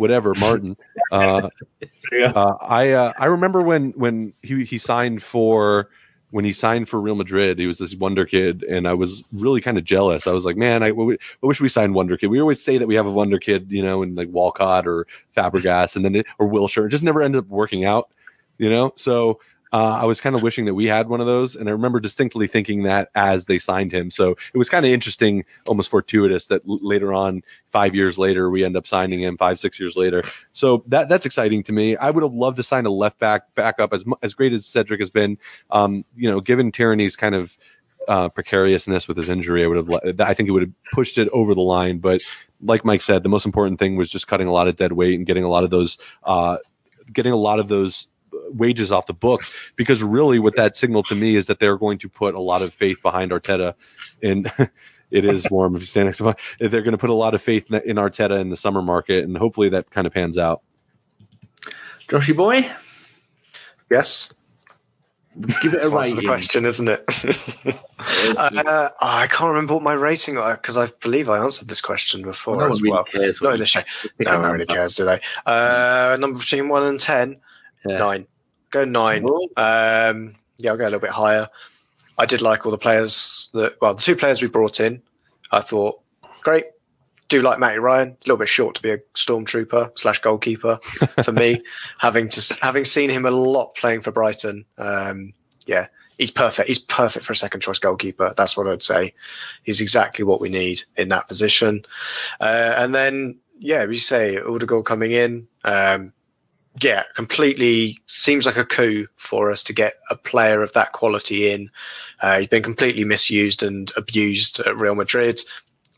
whatever 0.00 0.34
Martin. 0.40 0.76
Uh, 1.12 1.50
yeah. 2.12 2.32
uh, 2.34 2.56
I 2.60 2.90
uh, 2.90 3.12
I 3.18 3.26
remember 3.26 3.62
when 3.62 3.90
when 3.92 4.32
he 4.42 4.64
he 4.64 4.78
signed 4.78 5.22
for 5.22 5.90
when 6.30 6.44
he 6.44 6.52
signed 6.52 6.88
for 6.88 7.00
Real 7.00 7.14
Madrid. 7.14 7.58
He 7.58 7.66
was 7.66 7.78
this 7.78 7.94
wonder 7.94 8.24
kid, 8.24 8.62
and 8.64 8.88
I 8.88 8.94
was 8.94 9.22
really 9.32 9.60
kind 9.60 9.78
of 9.78 9.84
jealous. 9.84 10.26
I 10.26 10.32
was 10.32 10.44
like, 10.44 10.56
man, 10.56 10.82
I, 10.82 10.88
I 10.88 11.16
wish 11.42 11.60
we 11.60 11.68
signed 11.68 11.94
wonder 11.94 12.16
kid. 12.16 12.28
We 12.28 12.40
always 12.40 12.64
say 12.64 12.78
that 12.78 12.86
we 12.86 12.94
have 12.94 13.06
a 13.06 13.12
wonder 13.12 13.38
kid, 13.38 13.70
you 13.70 13.82
know, 13.82 14.02
in 14.02 14.14
like 14.14 14.28
Walcott 14.30 14.86
or 14.86 15.06
Fabregas, 15.36 15.96
and 15.96 16.04
then 16.04 16.16
it, 16.16 16.26
or 16.38 16.48
Wilshere. 16.48 16.86
It 16.86 16.90
just 16.90 17.02
never 17.02 17.22
ended 17.22 17.40
up 17.40 17.48
working 17.48 17.84
out, 17.84 18.10
you 18.58 18.70
know. 18.70 18.92
So 18.96 19.40
uh, 19.72 19.98
I 20.02 20.04
was 20.04 20.20
kind 20.20 20.34
of 20.34 20.42
wishing 20.42 20.64
that 20.64 20.74
we 20.74 20.86
had 20.86 21.08
one 21.08 21.20
of 21.20 21.26
those, 21.26 21.54
and 21.54 21.68
I 21.68 21.72
remember 21.72 22.00
distinctly 22.00 22.48
thinking 22.48 22.82
that 22.82 23.10
as 23.14 23.46
they 23.46 23.58
signed 23.58 23.92
him. 23.92 24.10
So 24.10 24.32
it 24.52 24.58
was 24.58 24.68
kind 24.68 24.84
of 24.84 24.90
interesting, 24.90 25.44
almost 25.66 25.90
fortuitous 25.90 26.48
that 26.48 26.62
l- 26.68 26.80
later 26.82 27.12
on, 27.12 27.42
five 27.68 27.94
years 27.94 28.18
later, 28.18 28.50
we 28.50 28.64
end 28.64 28.76
up 28.76 28.86
signing 28.86 29.20
him. 29.20 29.36
Five, 29.36 29.60
six 29.60 29.78
years 29.78 29.96
later, 29.96 30.24
so 30.52 30.82
that 30.88 31.08
that's 31.08 31.24
exciting 31.24 31.62
to 31.64 31.72
me. 31.72 31.96
I 31.96 32.10
would 32.10 32.24
have 32.24 32.32
loved 32.32 32.56
to 32.56 32.62
sign 32.62 32.84
a 32.84 32.90
left 32.90 33.18
back 33.20 33.54
backup 33.54 33.92
as 33.92 34.04
as 34.22 34.34
great 34.34 34.52
as 34.52 34.66
Cedric 34.66 35.00
has 35.00 35.10
been. 35.10 35.38
Um, 35.70 36.04
you 36.16 36.28
know, 36.30 36.40
given 36.40 36.72
Tierney's 36.72 37.14
kind 37.14 37.36
of 37.36 37.56
uh, 38.08 38.28
precariousness 38.28 39.06
with 39.06 39.16
his 39.16 39.28
injury, 39.28 39.62
I 39.64 39.68
would 39.68 39.76
have. 39.76 40.20
I 40.20 40.34
think 40.34 40.48
it 40.48 40.52
would 40.52 40.62
have 40.62 40.72
pushed 40.92 41.16
it 41.16 41.28
over 41.32 41.54
the 41.54 41.60
line, 41.60 41.98
but 41.98 42.22
like 42.60 42.84
Mike 42.84 43.02
said, 43.02 43.22
the 43.22 43.28
most 43.28 43.46
important 43.46 43.78
thing 43.78 43.96
was 43.96 44.10
just 44.10 44.26
cutting 44.26 44.48
a 44.48 44.52
lot 44.52 44.66
of 44.66 44.76
dead 44.76 44.92
weight 44.92 45.14
and 45.14 45.26
getting 45.26 45.44
a 45.44 45.48
lot 45.48 45.62
of 45.62 45.70
those. 45.70 45.96
Uh, 46.24 46.56
getting 47.12 47.32
a 47.32 47.36
lot 47.36 47.58
of 47.58 47.68
those 47.68 48.06
wages 48.54 48.92
off 48.92 49.06
the 49.06 49.12
book 49.12 49.42
because 49.76 50.02
really 50.02 50.38
what 50.38 50.56
that 50.56 50.76
signaled 50.76 51.06
to 51.06 51.14
me 51.14 51.36
is 51.36 51.46
that 51.46 51.60
they're 51.60 51.78
going 51.78 51.98
to 51.98 52.08
put 52.08 52.34
a 52.34 52.40
lot 52.40 52.62
of 52.62 52.72
faith 52.72 53.02
behind 53.02 53.30
Arteta 53.30 53.74
and 54.22 54.52
it 55.10 55.24
is 55.24 55.48
warm 55.50 55.74
if 55.76 55.82
you 55.82 55.86
stand 55.86 56.06
next 56.06 56.18
to 56.18 56.34
they're 56.58 56.82
going 56.82 56.92
to 56.92 56.98
put 56.98 57.10
a 57.10 57.14
lot 57.14 57.34
of 57.34 57.42
faith 57.42 57.72
in 57.72 57.96
Arteta 57.96 58.40
in 58.40 58.48
the 58.48 58.56
summer 58.56 58.82
market 58.82 59.24
and 59.24 59.36
hopefully 59.36 59.68
that 59.68 59.90
kind 59.90 60.06
of 60.06 60.12
pans 60.12 60.38
out. 60.38 60.62
Joshy 62.08 62.36
boy? 62.36 62.70
Yes. 63.90 64.32
Give 65.62 65.74
it 65.74 65.84
a 65.84 65.88
rating. 65.90 66.16
the 66.16 66.24
question, 66.24 66.66
isn't 66.66 66.88
it? 66.88 67.04
uh, 68.36 68.88
I 69.00 69.26
can't 69.28 69.48
remember 69.48 69.74
what 69.74 69.82
my 69.82 69.92
rating 69.92 70.34
because 70.34 70.76
I 70.76 70.86
believe 71.00 71.28
I 71.28 71.38
answered 71.38 71.68
this 71.68 71.80
question 71.80 72.22
before 72.22 72.56
well, 72.56 72.66
no 72.66 72.72
as 72.72 72.82
well. 72.82 73.06
Really 73.14 73.32
Not 73.40 73.54
in 73.54 73.60
the 73.60 73.66
show. 73.66 73.82
No 74.18 74.40
one 74.40 74.52
really 74.52 74.66
cares, 74.66 74.94
do 74.94 75.04
they? 75.04 75.20
Uh, 75.46 76.16
number 76.20 76.40
between 76.40 76.68
one 76.68 76.82
and 76.82 76.98
ten. 76.98 77.36
Yeah. 77.86 77.98
Nine. 77.98 78.26
Go 78.70 78.84
nine. 78.84 79.24
Um, 79.56 80.36
yeah, 80.58 80.70
I'll 80.70 80.76
go 80.76 80.84
a 80.84 80.86
little 80.86 81.00
bit 81.00 81.10
higher. 81.10 81.48
I 82.18 82.26
did 82.26 82.42
like 82.42 82.66
all 82.66 82.72
the 82.72 82.78
players 82.78 83.50
that, 83.54 83.80
well, 83.80 83.94
the 83.94 84.02
two 84.02 84.14
players 84.14 84.42
we 84.42 84.48
brought 84.48 84.78
in, 84.78 85.02
I 85.50 85.60
thought, 85.60 86.00
great. 86.42 86.66
Do 87.28 87.42
like 87.42 87.58
Matty 87.58 87.78
Ryan, 87.78 88.08
a 88.08 88.16
little 88.26 88.36
bit 88.36 88.48
short 88.48 88.74
to 88.74 88.82
be 88.82 88.90
a 88.90 88.98
stormtrooper 89.14 89.96
slash 89.98 90.20
goalkeeper 90.20 90.78
for 91.24 91.32
me. 91.32 91.62
having 91.98 92.28
to 92.28 92.58
having 92.60 92.84
seen 92.84 93.08
him 93.08 93.24
a 93.24 93.30
lot 93.30 93.74
playing 93.76 94.00
for 94.00 94.10
Brighton, 94.10 94.64
um, 94.78 95.32
yeah, 95.64 95.86
he's 96.18 96.30
perfect. 96.30 96.68
He's 96.68 96.78
perfect 96.78 97.24
for 97.24 97.32
a 97.32 97.36
second 97.36 97.60
choice 97.60 97.78
goalkeeper. 97.78 98.34
That's 98.36 98.56
what 98.56 98.68
I'd 98.68 98.82
say. 98.82 99.14
He's 99.62 99.80
exactly 99.80 100.24
what 100.24 100.40
we 100.40 100.48
need 100.48 100.82
in 100.96 101.08
that 101.08 101.28
position. 101.28 101.84
Uh, 102.40 102.74
and 102.76 102.94
then, 102.94 103.38
yeah, 103.58 103.86
we 103.86 103.96
say 103.96 104.38
Odegaard 104.38 104.84
coming 104.84 105.12
in. 105.12 105.48
Um, 105.64 106.12
yeah, 106.78 107.02
completely 107.14 107.98
seems 108.06 108.46
like 108.46 108.56
a 108.56 108.64
coup 108.64 109.06
for 109.16 109.50
us 109.50 109.62
to 109.64 109.72
get 109.72 109.94
a 110.10 110.16
player 110.16 110.62
of 110.62 110.72
that 110.74 110.92
quality 110.92 111.50
in. 111.50 111.70
Uh, 112.20 112.38
he's 112.38 112.48
been 112.48 112.62
completely 112.62 113.04
misused 113.04 113.62
and 113.62 113.90
abused 113.96 114.60
at 114.60 114.76
Real 114.76 114.94
Madrid. 114.94 115.40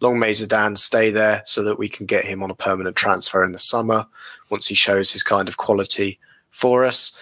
Long 0.01 0.19
may 0.19 0.31
Zidane 0.33 0.79
stay 0.79 1.11
there 1.11 1.43
so 1.45 1.63
that 1.63 1.79
we 1.79 1.89
can 1.89 2.07
get 2.07 2.25
him 2.25 2.43
on 2.43 2.51
a 2.51 2.55
permanent 2.55 2.97
transfer 2.97 3.45
in 3.45 3.53
the 3.53 3.59
summer 3.59 4.07
once 4.51 4.67
he 4.67 4.75
shows 4.75 5.13
his 5.13 5.23
kind 5.23 5.47
of 5.47 5.59
quality 5.59 6.19
for 6.51 6.85
us. 6.85 7.17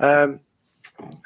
Um, 0.00 0.40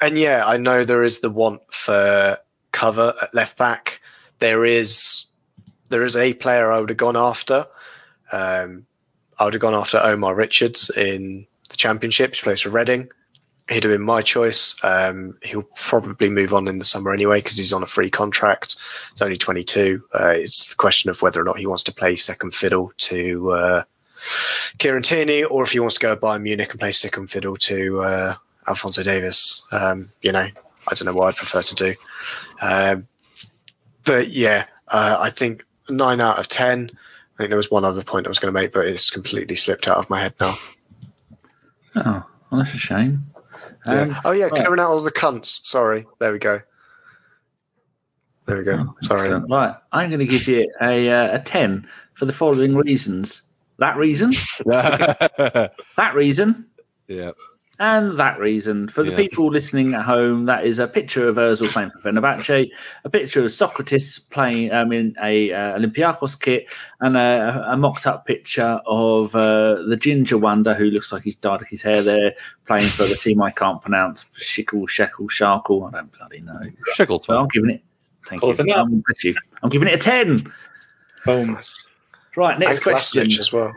and 0.01 0.17
yeah, 0.17 0.43
I 0.45 0.57
know 0.57 0.83
there 0.83 1.03
is 1.03 1.19
the 1.19 1.29
want 1.29 1.61
for 1.73 2.37
cover 2.71 3.13
at 3.21 3.33
left 3.33 3.57
back. 3.57 4.01
There 4.39 4.65
is 4.65 5.25
there 5.89 6.03
is 6.03 6.15
a 6.15 6.33
player 6.35 6.71
I 6.71 6.79
would 6.79 6.89
have 6.89 6.97
gone 6.97 7.17
after. 7.17 7.65
Um, 8.31 8.85
I 9.39 9.45
would 9.45 9.53
have 9.53 9.61
gone 9.61 9.73
after 9.73 9.97
Omar 9.97 10.35
Richards 10.35 10.91
in 10.91 11.47
the 11.69 11.77
championship. 11.77 12.35
He 12.35 12.41
plays 12.41 12.61
for 12.61 12.69
Reading. 12.69 13.09
He'd 13.69 13.83
have 13.83 13.91
been 13.91 14.01
my 14.01 14.21
choice. 14.23 14.75
Um, 14.83 15.37
he'll 15.43 15.67
probably 15.75 16.29
move 16.29 16.53
on 16.53 16.67
in 16.67 16.79
the 16.79 16.85
summer 16.85 17.13
anyway 17.13 17.39
because 17.39 17.57
he's 17.57 17.71
on 17.71 17.83
a 17.83 17.87
free 17.87 18.09
contract. 18.09 18.77
He's 19.11 19.21
only 19.21 19.37
22. 19.37 20.03
Uh, 20.13 20.33
it's 20.35 20.69
the 20.69 20.75
question 20.75 21.11
of 21.11 21.21
whether 21.21 21.39
or 21.39 21.43
not 21.43 21.59
he 21.59 21.67
wants 21.67 21.83
to 21.83 21.93
play 21.93 22.15
second 22.15 22.55
fiddle 22.55 22.91
to 22.97 23.51
uh, 23.51 23.83
Kieran 24.79 25.03
Tierney 25.03 25.43
or 25.43 25.63
if 25.63 25.71
he 25.71 25.79
wants 25.79 25.95
to 25.95 26.01
go 26.01 26.15
Bayern 26.15 26.41
Munich 26.41 26.71
and 26.71 26.79
play 26.79 26.91
second 26.91 27.27
fiddle 27.27 27.55
to 27.57 28.01
uh, 28.01 28.33
Alphonso 28.67 29.03
Davies. 29.03 29.61
Um, 29.71 30.11
you 30.23 30.31
know, 30.31 30.47
I 30.87 30.93
don't 30.95 31.05
know 31.05 31.13
what 31.13 31.27
I'd 31.27 31.35
prefer 31.35 31.61
to 31.61 31.75
do. 31.75 31.93
Um, 32.61 33.07
but 34.03 34.29
yeah, 34.29 34.65
uh, 34.87 35.17
I 35.19 35.29
think 35.29 35.63
nine 35.89 36.21
out 36.21 36.39
of 36.39 36.47
10. 36.47 36.89
I 36.91 37.37
think 37.37 37.49
there 37.49 37.57
was 37.57 37.69
one 37.69 37.85
other 37.85 38.03
point 38.03 38.25
I 38.25 38.29
was 38.29 38.39
going 38.39 38.53
to 38.53 38.59
make, 38.59 38.73
but 38.73 38.85
it's 38.85 39.11
completely 39.11 39.55
slipped 39.55 39.87
out 39.87 39.97
of 39.97 40.09
my 40.09 40.21
head 40.21 40.33
now. 40.39 40.57
Oh, 41.95 42.25
well, 42.51 42.61
that's 42.61 42.73
a 42.73 42.77
shame. 42.77 43.25
Um, 43.85 44.09
yeah. 44.09 44.21
Oh 44.25 44.31
yeah, 44.31 44.45
right. 44.45 44.53
clearing 44.53 44.79
out 44.79 44.89
all 44.89 45.01
the 45.01 45.11
cunts. 45.11 45.65
Sorry, 45.65 46.05
there 46.19 46.31
we 46.31 46.39
go. 46.39 46.59
There 48.45 48.57
we 48.57 48.63
go. 48.63 48.77
Oh, 48.79 48.95
Sorry. 49.01 49.29
Right, 49.49 49.75
I'm 49.91 50.09
going 50.09 50.19
to 50.19 50.25
give 50.25 50.47
you 50.47 50.71
a 50.81 51.09
uh, 51.09 51.35
a 51.35 51.39
ten 51.39 51.87
for 52.13 52.25
the 52.25 52.33
following 52.33 52.75
reasons. 52.75 53.43
That 53.77 53.95
reason. 53.95 54.33
that 54.65 56.11
reason. 56.13 56.65
Yeah. 57.07 57.31
And 57.81 58.19
that 58.19 58.37
reason, 58.39 58.89
for 58.89 59.03
the 59.03 59.11
yeah. 59.11 59.15
people 59.15 59.49
listening 59.49 59.93
at 59.93 60.03
home, 60.03 60.45
that 60.47 60.65
is 60.65 60.79
a 60.79 60.87
picture 60.87 61.29
of 61.29 61.37
Ozil 61.37 61.69
playing 61.69 61.89
for 61.89 61.99
Fenerbahce, 61.99 62.69
a 63.05 63.09
picture 63.09 63.39
of 63.39 63.45
Sokratis 63.51 64.29
playing 64.29 64.73
um, 64.73 64.91
in 64.91 65.15
a 65.23 65.53
uh, 65.53 65.79
Olympiacos 65.79 66.37
kit, 66.37 66.69
and 66.99 67.15
a, 67.15 67.65
a 67.69 67.77
mocked-up 67.77 68.25
picture 68.25 68.81
of 68.85 69.33
uh, 69.33 69.81
the 69.87 69.95
Ginger 69.95 70.37
Wonder, 70.37 70.73
who 70.73 70.85
looks 70.85 71.13
like 71.13 71.23
he's 71.23 71.35
dyed 71.35 71.61
his 71.69 71.81
hair 71.81 72.03
there, 72.03 72.33
playing 72.65 72.89
for 72.89 73.05
the 73.05 73.15
team 73.15 73.41
I 73.41 73.51
can't 73.51 73.81
pronounce, 73.81 74.25
Shickle, 74.37 74.83
Sheckle, 74.89 75.29
Sharkle, 75.29 75.87
I 75.87 75.91
don't 75.99 76.11
bloody 76.17 76.41
know. 76.41 76.59
Sheckle. 76.93 77.23
So 77.23 77.37
I'm 77.37 77.47
giving 77.47 77.69
it. 77.69 77.83
Thank 78.25 78.41
you. 78.41 78.53
I'm, 78.73 79.03
you. 79.23 79.35
I'm 79.63 79.69
giving 79.69 79.87
it 79.87 79.93
a 79.93 79.97
ten. 79.97 80.51
Boom. 81.25 81.57
Right, 82.35 82.59
next 82.59 82.79
and 82.79 82.83
question. 82.83 83.27
as 83.27 83.53
well. 83.53 83.73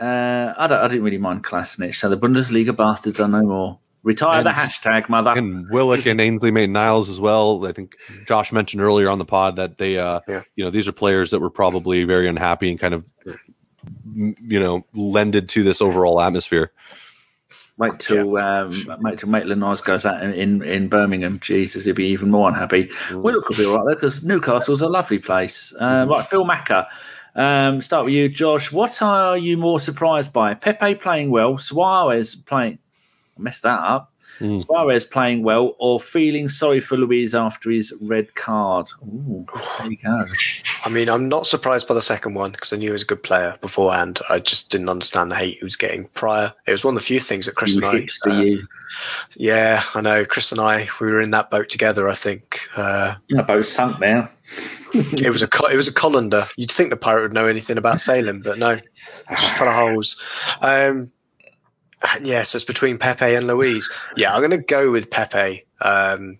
Uh, 0.00 0.52
I, 0.56 0.66
don't, 0.66 0.80
I 0.80 0.88
didn't 0.88 1.04
really 1.04 1.18
mind 1.18 1.44
Kolasinac. 1.44 1.94
So 1.94 2.08
the 2.08 2.16
Bundesliga 2.16 2.76
bastards 2.76 3.20
are 3.20 3.28
no 3.28 3.42
more. 3.42 3.78
Retire 4.02 4.38
and, 4.38 4.46
the 4.46 4.50
hashtag, 4.50 5.08
mother. 5.08 5.30
And 5.30 5.68
Willock 5.70 6.04
and 6.04 6.20
Ainsley 6.20 6.50
Maitland-Niles 6.50 7.08
as 7.08 7.20
well. 7.20 7.64
I 7.66 7.72
think 7.72 7.96
Josh 8.26 8.52
mentioned 8.52 8.82
earlier 8.82 9.08
on 9.08 9.18
the 9.18 9.24
pod 9.24 9.56
that 9.56 9.78
they, 9.78 9.98
uh, 9.98 10.20
yeah. 10.28 10.42
you 10.56 10.64
know, 10.64 10.70
these 10.70 10.86
are 10.86 10.92
players 10.92 11.30
that 11.30 11.40
were 11.40 11.48
probably 11.48 12.04
very 12.04 12.28
unhappy 12.28 12.70
and 12.70 12.78
kind 12.78 12.92
of, 12.92 13.04
you 14.14 14.60
know, 14.60 14.84
lended 14.92 15.48
to 15.50 15.62
this 15.62 15.80
overall 15.80 16.20
atmosphere. 16.20 16.70
Wait 17.76 17.98
till 17.98 18.34
yeah. 18.34 18.60
um, 18.60 19.00
wait 19.00 19.18
till 19.18 19.28
Maitland 19.28 19.60
Niles 19.60 19.80
goes 19.80 20.06
out 20.06 20.22
in, 20.22 20.32
in, 20.34 20.62
in, 20.62 20.88
Birmingham. 20.88 21.40
Jesus, 21.40 21.84
he'll 21.84 21.94
be 21.94 22.06
even 22.06 22.30
more 22.30 22.48
unhappy. 22.48 22.84
Mm. 23.08 23.22
Willock 23.22 23.48
will 23.48 23.56
be 23.56 23.64
all 23.64 23.78
right 23.78 23.86
there 23.86 23.94
because 23.96 24.22
Newcastle's 24.22 24.80
a 24.80 24.88
lovely 24.88 25.18
place. 25.18 25.74
Uh, 25.80 26.04
mm. 26.04 26.10
Right, 26.10 26.24
Phil 26.26 26.44
Macker. 26.44 26.86
Um, 27.34 27.80
start 27.80 28.04
with 28.04 28.14
you, 28.14 28.28
Josh. 28.28 28.70
What 28.70 29.02
are 29.02 29.36
you 29.36 29.56
more 29.56 29.80
surprised 29.80 30.32
by? 30.32 30.54
Pepe 30.54 30.94
playing 30.94 31.30
well, 31.30 31.58
Suarez 31.58 32.34
playing. 32.34 32.78
I 33.36 33.42
messed 33.42 33.62
that 33.62 33.80
up. 33.80 34.13
Mm. 34.40 34.60
Suarez 34.64 35.04
playing 35.04 35.42
well 35.42 35.76
or 35.78 36.00
feeling 36.00 36.48
sorry 36.48 36.80
for 36.80 36.96
Luiz 36.96 37.34
after 37.34 37.70
his 37.70 37.92
red 38.00 38.34
card. 38.34 38.86
Ooh, 39.02 39.46
there 39.78 39.90
you 39.90 39.96
go. 39.98 40.18
I 40.84 40.88
mean, 40.88 41.08
I'm 41.08 41.28
not 41.28 41.46
surprised 41.46 41.86
by 41.86 41.94
the 41.94 42.02
second 42.02 42.34
one 42.34 42.52
because 42.52 42.72
I 42.72 42.76
knew 42.76 42.88
he 42.88 42.92
was 42.92 43.02
a 43.02 43.06
good 43.06 43.22
player 43.22 43.56
beforehand. 43.60 44.20
I 44.28 44.40
just 44.40 44.70
didn't 44.70 44.88
understand 44.88 45.30
the 45.30 45.36
hate 45.36 45.58
he 45.58 45.64
was 45.64 45.76
getting 45.76 46.06
prior. 46.08 46.52
It 46.66 46.72
was 46.72 46.84
one 46.84 46.94
of 46.94 47.00
the 47.00 47.06
few 47.06 47.20
things 47.20 47.46
that 47.46 47.54
Chris 47.54 47.76
You 47.76 47.86
and 47.86 48.10
I. 48.26 48.30
uh, 48.30 48.40
you. 48.42 48.66
yeah, 49.36 49.82
I 49.94 50.00
know. 50.00 50.24
Chris 50.24 50.50
and 50.52 50.60
I, 50.60 50.88
we 51.00 51.06
were 51.06 51.20
in 51.20 51.30
that 51.30 51.50
boat 51.50 51.68
together. 51.68 52.08
I 52.08 52.14
think 52.14 52.68
uh, 52.76 53.14
You're 53.28 53.42
both 53.44 53.66
sunk 53.66 54.00
now. 54.00 54.30
it 54.94 55.30
was 55.30 55.42
a 55.42 55.48
co- 55.48 55.66
it 55.68 55.76
was 55.76 55.88
a 55.88 55.92
colander. 55.92 56.46
You'd 56.56 56.70
think 56.70 56.90
the 56.90 56.96
pirate 56.96 57.22
would 57.22 57.32
know 57.32 57.46
anything 57.46 57.78
about 57.78 58.00
sailing, 58.00 58.40
but 58.42 58.58
no, 58.58 58.76
just 59.30 59.52
full 59.54 59.68
of 59.68 59.74
holes. 59.74 60.22
Um, 60.60 60.70
and 60.70 61.10
yeah, 62.22 62.42
so 62.42 62.56
it's 62.56 62.64
between 62.64 62.98
Pepe 62.98 63.34
and 63.34 63.46
Luiz. 63.46 63.90
Yeah, 64.16 64.34
I'm 64.34 64.40
going 64.40 64.50
to 64.50 64.58
go 64.58 64.90
with 64.90 65.10
Pepe. 65.10 65.64
Um, 65.80 66.38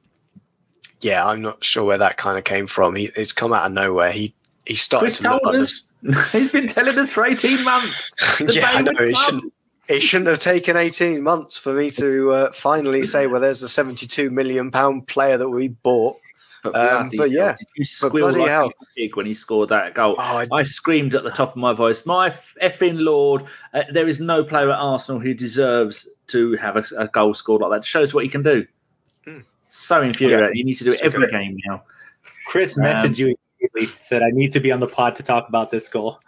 yeah, 1.00 1.26
I'm 1.26 1.42
not 1.42 1.62
sure 1.62 1.84
where 1.84 1.98
that 1.98 2.16
kind 2.16 2.38
of 2.38 2.44
came 2.44 2.66
from. 2.66 2.96
He, 2.96 3.10
it's 3.16 3.32
come 3.32 3.52
out 3.52 3.66
of 3.66 3.72
nowhere. 3.72 4.12
He 4.12 4.34
he 4.66 4.74
started 4.74 5.10
to 5.10 5.22
look 5.22 5.42
told 5.42 5.54
like 5.54 5.62
us. 5.62 5.88
He's 6.32 6.48
been 6.48 6.66
telling 6.66 6.98
us 6.98 7.12
for 7.12 7.26
18 7.26 7.62
months. 7.64 8.12
yeah, 8.48 8.70
I 8.70 8.82
know. 8.82 8.92
It 8.98 9.16
shouldn't, 9.16 9.52
it 9.88 10.00
shouldn't 10.00 10.28
have 10.28 10.38
taken 10.38 10.76
18 10.76 11.22
months 11.22 11.58
for 11.58 11.74
me 11.74 11.90
to 11.92 12.30
uh, 12.30 12.52
finally 12.52 13.02
say, 13.02 13.26
well, 13.26 13.40
there's 13.40 13.60
the 13.60 13.68
72 13.68 14.30
million 14.30 14.70
pound 14.70 15.06
player 15.06 15.36
that 15.36 15.48
we 15.48 15.68
bought. 15.68 16.18
But, 16.64 16.74
Um, 16.74 17.10
but 17.16 17.30
yeah, 17.30 17.54
did 17.58 17.66
you 17.76 17.84
squeal 17.84 18.32
like 18.32 18.48
hell. 18.48 18.68
a 18.80 18.84
pig 18.96 19.16
when 19.16 19.26
he 19.26 19.34
scored 19.34 19.68
that 19.68 19.92
goal? 19.94 20.16
Oh, 20.18 20.22
I, 20.22 20.46
I 20.50 20.62
screamed 20.62 21.14
at 21.14 21.22
the 21.22 21.30
top 21.30 21.50
of 21.50 21.56
my 21.56 21.74
voice, 21.74 22.06
"My 22.06 22.30
effing 22.30 23.00
lord! 23.00 23.44
Uh, 23.74 23.82
there 23.92 24.08
is 24.08 24.18
no 24.18 24.42
player 24.42 24.70
at 24.72 24.78
Arsenal 24.78 25.20
who 25.20 25.34
deserves 25.34 26.08
to 26.28 26.54
have 26.56 26.76
a, 26.76 26.84
a 26.96 27.08
goal 27.08 27.34
scored 27.34 27.60
like 27.60 27.70
that. 27.70 27.84
Shows 27.84 28.14
what 28.14 28.24
he 28.24 28.30
can 28.30 28.42
do. 28.42 28.66
Mm. 29.26 29.44
So 29.68 30.00
infuriating. 30.00 30.56
You 30.56 30.64
need 30.64 30.74
to 30.76 30.84
do 30.84 30.92
it 30.92 31.02
every 31.02 31.20
good. 31.26 31.30
game 31.32 31.58
now. 31.66 31.82
Chris 32.46 32.78
Um, 32.78 32.84
messaged 32.84 33.18
you 33.18 33.36
immediately, 33.60 33.94
said, 34.00 34.22
I 34.22 34.30
need 34.30 34.50
to 34.52 34.60
be 34.60 34.72
on 34.72 34.80
the 34.80 34.86
pod 34.88 35.16
to 35.16 35.22
talk 35.22 35.48
about 35.48 35.70
this 35.70 35.86
goal. 35.88 36.18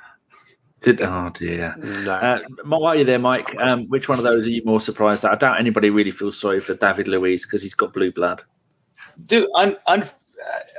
Did 0.83 1.01
oh 1.01 1.31
dear. 1.33 1.75
no. 1.79 2.13
Uh, 2.13 2.39
while 2.67 2.95
you're 2.95 3.05
there, 3.07 3.19
Mike, 3.19 3.57
um, 3.59 3.87
which 3.89 4.09
one 4.11 4.19
of 4.19 4.25
those 4.25 4.47
are 4.47 4.51
you 4.51 4.63
more 4.67 4.81
surprised 4.81 5.25
at? 5.25 5.33
I 5.33 5.37
doubt 5.37 5.59
anybody 5.59 5.89
really 5.89 6.11
feels 6.11 6.39
sorry 6.39 6.61
for 6.61 6.75
David 6.75 7.09
Luiz 7.09 7.47
because 7.47 7.63
he's 7.63 7.75
got 7.75 7.95
blue 7.95 8.13
blood. 8.13 8.43
Dude, 9.27 9.49
un, 9.55 9.77
un, 9.87 10.05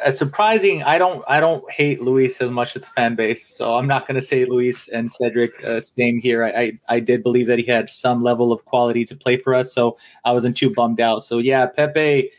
uh, 0.05 0.11
surprising. 0.11 0.83
I 0.83 0.97
don't 0.97 1.23
I 1.27 1.39
don't 1.39 1.69
hate 1.71 2.01
Luiz 2.01 2.39
as 2.41 2.49
much 2.49 2.75
as 2.75 2.81
the 2.83 2.87
fan 2.87 3.15
base, 3.15 3.45
so 3.45 3.75
I'm 3.75 3.87
not 3.87 4.07
going 4.07 4.15
to 4.15 4.25
say 4.25 4.45
Luiz 4.45 4.87
and 4.89 5.11
Cedric. 5.11 5.63
Uh, 5.63 5.81
same 5.81 6.19
here. 6.19 6.43
I, 6.43 6.49
I 6.49 6.79
I 6.89 6.99
did 6.99 7.23
believe 7.23 7.47
that 7.47 7.59
he 7.59 7.65
had 7.65 7.89
some 7.89 8.23
level 8.23 8.51
of 8.51 8.65
quality 8.65 9.05
to 9.05 9.15
play 9.15 9.37
for 9.37 9.53
us, 9.53 9.73
so 9.73 9.97
I 10.25 10.31
wasn't 10.31 10.57
too 10.57 10.73
bummed 10.73 11.01
out. 11.01 11.23
So 11.23 11.39
yeah, 11.39 11.65
Pepe, 11.65 12.31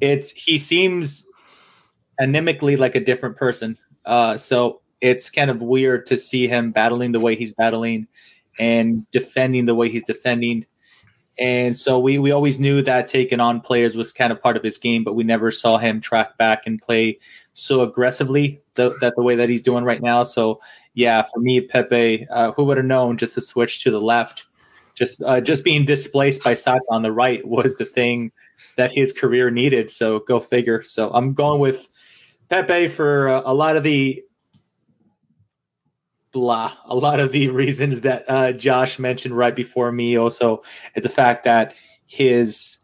it's 0.00 0.30
he 0.30 0.58
seems 0.58 1.26
anemically 2.20 2.78
like 2.78 2.94
a 2.94 3.00
different 3.00 3.36
person. 3.36 3.78
Uh, 4.04 4.36
so 4.36 4.80
it's 5.00 5.30
kind 5.30 5.50
of 5.50 5.62
weird 5.62 6.06
to 6.06 6.16
see 6.16 6.48
him 6.48 6.70
battling 6.70 7.12
the 7.12 7.20
way 7.20 7.34
he's 7.34 7.54
battling 7.54 8.06
and 8.58 9.08
defending 9.10 9.66
the 9.66 9.74
way 9.74 9.88
he's 9.88 10.04
defending. 10.04 10.66
And 11.40 11.74
so 11.74 11.98
we, 11.98 12.18
we 12.18 12.32
always 12.32 12.60
knew 12.60 12.82
that 12.82 13.06
taking 13.06 13.40
on 13.40 13.62
players 13.62 13.96
was 13.96 14.12
kind 14.12 14.30
of 14.30 14.42
part 14.42 14.58
of 14.58 14.62
his 14.62 14.76
game, 14.76 15.02
but 15.02 15.14
we 15.14 15.24
never 15.24 15.50
saw 15.50 15.78
him 15.78 16.00
track 16.00 16.36
back 16.36 16.66
and 16.66 16.80
play 16.80 17.16
so 17.54 17.80
aggressively 17.80 18.60
the, 18.74 18.94
that 19.00 19.14
the 19.16 19.22
way 19.22 19.36
that 19.36 19.48
he's 19.48 19.62
doing 19.62 19.82
right 19.82 20.02
now. 20.02 20.22
So 20.22 20.58
yeah, 20.92 21.22
for 21.22 21.40
me, 21.40 21.62
Pepe, 21.62 22.26
uh, 22.30 22.52
who 22.52 22.64
would 22.64 22.76
have 22.76 22.84
known 22.84 23.16
just 23.16 23.34
to 23.34 23.40
switch 23.40 23.82
to 23.84 23.90
the 23.90 24.00
left, 24.02 24.44
just 24.94 25.22
uh, 25.22 25.40
just 25.40 25.64
being 25.64 25.86
displaced 25.86 26.44
by 26.44 26.52
Saka 26.52 26.84
on 26.90 27.02
the 27.02 27.12
right 27.12 27.46
was 27.46 27.76
the 27.76 27.86
thing 27.86 28.32
that 28.76 28.92
his 28.92 29.12
career 29.12 29.50
needed. 29.50 29.90
So 29.90 30.18
go 30.18 30.40
figure. 30.40 30.82
So 30.82 31.10
I'm 31.10 31.32
going 31.32 31.58
with 31.58 31.88
Pepe 32.50 32.88
for 32.88 33.28
uh, 33.28 33.42
a 33.46 33.54
lot 33.54 33.76
of 33.76 33.82
the 33.82 34.22
blah, 36.32 36.72
a 36.84 36.94
lot 36.94 37.20
of 37.20 37.32
the 37.32 37.48
reasons 37.48 38.02
that 38.02 38.24
uh, 38.28 38.52
Josh 38.52 38.98
mentioned 38.98 39.36
right 39.36 39.54
before 39.54 39.92
me. 39.92 40.16
Also, 40.16 40.62
at 40.96 41.02
the 41.02 41.08
fact 41.08 41.44
that 41.44 41.74
his 42.06 42.78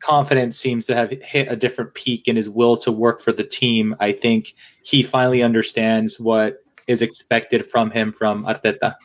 confidence 0.00 0.56
seems 0.58 0.84
to 0.86 0.94
have 0.94 1.10
hit 1.22 1.46
a 1.50 1.56
different 1.56 1.94
peak 1.94 2.26
in 2.26 2.36
his 2.36 2.48
will 2.48 2.76
to 2.76 2.90
work 2.90 3.20
for 3.20 3.32
the 3.32 3.44
team. 3.44 3.94
I 4.00 4.12
think 4.12 4.52
he 4.82 5.02
finally 5.02 5.42
understands 5.42 6.18
what 6.18 6.58
is 6.88 7.02
expected 7.02 7.70
from 7.70 7.90
him 7.92 8.12
from 8.12 8.44
Arteta. 8.44 8.96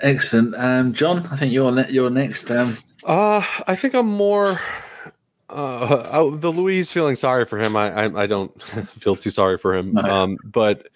Excellent, 0.00 0.54
um, 0.56 0.92
John. 0.92 1.26
I 1.30 1.36
think 1.36 1.52
you're 1.52 1.70
ne- 1.72 1.90
you're 1.90 2.10
next. 2.10 2.50
Um, 2.50 2.78
Uh, 3.04 3.42
I 3.66 3.76
think 3.76 3.94
I'm 3.94 4.06
more. 4.08 4.60
Uh, 5.48 6.08
oh, 6.12 6.34
the 6.36 6.50
Luiz 6.50 6.90
feeling 6.92 7.14
sorry 7.14 7.44
for 7.44 7.58
him. 7.60 7.76
I 7.76 7.92
I, 7.92 8.22
I 8.22 8.26
don't 8.26 8.60
feel 8.98 9.16
too 9.16 9.30
sorry 9.30 9.58
for 9.58 9.74
him. 9.74 9.92
No. 9.94 10.02
Um, 10.02 10.38
but 10.44 10.88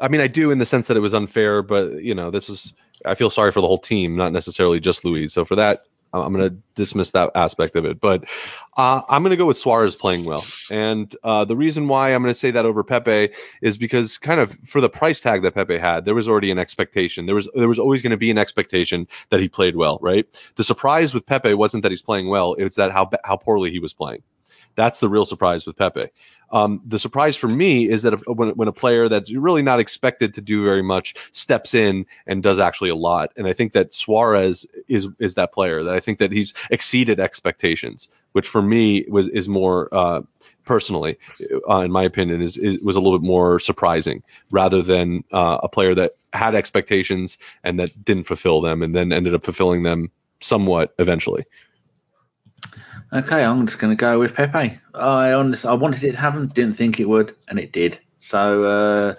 I 0.00 0.08
mean, 0.08 0.20
I 0.20 0.26
do 0.26 0.50
in 0.50 0.58
the 0.58 0.66
sense 0.66 0.88
that 0.88 0.96
it 0.96 1.00
was 1.00 1.14
unfair. 1.14 1.62
But 1.62 2.02
you 2.02 2.14
know, 2.14 2.30
this 2.30 2.48
is 2.48 2.72
I 3.04 3.14
feel 3.14 3.30
sorry 3.30 3.52
for 3.52 3.60
the 3.60 3.66
whole 3.66 3.78
team, 3.78 4.16
not 4.16 4.32
necessarily 4.32 4.80
just 4.80 5.04
Luiz. 5.04 5.32
So 5.32 5.44
for 5.44 5.56
that, 5.56 5.84
I'm 6.22 6.32
going 6.32 6.48
to 6.48 6.56
dismiss 6.74 7.10
that 7.10 7.30
aspect 7.34 7.74
of 7.74 7.84
it. 7.84 8.00
But 8.00 8.24
uh, 8.76 9.02
I'm 9.08 9.22
going 9.22 9.30
to 9.30 9.36
go 9.36 9.46
with 9.46 9.58
Suarez 9.58 9.96
playing 9.96 10.24
well, 10.24 10.44
and 10.70 11.14
uh, 11.24 11.44
the 11.44 11.56
reason 11.56 11.88
why 11.88 12.14
I'm 12.14 12.22
going 12.22 12.32
to 12.32 12.38
say 12.38 12.50
that 12.52 12.64
over 12.64 12.84
Pepe 12.84 13.30
is 13.62 13.76
because 13.76 14.18
kind 14.18 14.40
of 14.40 14.56
for 14.64 14.80
the 14.80 14.88
price 14.88 15.20
tag 15.20 15.42
that 15.42 15.54
Pepe 15.54 15.78
had, 15.78 16.04
there 16.04 16.14
was 16.14 16.28
already 16.28 16.50
an 16.50 16.58
expectation. 16.58 17.26
There 17.26 17.34
was 17.34 17.48
there 17.54 17.68
was 17.68 17.78
always 17.78 18.02
going 18.02 18.12
to 18.12 18.16
be 18.16 18.30
an 18.30 18.38
expectation 18.38 19.08
that 19.30 19.40
he 19.40 19.48
played 19.48 19.76
well, 19.76 19.98
right? 20.00 20.26
The 20.56 20.64
surprise 20.64 21.14
with 21.14 21.26
Pepe 21.26 21.54
wasn't 21.54 21.82
that 21.82 21.92
he's 21.92 22.02
playing 22.02 22.28
well; 22.28 22.54
it's 22.54 22.76
that 22.76 22.92
how 22.92 23.10
how 23.24 23.36
poorly 23.36 23.70
he 23.70 23.80
was 23.80 23.92
playing. 23.92 24.22
That's 24.76 24.98
the 24.98 25.08
real 25.08 25.26
surprise 25.26 25.66
with 25.66 25.76
Pepe. 25.76 26.08
Um, 26.50 26.80
the 26.86 26.98
surprise 26.98 27.36
for 27.36 27.48
me 27.48 27.88
is 27.88 28.02
that 28.02 28.14
if, 28.14 28.22
when, 28.26 28.50
when 28.50 28.68
a 28.68 28.72
player 28.72 29.08
that's 29.08 29.32
really 29.32 29.62
not 29.62 29.80
expected 29.80 30.34
to 30.34 30.40
do 30.40 30.64
very 30.64 30.82
much 30.82 31.14
steps 31.32 31.74
in 31.74 32.06
and 32.26 32.42
does 32.42 32.58
actually 32.58 32.90
a 32.90 32.96
lot, 32.96 33.32
and 33.36 33.46
I 33.46 33.52
think 33.52 33.72
that 33.72 33.94
Suarez 33.94 34.66
is 34.88 35.08
is 35.18 35.34
that 35.34 35.52
player. 35.52 35.82
That 35.82 35.94
I 35.94 36.00
think 36.00 36.18
that 36.18 36.32
he's 36.32 36.54
exceeded 36.70 37.20
expectations, 37.20 38.08
which 38.32 38.48
for 38.48 38.62
me 38.62 39.04
was 39.08 39.28
is 39.28 39.48
more 39.48 39.88
uh, 39.92 40.22
personally, 40.64 41.18
uh, 41.68 41.80
in 41.80 41.92
my 41.92 42.02
opinion, 42.02 42.42
is, 42.42 42.56
is 42.56 42.78
was 42.80 42.96
a 42.96 43.00
little 43.00 43.18
bit 43.18 43.26
more 43.26 43.58
surprising 43.58 44.22
rather 44.50 44.82
than 44.82 45.24
uh, 45.32 45.58
a 45.62 45.68
player 45.68 45.94
that 45.94 46.16
had 46.32 46.54
expectations 46.54 47.38
and 47.62 47.78
that 47.78 48.04
didn't 48.04 48.24
fulfill 48.24 48.60
them, 48.60 48.82
and 48.82 48.94
then 48.94 49.12
ended 49.12 49.34
up 49.34 49.44
fulfilling 49.44 49.82
them 49.82 50.10
somewhat 50.40 50.94
eventually. 50.98 51.44
Okay, 53.14 53.44
I'm 53.44 53.66
just 53.66 53.78
going 53.78 53.96
to 53.96 54.00
go 54.00 54.18
with 54.18 54.34
Pepe. 54.34 54.78
I 54.94 55.32
honestly, 55.32 55.70
I 55.70 55.74
wanted 55.74 56.04
it 56.04 56.12
to 56.12 56.18
happen, 56.18 56.48
didn't 56.48 56.76
think 56.76 57.00
it 57.00 57.08
would, 57.08 57.34
and 57.48 57.58
it 57.58 57.72
did. 57.72 57.98
So 58.18 58.64
uh, 58.64 59.14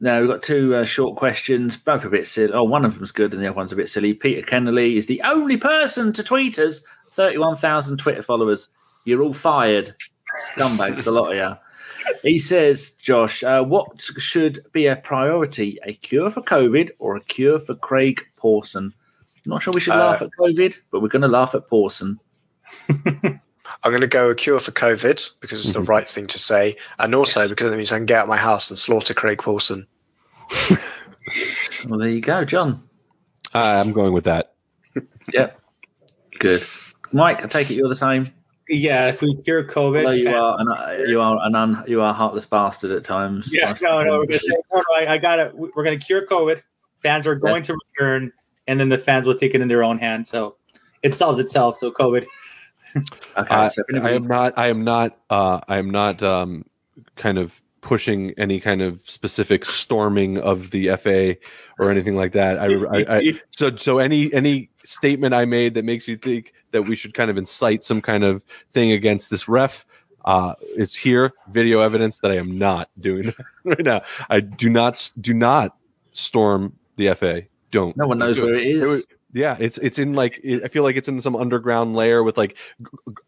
now 0.00 0.20
we've 0.20 0.28
got 0.28 0.42
two 0.42 0.74
uh, 0.74 0.84
short 0.84 1.16
questions, 1.16 1.76
both 1.76 2.04
a 2.04 2.10
bit 2.10 2.26
silly. 2.26 2.52
Oh, 2.52 2.64
one 2.64 2.84
of 2.84 2.94
them's 2.94 3.12
good, 3.12 3.32
and 3.32 3.42
the 3.42 3.48
other 3.48 3.56
one's 3.56 3.72
a 3.72 3.76
bit 3.76 3.88
silly. 3.88 4.14
Peter 4.14 4.42
Kennelly 4.42 4.96
is 4.96 5.06
the 5.06 5.22
only 5.22 5.56
person 5.56 6.12
to 6.12 6.22
tweet 6.22 6.58
us. 6.58 6.80
Thirty-one 7.12 7.56
thousand 7.56 7.96
Twitter 7.96 8.22
followers. 8.22 8.68
You're 9.04 9.22
all 9.22 9.32
fired, 9.34 9.94
scumbags, 10.52 11.06
a 11.06 11.10
lot 11.10 11.32
of 11.32 11.36
you. 11.36 11.56
He 12.22 12.38
says, 12.38 12.90
Josh, 12.92 13.42
uh, 13.42 13.62
what 13.64 14.00
should 14.00 14.64
be 14.72 14.86
a 14.86 14.96
priority? 14.96 15.78
A 15.84 15.94
cure 15.94 16.30
for 16.30 16.42
COVID 16.42 16.90
or 16.98 17.16
a 17.16 17.20
cure 17.20 17.58
for 17.58 17.74
Craig 17.74 18.20
Pawson? 18.36 18.92
Not 19.44 19.62
sure 19.62 19.72
we 19.72 19.80
should 19.80 19.94
Uh, 19.94 19.98
laugh 19.98 20.22
at 20.22 20.30
COVID, 20.38 20.78
but 20.90 21.00
we're 21.00 21.08
going 21.08 21.22
to 21.22 21.28
laugh 21.28 21.54
at 21.54 21.68
Pawson. 21.68 22.20
I'm 22.88 23.92
going 23.92 24.00
to 24.00 24.06
go 24.06 24.30
a 24.30 24.34
cure 24.34 24.58
for 24.60 24.72
COVID 24.72 25.30
because 25.40 25.60
it's 25.60 25.72
the 25.72 25.82
right 25.82 26.06
thing 26.06 26.26
to 26.28 26.38
say, 26.38 26.76
and 26.98 27.14
also 27.14 27.40
Yes. 27.40 27.50
because 27.50 27.72
it 27.72 27.76
means 27.76 27.92
I 27.92 27.98
can 27.98 28.06
get 28.06 28.18
out 28.18 28.22
of 28.24 28.28
my 28.28 28.36
house 28.36 28.70
and 28.70 28.78
slaughter 28.78 29.14
Craig 29.14 29.38
Pawson. 29.38 29.86
Well, 31.88 31.98
there 31.98 32.08
you 32.08 32.20
go, 32.20 32.44
John. 32.44 32.82
Uh, 33.54 33.82
I'm 33.84 33.92
going 33.92 34.12
with 34.12 34.24
that. 34.24 34.54
Yep. 35.32 35.60
Good. 36.38 36.64
Mike, 37.10 37.44
I 37.44 37.48
take 37.48 37.68
it 37.68 37.74
you're 37.74 37.88
the 37.88 37.96
same. 37.96 38.32
Yeah, 38.68 39.08
if 39.08 39.20
we 39.22 39.36
cure 39.42 39.64
COVID, 39.64 40.04
Although 40.04 40.10
you 40.12 40.28
are 40.28 40.56
an, 40.60 41.08
you 41.08 41.20
are 41.20 41.38
an 41.44 41.56
un, 41.56 41.84
you 41.88 42.00
are 42.00 42.10
a 42.10 42.12
heartless 42.12 42.46
bastard 42.46 42.92
at 42.92 43.02
times. 43.02 43.50
Yeah, 43.52 43.74
no, 43.82 44.04
no, 44.04 44.18
we're 44.18 44.26
gonna 44.26 44.38
say, 44.38 44.52
no, 44.72 44.78
no, 44.78 44.96
I, 44.96 45.14
I 45.14 45.18
got 45.18 45.40
it. 45.40 45.52
We're 45.56 45.82
gonna 45.82 45.98
cure 45.98 46.24
COVID. 46.26 46.62
Fans 47.02 47.26
are 47.26 47.34
going 47.34 47.64
to 47.64 47.74
return, 47.74 48.32
and 48.68 48.78
then 48.78 48.88
the 48.88 48.98
fans 48.98 49.26
will 49.26 49.36
take 49.36 49.54
it 49.54 49.60
in 49.60 49.66
their 49.66 49.82
own 49.82 49.98
hands. 49.98 50.28
So 50.28 50.56
it 51.02 51.12
solves 51.14 51.40
itself. 51.40 51.76
So 51.76 51.90
COVID. 51.90 52.26
Okay, 52.94 53.54
I, 53.54 53.68
so 53.68 53.82
I 54.02 54.10
am 54.12 54.26
not. 54.26 54.54
I 54.56 54.68
am 54.68 54.84
not. 54.84 55.18
Uh, 55.30 55.58
I 55.68 55.78
am 55.78 55.90
not. 55.90 56.22
Um, 56.22 56.64
kind 57.16 57.38
of 57.38 57.60
pushing 57.82 58.32
any 58.38 58.58
kind 58.58 58.82
of 58.82 59.00
specific 59.02 59.64
storming 59.64 60.38
of 60.38 60.70
the 60.70 60.96
FA 60.96 61.36
or 61.78 61.90
anything 61.90 62.16
like 62.16 62.32
that. 62.32 62.58
I, 62.58 62.66
I, 62.66 63.16
I 63.18 63.40
so 63.50 63.74
so 63.76 63.98
any 63.98 64.32
any 64.32 64.70
statement 64.84 65.34
I 65.34 65.44
made 65.44 65.74
that 65.74 65.84
makes 65.84 66.08
you 66.08 66.16
think 66.16 66.52
that 66.72 66.82
we 66.82 66.96
should 66.96 67.14
kind 67.14 67.30
of 67.30 67.36
incite 67.38 67.84
some 67.84 68.00
kind 68.02 68.24
of 68.24 68.44
thing 68.72 68.92
against 68.92 69.30
this 69.30 69.48
ref. 69.48 69.86
Uh, 70.24 70.54
it's 70.76 70.94
here, 70.96 71.32
video 71.50 71.80
evidence 71.80 72.18
that 72.20 72.32
I 72.32 72.36
am 72.36 72.58
not 72.58 72.88
doing 72.98 73.32
right 73.64 73.84
now. 73.84 74.02
I 74.30 74.40
do 74.40 74.68
not 74.68 75.10
do 75.20 75.32
not 75.34 75.76
storm 76.12 76.72
the 76.96 77.14
FA. 77.14 77.42
Don't. 77.70 77.96
no 77.96 78.06
one 78.06 78.18
knows 78.18 78.40
where 78.40 78.54
it 78.54 78.66
It 78.66 78.76
is. 78.76 78.88
would- 78.88 79.04
Yeah, 79.36 79.54
it's 79.60 79.76
it's 79.78 79.98
in 79.98 80.14
like 80.14 80.40
I 80.64 80.68
feel 80.68 80.82
like 80.82 80.96
it's 80.96 81.08
in 81.08 81.20
some 81.20 81.36
underground 81.36 81.94
layer 81.94 82.22
with 82.22 82.38
like 82.38 82.56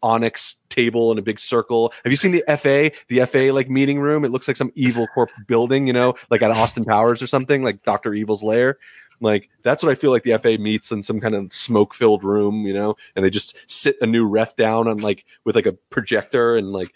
onyx 0.01 0.55
table 0.69 1.11
and 1.11 1.19
a 1.19 1.21
big 1.21 1.39
circle. 1.39 1.93
Have 2.03 2.11
you 2.11 2.17
seen 2.17 2.31
the 2.31 2.43
FA? 2.57 2.91
The 3.09 3.25
FA 3.27 3.51
like 3.53 3.69
meeting 3.69 3.99
room? 3.99 4.25
It 4.25 4.31
looks 4.31 4.47
like 4.47 4.57
some 4.57 4.71
evil 4.73 5.05
corp 5.13 5.29
building, 5.47 5.85
you 5.85 5.93
know, 5.93 6.15
like 6.31 6.41
at 6.41 6.49
Austin 6.49 6.83
Powers 6.83 7.21
or 7.21 7.27
something, 7.27 7.63
like 7.63 7.83
Doctor 7.83 8.15
Evil's 8.15 8.41
lair. 8.41 8.79
Like 9.21 9.49
that's 9.61 9.83
what 9.83 9.91
I 9.91 9.95
feel 9.95 10.09
like 10.09 10.23
the 10.23 10.35
FA 10.39 10.57
meets 10.57 10.91
in 10.91 11.03
some 11.03 11.19
kind 11.19 11.35
of 11.35 11.53
smoke 11.53 11.93
filled 11.93 12.23
room, 12.23 12.65
you 12.65 12.73
know, 12.73 12.95
and 13.15 13.23
they 13.23 13.29
just 13.29 13.55
sit 13.67 13.95
a 14.01 14.07
new 14.07 14.27
ref 14.27 14.55
down 14.55 14.87
on 14.87 14.97
like 14.97 15.25
with 15.45 15.55
like 15.55 15.67
a 15.67 15.73
projector 15.91 16.55
and 16.55 16.71
like 16.71 16.91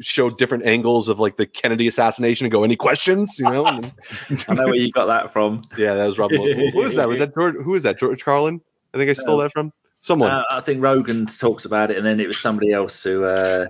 show 0.00 0.30
different 0.30 0.66
angles 0.66 1.08
of 1.08 1.20
like 1.20 1.36
the 1.36 1.46
Kennedy 1.46 1.88
assassination 1.88 2.44
and 2.44 2.52
go, 2.52 2.64
any 2.64 2.76
questions? 2.76 3.38
You 3.38 3.50
know? 3.50 3.64
I 4.48 4.54
know 4.54 4.66
where 4.66 4.74
you 4.74 4.90
got 4.90 5.06
that 5.06 5.32
from. 5.32 5.62
yeah, 5.78 5.94
that 5.94 6.06
was 6.06 6.18
Rob. 6.18 6.30
Who 6.30 6.82
is 6.82 6.96
that? 6.96 7.08
Was 7.08 7.18
that 7.18 7.34
George? 7.34 7.56
Who 7.56 7.74
is 7.74 7.82
that? 7.82 7.98
George 7.98 8.24
Carlin? 8.24 8.60
I 8.94 8.98
think 8.98 9.10
I 9.10 9.12
stole 9.12 9.38
that 9.38 9.52
from 9.52 9.72
someone. 10.02 10.30
Uh, 10.30 10.42
I 10.50 10.60
think 10.60 10.82
Rogan 10.82 11.26
talks 11.26 11.64
about 11.64 11.90
it, 11.90 11.98
and 11.98 12.06
then 12.06 12.20
it 12.20 12.26
was 12.26 12.38
somebody 12.38 12.72
else 12.72 13.02
who 13.02 13.24
uh, 13.24 13.66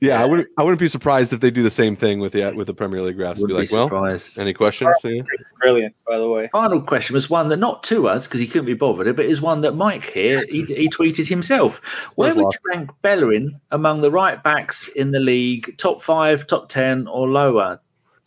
yeah, 0.00 0.22
I 0.22 0.26
wouldn't. 0.26 0.48
I 0.56 0.62
wouldn't 0.62 0.78
be 0.78 0.86
surprised 0.86 1.32
if 1.32 1.40
they 1.40 1.50
do 1.50 1.62
the 1.62 1.70
same 1.70 1.96
thing 1.96 2.20
with 2.20 2.32
the 2.32 2.52
with 2.52 2.68
the 2.68 2.74
Premier 2.74 3.02
League 3.02 3.16
refs. 3.16 3.36
Be 3.36 3.42
would 3.42 3.48
be 3.48 3.54
like, 3.54 3.72
well, 3.72 4.18
any 4.38 4.54
questions? 4.54 4.94
Yeah. 5.02 5.22
Brilliant, 5.60 5.96
by 6.06 6.18
the 6.18 6.28
way. 6.28 6.48
Final 6.48 6.80
question 6.80 7.14
was 7.14 7.28
one 7.28 7.48
that 7.48 7.56
not 7.56 7.82
to 7.84 8.08
us 8.08 8.26
because 8.26 8.38
he 8.38 8.46
couldn't 8.46 8.66
be 8.66 8.74
bothered, 8.74 9.16
but 9.16 9.24
is 9.24 9.40
one 9.40 9.60
that 9.62 9.74
Mike 9.74 10.04
here 10.04 10.44
he, 10.48 10.62
he 10.64 10.88
tweeted 10.88 11.26
himself. 11.26 11.78
Where 12.14 12.32
would 12.32 12.52
you 12.52 12.58
rank 12.72 12.90
Bellerin 13.02 13.60
among 13.72 14.00
the 14.00 14.10
right 14.10 14.40
backs 14.40 14.86
in 14.88 15.10
the 15.10 15.20
league? 15.20 15.76
Top 15.78 16.00
five, 16.00 16.46
top 16.46 16.68
ten, 16.68 17.08
or 17.08 17.28
lower? 17.28 17.80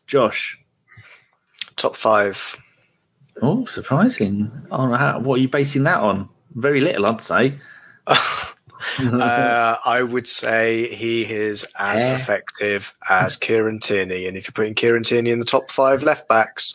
Josh. 0.08 0.60
Top 1.78 1.96
five. 1.96 2.58
Oh, 3.42 3.66
surprising. 3.66 4.52
Oh, 4.72 4.94
how, 4.94 5.20
what 5.20 5.40
are 5.40 5.42
you 5.42 5.48
basing 5.48 5.84
that 5.84 6.00
on? 6.00 6.28
Very 6.56 6.82
little, 6.82 7.06
I'd 7.06 7.22
say. 7.22 7.58
uh, 9.00 9.78
I 9.86 10.04
would 10.04 10.28
say 10.28 10.94
he 10.94 11.24
is 11.32 11.66
as 11.80 12.06
Yeah. 12.06 12.16
effective 12.16 12.94
as 13.10 13.36
Kieran 13.36 13.80
Tierney, 13.80 14.28
and 14.28 14.38
if 14.38 14.46
you're 14.48 14.54
putting 14.54 14.74
Kieran 14.76 15.04
Tierney 15.04 15.32
in 15.32 15.40
the 15.40 15.46
top 15.46 15.70
five 15.72 16.04
left 16.04 16.28
backs, 16.28 16.74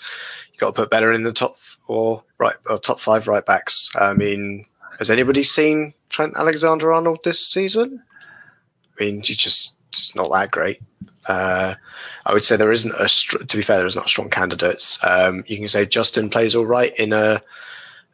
you've 0.53 0.59
got 0.61 0.69
to 0.69 0.73
put 0.83 0.91
better 0.91 1.13
in 1.13 1.23
the 1.23 1.33
top 1.33 1.59
or 1.89 2.23
right 2.39 2.57
or 2.69 2.79
top 2.79 3.01
five 3.01 3.27
right 3.29 3.45
backs. 3.45 3.91
I 3.97 4.15
mean, 4.15 4.67
has 4.99 5.11
anybody 5.11 5.43
seen 5.43 5.95
Trent 6.09 6.35
Alexander 6.37 6.93
Arnold 6.93 7.21
this 7.25 7.45
season? 7.47 8.03
I 8.99 9.05
mean, 9.05 9.23
he's 9.23 9.37
just 9.37 9.75
just 9.93 10.17
not 10.17 10.31
that 10.33 10.51
great. 10.51 10.81
Uh, 11.27 11.75
I 12.25 12.33
would 12.33 12.45
say 12.45 12.57
there 12.57 12.73
isn't 12.73 12.95
a. 12.99 13.09
Str- 13.09 13.39
to 13.45 13.57
be 13.57 13.63
fair, 13.63 13.79
there 13.79 13.87
is 13.87 13.97
not 13.97 14.09
strong 14.09 14.31
candidates. 14.31 14.99
Um, 15.05 15.45
you 15.47 15.57
can 15.59 15.69
say 15.69 15.85
Justin 15.87 16.31
plays 16.31 16.55
all 16.55 16.67
right 16.67 16.97
in 16.99 17.13
a, 17.13 17.43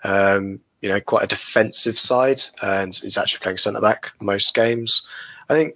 um, 0.05 0.61
you 0.83 0.89
know, 0.89 1.01
quite 1.01 1.25
a 1.25 1.29
defensive 1.29 1.99
side, 1.99 2.43
and 2.61 3.01
is 3.03 3.17
actually 3.17 3.41
playing 3.41 3.57
centre 3.57 3.81
back 3.81 4.13
most 4.21 4.55
games. 4.55 5.07
I 5.49 5.55
think, 5.55 5.75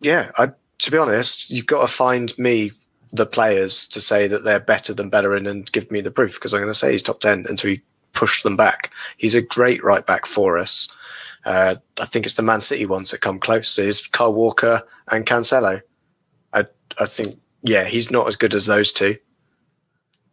yeah. 0.00 0.30
I 0.38 0.52
to 0.78 0.90
be 0.90 0.98
honest, 0.98 1.50
you've 1.50 1.66
got 1.66 1.82
to 1.82 1.88
find 1.92 2.36
me 2.38 2.70
the 3.12 3.26
players 3.26 3.86
to 3.88 4.00
say 4.00 4.28
that 4.28 4.44
they're 4.44 4.60
better 4.60 4.92
than 4.92 5.08
Bellerin 5.08 5.46
and 5.46 5.70
give 5.72 5.90
me 5.90 6.00
the 6.00 6.10
proof 6.10 6.34
because 6.34 6.52
I'm 6.52 6.60
going 6.60 6.70
to 6.70 6.74
say 6.78 6.92
he's 6.92 7.02
top 7.02 7.20
ten 7.20 7.44
until 7.48 7.70
you 7.70 7.78
push 8.12 8.42
them 8.42 8.56
back. 8.56 8.92
He's 9.16 9.34
a 9.34 9.42
great 9.42 9.82
right 9.84 10.06
back 10.06 10.26
for 10.26 10.58
us. 10.58 10.88
Uh, 11.44 11.76
I 12.00 12.04
think 12.06 12.26
it's 12.26 12.34
the 12.34 12.42
Man 12.42 12.60
City 12.60 12.86
ones 12.86 13.10
that 13.10 13.20
come 13.20 13.38
close. 13.38 13.78
Is 13.78 14.06
Carl 14.08 14.34
Walker 14.34 14.82
and 15.08 15.26
Cancelo. 15.26 15.80
I 16.52 16.66
I 16.98 17.06
think 17.06 17.38
yeah, 17.62 17.84
he's 17.84 18.10
not 18.10 18.28
as 18.28 18.36
good 18.36 18.54
as 18.54 18.66
those 18.66 18.92
two. 18.92 19.16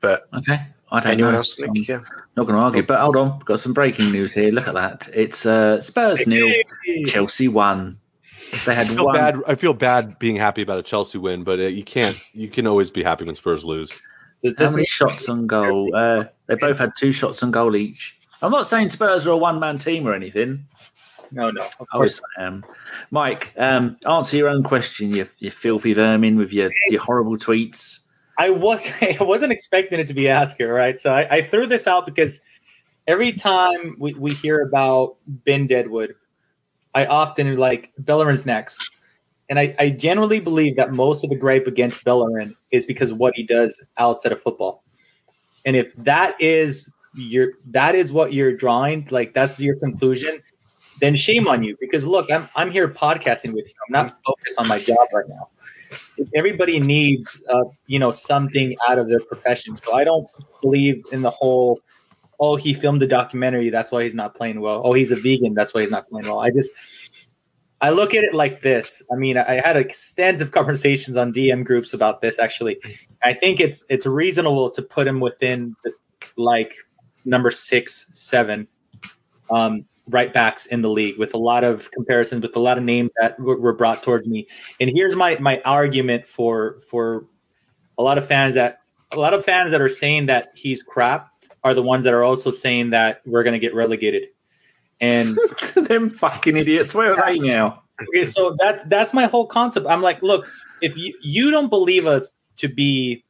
But 0.01 0.27
Okay. 0.33 0.61
I 0.91 0.99
don't 0.99 1.11
anyone 1.13 1.31
know. 1.31 1.37
else 1.39 1.55
think? 1.55 1.69
I'm 1.69 1.83
Yeah. 1.87 1.99
Not 2.35 2.47
going 2.47 2.59
to 2.59 2.65
argue. 2.65 2.83
But 2.83 2.99
hold 2.99 3.15
on. 3.15 3.37
We've 3.37 3.45
got 3.45 3.59
some 3.59 3.73
breaking 3.73 4.11
news 4.11 4.33
here. 4.33 4.51
Look 4.51 4.67
at 4.67 4.73
that. 4.73 5.09
It's 5.13 5.45
uh, 5.45 5.79
Spurs 5.79 6.25
nil, 6.25 6.51
Chelsea 7.05 7.47
one. 7.47 7.99
They 8.65 8.75
had 8.75 8.87
I 8.87 8.95
feel 8.95 9.05
one. 9.05 9.15
bad. 9.15 9.35
I 9.47 9.55
feel 9.55 9.73
bad 9.73 10.19
being 10.19 10.35
happy 10.35 10.61
about 10.61 10.79
a 10.79 10.83
Chelsea 10.83 11.17
win, 11.17 11.43
but 11.43 11.59
uh, 11.59 11.63
you 11.63 11.83
can't. 11.83 12.17
You 12.33 12.47
can 12.49 12.67
always 12.67 12.91
be 12.91 13.03
happy 13.03 13.25
when 13.25 13.35
Spurs 13.35 13.63
lose. 13.63 13.91
How 14.57 14.71
many 14.71 14.85
shots 14.85 15.29
on 15.29 15.47
goal? 15.47 15.95
Uh, 15.95 16.25
they 16.47 16.55
both 16.55 16.77
had 16.77 16.91
two 16.97 17.13
shots 17.13 17.41
on 17.43 17.51
goal 17.51 17.75
each. 17.75 18.17
I'm 18.41 18.51
not 18.51 18.67
saying 18.67 18.89
Spurs 18.89 19.25
are 19.25 19.31
a 19.31 19.37
one 19.37 19.59
man 19.59 19.77
team 19.77 20.05
or 20.05 20.13
anything. 20.13 20.65
no, 21.31 21.49
no, 21.49 21.65
of 21.79 21.87
course. 21.89 22.19
I 22.37 22.43
am. 22.43 22.65
Mike, 23.09 23.53
um, 23.57 23.97
answer 24.05 24.35
your 24.35 24.49
own 24.49 24.61
question, 24.63 25.11
you, 25.15 25.27
you 25.39 25.49
filthy 25.49 25.93
vermin 25.93 26.35
with 26.37 26.51
your, 26.51 26.69
your 26.89 27.01
horrible 27.01 27.37
tweets. 27.37 27.99
I 28.37 28.49
was 28.49 28.89
I 29.01 29.17
wasn't 29.21 29.51
expecting 29.51 29.99
it 29.99 30.07
to 30.07 30.13
be 30.13 30.29
asked 30.29 30.57
here, 30.57 30.73
right? 30.73 30.97
So 30.97 31.13
I, 31.13 31.37
I 31.37 31.41
threw 31.41 31.65
this 31.65 31.87
out 31.87 32.05
because 32.05 32.41
every 33.07 33.33
time 33.33 33.95
we, 33.99 34.13
we 34.13 34.33
hear 34.33 34.61
about 34.61 35.17
Ben 35.27 35.67
Deadwood, 35.67 36.15
I 36.93 37.05
often 37.05 37.57
like 37.57 37.91
Bellerin's 37.97 38.45
next. 38.45 38.79
And 39.49 39.59
I, 39.59 39.75
I 39.77 39.89
generally 39.89 40.39
believe 40.39 40.77
that 40.77 40.93
most 40.93 41.23
of 41.23 41.29
the 41.29 41.35
gripe 41.35 41.67
against 41.67 42.03
Bellerin 42.05 42.55
is 42.71 42.85
because 42.85 43.11
of 43.11 43.17
what 43.17 43.35
he 43.35 43.43
does 43.43 43.83
outside 43.97 44.31
of 44.31 44.41
football. 44.41 44.83
And 45.65 45.75
if 45.75 45.93
that 45.97 46.39
is 46.39 46.91
your 47.15 47.49
that 47.67 47.93
is 47.93 48.11
what 48.11 48.33
you're 48.33 48.55
drawing, 48.55 49.07
like 49.11 49.33
that's 49.33 49.59
your 49.59 49.75
conclusion, 49.75 50.41
then 51.01 51.15
shame 51.15 51.47
on 51.47 51.63
you. 51.63 51.77
Because 51.79 52.07
look, 52.07 52.31
I'm 52.31 52.49
I'm 52.55 52.71
here 52.71 52.87
podcasting 52.87 53.53
with 53.53 53.67
you. 53.67 53.73
I'm 53.87 53.91
not 53.91 54.17
focused 54.25 54.59
on 54.59 54.67
my 54.67 54.79
job 54.79 55.07
right 55.13 55.27
now 55.27 55.49
everybody 56.35 56.79
needs 56.79 57.41
uh, 57.49 57.63
you 57.87 57.99
know 57.99 58.11
something 58.11 58.75
out 58.87 58.99
of 58.99 59.07
their 59.07 59.19
profession. 59.21 59.75
So 59.75 59.93
i 59.93 60.03
don't 60.03 60.27
believe 60.61 61.03
in 61.11 61.21
the 61.21 61.29
whole 61.29 61.79
oh 62.39 62.55
he 62.55 62.73
filmed 62.73 63.03
a 63.03 63.07
documentary 63.07 63.69
that's 63.69 63.91
why 63.91 64.03
he's 64.03 64.15
not 64.15 64.35
playing 64.35 64.61
well. 64.61 64.81
Oh 64.83 64.93
he's 64.93 65.11
a 65.11 65.15
vegan 65.15 65.53
that's 65.53 65.73
why 65.73 65.81
he's 65.81 65.91
not 65.91 66.07
playing 66.09 66.27
well. 66.27 66.39
I 66.39 66.49
just 66.49 66.71
i 67.81 67.89
look 67.89 68.13
at 68.13 68.23
it 68.23 68.33
like 68.33 68.61
this. 68.61 69.03
I 69.11 69.15
mean 69.15 69.37
i 69.37 69.55
had 69.55 69.77
extensive 69.77 70.51
conversations 70.59 71.17
on 71.17 71.33
dm 71.33 71.63
groups 71.63 71.93
about 71.93 72.21
this 72.21 72.39
actually. 72.39 72.79
I 73.23 73.33
think 73.33 73.59
it's 73.59 73.85
it's 73.89 74.05
reasonable 74.05 74.69
to 74.71 74.81
put 74.81 75.07
him 75.07 75.19
within 75.19 75.75
the, 75.83 75.91
like 76.37 76.73
number 77.25 77.51
six 77.51 78.07
seven. 78.11 78.67
Um, 79.49 79.85
right 80.09 80.33
backs 80.33 80.65
in 80.65 80.81
the 80.81 80.89
league 80.89 81.17
with 81.17 81.33
a 81.33 81.37
lot 81.37 81.63
of 81.63 81.89
comparisons 81.91 82.41
with 82.41 82.55
a 82.55 82.59
lot 82.59 82.77
of 82.77 82.83
names 82.83 83.11
that 83.19 83.39
were 83.39 83.73
brought 83.73 84.03
towards 84.03 84.27
me 84.27 84.45
and 84.81 84.91
here's 84.93 85.15
my 85.15 85.37
my 85.39 85.61
argument 85.63 86.27
for 86.27 86.81
for 86.89 87.25
a 87.97 88.03
lot 88.03 88.17
of 88.17 88.27
fans 88.27 88.55
that 88.55 88.79
a 89.11 89.19
lot 89.19 89.33
of 89.33 89.45
fans 89.45 89.71
that 89.71 89.79
are 89.79 89.89
saying 89.89 90.25
that 90.25 90.49
he's 90.55 90.83
crap 90.83 91.29
are 91.63 91.73
the 91.73 91.81
ones 91.81 92.03
that 92.03 92.13
are 92.13 92.23
also 92.23 92.51
saying 92.51 92.89
that 92.89 93.21
we're 93.25 93.43
going 93.43 93.53
to 93.53 93.59
get 93.59 93.73
relegated 93.73 94.27
and 94.99 95.37
Them 95.75 96.09
fucking 96.09 96.55
idiots. 96.55 96.93
Where 96.93 97.17
are 97.17 97.33
they 97.33 97.39
now? 97.39 97.83
okay 98.01 98.25
so 98.25 98.55
that 98.59 98.89
that's 98.89 99.13
my 99.13 99.25
whole 99.25 99.45
concept 99.45 99.85
i'm 99.87 100.01
like 100.01 100.21
look 100.21 100.47
if 100.81 100.97
you 100.97 101.13
you 101.21 101.51
don't 101.51 101.69
believe 101.69 102.05
us 102.05 102.35
to 102.57 102.67
be 102.67 103.23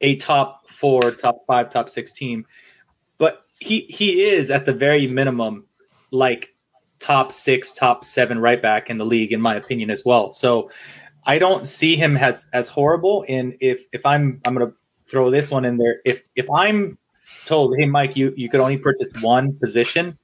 a 0.00 0.16
top 0.16 0.68
four 0.68 1.00
top 1.10 1.38
five 1.46 1.68
top 1.68 1.88
six 1.88 2.12
team 2.12 2.44
he 3.60 3.80
he 3.82 4.24
is 4.24 4.50
at 4.50 4.66
the 4.66 4.72
very 4.72 5.06
minimum 5.06 5.66
like 6.10 6.54
top 6.98 7.32
six 7.32 7.72
top 7.72 8.04
seven 8.04 8.38
right 8.38 8.60
back 8.60 8.90
in 8.90 8.98
the 8.98 9.06
league 9.06 9.32
in 9.32 9.40
my 9.40 9.54
opinion 9.54 9.90
as 9.90 10.04
well. 10.04 10.32
So 10.32 10.70
i 11.26 11.38
don't 11.38 11.68
see 11.68 11.96
him 11.96 12.16
as 12.16 12.46
as 12.52 12.68
horrible. 12.68 13.24
And 13.28 13.54
if 13.60 13.86
if 13.92 14.04
i'm 14.04 14.40
i'm 14.44 14.54
gonna 14.54 14.72
throw 15.08 15.30
this 15.30 15.50
one 15.50 15.64
in 15.64 15.76
there. 15.76 16.00
If 16.04 16.22
if 16.34 16.50
i'm 16.50 16.98
told 17.46 17.74
hey 17.78 17.86
mike 17.86 18.16
you 18.16 18.32
you 18.36 18.48
could 18.48 18.60
only 18.60 18.76
purchase 18.76 19.12
one 19.22 19.54
position 19.58 20.18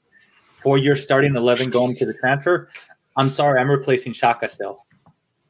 for 0.55 0.77
your 0.77 0.97
starting 0.97 1.37
11 1.37 1.71
going 1.71 1.95
to 1.97 2.05
the 2.05 2.13
transfer 2.13 2.69
I'm 3.17 3.31
sorry, 3.31 3.59
I'm 3.59 3.71
replacing 3.71 4.13
Xhaka 4.13 4.51
still 4.51 4.85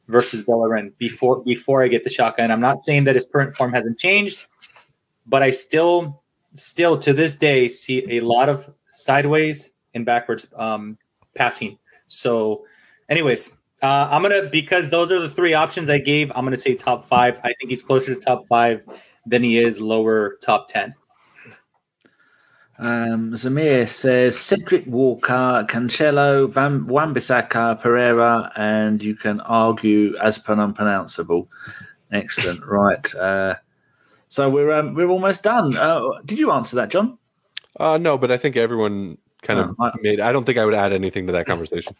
versus 0.07 0.43
Bellerin 0.43 0.93
before 0.97 1.43
before 1.43 1.83
I 1.83 1.89
get 1.89 2.03
the 2.03 2.09
Xhaka. 2.09 2.39
And 2.39 2.51
I'm 2.51 2.61
not 2.61 2.79
saying 2.79 3.03
that 3.03 3.15
his 3.15 3.27
current 3.27 3.55
form 3.55 3.73
hasn't 3.73 3.99
changed, 3.99 4.45
but 5.25 5.43
I 5.43 5.51
still 5.51 6.23
still 6.57 6.97
to 6.99 7.13
this 7.13 7.35
day 7.35 7.69
see 7.69 8.17
a 8.17 8.21
lot 8.21 8.49
of 8.49 8.69
sideways 8.91 9.73
and 9.93 10.05
backwards 10.05 10.47
um, 10.55 10.97
passing. 11.35 11.77
So, 12.07 12.65
anyways, 13.09 13.55
uh, 13.81 14.07
I'm 14.09 14.21
gonna 14.21 14.49
because 14.49 14.89
those 14.89 15.11
are 15.11 15.19
the 15.19 15.29
three 15.29 15.53
options 15.53 15.89
I 15.89 15.99
gave. 15.99 16.31
I'm 16.35 16.43
gonna 16.43 16.57
say 16.57 16.75
top 16.75 17.07
five. 17.07 17.39
I 17.43 17.53
think 17.59 17.69
he's 17.69 17.83
closer 17.83 18.13
to 18.13 18.19
top 18.19 18.47
five 18.47 18.87
than 19.25 19.43
he 19.43 19.59
is 19.59 19.79
lower 19.79 20.37
top 20.41 20.67
ten. 20.67 20.95
Um, 22.79 23.31
Zamir 23.31 23.89
says 23.89 24.37
Cedric 24.37 24.85
Walker, 24.85 25.65
Cancelo, 25.67 26.47
Van 26.47 26.85
Wan-Bissaka, 26.85 27.81
Pereira, 27.81 28.51
and 28.55 29.01
you 29.01 29.15
can 29.15 29.39
argue 29.41 30.15
as 30.17 30.37
unpronounceable. 30.47 31.47
Excellent. 32.11 32.63
right. 32.65 33.15
Uh, 33.15 33.55
so 34.29 34.49
we're 34.49 34.71
um, 34.73 34.93
we're 34.93 35.07
almost 35.09 35.43
done. 35.43 35.75
Uh, 35.77 36.01
did 36.25 36.39
you 36.39 36.51
answer 36.51 36.75
that, 36.77 36.89
John? 36.89 37.17
Uh, 37.79 37.97
no, 37.97 38.17
but 38.17 38.31
I 38.31 38.37
think 38.37 38.57
everyone 38.57 39.17
kind 39.41 39.59
of 39.59 39.75
I- 39.79 39.91
made. 40.01 40.19
I 40.19 40.31
don't 40.31 40.45
think 40.45 40.57
I 40.57 40.65
would 40.65 40.73
add 40.73 40.93
anything 40.93 41.27
to 41.27 41.33
that 41.33 41.45
conversation. 41.51 41.95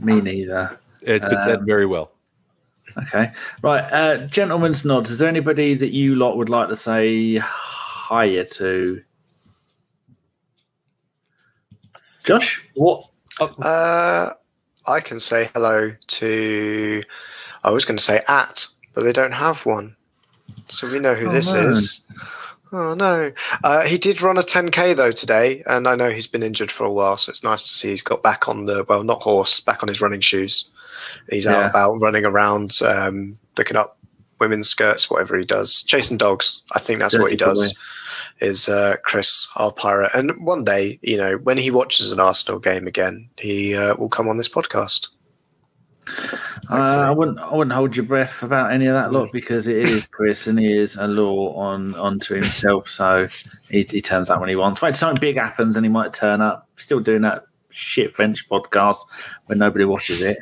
Me 0.00 0.20
neither. 0.20 0.78
It's 1.04 1.26
been 1.26 1.40
said 1.40 1.58
Um, 1.60 1.66
very 1.66 1.86
well. 1.86 2.12
Okay. 2.96 3.32
Right. 3.62 3.84
Uh, 3.92 4.26
gentlemen's 4.26 4.84
nods. 4.84 5.10
Is 5.10 5.18
there 5.18 5.28
anybody 5.28 5.74
that 5.74 5.90
you 5.92 6.14
lot 6.14 6.36
would 6.36 6.48
like 6.48 6.68
to 6.68 6.76
say 6.76 7.36
hi 7.38 8.42
to? 8.44 9.02
Josh? 12.24 12.62
What? 12.74 13.08
Uh, 13.40 14.30
I 14.86 15.00
can 15.00 15.18
say 15.20 15.50
hello 15.54 15.92
to. 16.06 17.02
I 17.64 17.70
was 17.70 17.84
going 17.84 17.96
to 17.96 18.02
say 18.02 18.22
at, 18.28 18.66
but 18.94 19.04
they 19.04 19.12
don't 19.12 19.32
have 19.32 19.64
one, 19.66 19.96
so 20.72 20.90
we 20.90 20.98
know 20.98 21.14
who 21.14 21.28
Oh, 21.28 21.32
this 21.32 21.52
no. 21.52 21.68
is. 21.68 22.06
Oh 22.74 22.94
no! 22.94 23.32
Uh, 23.62 23.82
he 23.82 23.98
did 23.98 24.22
run 24.22 24.38
a 24.38 24.42
10k 24.42 24.96
though 24.96 25.10
today, 25.10 25.62
and 25.66 25.86
I 25.86 25.94
know 25.94 26.08
he's 26.08 26.26
been 26.26 26.42
injured 26.42 26.72
for 26.72 26.84
a 26.84 26.92
while, 26.92 27.18
so 27.18 27.28
it's 27.28 27.44
nice 27.44 27.62
to 27.64 27.68
see 27.68 27.90
he's 27.90 28.00
got 28.00 28.22
back 28.22 28.48
on 28.48 28.64
the 28.64 28.84
well, 28.88 29.04
not 29.04 29.20
horse, 29.22 29.60
back 29.60 29.82
on 29.82 29.88
his 29.88 30.00
running 30.00 30.20
shoes. 30.22 30.70
He's 31.28 31.46
out 31.46 31.68
about 31.68 32.00
running 32.00 32.24
around, 32.24 32.80
um, 32.82 33.38
looking 33.58 33.76
up 33.76 33.98
women's 34.40 34.68
skirts, 34.70 35.10
whatever 35.10 35.36
he 35.36 35.44
does, 35.44 35.82
chasing 35.82 36.16
dogs. 36.16 36.62
I 36.72 36.78
think 36.78 36.98
that's 36.98 37.18
what 37.18 37.30
he 37.30 37.36
boy. 37.36 37.44
does. 37.44 37.78
Is 38.40 38.68
uh, 38.68 38.96
Chris 39.04 39.48
our 39.56 39.70
pirate? 39.72 40.10
And 40.14 40.32
one 40.44 40.64
day, 40.64 40.98
you 41.02 41.16
know, 41.18 41.36
when 41.38 41.58
he 41.58 41.70
watches 41.70 42.10
an 42.10 42.20
Arsenal 42.20 42.58
game 42.58 42.86
again, 42.86 43.28
he 43.36 43.76
uh, 43.76 43.96
will 43.96 44.08
come 44.08 44.28
on 44.28 44.38
this 44.38 44.48
podcast. 44.48 45.08
Uh, 46.78 47.08
I 47.08 47.10
wouldn't. 47.10 47.38
I 47.38 47.54
wouldn't 47.54 47.74
hold 47.74 47.96
your 47.96 48.06
breath 48.06 48.42
about 48.42 48.72
any 48.72 48.86
of 48.86 48.94
that 48.94 49.12
lot 49.12 49.30
because 49.32 49.66
it 49.66 49.76
is 49.76 50.06
Chris 50.06 50.46
and 50.46 50.58
he 50.58 50.76
is 50.76 50.96
a 50.96 51.06
law 51.06 51.54
on 51.54 51.94
onto 51.94 52.34
himself. 52.34 52.88
So 52.88 53.28
he, 53.68 53.82
he 53.88 54.00
turns 54.00 54.30
up 54.30 54.40
when 54.40 54.48
he 54.48 54.56
wants. 54.56 54.80
Wait, 54.82 54.96
something 54.96 55.20
big 55.20 55.36
happens 55.36 55.76
and 55.76 55.84
he 55.84 55.90
might 55.90 56.12
turn 56.12 56.40
up. 56.40 56.68
Still 56.76 57.00
doing 57.00 57.22
that 57.22 57.44
shit 57.70 58.14
French 58.14 58.48
podcast 58.48 58.98
when 59.46 59.58
nobody 59.58 59.84
watches 59.84 60.20
it. 60.20 60.38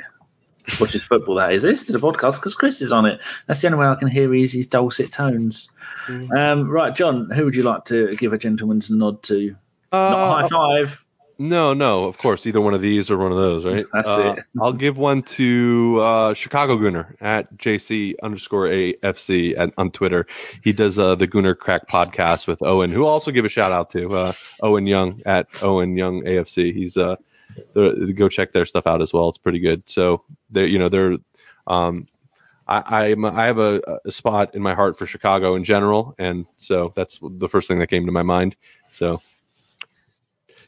Watches 0.79 1.03
football. 1.03 1.35
That 1.37 1.53
is. 1.53 1.63
This 1.63 1.81
is 1.83 1.89
the 1.89 1.99
podcast 1.99 2.37
because 2.37 2.55
Chris 2.55 2.81
is 2.81 2.93
on 2.93 3.07
it. 3.07 3.21
That's 3.47 3.61
the 3.61 3.67
only 3.69 3.79
way 3.81 3.87
I 3.87 3.95
can 3.97 4.09
hear 4.09 4.33
his, 4.33 4.53
his 4.53 4.67
dulcet 4.69 5.11
tones. 5.11 5.69
Mm. 6.07 6.31
Um, 6.37 6.69
right, 6.69 6.95
John. 6.95 7.29
Who 7.31 7.45
would 7.45 7.57
you 7.57 7.63
like 7.65 7.85
to 7.87 8.09
give 8.17 8.33
a 8.33 8.39
gentleman's 8.39 8.89
nod 8.91 9.23
to? 9.25 9.57
Not 9.93 10.13
Uh, 10.13 10.43
high 10.43 10.49
five. 10.49 11.05
No, 11.41 11.73
no, 11.73 12.05
of 12.05 12.19
course, 12.19 12.47
either 12.47 12.61
one 12.61 12.75
of 12.75 12.83
these 12.83 13.11
or 13.11 13.17
one 13.17 13.33
of 13.33 13.39
those, 13.39 13.65
right? 13.65 13.87
That's 13.95 14.09
Uh, 14.09 14.35
it. 14.37 14.45
I'll 14.61 14.75
give 14.75 14.99
one 14.99 15.23
to 15.23 15.99
uh, 15.99 16.35
Chicago 16.35 16.77
Gooner 16.77 17.15
at 17.23 17.57
JC 17.57 18.15
underscore 18.23 18.67
AFC 18.67 19.59
at, 19.59 19.73
on 19.79 19.91
Twitter. 19.91 20.27
He 20.63 20.75
does 20.75 20.99
uh, 20.99 21.15
the 21.15 21.27
Gooner 21.27 21.57
Crack 21.57 21.89
podcast 21.89 22.47
with 22.47 22.61
Owen, 22.61 22.93
who 22.93 23.07
I'll 23.07 23.13
also 23.13 23.31
give 23.31 23.47
a 23.47 23.49
shout 23.49 23.73
out 23.73 23.89
to 23.91 24.13
uh, 24.13 24.33
Owen 24.63 24.87
Young 24.87 25.23
at 25.25 25.47
Owen 25.63 25.97
Young 25.97 26.21
AFC. 26.25 26.75
He's 26.75 26.99
uh, 26.99 27.17
the, 27.73 28.13
go 28.15 28.29
check 28.29 28.53
their 28.53 28.67
stuff 28.67 28.87
out 28.87 29.01
as 29.01 29.15
well. 29.15 29.31
It's 29.31 29.39
pretty 29.39 29.61
good. 29.61 29.89
So 29.89 30.23
they, 30.51 30.67
you 30.67 30.79
know, 30.79 30.91
they're 30.91 31.17
um, 31.67 32.07
I, 32.69 33.07
I'm 33.13 33.25
I 33.25 33.47
have 33.47 33.59
a, 33.59 33.81
a 34.05 34.13
spot 34.13 34.55
in 34.55 34.61
my 34.61 34.75
heart 34.75 34.99
for 34.99 35.07
Chicago 35.07 35.55
in 35.55 35.65
general, 35.65 36.15
and 36.19 36.45
so 36.59 36.93
that's 36.95 37.19
the 37.23 37.49
first 37.49 37.67
thing 37.67 37.79
that 37.79 37.87
came 37.87 38.05
to 38.05 38.13
my 38.13 38.23
mind. 38.23 38.57
So 38.93 39.23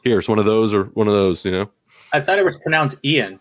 here's 0.04 0.28
one 0.28 0.38
of 0.38 0.44
those 0.44 0.72
or 0.74 0.84
one 0.94 1.08
of 1.08 1.14
those. 1.14 1.44
You 1.44 1.50
know, 1.52 1.70
I 2.12 2.20
thought 2.20 2.38
it 2.38 2.44
was 2.44 2.56
pronounced 2.56 2.98
Ian. 3.04 3.40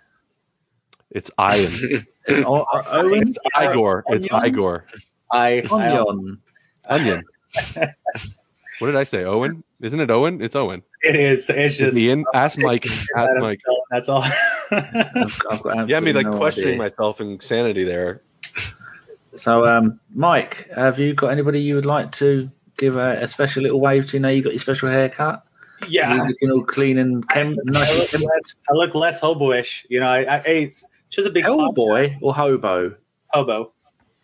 it's 1.11 1.29
Ian. 1.39 2.05
It's 2.27 2.37
O- 2.45 2.67
O- 2.71 2.81
Owen 2.91 3.29
It's 3.29 3.37
Igor. 3.59 4.03
It's 4.09 4.27
Igor. 4.45 4.85
I, 5.31 5.63
I 5.71 5.97
Onion. 5.97 6.37
Onion. 6.85 7.23
what 7.75 8.87
did 8.87 8.95
I 8.95 9.03
say? 9.05 9.23
Owen? 9.23 9.63
Isn't 9.81 9.99
it 9.99 10.11
Owen? 10.11 10.39
It's 10.39 10.55
Owen. 10.55 10.83
it 11.01 11.15
is. 11.15 11.49
It's 11.49 11.57
It's 11.57 11.77
just 11.77 11.97
Ian. 11.97 12.23
Ask 12.35 12.59
Mike. 12.59 12.85
Ask 12.85 13.09
Adam 13.17 13.41
Mike. 13.41 13.59
That's 13.89 14.07
all. 14.07 14.21
I've, 14.69 15.41
I've 15.49 15.63
got 15.63 15.89
Yeah, 15.89 15.97
I 15.97 15.99
mean, 15.99 16.13
like 16.13 16.27
no 16.27 16.37
questioning 16.37 16.75
idea. 16.79 16.91
myself 16.91 17.19
and 17.21 17.41
sanity 17.41 17.83
there. 17.83 18.21
So, 19.35 19.65
um, 19.65 19.99
Mike, 20.13 20.69
have 20.75 20.99
you 20.99 21.15
got 21.15 21.29
anybody 21.29 21.59
you 21.59 21.73
would 21.73 21.87
like 21.87 22.11
to 22.13 22.51
give 22.77 22.97
a, 22.97 23.13
a 23.23 23.27
special 23.27 23.63
little 23.63 23.79
wave 23.79 24.05
to? 24.11 24.19
Now 24.19 24.29
you 24.29 24.43
got 24.43 24.51
your 24.53 24.59
special 24.59 24.89
haircut. 24.89 25.43
Yeah, 25.87 26.23
looking 26.23 26.51
all 26.51 26.63
clean 26.63 26.97
and 26.97 27.27
chem- 27.29 27.57
I 27.57 27.71
nice. 27.71 28.13
look, 28.13 28.21
less, 28.21 28.55
I 28.69 28.73
look 28.73 28.95
less 28.95 29.19
hobo-ish. 29.19 29.85
You 29.89 29.99
know, 29.99 30.07
I, 30.07 30.23
I 30.23 30.37
it's 30.39 30.83
just 31.09 31.27
a 31.27 31.31
big 31.31 31.45
Hellboy 31.45 32.17
or 32.21 32.33
hobo? 32.33 32.95
hobo. 33.29 33.71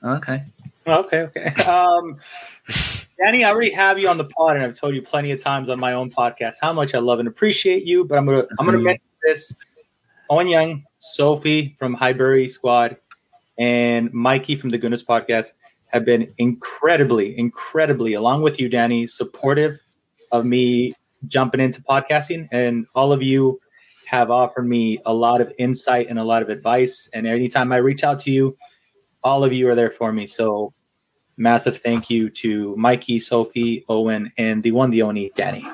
Okay. 0.04 0.44
Okay, 0.88 1.22
okay. 1.22 1.54
Um, 1.64 2.18
Danny, 3.20 3.44
I 3.44 3.50
already 3.50 3.72
have 3.72 4.00
you 4.00 4.08
on 4.08 4.18
the 4.18 4.26
pod, 4.26 4.56
and 4.56 4.66
I've 4.66 4.78
told 4.78 4.96
you 4.96 5.02
plenty 5.02 5.32
of 5.32 5.40
times 5.42 5.70
on 5.70 5.80
my 5.80 5.94
own 5.94 6.10
podcast 6.10 6.56
how 6.62 6.72
much 6.72 6.96
I 6.96 7.00
love 7.00 7.20
and 7.20 7.28
appreciate 7.28 7.84
you. 7.86 8.06
But 8.06 8.18
I'm 8.18 8.26
gonna 8.26 8.46
I'm 8.60 8.66
gonna 8.66 8.78
mention 8.78 9.04
this: 9.24 9.58
Owen 10.30 10.48
Young, 10.48 10.84
Sophie 11.00 11.76
from 11.78 11.94
Highbury 11.94 12.48
Squad, 12.48 12.98
and 13.58 14.14
Mikey 14.14 14.56
from 14.56 14.70
the 14.70 14.78
Goodness 14.78 15.04
Podcast 15.04 15.54
have 15.88 16.06
been 16.06 16.34
incredibly, 16.38 17.38
incredibly, 17.38 18.14
along 18.14 18.44
with 18.44 18.60
you, 18.60 18.70
Danny, 18.70 19.08
supportive 19.08 19.80
of 20.32 20.46
me 20.46 20.94
jumping 21.26 21.60
into 21.60 21.82
podcasting, 21.82 22.48
and 22.52 22.86
all 22.94 23.12
of 23.12 23.24
you 23.24 23.60
have 24.06 24.32
offered 24.32 24.68
me 24.68 25.00
a 25.06 25.14
lot 25.14 25.42
of 25.42 25.52
insight 25.58 26.08
and 26.10 26.18
a 26.18 26.24
lot 26.24 26.42
of 26.42 26.50
advice. 26.50 27.10
And 27.14 27.28
anytime 27.28 27.74
I 27.74 27.78
reach 27.78 28.04
out 28.04 28.20
to 28.22 28.32
you, 28.32 28.58
all 29.24 29.44
of 29.44 29.52
you 29.52 29.70
are 29.70 29.76
there 29.76 29.92
for 29.92 30.14
me. 30.14 30.28
So 30.28 30.74
massive 31.36 31.80
thank 31.80 32.10
you 32.10 32.30
to 32.30 32.76
Mikey, 32.78 33.20
Sophie, 33.20 33.86
Owen, 33.90 34.32
and 34.38 34.64
the 34.64 34.72
one, 34.72 34.92
the 34.92 35.02
only 35.02 35.32
Danny. 35.36 35.68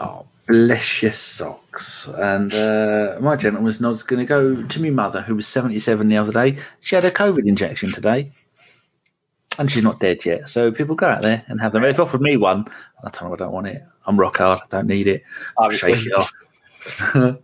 Oh, 0.00 0.26
bless 0.46 1.02
your 1.02 1.12
socks. 1.12 2.08
And 2.08 2.54
uh, 2.54 3.18
my 3.20 3.36
gentleman's 3.36 3.80
nod's 3.80 4.02
going 4.02 4.20
to 4.20 4.26
go 4.26 4.62
to 4.62 4.82
my 4.82 4.90
mother, 4.90 5.20
who 5.20 5.36
was 5.36 5.46
77 5.46 6.08
the 6.08 6.16
other 6.16 6.32
day. 6.32 6.58
She 6.80 6.94
had 6.94 7.04
a 7.04 7.10
COVID 7.10 7.46
injection 7.46 7.92
today. 7.92 8.32
And 9.58 9.70
she's 9.70 9.82
not 9.82 9.98
dead 9.98 10.24
yet. 10.24 10.48
So 10.48 10.70
people 10.70 10.94
go 10.94 11.06
out 11.06 11.22
there 11.22 11.44
and 11.48 11.60
have 11.60 11.72
them. 11.72 11.82
They've 11.82 11.98
offered 11.98 12.20
me 12.20 12.36
one. 12.36 12.66
I 13.02 13.10
told 13.10 13.32
them 13.32 13.34
I 13.34 13.44
don't 13.44 13.52
want 13.52 13.66
it. 13.66 13.82
I'm 14.08 14.18
rock 14.18 14.38
hard. 14.38 14.58
I 14.60 14.66
don't 14.68 14.86
need 14.88 15.06
it. 15.06 15.22
Obviously, 15.56 15.94
Shake 15.94 16.06
it 16.06 16.12
off. 16.14 17.38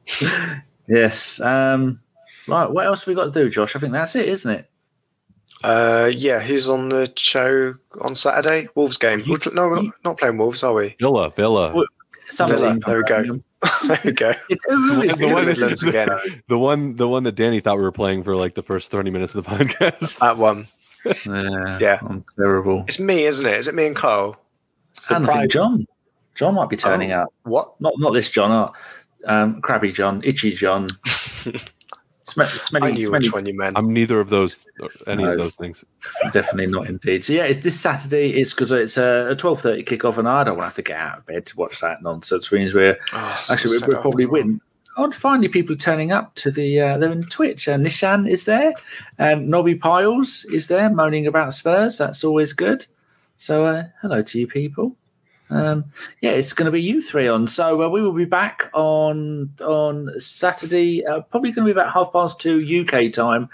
yes. 0.88 1.40
Um, 1.40 2.00
right. 2.48 2.70
What 2.70 2.86
else 2.86 3.02
have 3.02 3.08
we 3.08 3.14
got 3.14 3.32
to 3.32 3.42
do, 3.44 3.48
Josh? 3.50 3.76
I 3.76 3.78
think 3.78 3.92
that's 3.92 4.16
it, 4.16 4.28
isn't 4.28 4.50
it? 4.50 4.70
Uh, 5.62 6.10
yeah, 6.14 6.40
who's 6.40 6.68
on 6.68 6.88
the 6.88 7.10
show 7.16 7.74
on 8.00 8.14
Saturday? 8.14 8.68
Wolves 8.74 8.96
game. 8.96 9.20
You- 9.20 9.32
We're 9.32 9.38
pl- 9.38 9.54
no, 9.54 9.68
we're 9.68 9.82
not, 9.82 9.94
not 10.04 10.18
playing 10.18 10.36
Wolves, 10.36 10.62
are 10.62 10.74
we? 10.74 10.96
Villa, 10.98 11.30
Villa. 11.30 11.72
What- 11.72 11.88
Villa, 12.32 12.78
there 12.86 12.96
we 12.98 13.04
go. 13.04 13.24
there 13.86 14.00
we 14.04 14.12
go. 14.12 14.32
It, 14.48 14.58
who 14.66 15.02
is 15.02 15.18
The 15.18 15.26
one- 15.26 15.44
Who 15.44 15.50
is 15.50 15.58
Midlands 15.58 15.82
it? 15.82 15.88
again. 15.90 16.08
the 16.48 16.58
one, 16.58 16.96
the 16.96 17.06
one 17.08 17.22
that 17.24 17.32
Danny 17.34 17.60
thought 17.60 17.76
we 17.76 17.82
were 17.82 17.92
playing 17.92 18.24
for 18.24 18.34
like 18.36 18.54
the 18.54 18.62
first 18.62 18.90
thirty 18.90 19.10
minutes 19.10 19.34
of 19.34 19.44
the 19.44 19.50
podcast. 19.56 20.18
That 20.18 20.36
one. 20.38 20.66
Yeah, 21.26 21.78
Yeah. 21.80 21.98
I'm 22.02 22.24
terrible. 22.36 22.84
It's 22.88 22.98
me, 22.98 23.24
isn't 23.24 23.44
it? 23.46 23.58
Is 23.58 23.68
it 23.68 23.74
me 23.74 23.86
and 23.86 23.94
Carl? 23.96 24.36
And 25.10 25.28
I 25.28 25.32
think 25.40 25.52
John. 25.52 25.86
John 26.34 26.54
might 26.54 26.68
be 26.68 26.76
turning 26.76 27.12
Oh. 27.12 27.22
up. 27.22 27.28
What? 27.44 27.74
Not 27.80 27.94
not 27.98 28.12
this 28.12 28.30
John. 28.30 28.50
Uh, 28.50 28.70
um, 29.26 29.60
Crabby 29.62 29.90
John, 29.92 30.20
Itchy 30.24 30.52
John, 30.52 30.86
Sm- 32.26 32.40
I 32.40 32.44
knew 32.44 32.58
smelly. 32.58 33.08
which 33.08 33.32
one 33.32 33.44
you 33.46 33.54
meant. 33.56 33.76
I'm 33.78 33.92
neither 33.92 34.18
of 34.18 34.30
those, 34.30 34.58
any 35.06 35.22
No. 35.22 35.32
of 35.32 35.38
those 35.38 35.54
things. 35.56 35.84
Definitely 36.32 36.66
not 36.72 36.88
indeed. 36.88 37.22
So 37.22 37.34
yeah, 37.34 37.44
it's 37.44 37.60
this 37.62 37.78
Saturday. 37.78 38.30
It's 38.40 38.52
because 38.54 38.72
it's 38.72 38.96
a, 38.96 39.28
a 39.30 39.34
twelve 39.34 39.60
thirty 39.60 39.82
kickoff, 39.84 40.16
and 40.18 40.26
I 40.28 40.42
don't 40.44 40.56
want 40.56 40.62
to 40.64 40.68
have 40.68 40.74
to 40.76 40.82
get 40.82 40.96
out 40.98 41.18
of 41.18 41.26
bed 41.26 41.44
to 41.46 41.56
watch 41.56 41.80
that 41.80 42.02
nonsense. 42.02 42.50
Which 42.50 42.58
means 42.60 42.74
we're 42.74 42.96
Oh, 43.12 43.40
so 43.44 43.52
actually 43.54 43.78
sad. 43.78 43.88
we'll 43.88 44.00
probably 44.00 44.26
win. 44.26 44.60
Odd 44.96 45.14
finally 45.14 45.48
people 45.48 45.74
turning 45.76 46.12
up 46.12 46.34
to 46.36 46.50
the 46.50 46.80
uh, 46.80 46.98
they're 46.98 47.10
in 47.12 47.24
Twitch. 47.24 47.68
Uh, 47.68 47.76
Nishan 47.76 48.28
is 48.30 48.44
there, 48.46 48.72
and 49.18 49.48
Nobby 49.48 49.74
Piles 49.74 50.44
is 50.46 50.68
there 50.68 50.88
moaning 50.88 51.26
about 51.26 51.52
Spurs. 51.52 51.98
That's 51.98 52.24
always 52.24 52.52
good. 52.54 52.86
So 53.36 53.66
uh, 53.66 53.84
hello 54.00 54.22
to 54.22 54.38
you 54.38 54.46
people. 54.46 54.96
Um, 55.50 55.84
yeah, 56.20 56.30
it's 56.30 56.52
going 56.52 56.66
to 56.66 56.72
be 56.72 56.82
you 56.82 57.02
three 57.02 57.28
on. 57.28 57.46
So 57.46 57.82
uh, 57.82 57.88
we 57.88 58.00
will 58.00 58.12
be 58.12 58.24
back 58.24 58.70
on 58.72 59.50
on 59.60 60.18
Saturday. 60.18 61.04
Uh, 61.04 61.20
probably 61.20 61.52
going 61.52 61.66
to 61.66 61.74
be 61.74 61.78
about 61.78 61.92
half 61.92 62.12
past 62.12 62.40
two 62.40 62.58
UK 62.82 63.12
time. 63.12 63.48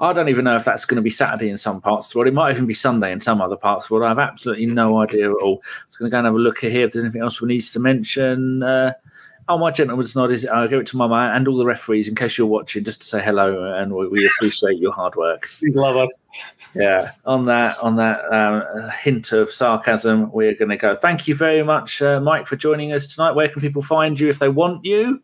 I 0.00 0.12
don't 0.12 0.28
even 0.28 0.44
know 0.44 0.56
if 0.56 0.64
that's 0.64 0.84
going 0.84 0.96
to 0.96 1.02
be 1.02 1.10
Saturday 1.10 1.48
in 1.48 1.56
some 1.56 1.80
parts 1.80 2.08
of 2.08 2.12
the 2.12 2.18
world. 2.18 2.28
It 2.28 2.34
might 2.34 2.50
even 2.50 2.66
be 2.66 2.74
Sunday 2.74 3.12
in 3.12 3.20
some 3.20 3.40
other 3.40 3.56
parts 3.56 3.84
of 3.84 3.88
the 3.88 3.94
world. 3.94 4.06
I 4.06 4.08
have 4.08 4.18
absolutely 4.18 4.66
no 4.66 4.98
idea 4.98 5.30
at 5.30 5.36
all. 5.36 5.62
I 5.64 5.86
was 5.86 5.96
going 5.96 6.10
to 6.10 6.12
go 6.12 6.18
and 6.18 6.26
have 6.26 6.34
a 6.34 6.38
look 6.38 6.58
here 6.58 6.84
if 6.84 6.92
there's 6.92 7.04
anything 7.04 7.22
else 7.22 7.40
we 7.40 7.46
need 7.46 7.60
to 7.60 7.78
mention. 7.78 8.64
Uh, 8.64 8.94
oh, 9.48 9.58
my 9.58 9.70
gentleman's 9.70 10.16
nod 10.16 10.32
is 10.32 10.44
I'll 10.46 10.66
give 10.66 10.80
it 10.80 10.86
to 10.88 10.96
Mama 10.96 11.32
and 11.34 11.46
all 11.46 11.56
the 11.56 11.64
referees 11.64 12.08
in 12.08 12.16
case 12.16 12.36
you're 12.36 12.48
watching, 12.48 12.82
just 12.82 13.02
to 13.02 13.06
say 13.06 13.22
hello 13.22 13.74
and 13.74 13.92
we, 13.92 14.08
we 14.08 14.26
appreciate 14.26 14.78
your 14.78 14.92
hard 14.92 15.14
work. 15.14 15.48
please 15.60 15.76
love 15.76 15.96
us. 15.96 16.24
Yeah, 16.74 17.12
on 17.26 17.44
that 17.46 17.78
on 17.78 17.96
that 17.96 18.24
um, 18.32 18.90
hint 19.02 19.32
of 19.32 19.52
sarcasm, 19.52 20.32
we're 20.32 20.54
going 20.54 20.70
to 20.70 20.76
go. 20.76 20.94
Thank 20.94 21.28
you 21.28 21.34
very 21.34 21.62
much, 21.62 22.00
uh, 22.00 22.18
Mike, 22.20 22.46
for 22.46 22.56
joining 22.56 22.92
us 22.92 23.06
tonight. 23.06 23.32
Where 23.32 23.48
can 23.48 23.60
people 23.60 23.82
find 23.82 24.18
you 24.18 24.28
if 24.28 24.38
they 24.38 24.48
want 24.48 24.84
you? 24.84 25.22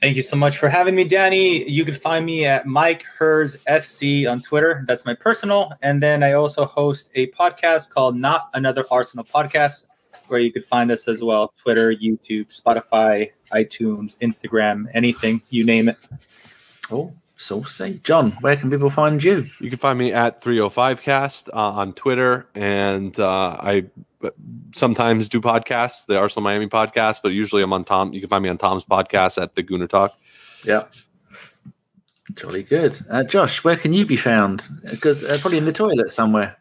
Thank 0.00 0.14
you 0.14 0.22
so 0.22 0.36
much 0.36 0.58
for 0.58 0.68
having 0.68 0.94
me, 0.94 1.04
Danny. 1.04 1.68
You 1.68 1.84
can 1.84 1.94
find 1.94 2.24
me 2.26 2.44
at 2.44 2.66
Mike 2.66 3.02
Hers 3.18 3.56
FC 3.66 4.30
on 4.30 4.42
Twitter. 4.42 4.84
That's 4.86 5.06
my 5.06 5.14
personal. 5.14 5.72
And 5.80 6.02
then 6.02 6.22
I 6.22 6.34
also 6.34 6.66
host 6.66 7.10
a 7.14 7.28
podcast 7.28 7.90
called 7.90 8.14
Not 8.14 8.50
Another 8.52 8.84
Arsenal 8.90 9.24
Podcast, 9.24 9.86
where 10.28 10.38
you 10.38 10.52
could 10.52 10.66
find 10.66 10.90
us 10.90 11.08
as 11.08 11.24
well 11.24 11.54
Twitter, 11.56 11.94
YouTube, 11.94 12.48
Spotify, 12.48 13.30
iTunes, 13.52 14.18
Instagram, 14.18 14.84
anything, 14.92 15.40
you 15.48 15.64
name 15.64 15.88
it. 15.88 15.96
Oh, 16.90 17.12
saucy, 17.36 18.00
John. 18.02 18.32
Where 18.40 18.56
can 18.56 18.70
people 18.70 18.90
find 18.90 19.22
you? 19.22 19.46
You 19.60 19.70
can 19.70 19.78
find 19.78 19.98
me 19.98 20.12
at 20.12 20.42
305cast 20.42 21.48
uh, 21.48 21.52
on 21.56 21.92
Twitter, 21.92 22.46
and 22.54 23.18
uh, 23.20 23.56
I 23.60 23.84
sometimes 24.74 25.28
do 25.28 25.40
podcasts, 25.40 26.06
the 26.06 26.18
Arsenal 26.18 26.42
Miami 26.44 26.66
podcast, 26.68 27.20
but 27.22 27.28
usually 27.30 27.62
I'm 27.62 27.72
on 27.72 27.84
Tom. 27.84 28.12
You 28.12 28.20
can 28.20 28.28
find 28.28 28.42
me 28.42 28.48
on 28.48 28.58
Tom's 28.58 28.84
podcast 28.84 29.40
at 29.40 29.54
the 29.54 29.62
Gooner 29.62 29.88
Talk. 29.88 30.16
Yeah. 30.64 30.84
Jolly 32.34 32.62
good. 32.64 32.98
Uh, 33.08 33.22
Josh, 33.22 33.62
where 33.62 33.76
can 33.76 33.92
you 33.92 34.04
be 34.04 34.16
found? 34.16 34.66
Because 34.90 35.22
uh, 35.22 35.38
probably 35.40 35.58
in 35.58 35.64
the 35.64 35.72
toilet 35.72 36.10
somewhere. 36.10 36.56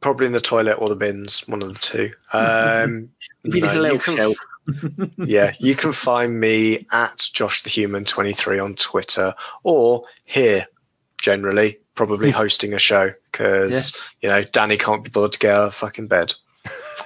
Probably 0.00 0.26
in 0.26 0.32
the 0.32 0.40
toilet 0.40 0.74
or 0.74 0.88
the 0.88 0.96
bins, 0.96 1.46
one 1.48 1.62
of 1.62 1.68
the 1.74 1.78
two. 1.80 2.10
Um, 2.32 3.10
If 3.44 3.54
you 3.54 3.60
need 3.60 3.70
a 3.70 3.74
little 3.74 3.96
you 3.96 3.98
can- 4.02 4.16
shelf. 4.16 4.36
Yeah, 5.18 5.52
you 5.58 5.74
can 5.74 5.92
find 5.92 6.38
me 6.38 6.86
at 6.92 7.28
Josh 7.32 7.62
the 7.62 7.70
Human 7.70 8.04
23 8.04 8.58
on 8.58 8.74
Twitter 8.74 9.34
or 9.62 10.04
here 10.24 10.66
generally, 11.20 11.78
probably 11.94 12.30
hosting 12.42 12.72
a 12.72 12.78
show 12.78 13.12
because, 13.30 13.96
you 14.20 14.28
know, 14.28 14.42
Danny 14.42 14.76
can't 14.76 15.04
be 15.04 15.10
bothered 15.10 15.32
to 15.32 15.38
get 15.38 15.54
out 15.54 15.68
of 15.68 15.74
fucking 15.74 16.08
bed. 16.08 16.34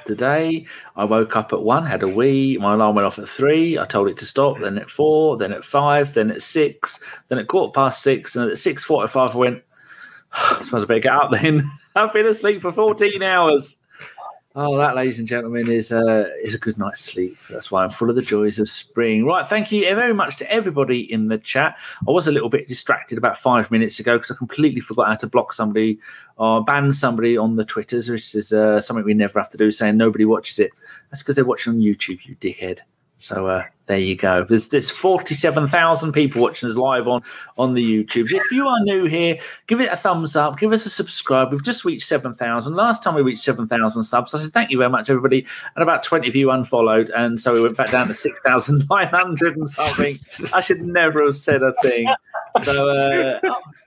Today, 0.06 0.66
I 0.96 1.04
woke 1.04 1.36
up 1.36 1.52
at 1.52 1.62
one, 1.62 1.86
had 1.86 2.02
a 2.02 2.08
wee. 2.08 2.58
My 2.58 2.74
alarm 2.74 2.96
went 2.96 3.06
off 3.06 3.18
at 3.18 3.28
three. 3.28 3.78
I 3.78 3.84
told 3.84 4.08
it 4.08 4.16
to 4.18 4.26
stop. 4.26 4.58
Then 4.58 4.76
at 4.76 4.90
four, 4.90 5.36
then 5.36 5.52
at 5.52 5.64
five, 5.64 6.12
then 6.14 6.30
at 6.30 6.42
six, 6.42 7.00
then 7.28 7.38
at 7.38 7.46
quarter 7.46 7.72
past 7.72 8.02
six, 8.02 8.36
and 8.36 8.50
at 8.50 8.58
six 8.58 8.84
forty-five, 8.84 9.34
I 9.34 9.38
went. 9.38 9.62
I 10.32 10.60
suppose 10.62 10.82
I 10.82 10.86
better 10.86 11.00
get 11.00 11.12
up 11.12 11.30
then. 11.30 11.70
I've 11.94 12.12
been 12.12 12.26
asleep 12.26 12.60
for 12.60 12.72
fourteen 12.72 13.22
hours. 13.22 13.76
Oh, 14.56 14.78
that, 14.78 14.94
ladies 14.94 15.18
and 15.18 15.26
gentlemen, 15.26 15.68
is 15.68 15.90
uh, 15.90 16.30
is 16.40 16.54
a 16.54 16.58
good 16.58 16.78
night's 16.78 17.00
sleep. 17.00 17.36
That's 17.50 17.72
why 17.72 17.82
I'm 17.82 17.90
full 17.90 18.08
of 18.08 18.14
the 18.14 18.22
joys 18.22 18.60
of 18.60 18.68
spring. 18.68 19.24
Right, 19.24 19.44
thank 19.44 19.72
you 19.72 19.82
very 19.96 20.14
much 20.14 20.36
to 20.36 20.48
everybody 20.48 21.12
in 21.12 21.26
the 21.26 21.38
chat. 21.38 21.76
I 22.06 22.12
was 22.12 22.28
a 22.28 22.32
little 22.32 22.48
bit 22.48 22.68
distracted 22.68 23.18
about 23.18 23.36
five 23.36 23.72
minutes 23.72 23.98
ago 23.98 24.16
because 24.16 24.30
I 24.30 24.36
completely 24.36 24.80
forgot 24.80 25.08
how 25.08 25.16
to 25.16 25.26
block 25.26 25.54
somebody 25.54 25.98
or 26.36 26.62
ban 26.62 26.92
somebody 26.92 27.36
on 27.36 27.56
the 27.56 27.64
Twitters, 27.64 28.08
which 28.08 28.32
is 28.36 28.52
uh, 28.52 28.78
something 28.78 29.04
we 29.04 29.12
never 29.12 29.40
have 29.40 29.50
to 29.50 29.58
do, 29.58 29.72
saying 29.72 29.96
nobody 29.96 30.24
watches 30.24 30.60
it. 30.60 30.70
That's 31.10 31.20
because 31.20 31.34
they're 31.34 31.44
watching 31.44 31.72
on 31.72 31.80
YouTube, 31.80 32.24
you 32.24 32.36
dickhead. 32.36 32.78
So 33.24 33.46
uh, 33.46 33.62
there 33.86 33.98
you 33.98 34.16
go. 34.16 34.44
There's, 34.44 34.68
there's 34.68 34.90
47,000 34.90 36.12
people 36.12 36.42
watching 36.42 36.68
us 36.68 36.76
live 36.76 37.08
on, 37.08 37.22
on 37.56 37.72
the 37.72 37.82
YouTube. 37.82 38.30
If 38.30 38.52
you 38.52 38.68
are 38.68 38.78
new 38.80 39.06
here, 39.06 39.38
give 39.66 39.80
it 39.80 39.90
a 39.90 39.96
thumbs 39.96 40.36
up, 40.36 40.58
give 40.58 40.72
us 40.72 40.84
a 40.84 40.90
subscribe. 40.90 41.50
We've 41.50 41.64
just 41.64 41.86
reached 41.86 42.06
7,000. 42.06 42.74
Last 42.74 43.02
time 43.02 43.14
we 43.14 43.22
reached 43.22 43.42
7,000 43.42 44.02
subs, 44.02 44.34
I 44.34 44.40
said 44.42 44.52
thank 44.52 44.70
you 44.70 44.76
very 44.76 44.90
much, 44.90 45.08
everybody. 45.08 45.46
And 45.74 45.82
about 45.82 46.02
20 46.02 46.28
of 46.28 46.36
you 46.36 46.50
unfollowed. 46.50 47.08
And 47.16 47.40
so 47.40 47.54
we 47.54 47.62
went 47.62 47.78
back 47.78 47.90
down 47.90 48.08
to 48.08 48.14
6,900 48.14 49.56
and 49.56 49.70
something. 49.70 50.18
I 50.52 50.60
should 50.60 50.82
never 50.82 51.24
have 51.24 51.36
said 51.36 51.62
a 51.62 51.72
thing. 51.80 52.06
So, 52.62 52.90
uh, 52.90 53.40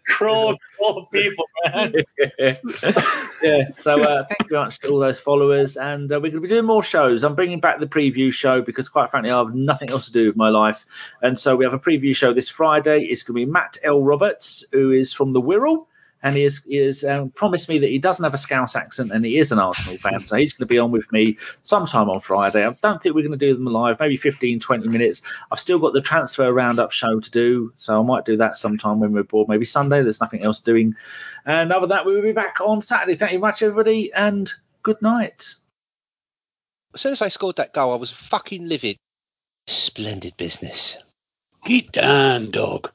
Troll, 0.07 0.57
troll 0.77 1.05
people, 1.07 1.45
man. 1.65 1.93
yeah. 2.39 3.67
So 3.75 4.01
uh, 4.01 4.25
thank 4.25 4.41
you 4.41 4.49
very 4.49 4.63
much 4.63 4.79
to 4.79 4.89
all 4.89 4.99
those 4.99 5.19
followers, 5.19 5.77
and 5.77 6.11
uh, 6.11 6.15
we're 6.15 6.31
going 6.31 6.33
to 6.33 6.41
be 6.41 6.47
doing 6.47 6.65
more 6.65 6.83
shows. 6.83 7.23
I'm 7.23 7.35
bringing 7.35 7.59
back 7.59 7.79
the 7.79 7.87
preview 7.87 8.31
show 8.31 8.61
because, 8.61 8.89
quite 8.89 9.11
frankly, 9.11 9.31
I 9.31 9.37
have 9.37 9.53
nothing 9.53 9.89
else 9.89 10.07
to 10.07 10.11
do 10.11 10.27
with 10.27 10.35
my 10.35 10.49
life, 10.49 10.85
and 11.21 11.37
so 11.37 11.55
we 11.55 11.65
have 11.65 11.73
a 11.73 11.79
preview 11.79 12.15
show 12.15 12.33
this 12.33 12.49
Friday. 12.49 13.03
It's 13.03 13.23
going 13.23 13.39
to 13.39 13.45
be 13.45 13.51
Matt 13.51 13.77
L. 13.83 14.01
Roberts, 14.01 14.65
who 14.71 14.91
is 14.91 15.13
from 15.13 15.33
the 15.33 15.41
Wirral. 15.41 15.85
And 16.23 16.35
he 16.35 16.43
has, 16.43 16.63
he 16.63 16.77
has 16.77 17.03
um, 17.03 17.29
promised 17.31 17.69
me 17.69 17.77
that 17.79 17.89
he 17.89 17.99
doesn't 17.99 18.23
have 18.23 18.33
a 18.33 18.37
Scouse 18.37 18.75
accent 18.75 19.11
and 19.11 19.23
he 19.23 19.37
is 19.37 19.51
an 19.51 19.59
Arsenal 19.59 19.97
fan. 19.97 20.25
So 20.25 20.35
he's 20.35 20.51
going 20.51 20.67
to 20.67 20.71
be 20.71 20.79
on 20.79 20.91
with 20.91 21.11
me 21.11 21.37
sometime 21.63 22.09
on 22.09 22.19
Friday. 22.19 22.65
I 22.65 22.75
don't 22.81 23.01
think 23.01 23.15
we're 23.15 23.21
going 23.21 23.37
to 23.37 23.45
do 23.45 23.53
them 23.53 23.65
live, 23.65 23.99
maybe 23.99 24.17
15, 24.17 24.59
20 24.59 24.87
minutes. 24.87 25.21
I've 25.51 25.59
still 25.59 25.79
got 25.79 25.93
the 25.93 26.01
transfer 26.01 26.51
roundup 26.51 26.91
show 26.91 27.19
to 27.19 27.31
do. 27.31 27.71
So 27.75 28.01
I 28.01 28.03
might 28.05 28.25
do 28.25 28.35
that 28.37 28.57
sometime 28.57 28.99
when 28.99 29.13
we're 29.13 29.23
bored, 29.23 29.47
maybe 29.47 29.65
Sunday. 29.65 30.01
There's 30.01 30.21
nothing 30.21 30.43
else 30.43 30.59
doing. 30.59 30.95
And 31.45 31.71
other 31.71 31.81
than 31.81 31.95
that, 31.95 32.05
we 32.05 32.15
will 32.15 32.23
be 32.23 32.31
back 32.31 32.59
on 32.61 32.81
Saturday. 32.81 33.15
Thank 33.15 33.33
you 33.33 33.39
much, 33.39 33.61
everybody, 33.61 34.11
and 34.13 34.51
good 34.83 35.01
night. 35.01 35.53
As 36.93 37.01
soon 37.01 37.11
as 37.11 37.21
I 37.21 37.27
scored 37.27 37.57
that 37.57 37.73
goal, 37.73 37.93
I 37.93 37.97
was 37.97 38.11
fucking 38.11 38.67
livid. 38.67 38.97
Splendid 39.67 40.35
business. 40.37 40.97
Get 41.65 41.91
down, 41.91 42.49
dog. 42.51 42.91